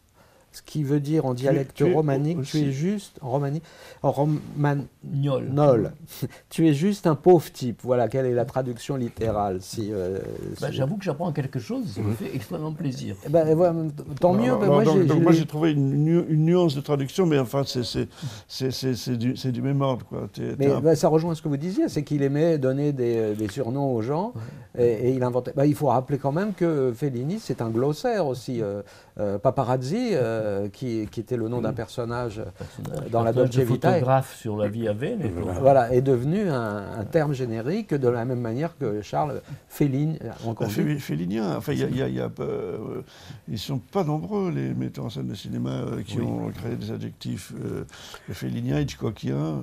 Ce 0.53 0.61
qui 0.61 0.83
veut 0.83 0.99
dire 0.99 1.25
en 1.25 1.33
Tu 1.33 1.39
es- 1.39 1.43
dialecte 1.43 1.73
tu 1.75 1.85
es 1.87 1.93
romanique, 1.93 2.35
tu 2.37 2.57
aussi- 2.57 2.65
es 2.65 2.71
juste, 2.73 3.17
en 3.21 3.29
romani, 3.31 3.61
en 4.03 4.11
romagnol, 4.11 5.91
tu 6.49 6.67
es 6.67 6.73
juste 6.73 7.07
un 7.07 7.15
pauvre 7.15 7.49
type. 7.51 7.79
Voilà, 7.83 8.07
quelle 8.07 8.25
est 8.25 8.33
la 8.33 8.45
traduction 8.45 8.95
littérale 8.95 9.59
si, 9.61 9.89
euh, 9.91 10.19
Bah, 10.59 10.67
si- 10.69 10.73
J'avoue 10.75 10.97
que 10.97 11.03
j'apprends 11.03 11.31
quelque 11.31 11.59
chose, 11.59 11.85
ça 11.87 12.01
me 12.01 12.13
fait 12.13 12.35
extrêmement 12.35 12.73
plaisir. 12.73 13.15
Eh 13.25 13.29
ben, 13.29 13.55
voilà, 13.55 13.73
tant 14.19 14.33
mieux, 14.33 14.51
ben, 14.51 14.63
alors, 14.63 14.75
moi 14.75 14.83
donc, 14.83 14.97
j'ai- 14.97 15.05
donc 15.05 15.17
j'ai 15.17 15.23
moi 15.23 15.31
lu- 15.31 15.37
j'ai 15.37 15.45
trouvé 15.45 15.71
une, 15.71 16.03
nu- 16.03 16.25
une 16.29 16.45
nuance 16.45 16.75
de 16.75 16.81
traduction, 16.81 17.25
mais 17.25 17.39
enfin 17.39 17.63
c'est 17.65 17.83
c'est- 17.83 18.07
c'est- 18.47 18.71
c'est- 18.71 18.95
c'est 18.95 19.17
du, 19.17 19.35
c'est 19.37 19.51
du 19.51 19.61
même 19.61 19.81
ordre. 19.81 20.05
Quoi. 20.05 20.27
T'es- 20.33 20.55
Mais 20.59 20.67
un- 20.71 20.95
ça 20.95 21.07
rejoint 21.07 21.33
ce 21.35 21.41
que 21.41 21.47
vous 21.47 21.57
disiez, 21.57 21.87
c'est 21.89 22.03
qu'il 22.03 22.23
aimait 22.23 22.57
donner 22.57 22.91
des, 22.91 23.15
euh, 23.17 23.35
des 23.35 23.47
surnoms 23.49 23.93
aux 23.95 24.01
gens 24.01 24.33
et, 24.77 24.83
et 24.85 25.11
il 25.11 25.23
inventait. 25.23 25.53
il 25.65 25.75
faut 25.75 25.87
rappeler 25.87 26.17
quand 26.17 26.31
même 26.31 26.53
que 26.53 26.91
Fellini, 26.95 27.39
c'est 27.39 27.61
un 27.61 27.69
glossaire 27.69 28.27
aussi. 28.27 28.61
euh, 28.61 28.81
euh, 29.19 29.37
Paparazzi, 29.37 30.09
euh, 30.41 30.67
qui, 30.69 31.07
qui 31.11 31.19
était 31.19 31.37
le 31.37 31.47
nom 31.47 31.61
d'un 31.61 31.73
personnage 31.73 32.39
euh, 32.39 33.09
dans 33.11 33.23
la 33.23 33.31
Dolce 33.33 33.55
Vita, 33.57 33.91
photographe 33.93 34.35
sur 34.35 34.57
la 34.57 34.67
vie 34.67 34.87
à 34.87 34.93
voilà. 34.93 35.59
voilà, 35.59 35.93
est 35.93 36.01
devenu 36.01 36.49
un, 36.49 36.83
un 36.99 37.03
terme 37.05 37.33
générique 37.33 37.93
de 37.93 38.07
la 38.09 38.25
même 38.25 38.39
manière 38.41 38.77
que 38.77 39.01
Charles 39.01 39.41
Fellini. 39.69 40.17
encore 40.45 40.67
Bah, 40.67 40.73
dit. 40.73 40.81
Féli- 40.81 40.99
Félinien, 40.99 41.55
enfin, 41.57 41.73
il 41.73 41.79
y 41.79 41.83
a, 41.83 41.89
y 41.89 42.01
a- 42.01 42.09
y 42.09 42.19
a 42.19 42.29
euh, 42.39 43.01
ils 43.47 43.59
sont 43.59 43.77
pas 43.79 44.03
nombreux 44.03 44.51
les 44.51 44.73
metteurs 44.73 45.05
en 45.05 45.09
scène 45.09 45.27
de 45.27 45.35
cinéma 45.35 45.69
euh, 45.69 46.01
qui 46.03 46.19
Oui. 46.19 46.25
ont 46.25 46.49
créé 46.49 46.75
des 46.75 46.91
adjectifs 46.91 47.53
euh, 47.63 47.83
félinien, 48.31 48.79
hitchcockien. 48.79 49.35
euh, 49.35 49.57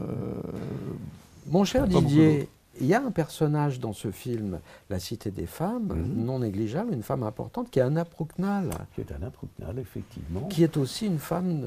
Mon 1.51 1.65
cher 1.65 1.87
Didier, 1.87 2.49
il 2.81 2.87
y 2.87 2.95
a 2.95 3.03
un 3.03 3.11
personnage 3.11 3.81
dans 3.81 3.93
ce 3.93 4.11
film, 4.11 4.61
La 4.91 4.99
Cité 4.99 5.31
des 5.31 5.47
femmes, 5.47 5.89
Mhm. 5.95 6.25
non 6.25 6.39
négligeable, 6.41 6.93
une 6.93 7.03
femme 7.03 7.23
importante, 7.23 7.71
qui 7.71 7.79
est 7.79 7.83
Anna 7.83 8.05
Prouknal. 8.05 8.71
Qui 8.95 9.01
est 9.03 9.13
Anna 9.13 9.31
Prouknal, 9.31 9.79
effectivement. 9.79 10.43
Qui 10.49 10.63
est 10.65 10.77
aussi 10.77 11.07
une 11.07 11.19
femme 11.19 11.61
de, 11.61 11.67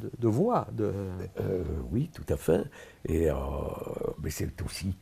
de- 0.00 0.10
de 0.18 0.28
voix. 0.28 0.66
De... 0.72 0.92
Euh, 1.40 1.62
oui, 1.92 2.10
tout 2.14 2.30
à 2.32 2.36
fait. 2.36 2.62
Et, 3.08 3.30
euh, 3.30 3.34
mais 4.22 4.30
c'est 4.30 4.50
aussi, 4.62 4.94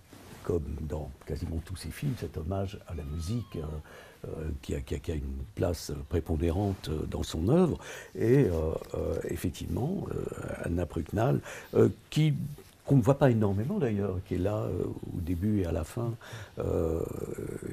comme 0.45 0.64
dans 0.82 1.11
quasiment 1.26 1.61
tous 1.64 1.76
ces 1.76 1.90
films, 1.90 2.14
cet 2.18 2.36
hommage 2.36 2.78
à 2.86 2.95
la 2.95 3.03
musique 3.05 3.57
euh, 3.57 3.62
euh, 4.26 4.28
qui, 4.62 4.74
a, 4.74 4.80
qui 4.80 4.95
a- 4.95 4.99
qui 4.99 5.12
a 5.12 5.14
une 5.14 5.42
place 5.55 5.92
prépondérante 6.09 6.88
euh, 6.88 7.05
dans 7.11 7.22
son 7.22 7.49
œuvre. 7.49 7.78
Et 8.14 8.45
euh, 8.45 8.51
euh, 8.95 9.18
effectivement, 9.28 10.07
euh, 10.14 10.24
Anna 10.64 10.86
Prucknal, 10.86 11.40
euh, 11.74 11.88
qui 12.11 12.34
qu'on 12.85 12.97
ne 12.97 13.03
voit 13.03 13.18
pas 13.18 13.30
énormément 13.30 13.78
d'ailleurs, 13.78 14.16
qui 14.26 14.35
est 14.35 14.39
là 14.39 14.57
euh, 14.57 14.85
au 15.16 15.20
début 15.20 15.61
et 15.61 15.66
à 15.66 15.72
la 15.72 15.85
fin, 15.85 16.14
euh, 16.59 17.01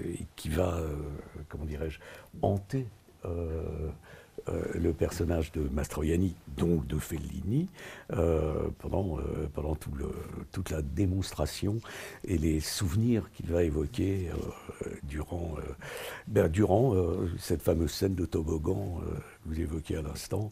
et 0.06 0.26
qui 0.36 0.50
va, 0.50 0.76
euh, 0.78 0.94
comment 1.50 1.66
dirais-je, 1.66 2.00
hanter 2.42 2.86
le 4.74 4.92
personnage 4.92 5.52
de 5.52 5.62
Mastroianni, 5.72 6.34
donc 6.58 6.88
de 6.88 6.98
Fellini, 6.98 7.68
pendant, 8.80 9.20
pendant 9.54 9.76
tout 9.76 9.92
le- 9.96 10.12
toute 10.52 10.72
la 10.72 10.82
démonstration 10.82 11.78
et 12.26 12.40
les 12.40 12.60
souvenirs 12.60 13.30
qu'il 13.34 13.46
va 13.52 13.64
évoquer 13.64 14.30
durant, 15.04 15.56
ben, 16.28 16.48
durant 16.50 16.96
cette 17.38 17.62
fameuse 17.62 17.92
scène 17.92 18.16
de 18.16 18.26
toboggan 18.26 19.00
que 19.44 19.50
vous 19.50 19.60
évoquiez 19.62 19.98
à 19.98 20.02
l'instant. 20.02 20.50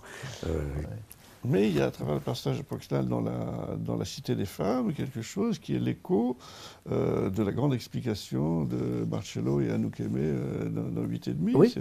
Mais 1.46 1.70
il 1.70 1.78
y 1.78 1.82
a 1.82 1.86
à 1.86 1.92
travers 1.92 2.16
le 2.16 2.20
personnage 2.20 2.58
de 2.58 2.64
Poxnal 2.64 3.08
dans 3.08 3.22
la, 3.22 3.76
dans 3.78 3.96
la 3.96 4.04
Cité 4.04 4.36
des 4.36 4.46
Femmes 4.46 4.94
quelque 4.94 5.22
chose 5.22 5.58
qui 5.60 5.76
est 5.76 5.80
l'écho 5.80 6.38
euh, 6.92 7.30
de 7.30 7.44
la 7.44 7.52
grande 7.52 7.74
explication 7.74 8.66
de 8.66 9.06
Marcello 9.10 9.62
et 9.62 9.72
Anouk 9.72 10.00
Aimé 10.02 10.20
euh, 10.22 10.70
dans, 10.70 10.90
dans 10.90 11.04
8 11.04 11.28
et 11.30 11.34
demi. 11.34 11.54
Oui. 11.56 11.74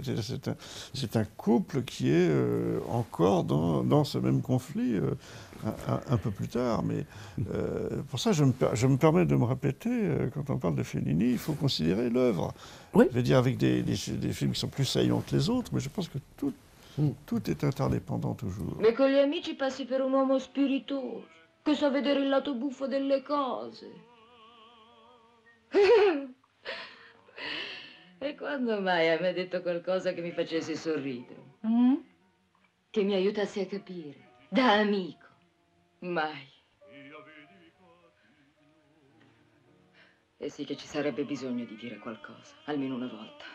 C'est 0.93 1.17
un, 1.17 1.25
couple 1.25 1.83
qui 1.83 2.09
est 2.09 2.29
euh, 2.29 2.79
encore 2.89 3.43
dans, 3.43 3.83
dans 3.83 4.03
ce 4.03 4.17
même 4.17 4.41
conflit 4.41 4.95
un, 6.09 6.17
peu 6.17 6.31
plus 6.31 6.47
tard. 6.47 6.83
Mais 6.83 7.05
pour 8.09 8.19
ça, 8.19 8.31
je 8.31 8.45
me, 8.45 8.53
je 8.73 8.87
me 8.87 8.97
permets 8.97 9.25
de 9.25 9.35
me 9.35 9.43
répéter, 9.45 9.89
quand 10.33 10.49
on 10.49 10.57
parle 10.57 10.75
de 10.75 10.83
Fellini, 10.83 11.31
il 11.31 11.37
faut 11.37 11.53
considérer 11.53 12.09
l'œuvre. 12.09 12.53
Je 12.95 13.03
veux 13.11 13.23
dire 13.23 13.37
avec 13.37 13.57
des, 13.57 13.83
des, 13.83 13.95
des 14.13 14.33
films 14.33 14.51
qui 14.51 14.59
sont 14.59 14.67
plus 14.67 14.85
saillants 14.85 15.21
que 15.21 15.35
les 15.35 15.49
autres, 15.49 15.71
mais 15.73 15.79
je 15.79 15.89
pense 15.89 16.07
que 16.07 16.17
tout, 16.99 17.15
tout 17.25 17.49
est 17.49 17.63
interdépendant 17.63 18.35
toujours. 18.35 18.81
E 18.81 18.93
con 18.93 19.09
gli 19.09 19.17
amici 19.17 19.55
passi 19.55 19.85
per 19.85 20.01
un 20.01 20.11
uomo 20.11 20.37
spiritoso, 20.37 21.27
che 21.63 21.73
sa 21.75 21.89
vedere 21.89 22.19
il 22.19 22.29
lato 22.29 22.55
buffo 22.55 22.87
delle 22.87 23.21
cose. 23.23 24.07
E 28.21 28.35
quando 28.35 28.81
mai 28.81 29.07
hai 29.07 29.17
mai 29.21 29.31
detto 29.33 29.61
qualcosa 29.61 30.11
che 30.11 30.19
mi 30.19 30.31
facesse 30.31 30.75
sorridere? 30.75 31.41
Che 32.89 33.01
mi 33.03 33.13
aiutasse 33.13 33.61
a 33.61 33.65
capire? 33.65 34.31
Da 34.49 34.73
amico. 34.73 35.25
Mai. 35.99 36.51
E 40.35 40.49
sì 40.49 40.65
che 40.65 40.75
ci 40.75 40.85
sarebbe 40.85 41.23
bisogno 41.23 41.63
di 41.63 41.77
dire 41.77 41.97
qualcosa, 41.99 42.55
almeno 42.65 42.95
una 42.95 43.07
volta, 43.07 43.45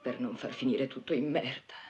per 0.00 0.20
non 0.20 0.36
far 0.36 0.52
finire 0.52 0.86
tutto 0.86 1.12
in 1.12 1.28
merda. 1.28 1.89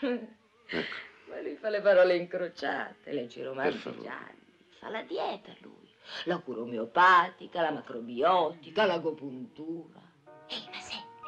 Ma 0.00 1.40
lui 1.40 1.56
fa 1.56 1.68
le 1.68 1.80
parole 1.80 2.16
incrociate, 2.16 3.12
legge 3.12 3.40
i 3.40 3.44
romanzi 3.44 3.90
gialli, 4.00 4.64
fa 4.78 4.88
la 4.88 5.02
dieta 5.02 5.52
lui, 5.60 5.92
la 6.24 6.38
cura 6.38 6.60
omeopatica, 6.60 7.62
la 7.62 7.72
macrobiotica, 7.72 8.86
l'agopuntura. 8.86 10.00
Ehi, 10.48 10.68
ma 10.72 10.80
senti, 10.80 11.22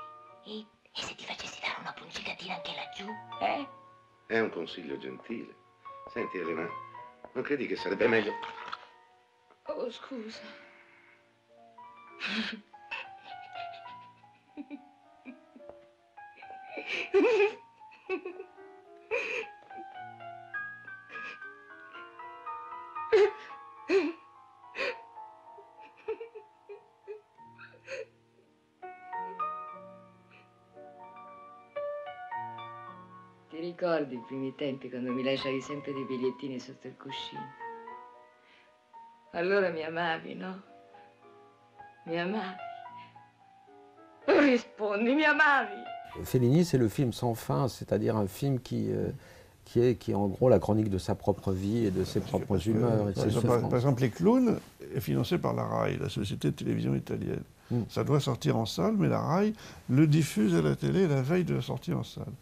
e, 0.46 0.66
e 0.92 1.02
se 1.02 1.14
ti 1.14 1.24
facessi 1.24 1.60
dare 1.60 1.80
una 1.80 1.92
punzicatina 1.92 2.54
anche 2.54 2.74
laggiù, 2.74 3.08
eh? 3.40 3.68
È 4.26 4.38
un 4.38 4.50
consiglio 4.50 4.96
gentile. 4.98 5.54
Senti, 6.12 6.38
Elena, 6.38 6.68
non 7.32 7.42
credi 7.42 7.66
che 7.66 7.76
sarebbe 7.76 8.08
meglio... 8.08 8.32
Oh, 9.64 9.90
scusa. 9.90 10.40
Ti 18.08 18.16
ricordi 33.50 34.14
i 34.14 34.22
primi 34.26 34.54
tempi 34.54 34.88
quando 34.88 35.12
mi 35.12 35.22
lasciavi 35.22 35.60
sempre 35.60 35.92
dei 35.92 36.04
bigliettini 36.06 36.58
sotto 36.58 36.86
il 36.86 36.96
cuscino? 36.96 37.42
Allora 39.32 39.68
mi 39.68 39.84
amavi, 39.84 40.34
no? 40.34 40.62
Mi 42.04 42.18
amavi. 42.18 42.56
Oh, 44.28 44.40
Rispondi, 44.40 45.12
mi 45.12 45.24
amavi. 45.24 45.96
Fellini, 46.24 46.64
c'est 46.64 46.78
le 46.78 46.88
film 46.88 47.12
sans 47.12 47.34
fin, 47.34 47.68
c'est-à-dire 47.68 48.16
un 48.16 48.26
film 48.26 48.60
qui, 48.60 48.90
euh, 48.90 49.08
qui, 49.64 49.80
est, 49.80 49.94
qui 49.96 50.12
est 50.12 50.14
en 50.14 50.26
gros 50.26 50.48
la 50.48 50.58
chronique 50.58 50.90
de 50.90 50.98
sa 50.98 51.14
propre 51.14 51.52
vie 51.52 51.86
et 51.86 51.90
de 51.90 52.04
ses 52.04 52.20
propres 52.20 52.66
humeurs 52.68 53.08
et 53.08 53.12
Par 53.12 53.24
exemple, 53.24 53.70
par, 53.70 53.94
Les 54.00 54.10
Clowns 54.10 54.58
est 54.94 55.00
financé 55.00 55.38
par 55.38 55.54
la 55.54 55.64
RAI, 55.64 55.96
la 55.98 56.08
société 56.08 56.50
de 56.50 56.56
télévision 56.56 56.94
italienne. 56.94 57.42
Mm. 57.70 57.80
Ça 57.88 58.04
doit 58.04 58.20
sortir 58.20 58.56
en 58.56 58.66
salle, 58.66 58.94
mais 58.98 59.08
la 59.08 59.20
RAI 59.20 59.52
le 59.90 60.06
diffuse 60.06 60.54
à 60.54 60.62
la 60.62 60.74
télé 60.74 61.06
la 61.06 61.22
veille 61.22 61.44
de 61.44 61.54
la 61.54 61.62
sortie 61.62 61.92
en 61.92 62.04
salle. 62.04 62.32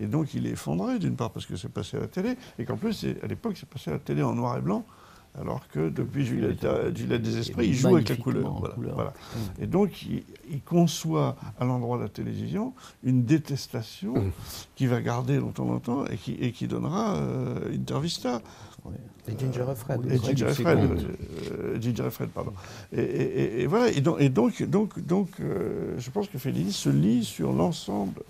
Et 0.00 0.06
donc 0.06 0.34
il 0.34 0.46
est 0.46 0.50
effondré, 0.50 0.98
d'une 0.98 1.16
part 1.16 1.30
parce 1.30 1.46
que 1.46 1.56
c'est 1.56 1.68
passé 1.68 1.96
à 1.96 2.00
la 2.00 2.08
télé, 2.08 2.36
et 2.58 2.64
qu'en 2.64 2.76
plus, 2.76 3.06
à 3.22 3.26
l'époque, 3.26 3.56
c'est 3.56 3.68
passé 3.68 3.90
à 3.90 3.94
la 3.94 3.98
télé 3.98 4.22
en 4.22 4.34
noir 4.34 4.58
et 4.58 4.60
blanc, 4.60 4.84
alors 5.40 5.66
que 5.68 5.88
depuis 5.88 6.26
Juliette, 6.26 6.66
Juliette 6.94 7.22
des 7.22 7.38
Esprits, 7.38 7.68
il 7.68 7.74
joue 7.74 7.88
avec 7.96 8.08
la 8.10 8.16
couleur. 8.16 8.52
Voilà, 8.58 8.74
couleur. 8.74 8.94
voilà. 8.94 9.12
Et 9.60 9.66
donc 9.66 10.02
il, 10.02 10.24
il 10.50 10.60
conçoit 10.62 11.36
à 11.58 11.64
l'endroit 11.64 11.96
de 11.98 12.02
la 12.02 12.08
télévision 12.10 12.74
une 13.02 13.24
détestation 13.24 14.14
qui 14.76 14.86
va 14.86 15.00
garder 15.00 15.38
longtemps, 15.38 15.64
longtemps, 15.64 16.04
et 16.06 16.16
qui, 16.16 16.32
et 16.34 16.52
qui 16.52 16.66
donnera 16.66 17.16
euh, 17.16 17.74
Intervista. 17.74 18.42
Et 19.28 19.38
Ginger 19.38 19.64
Fred. 19.76 20.00
Et. 20.10 20.18
Ginger 20.18 20.48
Fred, 20.52 20.78
euh, 21.52 21.80
Ginger 21.80 22.10
Fred, 22.10 22.28
pardon. 22.30 22.52
Et, 22.92 23.00
et- 23.00 23.42
et- 23.42 23.62
et 23.62 23.66
voilà, 23.68 23.88
et 23.90 24.00
donc, 24.00 24.16
et 24.20 24.28
donc, 24.28 24.60
donc, 24.64 24.98
donc, 25.06 25.28
euh, 25.40 25.94
je 25.98 26.10
pense 26.10 26.26
que 26.28 26.36
Fellini 26.36 26.72
se 26.72 26.88
lit 26.90 27.24
sur 27.24 27.52
l'ensemble. 27.52 28.22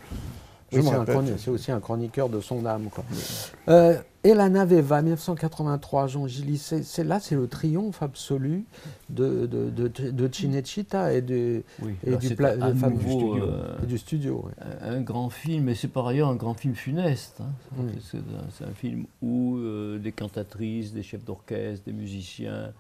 C'est 1.37 1.51
aussi 1.51 1.71
un 1.73 1.81
chroniqueur 1.81 2.29
de 2.29 2.41
son 2.41 2.65
âme. 2.67 2.89
Quoi. 2.91 3.05
Euh, 3.69 3.97
Elana 4.25 4.65
Veva, 4.65 5.03
1983, 5.03 6.07
Jean 6.07 6.27
Gilly, 6.27 6.57
c'est 6.59 7.05
là, 7.05 7.19
c'est 7.21 7.35
le 7.35 7.49
triomphe 7.49 8.03
absolu 8.03 8.65
de, 9.11 9.47
de, 9.47 9.69
de, 9.71 9.89
de 10.11 10.33
Cinecittà 10.33 11.13
et, 11.13 11.21
du, 11.23 11.63
Oui, 11.83 11.95
et 12.07 12.17
du 12.17 12.35
pla- 12.37 12.55
studio. 12.55 13.37
euh, 13.43 13.75
et 13.83 13.87
du 13.87 13.99
studio 13.99 14.45
ouais. 14.47 14.65
un, 14.83 14.95
un 14.97 15.01
grand 15.01 15.29
film, 15.29 15.69
et 15.69 15.75
c'est 15.75 15.89
par 15.89 16.07
ailleurs 16.07 16.29
un 16.29 16.37
grand 16.37 16.55
film 16.55 16.75
funeste. 16.75 17.41
hein. 17.41 17.51
Mm. 17.77 17.89
C'est 18.51 18.65
un, 18.65 18.75
film 18.75 19.05
où 19.23 19.57
euh, 19.57 19.99
des 19.99 20.13
cantatrices, 20.13 20.93
des 20.93 21.03
chefs 21.03 21.25
d'orchestre, 21.25 21.85
des 21.85 21.93
musiciens, 21.93 22.53
euh, 22.53 22.71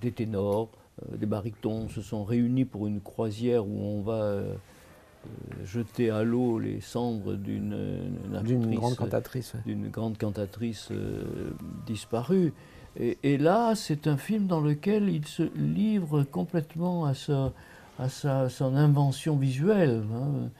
des 0.00 0.12
ténors, 0.12 0.68
des 1.16 1.26
barytons 1.26 1.88
se 1.88 2.02
sont 2.02 2.22
réunis 2.22 2.66
pour 2.66 2.86
une 2.86 3.00
croisière 3.00 3.66
où 3.66 3.80
on 3.82 4.02
va 4.02 4.42
jeter 5.64 6.10
à 6.10 6.24
l'eau 6.24 6.58
les 6.58 6.80
cendres 6.80 7.34
d'une 7.34 7.76
une 8.32 8.42
D'une 8.42 8.62
actrice, 8.62 8.78
grande 8.78 8.96
cantatrice, 8.96 9.54
ouais. 9.54 9.60
d'une 9.66 9.88
grande 9.88 10.18
cantatrice 10.18 10.88
euh, 10.90 11.50
disparue. 11.86 12.52
Et, 12.98 13.18
et 13.22 13.38
là, 13.38 13.74
c'est 13.74 14.06
un 14.06 14.16
film 14.16 14.46
dans 14.46 14.60
lequel 14.60 15.08
il 15.08 15.26
se 15.26 15.44
livre 15.56 16.24
complètement 16.24 17.06
à, 17.06 17.14
sa, 17.14 17.52
à 17.98 18.08
sa, 18.08 18.48
son 18.48 18.76
invention 18.76 19.36
visuelle, 19.36 20.02
hein, 20.14 20.50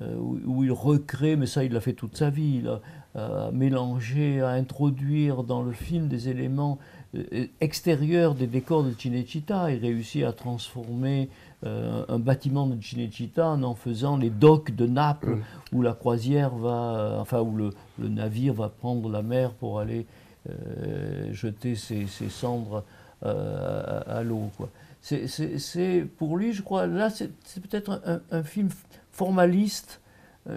euh, 0.00 0.16
où, 0.16 0.38
où 0.46 0.64
il 0.64 0.72
recrée, 0.72 1.36
mais 1.36 1.46
ça 1.46 1.64
il 1.64 1.72
l'a 1.72 1.80
fait 1.80 1.92
toute 1.92 2.16
sa 2.16 2.30
vie, 2.30 2.60
il 2.62 2.68
a, 2.68 2.80
à 3.14 3.50
mélanger, 3.52 4.40
à 4.40 4.50
introduire 4.50 5.42
dans 5.42 5.62
le 5.62 5.72
film 5.72 6.08
des 6.08 6.30
éléments 6.30 6.78
euh, 7.14 7.46
extérieurs 7.60 8.34
des 8.34 8.46
décors 8.46 8.84
de 8.84 8.92
Cinecittà. 8.92 9.70
Il 9.70 9.80
réussit 9.80 10.24
à 10.24 10.32
transformer 10.32 11.28
euh, 11.64 12.04
un 12.08 12.18
bâtiment 12.18 12.66
de 12.66 12.80
Cinecittà 12.82 13.48
en 13.48 13.62
en 13.62 13.74
faisant 13.74 14.16
les 14.16 14.30
docks 14.30 14.74
de 14.74 14.86
Naples, 14.86 15.38
où 15.72 15.82
la 15.82 15.92
croisière 15.92 16.54
va, 16.54 16.94
euh, 16.96 17.20
enfin 17.20 17.40
où 17.40 17.56
le, 17.56 17.70
le 17.98 18.08
navire 18.08 18.54
va 18.54 18.68
prendre 18.68 19.08
la 19.10 19.22
mer 19.22 19.52
pour 19.52 19.78
aller 19.80 20.06
euh, 20.50 21.32
jeter 21.32 21.74
ses, 21.76 22.06
ses 22.06 22.28
cendres 22.28 22.84
euh, 23.24 24.00
à, 24.06 24.18
à 24.18 24.22
l'eau. 24.22 24.50
quoi. 24.56 24.68
C'est- 25.00 25.26
C'est 25.28 25.58
c'est- 25.58 26.04
pour 26.18 26.36
lui, 26.36 26.52
je 26.52 26.62
crois, 26.62 26.86
là, 26.86 27.10
c'est 27.10 27.30
peut-être 27.62 28.00
un, 28.06 28.20
un 28.30 28.42
film 28.42 28.68
formaliste 29.12 30.00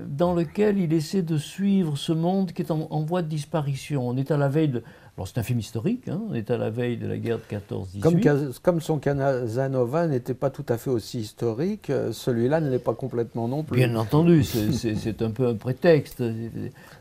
dans 0.08 0.34
lequel 0.34 0.80
il 0.80 0.94
essaie 0.94 1.22
de 1.22 1.38
suivre 1.38 1.96
ce 1.96 2.12
monde 2.12 2.52
qui 2.54 2.64
est 2.64 2.72
en, 2.72 2.88
en 2.90 3.02
voie 3.04 3.22
de 3.22 3.28
disparition. 3.28 4.08
On 4.08 4.18
est 4.18 4.32
à 4.32 4.38
la 4.38 4.50
veille 4.50 4.70
de... 4.70 4.84
Alors 5.18 5.30
c'est 5.30 5.38
un 5.38 5.44
film 5.44 5.60
historique, 5.60 6.10
hein, 6.10 6.20
on 6.30 6.34
est 6.34 6.52
à 6.52 6.58
la 6.58 6.70
veille 6.70 6.98
de 6.98 7.08
la 7.08 7.18
guerre 7.18 7.38
de 7.38 7.44
14-18. 7.56 8.00
Comme, 8.02 8.20
comme 8.62 8.82
son 8.82 9.00
Casanova 9.00 10.08
n'était 10.08 10.34
pas 10.34 10.50
tout 10.50 10.66
à 10.68 10.78
fait 10.78 10.90
aussi 10.90 11.20
historique, 11.20 11.90
euh, 11.90 12.12
celui-là 12.12 12.60
ne 12.60 12.70
l'est 12.70 12.80
pas 12.80 12.94
complètement 12.94 13.48
non 13.48 13.64
plus. 13.64 13.78
Bien 13.78 13.96
entendu, 13.96 14.44
c'est- 14.44 15.22
un 15.22 15.32
peu 15.32 15.48
un 15.48 15.56
prétexte. 15.56 16.22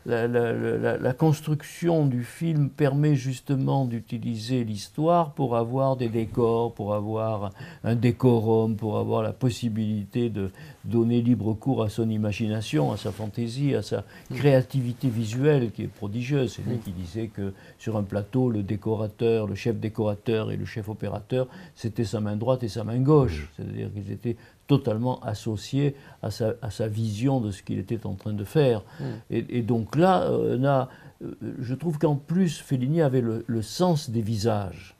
La, 0.05 0.27
la- 0.29 0.53
la- 0.53 0.97
la 0.97 1.13
construction 1.13 2.05
du 2.05 2.23
film 2.23 2.69
permet 2.69 3.15
justement 3.15 3.83
d'utiliser 3.83 4.63
l'histoire 4.63 5.33
pour 5.33 5.57
avoir 5.57 5.97
des 5.97 6.07
décors, 6.07 6.73
pour 6.73 6.93
avoir 6.93 7.51
un 7.83 7.95
décorum, 7.95 8.77
pour 8.77 8.97
avoir 8.97 9.23
la 9.23 9.33
possibilité 9.33 10.29
de 10.29 10.51
donner 10.85 11.21
libre 11.21 11.53
cours 11.53 11.83
à 11.83 11.89
son 11.89 12.09
imagination, 12.09 12.91
à 12.91 12.97
sa 12.97 13.11
fantaisie, 13.11 13.75
à 13.75 13.81
sa 13.81 14.03
créativité 14.33 15.09
visuelle 15.09 15.71
qui 15.71 15.83
est 15.83 15.87
prodigieuse. 15.87 16.53
C'est 16.55 16.69
lui 16.69 16.77
qui 16.77 16.91
disait 16.91 17.27
que 17.27 17.53
sur 17.79 17.97
un 17.97 18.03
plateau, 18.03 18.49
le 18.49 18.63
décorateur, 18.63 19.47
le 19.47 19.55
chef 19.55 19.77
décorateur 19.77 20.51
et 20.51 20.57
le 20.57 20.65
chef 20.65 20.89
opérateur, 20.89 21.47
c'était 21.75 22.03
sa 22.03 22.19
main 22.19 22.35
droite 22.35 22.63
et 22.63 22.69
sa 22.69 22.83
main 22.83 22.99
gauche. 22.99 23.49
C'est-à-dire 23.55 23.91
qu'ils 23.93 24.11
étaient 24.11 24.37
totalement 24.67 25.19
associés 25.21 25.95
à 26.21 26.31
sa, 26.31 26.53
à 26.61 26.71
sa 26.71 26.87
vision 26.87 27.39
de 27.39 27.51
ce 27.51 27.63
qu'il 27.63 27.79
était 27.79 28.05
en 28.05 28.13
train 28.13 28.33
de 28.33 28.43
faire. 28.43 28.81
Mm. 28.99 29.03
Et, 29.31 29.45
et 29.49 29.61
donc 29.61 29.95
là, 29.95 30.23
euh, 30.23 30.57
on 30.59 30.65
a, 30.65 30.89
euh, 31.23 31.33
je 31.59 31.73
trouve 31.75 31.97
qu'en 31.97 32.15
plus, 32.15 32.59
Fellini 32.59 33.01
avait 33.01 33.21
le, 33.21 33.43
le 33.47 33.61
sens 33.61 34.09
des 34.09 34.21
visages. 34.21 34.95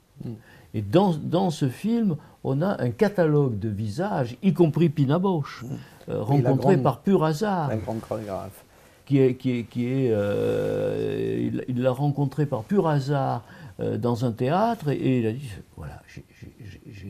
Mm. 0.74 0.78
Et 0.78 0.82
dans, 0.82 1.12
dans 1.14 1.50
ce 1.50 1.68
film, 1.68 2.16
on 2.44 2.62
a 2.62 2.80
un 2.82 2.90
catalogue 2.90 3.58
de 3.58 3.68
visages, 3.68 4.36
y 4.42 4.52
compris 4.52 4.88
Pina 4.88 5.18
Bausch, 5.18 5.64
euh, 6.08 6.22
Oui, 6.28 6.40
la 6.42 6.50
rencontré 6.50 6.74
grande- 6.74 6.82
par 6.84 7.00
pur 7.00 7.24
hasard. 7.24 7.70
Un 7.70 7.76
grand 7.76 7.94
chorégraphe. 8.00 8.62
qui 9.06 9.18
est, 9.20 9.34
qui 9.36 9.50
est, 9.58 9.62
qui 9.64 9.86
est 9.86 10.10
euh, 10.10 11.50
il- 11.68 11.80
l'a 11.82 11.92
rencontré 11.92 12.44
par 12.46 12.64
pur 12.64 12.88
hasard 12.88 13.44
euh, 13.78 13.96
dans 13.98 14.24
un 14.24 14.32
théâtre 14.32 14.88
et, 14.88 14.96
et 14.96 15.18
il 15.20 15.26
a 15.26 15.32
dit 15.32 15.48
voilà, 15.76 16.02
j'ai- 16.08 16.22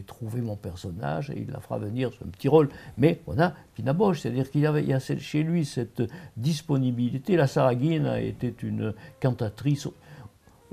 trouvé 0.06 0.40
mon 0.40 0.56
personnage 0.56 1.30
et 1.30 1.40
il 1.40 1.50
la 1.50 1.58
fera 1.60 1.78
venir 1.78 2.12
sur 2.12 2.24
un 2.26 2.28
petit 2.28 2.48
rôle. 2.48 2.68
Mais 2.98 3.20
on 3.26 3.38
a 3.40 3.52
Pina 3.74 3.92
Bausch, 3.92 4.20
c'est-à-dire 4.20 4.50
qu'il 4.50 4.60
y 4.60 4.66
a 4.92 4.98
chez 5.00 5.42
lui 5.42 5.64
cette 5.64 6.02
disponibilité. 6.36 7.36
La 7.36 7.46
Saragina 7.46 8.20
était 8.20 8.54
une 8.62 8.92
cantatrice 9.20 9.88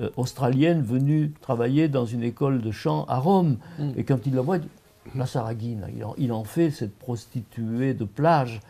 euh, 0.03 0.09
australienne 0.17 0.81
venue 0.83 1.31
travailler 1.41 1.87
dans 1.87 2.05
une 2.05 2.23
école 2.23 2.61
de 2.61 2.71
chant 2.71 3.05
à 3.05 3.17
Rome. 3.17 3.57
Et 3.97 4.03
quand 4.03 4.27
il 4.27 4.35
la 4.35 4.41
voit, 4.41 4.57
il 4.57 4.61
dit, 4.61 4.69
la 5.15 5.25
Saragina, 5.25 5.87
il 5.93 6.03
en, 6.05 6.15
il 6.17 6.31
en 6.31 6.45
fait 6.45 6.71
cette 6.71 6.95
prostituée 6.97 7.93
de 7.93 8.05
plage. 8.05 8.61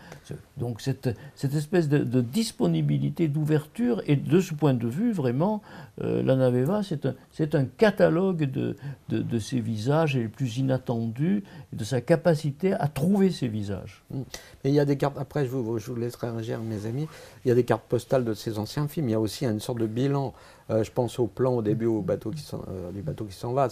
Donc 0.57 0.81
cette, 0.81 1.15
cette 1.35 1.53
espèce 1.53 1.87
de, 1.89 1.99
de 1.99 2.21
disponibilité, 2.21 3.27
d'ouverture, 3.27 4.01
et 4.07 4.15
de 4.15 4.39
ce 4.39 4.53
point 4.55 4.73
de 4.73 4.87
vue, 4.87 5.11
vraiment, 5.11 5.61
euh, 6.01 6.23
la 6.23 6.35
Naveva, 6.35 6.81
c'est 6.81 7.05
un, 7.05 7.13
un 7.59 7.65
catalogue 7.65 8.49
de, 8.49 8.75
de, 9.09 9.21
de 9.21 9.39
ses 9.39 9.59
visages 9.59 10.15
les 10.15 10.27
plus 10.27 10.57
inattendus, 10.57 11.43
et 11.71 11.75
de 11.75 11.83
sa 11.83 12.01
capacité 12.01 12.73
à 12.73 12.87
trouver 12.87 13.29
ses 13.29 13.47
visages. 13.47 14.03
Mm. 14.09 14.21
Mais 14.63 14.71
il 14.71 14.75
y 14.75 14.79
a 14.79 14.85
des 14.85 14.97
cartes, 14.97 15.17
après 15.19 15.45
je 15.45 15.51
vous, 15.51 15.77
je 15.77 15.91
vous 15.91 15.99
laisserai 15.99 16.31
réagir 16.31 16.59
mes 16.61 16.87
amis, 16.87 17.07
il 17.45 17.49
y 17.49 17.51
a 17.51 17.55
des 17.55 17.65
cartes 17.65 17.85
postales 17.87 18.25
de 18.25 18.33
ces 18.33 18.57
anciens 18.57 18.87
films, 18.87 19.09
il 19.09 19.11
y 19.11 19.15
a 19.15 19.19
aussi 19.19 19.45
une 19.45 19.59
sorte 19.59 19.79
de 19.79 19.87
bilan, 19.87 20.33
je 20.69 20.91
pense 20.91 21.19
au 21.19 21.27
plan 21.27 21.53
au 21.55 21.61
début 21.61 21.85
au 21.85 22.01
bateau 22.01 22.31
qui 22.31 22.41
s'en- 22.41 22.63
euh, 22.69 22.91
du 22.91 23.01
bateau 23.01 23.25
qui 23.25 23.33
s'en 23.35 23.53
va, 23.53 23.67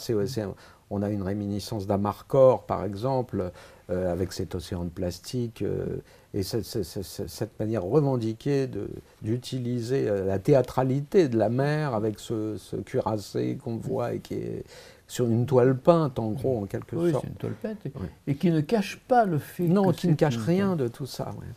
on 0.93 1.01
a 1.01 1.09
une 1.09 1.21
réminiscence 1.23 1.87
d'Amarcord 1.87 2.63
par 2.65 2.83
exemple, 2.83 3.51
euh, 3.89 4.11
avec 4.11 4.33
cet 4.33 4.55
océan 4.55 4.83
de 4.83 4.89
plastique, 4.89 5.61
euh, 5.61 5.97
et 6.33 6.43
cette 6.43 7.59
manière 7.59 7.83
revendiquée 7.83 8.69
d'utiliser 9.21 10.07
euh, 10.09 10.25
la 10.25 10.39
théâtralité 10.39 11.27
de 11.29 11.37
la 11.37 11.49
mer 11.49 11.93
avec 11.93 12.19
ce, 12.19 12.57
ce 12.57 12.75
cuirassé 12.77 13.57
qu'on 13.63 13.77
voit 13.77 14.13
et 14.13 14.19
qui 14.19 14.35
est 14.35 14.63
sur 15.07 15.25
une 15.27 15.45
toile 15.45 15.77
peinte 15.77 16.19
en 16.19 16.31
gros 16.31 16.59
en 16.61 16.65
quelque 16.65 16.95
Oui, 16.95 17.11
sorte. 17.11 17.23
c'est 17.25 17.29
une 17.31 17.35
toile 17.35 17.53
peinte, 17.61 17.85
et, 17.85 17.91
et 18.31 18.35
qui 18.35 18.49
ne 18.51 18.61
cache 18.61 18.97
pas 19.07 19.25
le 19.25 19.39
fait 19.39 19.63
Non, 19.67 19.91
que 19.91 19.95
qui 19.97 20.07
ne 20.07 20.13
cache 20.15 20.37
rien 20.37 20.75
de 20.75 20.87
tout 20.87 21.05
ça. 21.05 21.31
ouais. 21.39 21.47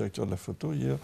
Directeur 0.00 0.24
de 0.26 0.30
la 0.30 0.36
photo 0.38 0.72
hier 0.72 0.96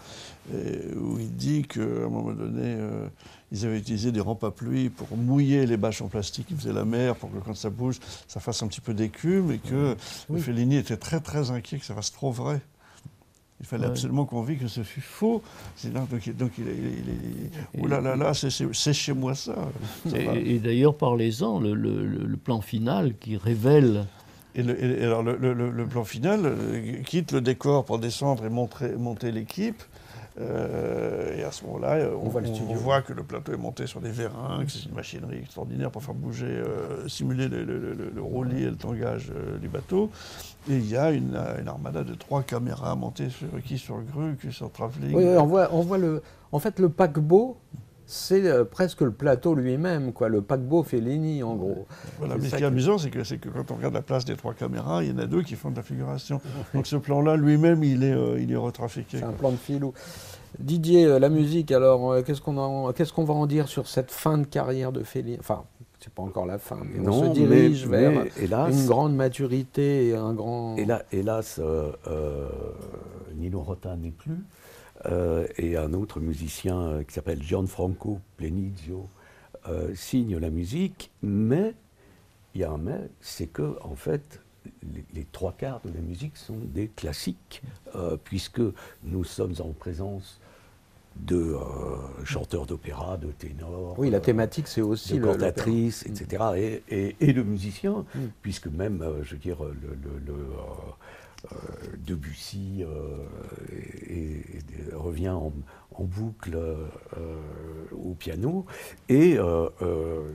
où 0.95 1.19
il 1.19 1.31
dit 1.35 1.63
qu'à 1.63 1.81
un 1.81 2.09
moment 2.09 2.31
donné, 2.33 2.61
euh, 2.77 3.07
ils 3.51 3.65
avaient 3.65 3.77
utilisé 3.77 4.11
des 4.11 4.19
rampes 4.21 4.43
à 4.43 4.51
pluie 4.51 4.89
pour 4.89 5.15
mouiller 5.15 5.65
les 5.65 5.77
bâches 5.77 6.01
en 6.01 6.07
plastique 6.07 6.47
qui 6.47 6.55
faisaient 6.55 6.73
la 6.73 6.85
mer 6.85 7.15
pour 7.15 7.31
que 7.31 7.37
quand 7.37 7.55
ça 7.55 7.69
bouge, 7.69 7.99
ça 8.27 8.39
fasse 8.39 8.63
un 8.63 8.67
petit 8.67 8.81
peu 8.81 8.93
d'écume 8.93 9.51
et 9.51 9.59
que 9.59 9.95
Oui. 10.29 10.41
Fellini 10.41 10.77
était 10.77 10.97
très 10.97 11.19
très 11.19 11.51
inquiet 11.51 11.77
que 11.79 11.85
ça 11.85 11.93
fasse 11.93 12.11
trop 12.11 12.31
vrai. 12.31 12.59
Il 13.59 13.65
fallait 13.65 13.85
Ouais. 13.85 13.89
absolument 13.91 14.25
qu'on 14.25 14.43
vit 14.43 14.57
que 14.57 14.67
ce 14.67 14.83
fût 14.83 15.01
faux. 15.01 15.41
Là, 15.91 16.05
donc, 16.11 16.27
il- 16.27 16.35
donc 16.35 16.51
il, 16.59 16.67
est- 16.67 17.81
oh 17.81 17.87
là 17.87 18.01
là 18.01 18.15
là, 18.15 18.33
c'est- 18.33 18.93
chez 18.93 19.13
moi 19.13 19.33
ça. 19.35 19.55
Et, 20.15 20.55
et 20.55 20.59
d'ailleurs, 20.59 20.95
parlez-en, 20.95 21.59
le, 21.59 21.73
le- 21.73 22.05
le- 22.05 22.25
le 22.25 22.37
plan 22.37 22.61
final 22.61 23.15
qui 23.19 23.35
révèle. 23.37 24.05
Et, 24.55 24.63
le, 24.63 24.83
et 25.01 25.03
alors 25.03 25.23
le, 25.23 25.35
le- 25.37 25.53
le- 25.53 25.69
le 25.71 25.85
plan 25.85 26.03
final 26.03 26.41
euh, 26.45 27.01
quitte 27.03 27.31
le 27.31 27.41
décor 27.41 27.85
pour 27.85 27.99
descendre 27.99 28.45
et 28.45 28.49
montrer, 28.49 28.89
monter 28.95 29.31
l'équipe. 29.31 29.83
Euh, 30.39 31.35
et 31.35 31.43
à 31.43 31.51
ce 31.51 31.65
moment-là, 31.65 31.93
euh, 31.95 32.11
on, 32.15 32.27
On 32.27 32.75
voit 32.75 32.97
on 32.97 33.01
que 33.01 33.13
le 33.13 33.23
plateau 33.23 33.53
est 33.53 33.57
monté 33.57 33.87
sur 33.87 34.01
des 34.01 34.11
vérins, 34.11 34.63
que 34.65 34.71
c'est 34.71 34.85
une 34.87 34.93
machinerie 34.93 35.39
extraordinaire 35.39 35.89
pour 35.89 36.03
faire 36.03 36.13
bouger, 36.13 36.45
euh, 36.45 37.07
simuler 37.07 37.47
le, 37.47 37.63
le- 37.63 37.79
le- 37.79 38.11
le 38.13 38.21
roulis 38.21 38.61
et 38.63 38.69
le 38.69 38.75
tangage 38.75 39.31
euh, 39.35 39.57
du 39.57 39.67
bateau. 39.67 40.11
Et 40.69 40.75
il 40.75 40.87
y 40.87 40.95
a 40.95 41.09
une, 41.11 41.35
une 41.59 41.67
armada 41.67 42.03
de 42.03 42.13
trois 42.13 42.43
caméras 42.43 42.95
montées 42.95 43.29
sur, 43.29 43.47
qui 43.65 43.79
sur 43.79 43.99
grue, 44.01 44.35
qui 44.39 44.51
sur 44.51 44.71
travelling. 44.71 45.15
Oui, 45.15 45.23
oui, 45.25 45.37
on 45.37 45.45
voit, 45.47 45.69
on 45.71 45.81
voit 45.81 45.97
le. 45.97 46.21
En 46.51 46.59
fait, 46.59 46.79
le 46.79 46.89
paquebot, 46.89 47.57
c'est 48.09 48.47
euh, 48.47 48.63
presque 48.63 49.01
le 49.01 49.11
plateau 49.11 49.53
lui-même, 49.53 50.13
quoi. 50.13 50.29
Le 50.29 50.41
paquebot 50.41 50.81
Fellini, 50.83 51.43
en 51.43 51.55
gros. 51.55 51.85
Voilà, 52.19 52.37
mais 52.37 52.47
ce 52.49 52.55
qui 52.55 52.63
est 52.63 52.65
amusant, 52.65 52.97
c'est 52.97 53.09
que, 53.09 53.23
c'est 53.23 53.37
que 53.37 53.49
quand 53.49 53.69
on 53.71 53.75
regarde 53.75 53.93
la 53.93 54.01
place 54.01 54.23
des 54.25 54.35
trois 54.35 54.53
caméras, 54.53 55.03
il 55.03 55.11
y 55.11 55.13
en 55.13 55.17
a 55.19 55.25
deux 55.27 55.43
qui 55.43 55.55
font 55.55 55.69
de 55.71 55.75
la 55.75 55.83
figuration. 55.83 56.41
Donc 56.73 56.87
ce 56.87 56.95
plan-là, 56.95 57.35
lui-même, 57.35 57.83
il 57.83 58.03
est, 58.03 58.13
euh, 58.13 58.39
il 58.39 58.51
est 58.51 58.55
retrafiqué. 58.55 59.17
C'est 59.19 59.23
un 59.25 59.33
plan 59.33 59.51
de 59.51 59.57
filou. 59.57 59.93
Didier, 60.59 61.05
euh, 61.05 61.19
la 61.19 61.29
musique, 61.29 61.71
alors, 61.71 62.11
euh, 62.13 62.21
qu'est-ce 62.23 62.41
qu'on 62.41 62.57
en- 62.57 62.93
qu'est-ce 62.93 63.11
qu'on 63.13 63.25
va 63.25 63.33
en 63.33 63.45
dire 63.45 63.67
sur 63.67 63.87
cette 63.87 64.09
fin 64.11 64.37
de 64.37 64.45
carrière 64.45 64.91
de 64.93 65.03
Fellini? 65.03 65.37
Enfin, 65.39 65.63
c'est 65.99 66.11
pas 66.13 66.23
encore 66.23 66.45
la 66.45 66.57
fin, 66.57 66.79
mais 66.85 67.05
on 67.07 67.25
se 67.27 67.33
dirige 67.33 67.85
mais- 67.85 67.97
vers 68.09 68.23
mais 68.23 68.31
hélas- 68.41 68.71
une 68.73 68.87
grande 68.87 69.13
maturité 69.15 70.07
et 70.07 70.15
un 70.15 70.33
grand. 70.33 70.77
Et 70.77 70.85
là, 70.85 71.03
hélas, 71.11 71.59
euh, 71.61 71.91
euh, 72.07 72.47
Nino 73.35 73.59
Rota 73.61 73.95
n'est 73.97 74.11
plus. 74.11 74.39
Euh, 75.05 75.47
et 75.57 75.77
un 75.77 75.93
autre 75.93 76.19
musicien 76.19 76.79
euh, 76.79 77.03
qui 77.03 77.13
s'appelle 77.13 77.41
Gianfranco 77.43 78.19
Plenizio 78.37 79.07
euh, 79.67 79.93
signe 79.95 80.37
la 80.37 80.49
musique, 80.49 81.11
mais 81.21 81.73
il 82.55 82.61
y 82.61 82.63
a 82.63 82.71
un 82.71 82.77
mais, 82.77 83.07
c'est 83.21 83.47
que 83.47 83.77
en 83.83 83.95
fait, 83.95 84.41
les, 84.93 85.05
les 85.13 85.25
trois 85.31 85.51
quarts 85.53 85.81
de 85.85 85.91
la 85.93 86.01
musique 86.01 86.35
sont 86.37 86.57
des 86.57 86.87
classiques, 86.87 87.61
euh, 87.95 88.17
puisque 88.23 88.61
nous 89.03 89.23
sommes 89.23 89.53
en 89.59 89.69
présence 89.73 90.39
de 91.15 91.35
euh, 91.35 91.59
chanteurs 92.25 92.65
d'opéra, 92.67 93.17
de 93.17 93.31
ténors. 93.31 93.97
Oui, 93.97 94.09
la 94.11 94.19
thématique, 94.19 94.67
c'est 94.67 94.81
aussi 94.81 95.17
de 95.19 95.25
cantatrices, 95.25 96.05
etc. 96.05 96.43
Et, 96.55 96.83
et- 96.89 97.15
et 97.19 97.33
de 97.33 97.41
musiciens, 97.41 98.05
Mm. 98.15 98.19
puisque 98.41 98.67
même, 98.67 99.03
je 99.23 99.31
veux 99.33 99.39
dire, 99.41 99.63
le, 99.63 99.73
le- 100.03 100.19
le, 100.25 100.33
Debussy 102.05 102.83
euh, 102.83 103.25
et- 104.09 104.39
et 104.39 104.93
revient 104.93 105.29
en, 105.29 105.53
boucle 106.03 106.55
euh, 106.55 106.95
au 107.91 108.13
piano, 108.13 108.65
et 109.09 109.37
euh, 109.39 109.69
euh, 109.81 110.31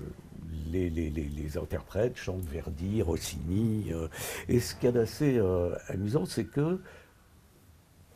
les, 0.70 1.58
interprètes 1.58 2.16
chantent 2.16 2.44
Verdi, 2.44 3.00
Rossini. 3.02 3.92
euh, 3.92 4.08
et 4.48 4.58
ce 4.60 4.74
qu'il 4.74 4.84
y 4.84 4.88
a 4.88 4.92
d'assez 4.92 5.38
euh, 5.38 5.74
amusant, 5.88 6.24
c'est 6.26 6.44
que 6.46 6.80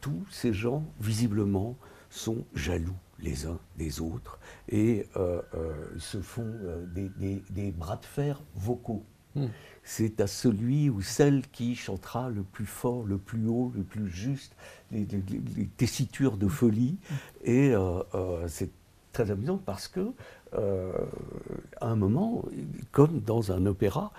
tous 0.01 0.25
ces 0.31 0.53
gens, 0.53 0.85
visiblement, 1.01 1.77
sont 2.11 2.45
jaloux 2.55 2.95
les 3.19 3.47
uns 3.47 3.59
des 3.79 4.01
autres 4.01 4.39
et 4.69 5.07
euh, 5.17 5.41
euh, 5.55 5.75
se 5.99 6.21
font 6.21 6.51
euh, 6.65 6.85
des 6.87 7.71
bras 7.73 7.97
de 7.97 8.05
fer 8.05 8.43
vocaux. 8.55 9.05
Hmm. 9.35 9.47
C'est 9.89 10.21
à 10.21 10.27
celui 10.27 10.91
ou 10.91 11.01
celle 11.01 11.43
qui 11.53 11.77
chantera 11.77 12.29
le 12.29 12.43
plus 12.43 12.67
fort, 12.67 13.05
le 13.05 13.19
plus 13.19 13.47
haut, 13.47 13.71
le 13.77 13.85
plus 13.85 14.09
juste, 14.11 14.53
les, 14.91 15.05
les- 15.05 15.23
les- 15.31 15.43
les 15.57 15.67
tessitures 15.67 16.37
de 16.37 16.49
folie. 16.49 16.97
Et 17.45 17.71
euh, 17.73 18.03
euh, 18.17 18.49
c'est 18.49 18.71
très 19.13 19.31
amusant 19.31 19.59
parce 19.65 19.87
que, 19.87 20.11
euh, 20.55 20.93
à 21.81 21.87
un 21.87 21.95
moment, 21.95 22.45
comme 22.91 23.21
dans 23.21 23.53
un 23.53 23.65
opéra, 23.67 24.11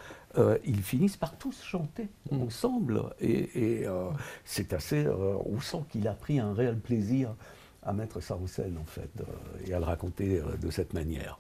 ils 0.66 0.84
finissent 0.84 1.18
par 1.18 1.36
tous 1.38 1.62
chanter 1.64 2.08
ensemble. 2.32 3.02
Et, 3.20 3.82
et, 3.82 3.88
c'est 4.46 4.72
assez. 4.72 5.06
on 5.08 5.60
sent 5.60 5.84
qu'il 5.90 6.08
a 6.08 6.14
pris 6.14 6.40
un 6.40 6.54
réel 6.54 6.78
plaisir 6.78 7.34
à 7.84 7.92
mettre 7.92 8.22
ça 8.22 8.36
en 8.36 8.46
scène, 8.48 8.78
en 8.80 8.86
fait, 8.86 9.10
et 9.66 9.74
à 9.74 9.80
le 9.80 9.86
raconter 9.86 10.42
de 10.62 10.70
cette 10.70 10.94
manière. 10.94 11.40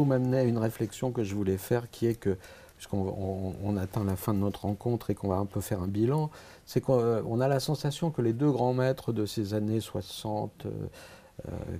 Disiez-vous 0.00 0.04
m'amener 0.04 0.38
à 0.38 0.42
une 0.44 0.58
réflexion 0.58 1.12
que 1.12 1.22
je 1.24 1.34
voulais 1.34 1.58
faire, 1.58 1.90
qui 1.90 2.06
est 2.06 2.14
que, 2.14 2.36
puisqu'on 2.76 3.54
on- 3.64 3.76
atteint 3.76 4.04
la 4.04 4.16
fin 4.16 4.32
de 4.34 4.38
notre 4.38 4.62
rencontre 4.62 5.10
et 5.10 5.14
qu'on 5.14 5.28
va 5.28 5.36
un 5.36 5.46
peu 5.46 5.60
faire 5.60 5.80
un 5.82 5.88
bilan, 5.88 6.30
c'est 6.66 6.80
qu'on 6.80 6.98
euh, 6.98 7.40
a 7.40 7.48
la 7.48 7.60
sensation 7.60 8.10
que 8.10 8.22
les 8.22 8.32
deux 8.32 8.50
grands 8.50 8.72
maîtres 8.74 9.12
de 9.12 9.26
ces 9.26 9.54
années 9.54 9.80
60, 9.80 10.66
euh, 10.66 10.70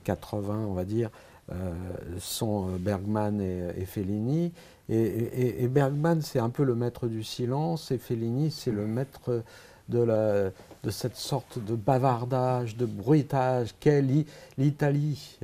80, 0.05 0.67
on 0.69 0.75
va 0.75 0.85
dire, 0.85 1.11
euh, 1.53 1.73
sont 2.19 2.67
Bergman 2.79 3.41
et, 3.41 3.85
Fellini. 3.85 4.53
Et, 4.89 5.69
Bergman, 5.69 6.21
c'est 6.23 6.39
un 6.41 6.51
peu 6.51 6.65
le 6.65 6.75
maître 6.75 7.07
du 7.07 7.23
silence, 7.23 7.91
et 7.91 7.99
Fellini, 7.99 8.51
c'est 8.51 8.71
le 8.73 8.87
maître 8.87 9.43
de, 9.89 10.01
la, 10.01 10.51
de 10.85 10.91
cette 10.91 11.17
sorte 11.17 11.59
de 11.65 11.75
bavardage, 11.75 12.77
de 12.77 12.87
bruitage 12.87 13.75
qu'est 13.81 14.03
l'I- 14.03 14.27
l'Italie. 14.59 15.39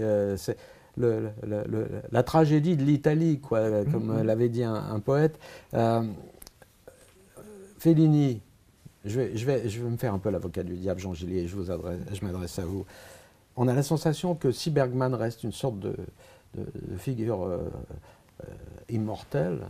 Le- 0.97 1.31
le- 1.47 1.65
le- 1.69 1.89
la 2.11 2.23
tragédie 2.23 2.77
de 2.77 2.83
l'Italie, 2.85 3.39
quoi, 3.41 3.85
comme 3.85 4.17
Mhm. 4.19 4.23
l'avait 4.23 4.49
dit 4.49 4.63
un, 4.65 4.75
un 4.75 5.01
poète. 5.01 5.39
Euh, 5.75 6.03
Fellini, 7.79 8.41
je 9.05 9.21
vais, 9.21 9.37
je, 9.37 9.47
vais, 9.47 9.69
je 9.69 9.83
vais 9.83 9.91
me 9.91 9.97
faire 9.97 10.15
un 10.15 10.19
peu 10.19 10.31
l'avocat 10.31 10.63
du 10.63 10.75
diable, 10.75 11.01
Jean 11.01 11.15
Gillier, 11.15 11.47
je, 11.47 11.55
vous 11.57 11.71
adresse- 11.71 12.01
je 12.13 12.25
m'adresse 12.25 12.59
à 12.59 12.65
vous. 12.65 12.85
On 13.57 13.69
a 13.69 13.75
la 13.75 13.83
sensation 13.83 14.35
que 14.35 14.51
si 14.51 14.71
Bergman 14.71 15.15
reste 15.15 15.45
une 15.45 15.53
sorte 15.53 15.79
de, 15.79 15.95
de- 16.57 16.67
de 16.93 16.97
figure 16.99 17.43
euh, 17.45 17.59
euh, 18.43 18.47
immortelle, 18.91 19.61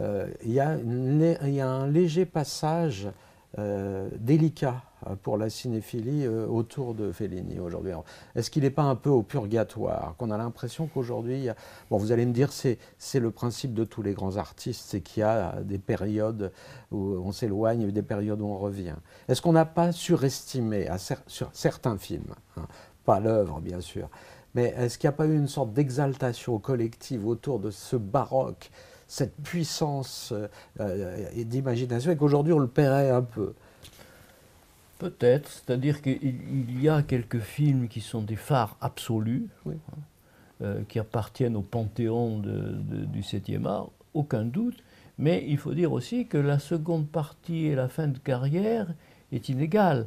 il, 0.00 0.52
y 0.52 0.60
a 0.60 0.74
une 0.76 1.36
y 1.44 1.60
a 1.60 1.68
un 1.68 1.86
léger 1.86 2.24
passage 2.26 3.08
délicat 4.18 4.82
pour 5.22 5.36
la 5.36 5.50
cinéphilie 5.50 6.26
euh, 6.26 6.46
autour 6.46 6.94
de 6.94 7.12
Fellini 7.12 7.58
aujourd'hui. 7.58 7.92
Est-ce 8.34 8.50
qu'il 8.50 8.62
n'est 8.62 8.70
pas 8.70 8.82
un 8.82 8.96
peu 8.96 9.10
au 9.10 9.22
purgatoire 9.22 10.14
Qu'on 10.18 10.30
a 10.30 10.38
l'impression 10.38 10.86
qu'aujourd'hui, 10.86 11.48
bon, 11.90 11.98
vous 11.98 12.12
allez 12.12 12.26
me 12.26 12.32
dire, 12.32 12.50
c'est 12.52 12.78
le 13.20 13.30
principe 13.30 13.74
de 13.74 13.84
tous 13.84 14.02
les 14.02 14.12
grands 14.12 14.36
artistes, 14.36 14.84
c'est 14.86 15.00
qu'il 15.00 15.20
y 15.20 15.24
a 15.24 15.60
des 15.62 15.78
périodes 15.78 16.52
où 16.90 17.16
on 17.24 17.32
s'éloigne 17.32 17.82
et 17.82 17.92
des 17.92 18.02
périodes 18.02 18.40
où 18.40 18.46
on 18.46 18.58
revient. 18.58 18.96
Est-ce 19.28 19.42
qu'on 19.42 19.52
n'a 19.52 19.64
pas 19.64 19.92
surestimé 19.92 20.88
sur 21.26 21.50
certains 21.52 21.98
films, 21.98 22.34
hein, 22.56 22.66
pas 23.04 23.20
l'œuvre 23.20 23.60
bien 23.60 23.80
sûr, 23.80 24.08
mais 24.54 24.74
est-ce 24.76 24.98
qu'il 24.98 25.08
n'y 25.08 25.14
a 25.14 25.16
pas 25.16 25.26
eu 25.26 25.36
une 25.36 25.48
sorte 25.48 25.72
d'exaltation 25.72 26.58
collective 26.58 27.26
autour 27.26 27.60
de 27.60 27.70
ce 27.70 27.96
baroque, 27.96 28.70
cette 29.06 29.34
puissance 29.42 30.32
euh, 30.32 30.48
euh, 30.80 31.44
d'imagination, 31.44 32.10
et 32.10 32.16
qu'aujourd'hui 32.16 32.52
on 32.52 32.58
le 32.58 32.68
paierait 32.68 33.10
un 33.10 33.22
peu? 33.22 33.54
Peut-être, 35.00 35.48
c'est-à-dire 35.48 36.02
qu'il 36.02 36.18
il 36.22 36.80
y 36.82 36.88
a 36.88 37.02
quelques 37.02 37.40
films 37.40 37.88
qui 37.88 38.00
sont 38.00 38.22
des 38.22 38.36
phares 38.36 38.76
absolus, 38.80 39.48
hein, 39.66 39.72
euh, 40.62 40.82
qui 40.88 40.98
appartiennent 40.98 41.56
au 41.56 41.62
panthéon 41.62 42.38
de- 42.38 42.76
de- 42.90 43.04
du 43.06 43.22
7e 43.22 43.66
art, 43.66 43.88
aucun 44.14 44.44
doute, 44.44 44.76
mais 45.16 45.42
il 45.48 45.56
faut 45.56 45.72
dire 45.74 45.90
aussi 45.92 46.26
que 46.26 46.36
la 46.38 46.58
seconde 46.58 47.08
partie 47.08 47.64
et 47.66 47.74
la 47.74 47.88
fin 47.88 48.08
de 48.08 48.18
carrière 48.18 48.92
est 49.32 49.48
inégale. 49.48 50.06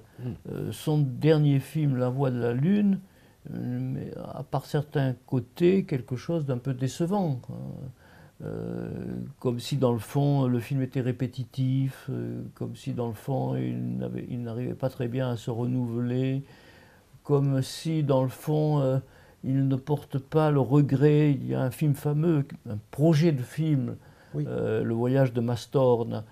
Euh, 0.52 0.72
son 0.72 0.99
dernier 0.99 1.60
film, 1.60 1.98
La 1.98 2.10
Voix 2.10 2.30
de 2.30 2.40
la 2.40 2.53
Lune, 2.53 2.99
euh, 3.52 3.80
mais 3.82 4.11
à 4.34 4.44
part 4.44 4.65
certains 4.68 5.15
côtés, 5.26 5.86
quelque 5.86 6.15
chose 6.15 6.45
d'un 6.45 6.60
peu 6.60 6.74
décevant. 6.76 7.36
quoi. 7.41 7.57
Euh, 8.45 8.90
comme 9.40 9.60
si 9.60 9.78
dans 9.78 9.94
le 9.94 9.99
fond 9.99 10.48
le 10.48 10.60
film 10.60 10.82
était 10.82 11.02
répétitif, 11.02 12.07
euh, 12.10 12.41
comme 12.56 12.76
si 12.76 12.94
dans 12.94 13.07
le 13.07 13.14
fond 13.14 13.56
il 13.56 14.41
n'arrivait 14.41 14.74
pas 14.74 14.90
très 14.90 15.07
bien 15.07 15.30
à 15.30 15.38
se 15.38 15.49
renouveler, 15.49 16.44
comme 17.24 17.61
si 17.61 18.03
dans 18.03 18.24
le 18.24 18.30
fond 18.30 18.82
euh, 18.82 18.99
il 19.44 19.68
ne 19.68 19.76
porte 19.76 20.18
pas 20.18 20.52
le 20.52 20.60
regret. 20.60 21.32
Il 21.32 21.48
y 21.48 21.53
a 21.56 21.61
un 21.61 21.72
film 21.72 21.94
fameux, 21.94 22.45
un 22.70 22.78
projet 22.91 23.32
de 23.32 23.41
film, 23.41 23.98
Le 24.36 24.94
voyage 24.94 25.34
de 25.34 25.41
Mastorne, 25.41 26.24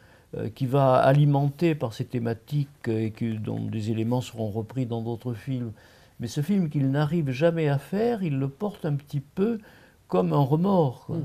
qui 0.56 0.66
va 0.66 0.96
alimenter 0.96 1.76
par 1.76 1.94
ses 1.94 2.06
thématiques 2.06 2.88
et 2.88 3.12
que, 3.12 3.36
dont 3.36 3.66
des 3.66 3.92
éléments 3.92 4.22
seront 4.22 4.50
repris 4.50 4.86
dans 4.86 5.02
d'autres 5.02 5.34
films. 5.34 5.74
Mais 6.22 6.28
ce 6.28 6.42
film 6.42 6.70
qu'il 6.70 6.90
n'arrive 6.90 7.32
jamais 7.32 7.68
à 7.68 7.78
faire, 7.78 8.24
il 8.24 8.40
le 8.40 8.48
porte 8.48 8.86
un 8.86 8.96
petit 8.96 9.20
peu 9.20 9.60
comme 10.08 10.32
un 10.32 10.40
remords. 10.44 11.04
quoi. 11.06 11.18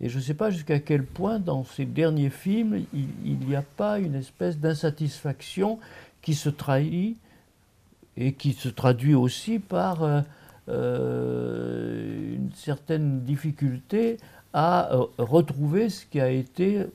Et 0.00 0.08
je 0.08 0.18
ne 0.18 0.22
sais 0.22 0.34
pas 0.34 0.50
jusqu'à 0.50 0.78
quel 0.78 1.04
point 1.04 1.38
dans 1.40 1.64
ces 1.64 1.84
derniers 1.84 2.30
films, 2.30 2.84
il 2.94 3.38
n'y 3.46 3.56
a 3.56 3.62
pas 3.76 3.98
une 3.98 4.14
espèce 4.14 4.58
d'insatisfaction 4.58 5.78
qui 6.22 6.34
se 6.34 6.48
trahit 6.48 7.16
et 8.16 8.32
qui 8.32 8.52
se 8.52 8.68
traduit 8.68 9.14
aussi 9.14 9.58
par 9.58 10.02
euh, 10.02 10.20
euh, 10.68 12.34
une 12.36 12.52
certaine 12.54 13.20
difficulté 13.24 14.18
à 14.52 14.94
euh, 14.94 15.04
retrouver 15.18 15.88
ce 15.88 16.06
qui 16.06 16.20
a 16.20 16.30
été, 16.30 16.86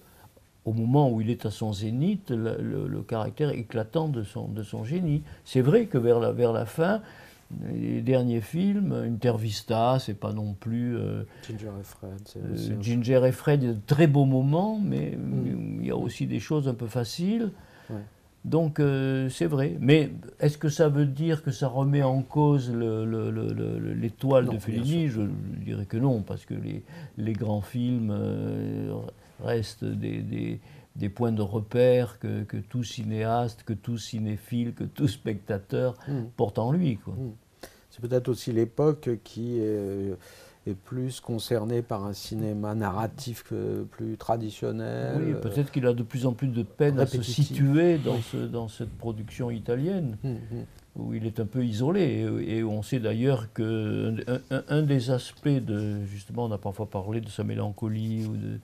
au 0.66 0.74
moment 0.74 1.10
où 1.12 1.22
il 1.22 1.30
est 1.30 1.46
à 1.46 1.52
son 1.52 1.74
zénith, 1.74 2.30
le, 2.32 2.58
le- 2.62 2.88
le 2.88 3.02
caractère 3.02 3.50
éclatant 3.52 4.08
de 4.08 4.24
son, 4.24 4.48
de 4.48 4.64
son 4.64 4.84
génie. 4.84 5.24
C'est 5.46 5.62
vrai 5.62 5.86
que 5.86 5.98
vers 5.98 6.20
la, 6.20 6.32
vers 6.32 6.54
la 6.54 6.66
fin, 6.66 7.02
les 7.74 8.02
derniers 8.02 8.42
films, 8.42 8.92
Intervista, 8.94 9.98
c'est 10.00 10.14
pas 10.20 10.34
non 10.34 10.54
plus. 10.54 10.96
euh, 10.98 11.24
Ginger 11.48 11.72
et 11.80 11.84
Fred, 11.84 12.20
c'est 12.26 12.40
euh, 12.40 12.82
Ginger 12.82 13.22
et 13.28 13.32
Fred, 13.32 13.64
il 13.64 13.68
y 13.68 13.72
a 13.72 13.74
de 13.74 13.80
très 13.86 14.08
beaux 14.08 14.26
moments, 14.26 14.80
mais 14.84 15.18
il 15.80 15.86
y 15.86 15.92
a 15.92 15.98
aussi 15.98 16.26
des 16.28 16.40
choses 16.40 16.68
un 16.68 16.74
peu 16.74 16.88
faciles. 16.88 17.52
Ouais. 17.90 17.98
Donc 18.46 18.80
euh, 18.82 19.30
c'est 19.30 19.46
vrai. 19.46 19.78
Mais 19.80 20.12
est-ce 20.42 20.58
que 20.58 20.68
ça 20.70 20.90
veut 20.90 21.06
dire 21.06 21.44
que 21.44 21.52
ça 21.52 21.68
remet 21.70 22.04
en 22.04 22.22
cause 22.22 22.70
le- 22.72 23.06
le- 23.06 23.32
le- 23.32 23.54
le- 23.54 23.94
l'étoile 23.94 24.50
de 24.50 24.58
Fellini 24.58 25.08
je, 25.08 25.22
je 25.22 25.64
dirais 25.64 25.86
que 25.86 25.96
non, 25.98 26.22
parce 26.22 26.44
que 26.46 26.54
les, 26.54 26.84
les 27.18 27.34
grands 27.34 27.62
films 27.62 28.12
euh, 28.12 28.94
restent 29.42 29.86
des, 29.86 30.22
des- 30.22 30.60
des 30.96 31.10
points 31.10 31.32
de 31.32 31.42
repère 31.42 32.20
que, 32.20 32.44
que 32.44 32.58
tout 32.58 32.84
cinéaste, 32.84 33.64
que 33.64 33.74
tout 33.74 33.98
cinéphile, 33.98 34.74
que 34.74 34.84
tout 34.84 35.08
spectateur 35.08 35.96
Mm. 36.08 36.24
porte 36.36 36.60
en 36.60 36.72
lui. 36.72 36.98
Quoi. 36.98 37.16
C'est 37.94 38.02
peut-être 38.02 38.28
aussi 38.30 38.52
l'époque 38.52 39.08
qui 39.24 39.60
est, 39.60 40.16
est 40.66 40.74
plus 40.74 41.20
concernée 41.20 41.84
par 41.84 42.04
un 42.06 42.14
cinéma 42.14 42.74
narratif 42.74 43.44
plus 43.92 44.18
traditionnel. 44.18 45.22
Oui, 45.24 45.34
peut-être 45.40 45.72
qu'il 45.72 45.86
a 45.86 45.94
de 45.94 46.02
plus 46.02 46.26
en 46.26 46.34
plus 46.34 46.48
de 46.48 46.64
peine 46.64 47.00
à 47.00 47.06
se 47.06 47.22
situer 47.22 48.00
dans, 48.00 48.16
Oui. 48.16 48.22
ce- 48.32 48.48
dans 48.48 48.68
cette 48.68 48.90
production 48.98 49.52
italienne, 49.52 50.18
Mhm. 50.24 50.66
où 50.96 51.14
il 51.14 51.28
est 51.28 51.40
un 51.40 51.46
peu 51.46 51.64
isolé. 51.64 52.02
Et, 52.48 52.58
et 52.58 52.64
on 52.64 52.82
sait 52.82 53.00
d'ailleurs 53.00 53.54
que 53.54 54.16
un, 54.28 54.40
un- 54.58 54.64
un 54.70 54.82
des 54.82 55.12
aspects 55.12 55.48
de, 55.48 56.04
justement, 56.06 56.46
on 56.46 56.52
a 56.52 56.58
parfois 56.58 56.88
parlé 56.90 57.22
de 57.22 57.30
sa 57.30 57.44
mélancolie, 57.44 58.26
ou 58.26 58.36
de, 58.38 58.60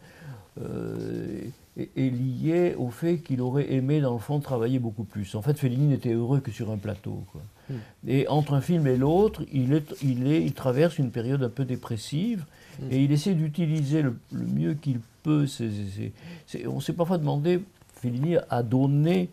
euh, 0.62 1.42
est, 1.78 1.90
est 1.96 2.10
lié 2.10 2.76
au 2.78 2.90
fait 2.90 3.20
qu'il 3.20 3.42
aurait 3.42 3.72
aimé, 3.74 4.02
dans 4.02 4.14
le 4.14 4.20
fond, 4.20 4.40
travailler 4.40 4.80
beaucoup 4.80 5.04
plus. 5.04 5.36
En 5.36 5.44
fait, 5.44 5.58
Fellini 5.58 5.86
n'était 5.88 6.14
heureux 6.14 6.40
que 6.40 6.52
sur 6.52 6.72
un 6.72 6.78
plateau. 6.78 7.24
quoi. 7.32 7.42
Mm. 7.70 7.74
Et 8.08 8.28
entre 8.28 8.54
un 8.54 8.62
film 8.62 8.88
et 8.88 8.98
l'autre, 8.98 9.44
il, 9.52 9.74
est, 9.74 9.96
il, 10.04 10.28
est, 10.32 10.44
il 10.44 10.54
traverse 10.54 10.98
une 10.98 11.12
période 11.12 11.44
un 11.44 11.50
peu 11.50 11.66
dépressive 11.66 12.46
Mm. 12.82 12.92
et 12.92 13.04
il 13.04 13.12
essaie 13.12 13.34
d'utiliser 13.34 14.02
le, 14.02 14.18
le 14.32 14.46
mieux 14.46 14.74
qu'il 14.74 15.00
peut. 15.24 15.46
ces- 15.48 15.70
ces- 15.70 15.90
ces- 15.96 16.14
ces- 16.46 16.68
on 16.68 16.80
s'est 16.80 16.94
parfois 16.94 17.18
demandé, 17.18 17.60
Fellini 17.96 18.38
a 18.50 18.64
donné 18.64 19.30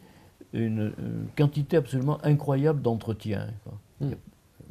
une, 0.52 0.92
une 0.98 1.26
quantité 1.36 1.76
absolument 1.76 2.18
incroyable 2.24 2.82
d'entretiens. 2.82 3.46
quoi. 3.62 3.74
Il 4.00 4.08
y 4.08 4.12
a 4.12 4.16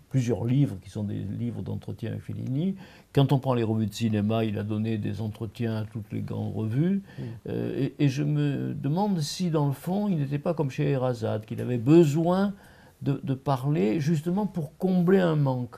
plusieurs 0.09 0.43
livres 0.45 0.75
qui 0.83 0.89
sont 0.89 1.03
des 1.03 1.15
livres 1.39 1.61
d'entretien 1.61 2.11
avec 2.11 2.21
Fellini. 2.23 2.75
Quand 3.13 3.31
on 3.31 3.39
prend 3.39 3.53
les 3.53 3.63
revues 3.63 3.85
de 3.87 3.93
cinéma, 3.93 4.43
il 4.43 4.57
a 4.57 4.63
donné 4.63 4.97
des 4.97 5.21
entretiens 5.21 5.77
à 5.77 5.83
toutes 5.85 6.11
les 6.11 6.19
grandes 6.21 6.53
revues. 6.53 7.01
Euh, 7.47 7.77
et, 7.77 7.93
et 8.03 8.09
je 8.09 8.23
me 8.23 8.73
demande 8.73 9.21
si, 9.21 9.49
dans 9.49 9.67
le 9.67 9.73
fond, 9.73 10.09
il 10.09 10.17
n'était 10.17 10.39
pas 10.39 10.53
comme 10.53 10.69
chez 10.69 10.89
Erazade, 10.91 11.45
qu'il 11.45 11.61
avait 11.61 11.77
besoin 11.77 12.53
de, 13.05 13.19
de 13.23 13.33
parler 13.33 13.99
justement 14.01 14.45
pour 14.47 14.77
combler 14.77 15.19
un 15.19 15.35
manque. 15.35 15.77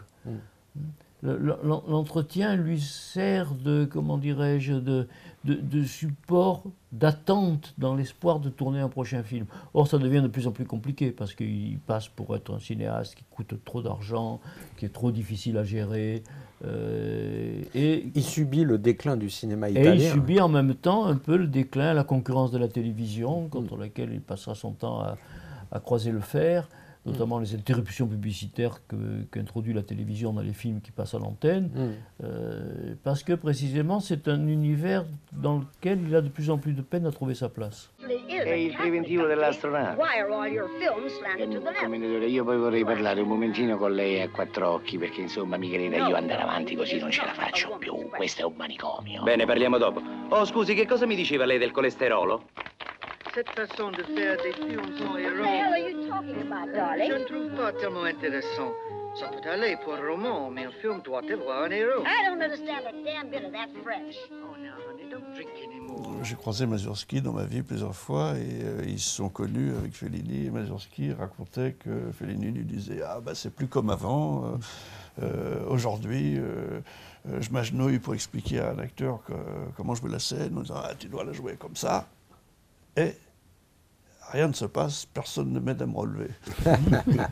Le- 1.24 1.58
L'entretien 1.64 2.56
lui 2.56 2.80
sert 2.80 3.56
de, 3.56 3.86
comment 3.86 4.20
dirais-je, 4.20 4.74
de, 4.74 5.08
de, 5.46 5.56
de 5.56 5.84
support, 5.84 6.64
d'attente 6.92 7.74
dans 7.80 7.96
l'espoir 7.96 8.40
de 8.40 8.50
tourner 8.50 8.80
un 8.82 8.88
prochain 8.88 9.24
film. 9.24 9.48
Or, 9.74 9.88
ça 9.88 9.98
devient 9.98 10.22
de 10.22 10.28
plus 10.28 10.46
en 10.46 10.52
plus 10.52 10.66
compliqué 10.66 11.10
parce 11.12 11.34
qu'il 11.34 11.80
passe 11.80 12.08
pour 12.08 12.36
être 12.36 12.54
un 12.54 12.60
cinéaste 12.60 13.16
qui 13.16 13.24
coûte 13.32 13.56
trop 13.66 13.82
d'argent, 13.82 14.40
qui 14.78 14.86
est 14.86 14.94
trop 14.94 15.12
difficile 15.12 15.58
à 15.58 15.64
gérer. 15.64 16.22
euh, 16.66 17.62
et 17.74 18.08
il 18.14 18.24
subit 18.24 18.64
le 18.64 18.78
déclin 18.78 19.18
du 19.18 19.32
cinéma 19.32 19.70
et 19.70 19.72
italien. 19.74 19.94
il 19.96 20.02
subit 20.12 20.40
en 20.40 20.50
même 20.50 20.76
temps 20.76 21.06
un 21.06 21.18
peu 21.18 21.36
le 21.36 21.48
déclin, 21.48 21.96
la 21.96 22.04
concurrence 22.04 22.52
de 22.52 22.60
la 22.60 22.68
télévision, 22.68 23.48
contre 23.48 23.76
laquelle 23.76 24.12
il 24.14 24.22
passera 24.22 24.54
son 24.54 24.72
temps 24.72 25.00
à, 25.02 25.18
à 25.72 25.80
croiser 25.80 26.12
le 26.12 26.20
fer. 26.22 26.70
Notamment 27.08 27.40
les 27.40 27.56
interruptions 27.56 28.06
publicitaires 28.08 28.80
qu'introduit 29.32 29.74
la 29.74 29.82
télévision 29.82 30.34
dans 30.34 30.42
les 30.42 30.54
films 30.54 30.82
qui 30.82 30.92
passent 30.92 31.14
à 31.16 31.20
l'antenne, 31.20 31.70
Mm. 31.74 32.24
euh, 32.24 32.94
parce 33.04 33.24
que 33.24 33.34
précisément 33.34 34.00
c'est 34.00 34.28
un 34.28 34.48
univers 34.48 35.06
dans 35.32 35.60
lequel 35.60 36.00
il 36.08 36.16
a 36.16 36.22
de 36.22 36.30
plus 36.30 36.50
en 36.50 36.58
plus 36.58 36.74
de 36.74 36.82
peine 36.82 37.06
à 37.06 37.12
trouver 37.12 37.34
sa 37.36 37.50
place. 37.50 37.90
Il 38.10 38.74
preventivo 38.78 39.28
dell'astronave. 39.28 39.98
Why 39.98 40.20
are 40.22 40.32
all 40.32 40.48
your 40.52 40.70
films 40.80 41.12
slanted 41.20 41.52
to 41.52 41.60
the 41.60 41.64
left? 41.66 41.82
Commendatore, 41.84 42.28
io 42.28 42.44
poi 42.44 42.58
vorrei 42.58 42.84
parlare 42.84 43.22
un 43.22 43.28
momentino 43.28 43.78
con 43.78 43.94
lei 43.94 44.22
a 44.22 44.30
quattro 44.30 44.70
occhi, 44.72 44.98
perché 44.98 45.22
insomma 45.22 45.58
mi 45.58 45.70
creda, 45.70 45.98
io 46.08 46.16
andare 46.16 46.42
avanti 46.42 46.76
così 46.76 46.98
non 47.00 47.12
ce 47.12 47.24
la 47.26 47.34
faccio 47.34 47.76
più. 47.78 47.94
Questo 48.10 48.42
è 48.42 48.46
un 48.46 48.54
manicomio. 48.56 49.24
Bene, 49.24 49.46
parliamo 49.46 49.78
dopo. 49.78 50.02
Oh, 50.30 50.46
scusi, 50.46 50.74
che 50.76 50.86
cosa 50.88 51.06
mi 51.06 51.16
diceva 51.16 51.46
lei 51.46 51.58
del 51.58 51.72
colesterolo? 51.72 52.44
Cette 53.38 53.50
façon 53.52 53.92
de 53.92 54.02
faire 54.16 54.36
des 54.42 54.52
films 54.54 54.98
sans 54.98 55.12
What 55.14 55.20
the 55.20 55.26
hell 55.26 55.46
héros, 55.46 55.72
are 55.72 55.78
you 55.78 56.08
talking 56.10 56.42
about, 56.52 56.72
je 56.72 56.76
darling? 56.76 57.12
ne 57.12 57.24
trouve 57.26 57.56
pas 57.56 57.72
tellement 57.74 58.04
intéressant. 58.06 58.72
Ça 59.14 59.28
peut 59.30 59.48
aller 59.48 59.78
pour 59.84 59.94
un 59.94 60.10
roman, 60.10 60.50
mais 60.50 60.66
un 60.66 60.72
film 60.72 61.02
doit 61.04 61.22
avoir 61.32 61.66
un 61.66 61.70
héros. 61.70 62.02
I 62.04 62.26
don't 62.28 62.42
understand 62.42 62.88
a 62.88 62.92
damn 63.06 63.30
bit 63.30 63.46
of 63.46 63.52
that 63.52 63.70
French. 63.84 64.16
Oh, 64.32 64.56
now, 64.58 64.74
honey, 64.90 65.08
don't 65.12 65.36
drink 65.36 65.50
anymore. 65.64 66.24
J'ai 66.24 66.34
croisé 66.36 66.66
Mazurski 66.66 67.22
dans 67.22 67.34
ma 67.34 67.44
vie 67.44 67.62
plusieurs 67.62 67.96
fois 67.96 68.34
et 68.40 68.64
euh, 68.64 68.82
ils 68.88 69.00
se 69.00 69.18
sont 69.18 69.30
connus 69.30 69.72
avec 69.78 69.94
Fellini. 69.94 70.48
Et 70.48 70.50
Mazurski 70.50 71.14
racontait 71.14 71.74
que 71.74 72.10
Fellini 72.18 72.48
lui 72.50 72.64
disait 72.64 73.02
Ah, 73.06 73.20
bah, 73.24 73.34
c'est 73.36 73.54
plus 73.54 73.68
comme 73.68 73.92
avant. 73.92 74.46
euh, 74.46 74.48
euh, 75.22 75.66
Aujourd'hui, 75.70 76.40
euh, 76.40 76.80
euh, 77.30 77.40
je 77.40 77.52
m'agenouille 77.52 78.00
pour 78.00 78.16
expliquer 78.16 78.62
à 78.62 78.72
un 78.72 78.80
acteur 78.80 79.22
que- 79.28 79.34
comment 79.76 79.94
jouer 79.94 80.10
la 80.10 80.18
scène 80.20 80.58
en 80.58 80.62
disant 80.62 80.82
Ah, 80.84 80.94
tu 80.98 81.08
dois 81.08 81.24
la 81.24 81.34
jouer 81.34 81.56
comme 81.56 81.76
ça. 81.76 82.08
Et 82.96 83.14
rien 84.32 84.48
ne 84.48 84.54
se 84.54 84.66
passe, 84.66 85.06
personne 85.14 85.52
ne 85.52 85.60
m'aide 85.60 85.82
à 85.82 85.86
me 85.86 85.98
relever. 85.98 86.30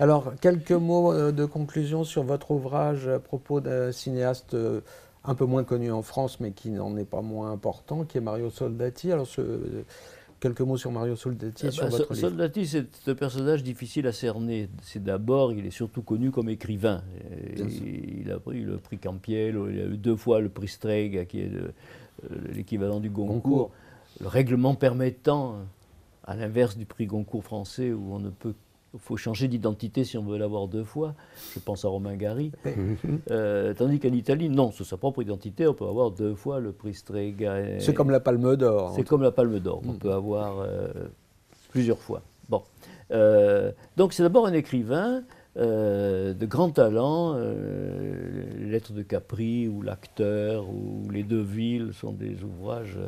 Alors, 0.00 0.32
quelques 0.40 0.70
mots 0.72 1.12
euh, 1.12 1.32
de 1.32 1.44
conclusion 1.44 2.04
sur 2.04 2.22
votre 2.22 2.52
ouvrage 2.52 3.08
à 3.08 3.18
propos 3.18 3.60
d'un 3.60 3.90
cinéaste 3.92 4.54
euh, 4.54 4.80
un 5.24 5.34
peu 5.34 5.44
moins 5.44 5.64
connu 5.64 5.90
en 5.90 6.02
France, 6.02 6.38
mais 6.40 6.52
qui 6.52 6.70
n'en 6.70 6.96
est 6.96 7.04
pas 7.04 7.20
moins 7.20 7.50
important, 7.52 8.04
qui 8.04 8.18
est 8.18 8.20
Mario 8.20 8.48
Soldati. 8.50 9.10
Alors, 9.10 9.26
ce- 9.26 9.82
quelques 10.38 10.60
mots 10.60 10.76
sur 10.76 10.92
Mario 10.92 11.16
Soldati 11.16 11.70
sur 11.72 11.88
votre 11.88 12.14
livre. 12.14 12.28
Soldati, 12.28 12.66
c'est 12.66 12.86
un 13.08 13.14
personnage 13.14 13.62
difficile 13.64 14.06
à 14.06 14.12
cerner. 14.12 14.68
C'est 14.82 15.02
d'abord, 15.02 15.52
il 15.52 15.66
est 15.66 15.70
surtout 15.70 16.02
connu 16.02 16.30
comme 16.30 16.48
écrivain. 16.48 17.02
Il 17.44 18.30
a 18.30 18.38
pris 18.38 18.60
le 18.62 18.78
prix 18.78 18.98
Campiel, 18.98 19.58
il 19.70 19.80
a 19.80 19.84
eu 19.84 19.96
deux 19.96 20.16
fois 20.16 20.40
le 20.40 20.48
prix 20.48 20.68
Strega, 20.68 21.24
qui 21.24 21.40
est 21.40 21.48
le- 21.48 21.72
euh, 22.30 22.36
l'équivalent 22.54 23.00
du 23.00 23.10
Goncourt. 23.10 23.34
Goncourt. 23.42 23.70
Le 24.20 24.28
règlement 24.28 24.74
permettant, 24.74 25.56
à 26.24 26.36
l'inverse 26.36 26.76
du 26.76 26.86
prix 26.86 27.06
Goncourt 27.06 27.42
français, 27.44 27.92
où 27.92 28.12
on 28.12 28.18
ne 28.18 28.30
peut 28.30 28.54
il 28.94 29.00
faut 29.00 29.16
changer 29.16 29.48
d'identité 29.48 30.04
si 30.04 30.18
on 30.18 30.22
veut 30.22 30.36
l'avoir 30.36 30.68
deux 30.68 30.84
fois. 30.84 31.14
Je 31.54 31.60
pense 31.60 31.84
à 31.86 31.88
Romain 31.88 32.14
Gary. 32.14 32.52
Euh, 33.30 33.72
tandis 33.72 33.98
qu'en 33.98 34.12
Italie, 34.12 34.50
non, 34.50 34.70
sous 34.70 34.84
sa 34.84 34.98
propre 34.98 35.22
identité, 35.22 35.66
on 35.66 35.72
peut 35.72 35.86
avoir 35.86 36.10
deux 36.10 36.34
fois 36.34 36.60
le 36.60 36.72
prix 36.72 36.92
Strega. 36.92 37.80
C'est 37.80 37.94
comme 37.94 38.10
la 38.10 38.20
Palme 38.20 38.54
d'Or. 38.54 38.92
C'est 38.94 39.04
comme 39.04 39.22
la 39.22 39.32
Palme 39.32 39.58
d'Or. 39.60 39.80
On 39.88 39.94
peut 39.94 40.12
avoir 40.12 40.58
euh, 40.60 40.88
plusieurs 41.70 41.98
fois. 41.98 42.20
Bon. 42.50 42.62
Euh, 43.12 43.72
donc 43.96 44.12
c'est 44.12 44.22
d'abord 44.22 44.46
un 44.46 44.52
écrivain 44.52 45.22
euh, 45.56 46.34
de 46.34 46.46
grand 46.46 46.70
talent. 46.70 47.34
euh, 47.36 48.44
Lettres 48.58 48.92
de 48.92 49.02
Capri 49.02 49.68
ou 49.68 49.80
L'acteur 49.80 50.68
ou 50.68 51.08
Les 51.10 51.22
Deux 51.22 51.42
Villes 51.42 51.92
sont 51.94 52.12
des 52.12 52.42
ouvrages 52.42 52.98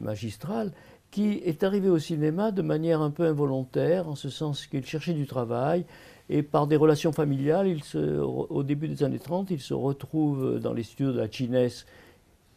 magistraux 0.00 0.70
qui 1.10 1.40
est 1.44 1.62
arrivé 1.64 1.88
au 1.88 1.98
cinéma 1.98 2.50
de 2.50 2.60
manière 2.62 3.00
un 3.00 3.10
peu 3.10 3.24
involontaire, 3.24 4.08
en 4.08 4.14
ce 4.14 4.28
sens 4.28 4.66
qu'il 4.66 4.84
cherchait 4.84 5.14
du 5.14 5.26
travail, 5.26 5.84
et 6.28 6.42
par 6.42 6.66
des 6.66 6.76
relations 6.76 7.12
familiales, 7.12 7.66
il 7.68 7.82
se, 7.82 8.20
au 8.20 8.62
début 8.62 8.88
des 8.88 9.02
années 9.02 9.18
30, 9.18 9.50
il 9.50 9.60
se 9.60 9.72
retrouve 9.72 10.60
dans 10.60 10.74
les 10.74 10.82
studios 10.82 11.12
de 11.12 11.18
la 11.18 11.30
Chines 11.30 11.68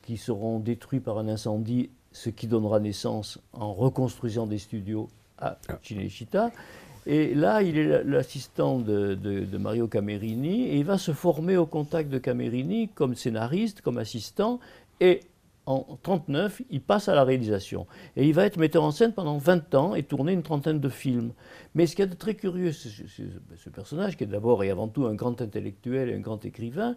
qui 0.01 0.17
seront 0.17 0.59
détruits 0.59 0.99
par 0.99 1.17
un 1.17 1.29
incendie, 1.29 1.89
ce 2.11 2.29
qui 2.29 2.47
donnera 2.47 2.81
naissance 2.81 3.39
en 3.53 3.73
reconstruisant 3.73 4.45
des 4.47 4.57
studios 4.57 5.07
à 5.37 5.57
Cinecittà. 5.81 6.51
Et 7.07 7.33
là, 7.33 7.63
il 7.63 7.77
est 7.77 8.03
l'assistant 8.03 8.77
de, 8.79 9.15
de- 9.15 9.45
de 9.45 9.57
Mario 9.57 9.87
Camerini 9.87 10.63
et 10.67 10.75
il 10.77 10.83
va 10.85 10.97
se 10.97 11.13
former 11.13 11.55
au 11.55 11.65
contact 11.65 12.09
de 12.09 12.17
Camerini 12.17 12.89
comme 12.89 13.15
scénariste, 13.15 13.79
comme 13.81 13.97
assistant. 13.97 14.59
Et 14.99 15.21
en 15.65 15.79
1939, 15.79 16.63
il 16.69 16.81
passe 16.81 17.07
à 17.07 17.15
la 17.15 17.23
réalisation. 17.23 17.85
Et 18.15 18.27
il 18.27 18.33
va 18.33 18.45
être 18.45 18.57
metteur 18.57 18.83
en 18.83 18.91
scène 18.91 19.13
pendant 19.13 19.37
20 19.37 19.75
ans 19.75 19.95
et 19.95 20.03
tourner 20.03 20.33
une 20.33 20.43
trentaine 20.43 20.79
de 20.79 20.89
films. 20.89 21.33
Mais 21.75 21.85
ce 21.85 21.95
qu'il 21.95 22.03
y 22.03 22.07
a 22.07 22.11
de 22.11 22.15
très 22.15 22.35
curieux, 22.35 22.71
c'est 22.71 22.89
ce 22.89 23.69
personnage 23.69 24.17
qui 24.17 24.23
est 24.23 24.27
d'abord 24.27 24.63
et 24.63 24.69
avant 24.69 24.87
tout 24.87 25.05
un 25.05 25.13
grand 25.13 25.39
intellectuel 25.41 26.09
et 26.09 26.15
un 26.15 26.19
grand 26.19 26.43
écrivain, 26.45 26.95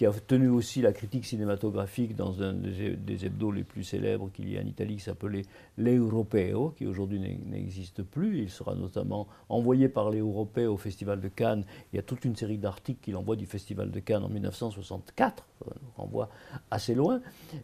qui 0.00 0.06
a 0.06 0.12
tenu 0.12 0.48
aussi 0.48 0.80
la 0.80 0.94
critique 0.94 1.26
cinématographique 1.26 2.16
dans 2.16 2.42
un 2.42 2.54
des, 2.54 2.96
des 2.96 3.26
hebdos 3.26 3.52
les 3.52 3.64
plus 3.64 3.84
célèbres 3.84 4.30
qu'il 4.32 4.50
y 4.50 4.56
a 4.56 4.62
en 4.62 4.64
Italie, 4.64 4.96
qui 4.96 5.02
s'appelait 5.02 5.42
L'Europeo, 5.76 6.70
qui 6.70 6.86
aujourd'hui 6.86 7.20
n'e- 7.20 7.38
n'existe 7.44 8.02
plus. 8.02 8.38
Il 8.38 8.48
sera 8.48 8.74
notamment 8.74 9.28
envoyé 9.50 9.90
par 9.90 10.08
les 10.08 10.20
Européens 10.20 10.70
au 10.70 10.78
Festival 10.78 11.20
de 11.20 11.28
Cannes. 11.28 11.66
Il 11.92 11.96
y 11.96 11.98
a 11.98 12.02
toute 12.02 12.24
une 12.24 12.34
série 12.34 12.56
d'articles 12.56 13.00
qu'il 13.02 13.14
envoie 13.14 13.36
du 13.36 13.44
Festival 13.44 13.90
de 13.90 14.00
Cannes 14.00 14.24
en 14.24 14.30
1964, 14.30 15.46
ça 15.66 15.70
nous 15.82 15.90
renvoie 15.94 16.30
assez 16.70 16.94
loin. 16.94 17.20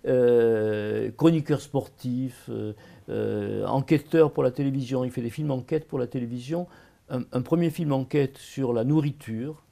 Euh, 0.07 1.11
chroniqueur 1.13 1.63
sportif, 1.63 2.51
euh, 2.51 2.75
euh, 3.09 3.65
enquêteur 3.65 4.31
pour 4.35 4.43
la 4.43 4.51
télévision, 4.51 5.05
il 5.05 5.11
fait 5.11 5.23
des 5.23 5.31
films 5.31 5.53
enquête 5.53 5.89
pour 5.89 5.99
la 5.99 6.07
télévision. 6.07 6.67
Un 7.09 7.41
premier 7.41 7.71
film 7.71 7.93
enquête 7.93 8.37
sur 8.37 8.73
la 8.75 8.85
nourriture, 8.85 9.63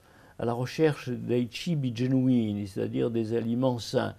à 0.44 0.46
la 0.46 0.52
recherche 0.52 1.08
dei 1.08 1.48
cibi 1.50 1.96
genuini, 1.96 2.68
c'est-à-dire 2.68 3.10
des 3.10 3.34
aliments 3.34 3.78
sains. 3.78 4.14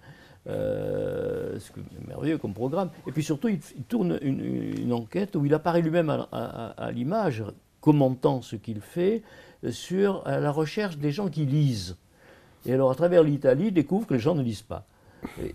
Euh, 0.48 1.58
ce 1.58 1.70
que 1.70 1.80
merveilleux 2.06 2.38
comme 2.38 2.52
programme. 2.52 2.90
Et 3.06 3.12
puis 3.12 3.22
surtout, 3.22 3.48
il, 3.48 3.60
tourne 3.88 4.18
une, 4.22 4.92
enquête 4.92 5.34
où 5.34 5.44
il 5.44 5.54
apparaît 5.54 5.82
lui-même 5.82 6.10
à, 6.10 6.90
l'image, 6.92 7.44
commentant 7.80 8.42
ce 8.42 8.54
qu'il 8.54 8.80
fait, 8.80 9.22
euh, 9.64 9.72
sur 9.72 10.26
à 10.26 10.38
la 10.38 10.52
recherche 10.52 10.98
des 10.98 11.10
gens 11.10 11.28
qui 11.28 11.46
lisent. 11.46 11.96
Et 12.64 12.72
alors, 12.72 12.90
à 12.90 12.94
travers 12.94 13.22
l'Italie, 13.24 13.68
il 13.68 13.74
découvre 13.74 14.06
que 14.06 14.14
les 14.14 14.20
gens 14.20 14.36
ne 14.36 14.42
lisent 14.42 14.62
pas. 14.62 14.84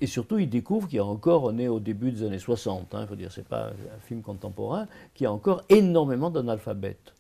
Et, 0.02 0.08
surtout, 0.08 0.40
il 0.40 0.50
découvre 0.50 0.88
qu'il 0.88 0.98
y 0.98 1.00
a 1.00 1.06
encore, 1.06 1.44
on 1.46 1.58
est 1.58 1.70
au 1.70 1.80
début 1.80 2.12
des 2.12 2.24
années 2.24 2.40
60, 2.40 2.96
il 3.00 3.08
faut 3.08 3.16
dire, 3.16 3.32
c'est 3.32 3.48
pas 3.48 3.68
un 3.68 4.00
film 4.08 4.22
contemporain, 4.22 4.88
qu'il 5.14 5.24
y 5.26 5.28
a 5.28 5.32
encore 5.32 5.64
énormément 5.70 6.30
d'analphabètes. 6.30 7.14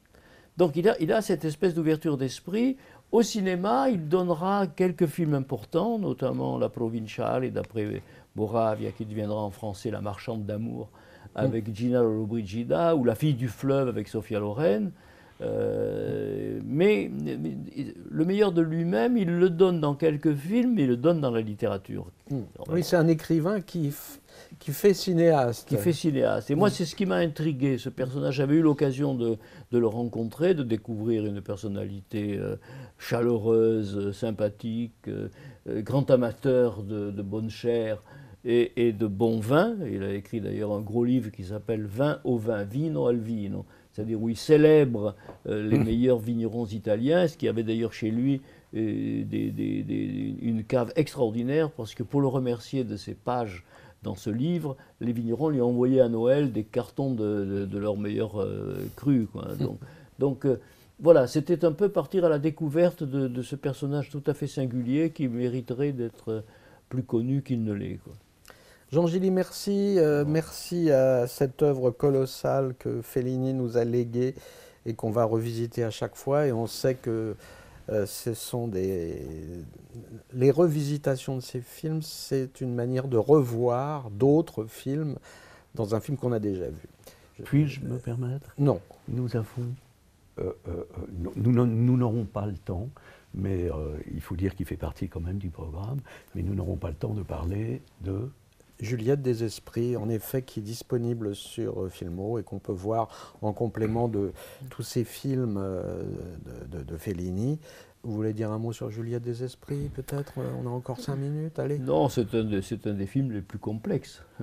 Donc 0.58 0.76
il 0.76 0.88
a, 0.90 0.96
il 1.00 1.12
a 1.12 1.22
cette 1.22 1.46
espèce 1.46 1.74
d'ouverture 1.74 2.18
d'esprit. 2.18 2.78
Au 3.12 3.22
cinéma, 3.22 3.90
il 3.90 4.08
donnera 4.08 4.68
quelques 4.68 5.08
films 5.08 5.34
importants, 5.34 6.00
notamment 6.00 6.58
La 6.58 6.70
Provinciale, 6.70 7.44
et 7.44 7.52
d'après 7.52 8.02
Moravia, 8.36 8.92
qui 8.92 9.06
deviendra 9.06 9.42
en 9.42 9.52
français 9.52 9.92
La 9.92 10.00
Marchande 10.02 10.46
d'amour, 10.46 10.90
avec 11.36 11.74
Gina 11.76 12.02
Lollobrigida, 12.02 12.96
ou 12.96 13.04
La 13.04 13.16
fille 13.16 13.34
du 13.34 13.50
fleuve 13.50 13.90
avec 13.90 14.08
Sophia 14.08 14.40
Loren. 14.40 14.92
Euh, 15.42 16.60
mais, 16.64 17.10
mais 17.12 17.58
le 18.10 18.26
meilleur 18.26 18.52
de 18.52 18.62
lui-même, 18.62 19.18
il 19.18 19.40
le 19.40 19.50
donne 19.50 19.82
dans 19.82 19.96
quelques 19.96 20.36
films, 20.36 20.76
mais 20.76 20.84
il 20.84 20.90
le 20.90 20.98
donne 20.98 21.20
dans 21.20 21.32
la 21.32 21.42
littérature. 21.42 22.06
Hmm. 22.30 22.42
Oui, 22.70 22.84
c'est 22.84 22.96
un 22.96 23.08
écrivain 23.08 23.60
qui, 23.60 23.94
qui 24.60 24.72
fait 24.72 24.94
cinéaste. 24.94 25.68
Qui 25.68 25.78
fait 25.78 25.94
cinéaste. 25.94 26.52
Et 26.52 26.56
moi, 26.56 26.70
c'est 26.70 26.86
ce 26.86 26.96
qui 26.96 27.06
m'a 27.06 27.16
intrigué, 27.18 27.78
ce 27.78 27.90
personnage. 27.90 28.36
J'avais 28.36 28.56
eu 28.56 28.62
l'occasion 28.62 29.16
de, 29.16 29.38
de 29.72 29.78
le 29.78 29.88
rencontrer, 29.88 30.54
de 30.54 30.64
découvrir 30.64 31.26
une 31.26 31.42
personnalité 31.42 32.38
euh, 32.38 32.56
chaleureuse, 33.00 33.98
euh, 33.98 34.12
sympathique, 34.14 34.94
euh, 35.08 35.28
grand 35.82 36.10
amateur 36.10 36.84
de, 36.84 37.12
de 37.12 37.22
bonne 37.22 37.50
chair 37.50 38.02
et, 38.46 38.88
et 38.88 38.94
de 38.94 39.08
bon 39.08 39.40
vin. 39.40 39.76
Il 39.92 40.04
a 40.04 40.14
écrit 40.14 40.42
d'ailleurs 40.42 40.72
un 40.72 40.82
gros 40.82 41.04
livre 41.04 41.30
qui 41.32 41.44
s'appelle 41.44 41.86
Vin 41.86 42.20
au 42.24 42.38
vin, 42.38 42.64
Vino 42.64 43.08
al 43.08 43.18
vino, 43.20 43.66
c'est-à-dire 43.92 44.22
où 44.22 44.30
il 44.30 44.38
célèbre 44.38 45.16
euh, 45.48 45.68
les 45.68 45.78
meilleurs 45.78 46.20
vignerons 46.20 46.66
italiens, 46.66 47.28
ce 47.28 47.36
qui 47.38 47.48
avait 47.48 47.64
d'ailleurs 47.64 47.94
chez 47.94 48.12
lui 48.12 48.42
des- 48.74 49.26
des- 49.26 49.52
des- 49.84 50.36
une 50.42 50.64
cave 50.64 50.94
extraordinaire, 50.96 51.70
parce 51.72 51.94
que 51.94 52.04
pour 52.04 52.22
le 52.22 52.28
remercier 52.28 52.86
de 52.86 52.96
ses 52.96 53.16
pages 53.16 53.66
dans 54.04 54.16
ce 54.16 54.30
livre, 54.30 54.76
les 55.00 55.12
vignerons 55.14 55.50
lui 55.50 55.62
ont 55.62 55.70
envoyé 55.70 56.02
à 56.02 56.10
Noël 56.10 56.52
des 56.52 56.64
cartons 56.64 57.14
de, 57.14 57.46
de- 57.46 57.66
de 57.66 57.78
leurs 57.78 57.98
meilleurs 57.98 58.42
euh, 58.42 58.76
crus. 58.96 59.28
quoi. 59.32 59.50
Donc, 59.60 59.78
donc, 60.20 60.46
euh, 60.46 60.60
voilà, 61.00 61.28
c'était 61.28 61.66
un 61.66 61.72
peu 61.72 61.90
partir 61.90 62.26
à 62.26 62.30
la 62.30 62.40
découverte 62.40 63.04
de, 63.04 63.28
de 63.28 63.42
ce 63.42 63.56
personnage 63.56 64.10
tout 64.10 64.24
à 64.28 64.34
fait 64.34 64.48
singulier 64.48 65.12
qui 65.12 65.28
mériterait 65.28 65.92
d'être 65.92 66.32
euh, 66.32 66.42
plus 66.90 67.04
connu 67.04 67.42
qu'il 67.44 67.64
ne 67.64 67.74
l'est. 67.74 68.00
Jean 68.92 69.08
Gilly, 69.08 69.32
merci. 69.32 69.96
euh, 70.00 70.26
merci 70.28 70.92
à 70.92 71.26
cette 71.28 71.62
œuvre 71.62 71.92
colossale 71.92 72.74
que 72.78 73.02
Fellini 73.02 73.54
nous 73.54 73.78
a 73.78 73.86
léguée 73.86 74.36
et 74.86 74.94
qu'on 74.96 75.12
va 75.12 75.24
revisiter 75.26 75.84
à 75.84 75.92
chaque 75.92 76.16
fois. 76.16 76.48
Et 76.48 76.52
on 76.52 76.68
sait 76.68 76.96
que 76.96 77.36
euh, 77.90 78.06
ce 78.06 78.34
sont 78.34 78.68
des. 78.68 79.22
Les 80.34 80.52
revisitations 80.52 81.36
de 81.36 81.42
ces 81.42 81.62
films, 81.62 82.02
c'est 82.02 82.62
une 82.62 82.74
manière 82.74 83.08
de 83.08 83.18
revoir 83.18 84.10
d'autres 84.12 84.66
films 84.66 85.18
dans 85.76 85.96
un 85.96 86.00
film 86.00 86.18
qu'on 86.18 86.32
a 86.32 86.40
déjà 86.40 86.70
vu. 86.70 86.88
Puis-je 87.44 87.82
me 87.82 87.98
permettre? 87.98 88.54
Non. 88.58 88.80
Nous 89.08 89.36
avons 89.36 89.64
euh, 90.40 90.52
euh, 90.68 90.84
nous 91.36 91.52
nous- 91.52 91.66
nous 91.66 91.98
n'aurons 91.98 92.26
pas 92.26 92.46
le 92.46 92.56
temps, 92.58 92.90
mais 93.34 93.70
euh, 93.70 93.98
il 94.14 94.22
faut 94.22 94.36
dire 94.36 94.56
qu'il 94.56 94.66
fait 94.66 94.78
partie 94.78 95.10
quand 95.10 95.20
même 95.20 95.38
du 95.40 95.50
programme, 95.50 96.00
mais 96.36 96.42
nous 96.44 96.54
n'aurons 96.56 96.78
pas 96.78 96.90
le 96.90 96.96
temps 96.96 97.14
de 97.14 97.24
parler 97.24 97.82
de... 98.02 98.30
Juliette 98.82 99.22
des 99.22 99.44
Esprits, 99.44 99.96
en 99.96 100.10
effet, 100.10 100.42
qui 100.42 100.60
est 100.60 100.64
disponible 100.64 101.36
sur 101.36 101.84
euh, 101.84 101.90
Filmo 101.90 102.40
et 102.40 102.44
qu'on 102.44 102.60
peut 102.60 102.72
voir 102.72 103.36
en 103.42 103.54
complément 103.54 104.08
de 104.08 104.32
tous 104.70 104.84
ces 104.84 105.04
films 105.04 105.58
euh, 105.58 106.04
de, 106.72 106.80
de- 106.80 106.84
de 106.84 106.98
Fellini. 106.98 107.60
Vous 108.04 108.14
voulez 108.16 108.34
dire 108.34 108.52
un 108.52 108.58
mot 108.58 108.74
sur 108.74 108.90
Juliette 108.90 109.22
des 109.22 109.44
Esprits, 109.44 109.90
peut-être? 109.94 110.34
Euh, 110.40 110.50
On 110.64 110.68
a 110.68 110.72
encore 110.72 111.00
cinq 111.00 111.18
minutes, 111.18 111.60
allez. 111.60 111.78
Non, 111.78 112.10
c'est 112.10 112.34
un, 112.34 112.44
de- 112.44 112.62
c'est 112.62 112.88
un 112.88 112.94
des 112.94 113.06
films 113.06 113.32
les 113.32 113.42
plus 113.42 113.60
complexes. 113.60 114.24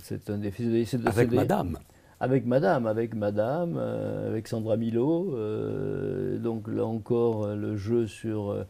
C'est- 0.00 0.30
un 0.30 0.38
des 0.38 0.52
Avec 1.06 1.28
des- 1.28 1.34
Madame. 1.36 1.78
Avec 2.20 2.46
Madame, 2.46 2.86
avec 2.86 3.14
Madame, 3.16 3.74
euh, 3.76 4.28
avec 4.30 4.46
Sandra 4.46 4.76
Milo. 4.76 5.34
euh, 5.34 6.38
donc 6.38 6.68
là 6.68 6.86
encore, 6.86 7.48
le 7.48 7.76
jeu 7.76 8.06
sur 8.06 8.64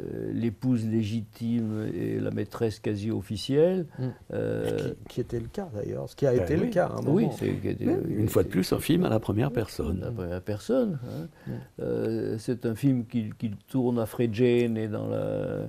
euh, 0.00 0.32
l'épouse 0.32 0.84
légitime 0.86 1.88
et 1.94 2.18
la 2.18 2.30
maîtresse 2.32 2.80
quasi 2.80 3.10
officielle. 3.12 3.86
Mm. 3.98 4.02
Euh, 4.32 4.76
Qui, 4.76 5.14
qui 5.14 5.20
était 5.20 5.38
le 5.38 5.46
cas 5.46 5.68
d'ailleurs, 5.74 6.08
ce 6.08 6.16
qui 6.16 6.26
a 6.26 6.32
Ben 6.32 6.42
été 6.42 6.56
le 6.56 6.62
oui. 6.62 6.70
cas 6.70 6.86
à 6.86 6.92
un 6.98 7.02
moment. 7.02 7.12
oui, 7.14 7.26
était- 7.64 7.84
Une 7.84 8.28
fois 8.28 8.42
de 8.42 8.48
plus, 8.48 8.72
un 8.72 8.80
film 8.80 9.04
à 9.04 9.08
la 9.08 9.20
première 9.20 9.52
personne. 9.52 10.00
la 10.00 10.10
première 10.10 10.42
personne. 10.42 10.98
hein. 11.06 11.52
Euh, 11.80 12.36
c'est 12.38 12.66
un 12.66 12.74
film 12.74 13.06
qui, 13.06 13.30
qui 13.38 13.50
tourne 13.68 13.98
à 14.00 14.06
Fregene 14.06 14.76
et 14.76 14.88
dans 14.88 15.06
la, 15.08 15.16
euh, 15.16 15.68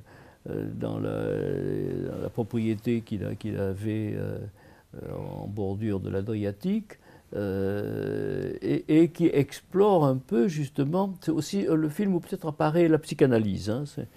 dans 0.75 0.97
la, 0.99 2.11
dans 2.15 2.21
la 2.21 2.29
propriété 2.29 3.01
qu'il 3.01 3.23
a- 3.25 3.35
qu'il 3.35 3.57
avait 3.57 4.15
en 5.13 5.47
bordure 5.47 5.99
de 5.99 6.09
l'Adriatique. 6.09 6.93
Euh, 7.35 8.53
et, 8.61 9.01
et 9.01 9.09
qui 9.09 9.27
explore 9.27 10.05
un 10.05 10.17
peu 10.17 10.47
justement, 10.47 11.13
c'est 11.21 11.31
aussi 11.31 11.67
euh, 11.67 11.75
le 11.75 11.89
film 11.89 12.13
où 12.15 12.19
peut-être 12.19 12.47
apparaît 12.47 12.87
la 12.87 12.97
psychanalyse. 12.99 13.69
hein. 13.69 13.83
c'est 13.85 14.07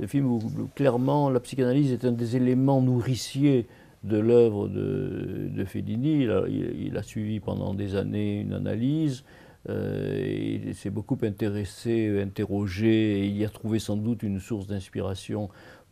le 0.00 0.06
film 0.06 0.26
où, 0.26 0.36
où 0.38 0.68
clairement 0.74 1.28
la 1.30 1.40
psychanalyse 1.40 1.92
est 1.92 2.04
un 2.04 2.12
des 2.12 2.36
éléments 2.36 2.80
nourriciers 2.82 3.66
de 4.04 4.18
l'œuvre 4.18 4.68
de, 4.68 5.48
de 5.52 5.64
Fellini. 5.64 6.22
Il 6.22 6.30
a, 6.30 6.44
il- 6.48 6.86
il 6.86 6.96
a 6.96 7.02
suivi 7.02 7.40
pendant 7.40 7.74
des 7.74 7.96
années 7.96 8.40
une 8.40 8.52
analyse. 8.52 9.24
euh, 9.68 10.16
et 10.16 10.60
il 10.66 10.74
s'est 10.74 10.88
beaucoup 10.90 11.18
intéressé, 11.22 12.20
interrogé, 12.22 13.18
et 13.20 13.26
il 13.26 13.36
y 13.36 13.44
a 13.44 13.48
trouvé 13.48 13.80
sans 13.80 13.96
doute 13.96 14.22
une 14.22 14.38
source 14.38 14.66
d'inspiration 14.68 15.48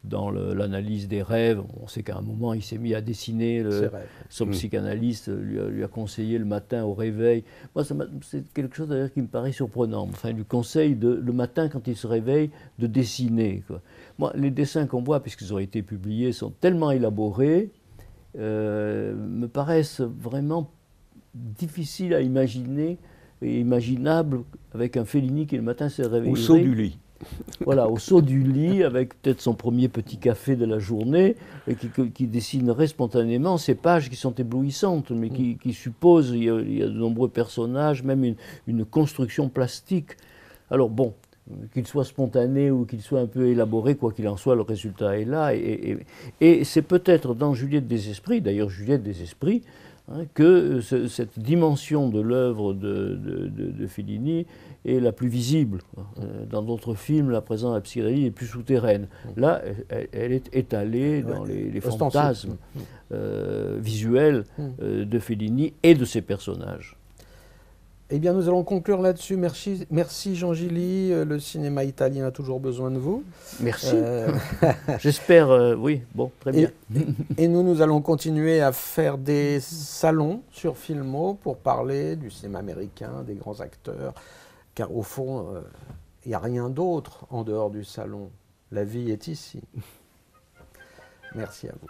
dans 0.08 0.30
l'analyse 0.30 1.08
des 1.08 1.22
rêves. 1.22 1.60
On 1.82 1.86
sait 1.88 2.02
qu'à 2.02 2.16
un 2.16 2.20
moment, 2.22 2.54
il 2.54 2.62
s'est 2.62 2.78
mis 2.78 2.94
à 2.94 3.00
dessiner. 3.00 3.62
le- 3.62 3.90
son 4.28 4.46
Mm. 4.46 4.50
psychanalyste 4.50 5.28
lui 5.28 5.58
a, 5.60 5.66
lui 5.68 5.84
a 5.84 5.88
conseillé 5.88 6.38
le 6.38 6.44
matin 6.44 6.84
au 6.84 6.94
réveil. 6.94 7.42
Moi, 7.74 7.84
c'est 8.22 8.44
quelque 8.54 8.76
chose 8.76 8.88
d'ailleurs 8.88 9.12
qui 9.12 9.20
me 9.22 9.26
paraît 9.26 9.52
surprenant. 9.52 10.02
Enfin, 10.02 10.30
il 10.30 10.36
lui 10.36 10.44
conseille 10.44 10.94
de, 10.94 11.08
le 11.08 11.32
matin, 11.32 11.68
quand 11.68 11.86
il 11.88 11.96
se 11.96 12.06
réveille, 12.06 12.50
de 12.78 12.86
dessiner. 12.86 13.62
quoi. 13.66 13.80
Moi, 14.18 14.32
les 14.36 14.50
dessins 14.50 14.86
qu'on 14.86 15.02
voit, 15.02 15.20
puisqu'ils 15.20 15.52
ont 15.52 15.58
été 15.58 15.82
publiés, 15.82 16.32
sont 16.32 16.50
tellement 16.50 16.90
élaborés, 16.90 17.70
euh, 18.38 19.14
me 19.14 19.48
paraissent 19.48 20.00
vraiment 20.00 20.70
difficiles 21.34 22.14
à 22.14 22.20
imaginer 22.20 22.98
et 23.42 23.60
imaginables 23.60 24.40
avec 24.74 24.96
un 24.96 25.04
Fellini 25.04 25.46
qui 25.46 25.56
le 25.56 25.62
matin 25.62 25.88
s'est 25.88 26.06
réveillé. 26.06 26.32
Au 26.32 26.36
saut 26.36 26.56
du 26.56 26.74
lit. 26.74 26.98
Voilà, 27.64 27.88
au 27.88 27.98
saut 27.98 28.20
du 28.20 28.42
lit, 28.42 28.82
avec 28.82 29.20
peut-être 29.20 29.40
son 29.40 29.54
premier 29.54 29.88
petit 29.88 30.18
café 30.18 30.56
de 30.56 30.64
la 30.64 30.78
journée, 30.78 31.36
et 31.66 31.74
qui, 31.74 32.26
dessinerait 32.26 32.86
spontanément 32.86 33.56
ces 33.58 33.74
pages 33.74 34.10
qui 34.10 34.16
sont 34.16 34.34
éblouissantes, 34.34 35.10
mais 35.10 35.30
qui, 35.30 35.72
supposent, 35.72 36.30
il 36.30 36.44
y, 36.44 36.50
a, 36.82 36.86
de 36.86 36.92
nombreux 36.92 37.28
personnages, 37.28 38.02
même 38.02 38.34
une, 38.66 38.84
construction 38.84 39.48
plastique. 39.48 40.16
Alors 40.70 40.90
bon, 40.90 41.14
qu'il 41.72 41.86
soit 41.86 42.04
spontané 42.04 42.70
ou 42.70 42.84
qu'il 42.84 43.00
soit 43.00 43.20
un 43.20 43.26
peu 43.26 43.46
élaboré, 43.46 43.94
quoi 43.94 44.12
qu'il 44.12 44.28
en 44.28 44.36
soit, 44.36 44.54
le 44.54 44.62
résultat 44.62 45.18
est 45.18 45.24
là. 45.24 45.54
Et, 45.54 46.64
c'est 46.64 46.82
peut-être 46.82 47.34
dans 47.34 47.54
Juliette 47.54 47.86
des 47.86 48.10
Esprits, 48.10 48.40
d'ailleurs 48.40 48.68
Juliette 48.68 49.02
des 49.02 49.22
Esprits, 49.22 49.62
hein, 50.12 50.24
que 50.34 50.80
ce- 50.80 51.08
cette 51.08 51.38
dimension 51.38 52.08
de 52.08 52.20
l'œuvre 52.20 52.74
de, 52.74 53.14
de- 53.16 53.86
est 54.86 55.00
la 55.00 55.12
plus 55.12 55.28
visible. 55.28 55.80
Euh, 56.20 56.44
Dans 56.48 56.62
d'autres 56.62 56.94
films, 56.94 57.30
la 57.30 57.40
présence 57.40 57.70
de 57.70 57.74
la 57.76 57.80
psychanalyse 57.82 58.26
est 58.26 58.30
plus 58.30 58.46
souterraine. 58.46 59.08
Là, 59.36 59.60
elle, 59.90 60.08
elle 60.12 60.32
est 60.32 60.48
étalée 60.56 61.22
dans 61.22 61.42
Ouais, 61.44 61.70
les, 61.72 61.80
fantasmes 61.80 62.56
euh, 63.12 63.76
visuels 63.80 64.44
Mm. 64.58 64.62
euh, 64.82 65.04
de 65.04 65.18
Fellini 65.18 65.72
et 65.82 65.94
de 65.94 66.04
ses 66.04 66.22
personnages. 66.22 66.96
Eh 68.08 68.20
bien, 68.20 68.32
nous 68.34 68.46
allons 68.48 68.62
conclure 68.62 69.02
là-dessus. 69.02 69.36
Merci, 69.36 69.84
merci 69.90 70.36
Jean 70.36 70.54
Gilly. 70.54 71.10
Le 71.24 71.40
cinéma 71.40 71.82
italien 71.82 72.26
a 72.26 72.30
toujours 72.30 72.60
besoin 72.60 72.92
de 72.92 72.98
vous. 72.98 73.24
Merci. 73.60 73.90
Euh, 73.94 74.28
J'espère, 75.00 75.50
euh, 75.50 75.74
oui, 75.74 76.02
bon, 76.14 76.30
très 76.38 76.52
bien. 76.52 76.70
Et, 76.94 77.00
et 77.44 77.48
nous, 77.48 77.64
nous 77.64 77.82
allons 77.82 78.00
continuer 78.00 78.60
à 78.60 78.70
faire 78.70 79.18
des 79.18 79.58
salons 79.60 80.40
sur 80.52 80.76
Filmo 80.76 81.34
pour 81.42 81.56
parler 81.56 82.14
du 82.14 82.30
cinéma 82.30 82.60
américain, 82.60 83.24
des 83.26 83.34
grands 83.34 83.60
acteurs, 83.60 84.14
car 84.76 84.94
au 84.94 85.02
fond, 85.02 85.54
euh, 85.54 85.62
il 86.24 86.28
n'y 86.28 86.34
a 86.34 86.38
rien 86.38 86.68
d'autre 86.70 87.26
en 87.30 87.42
dehors 87.42 87.70
du 87.70 87.82
salon. 87.82 88.30
La 88.70 88.84
vie 88.84 89.10
est 89.10 89.26
ici. 89.26 89.62
Merci 91.34 91.68
à 91.68 91.72
vous. 91.80 91.88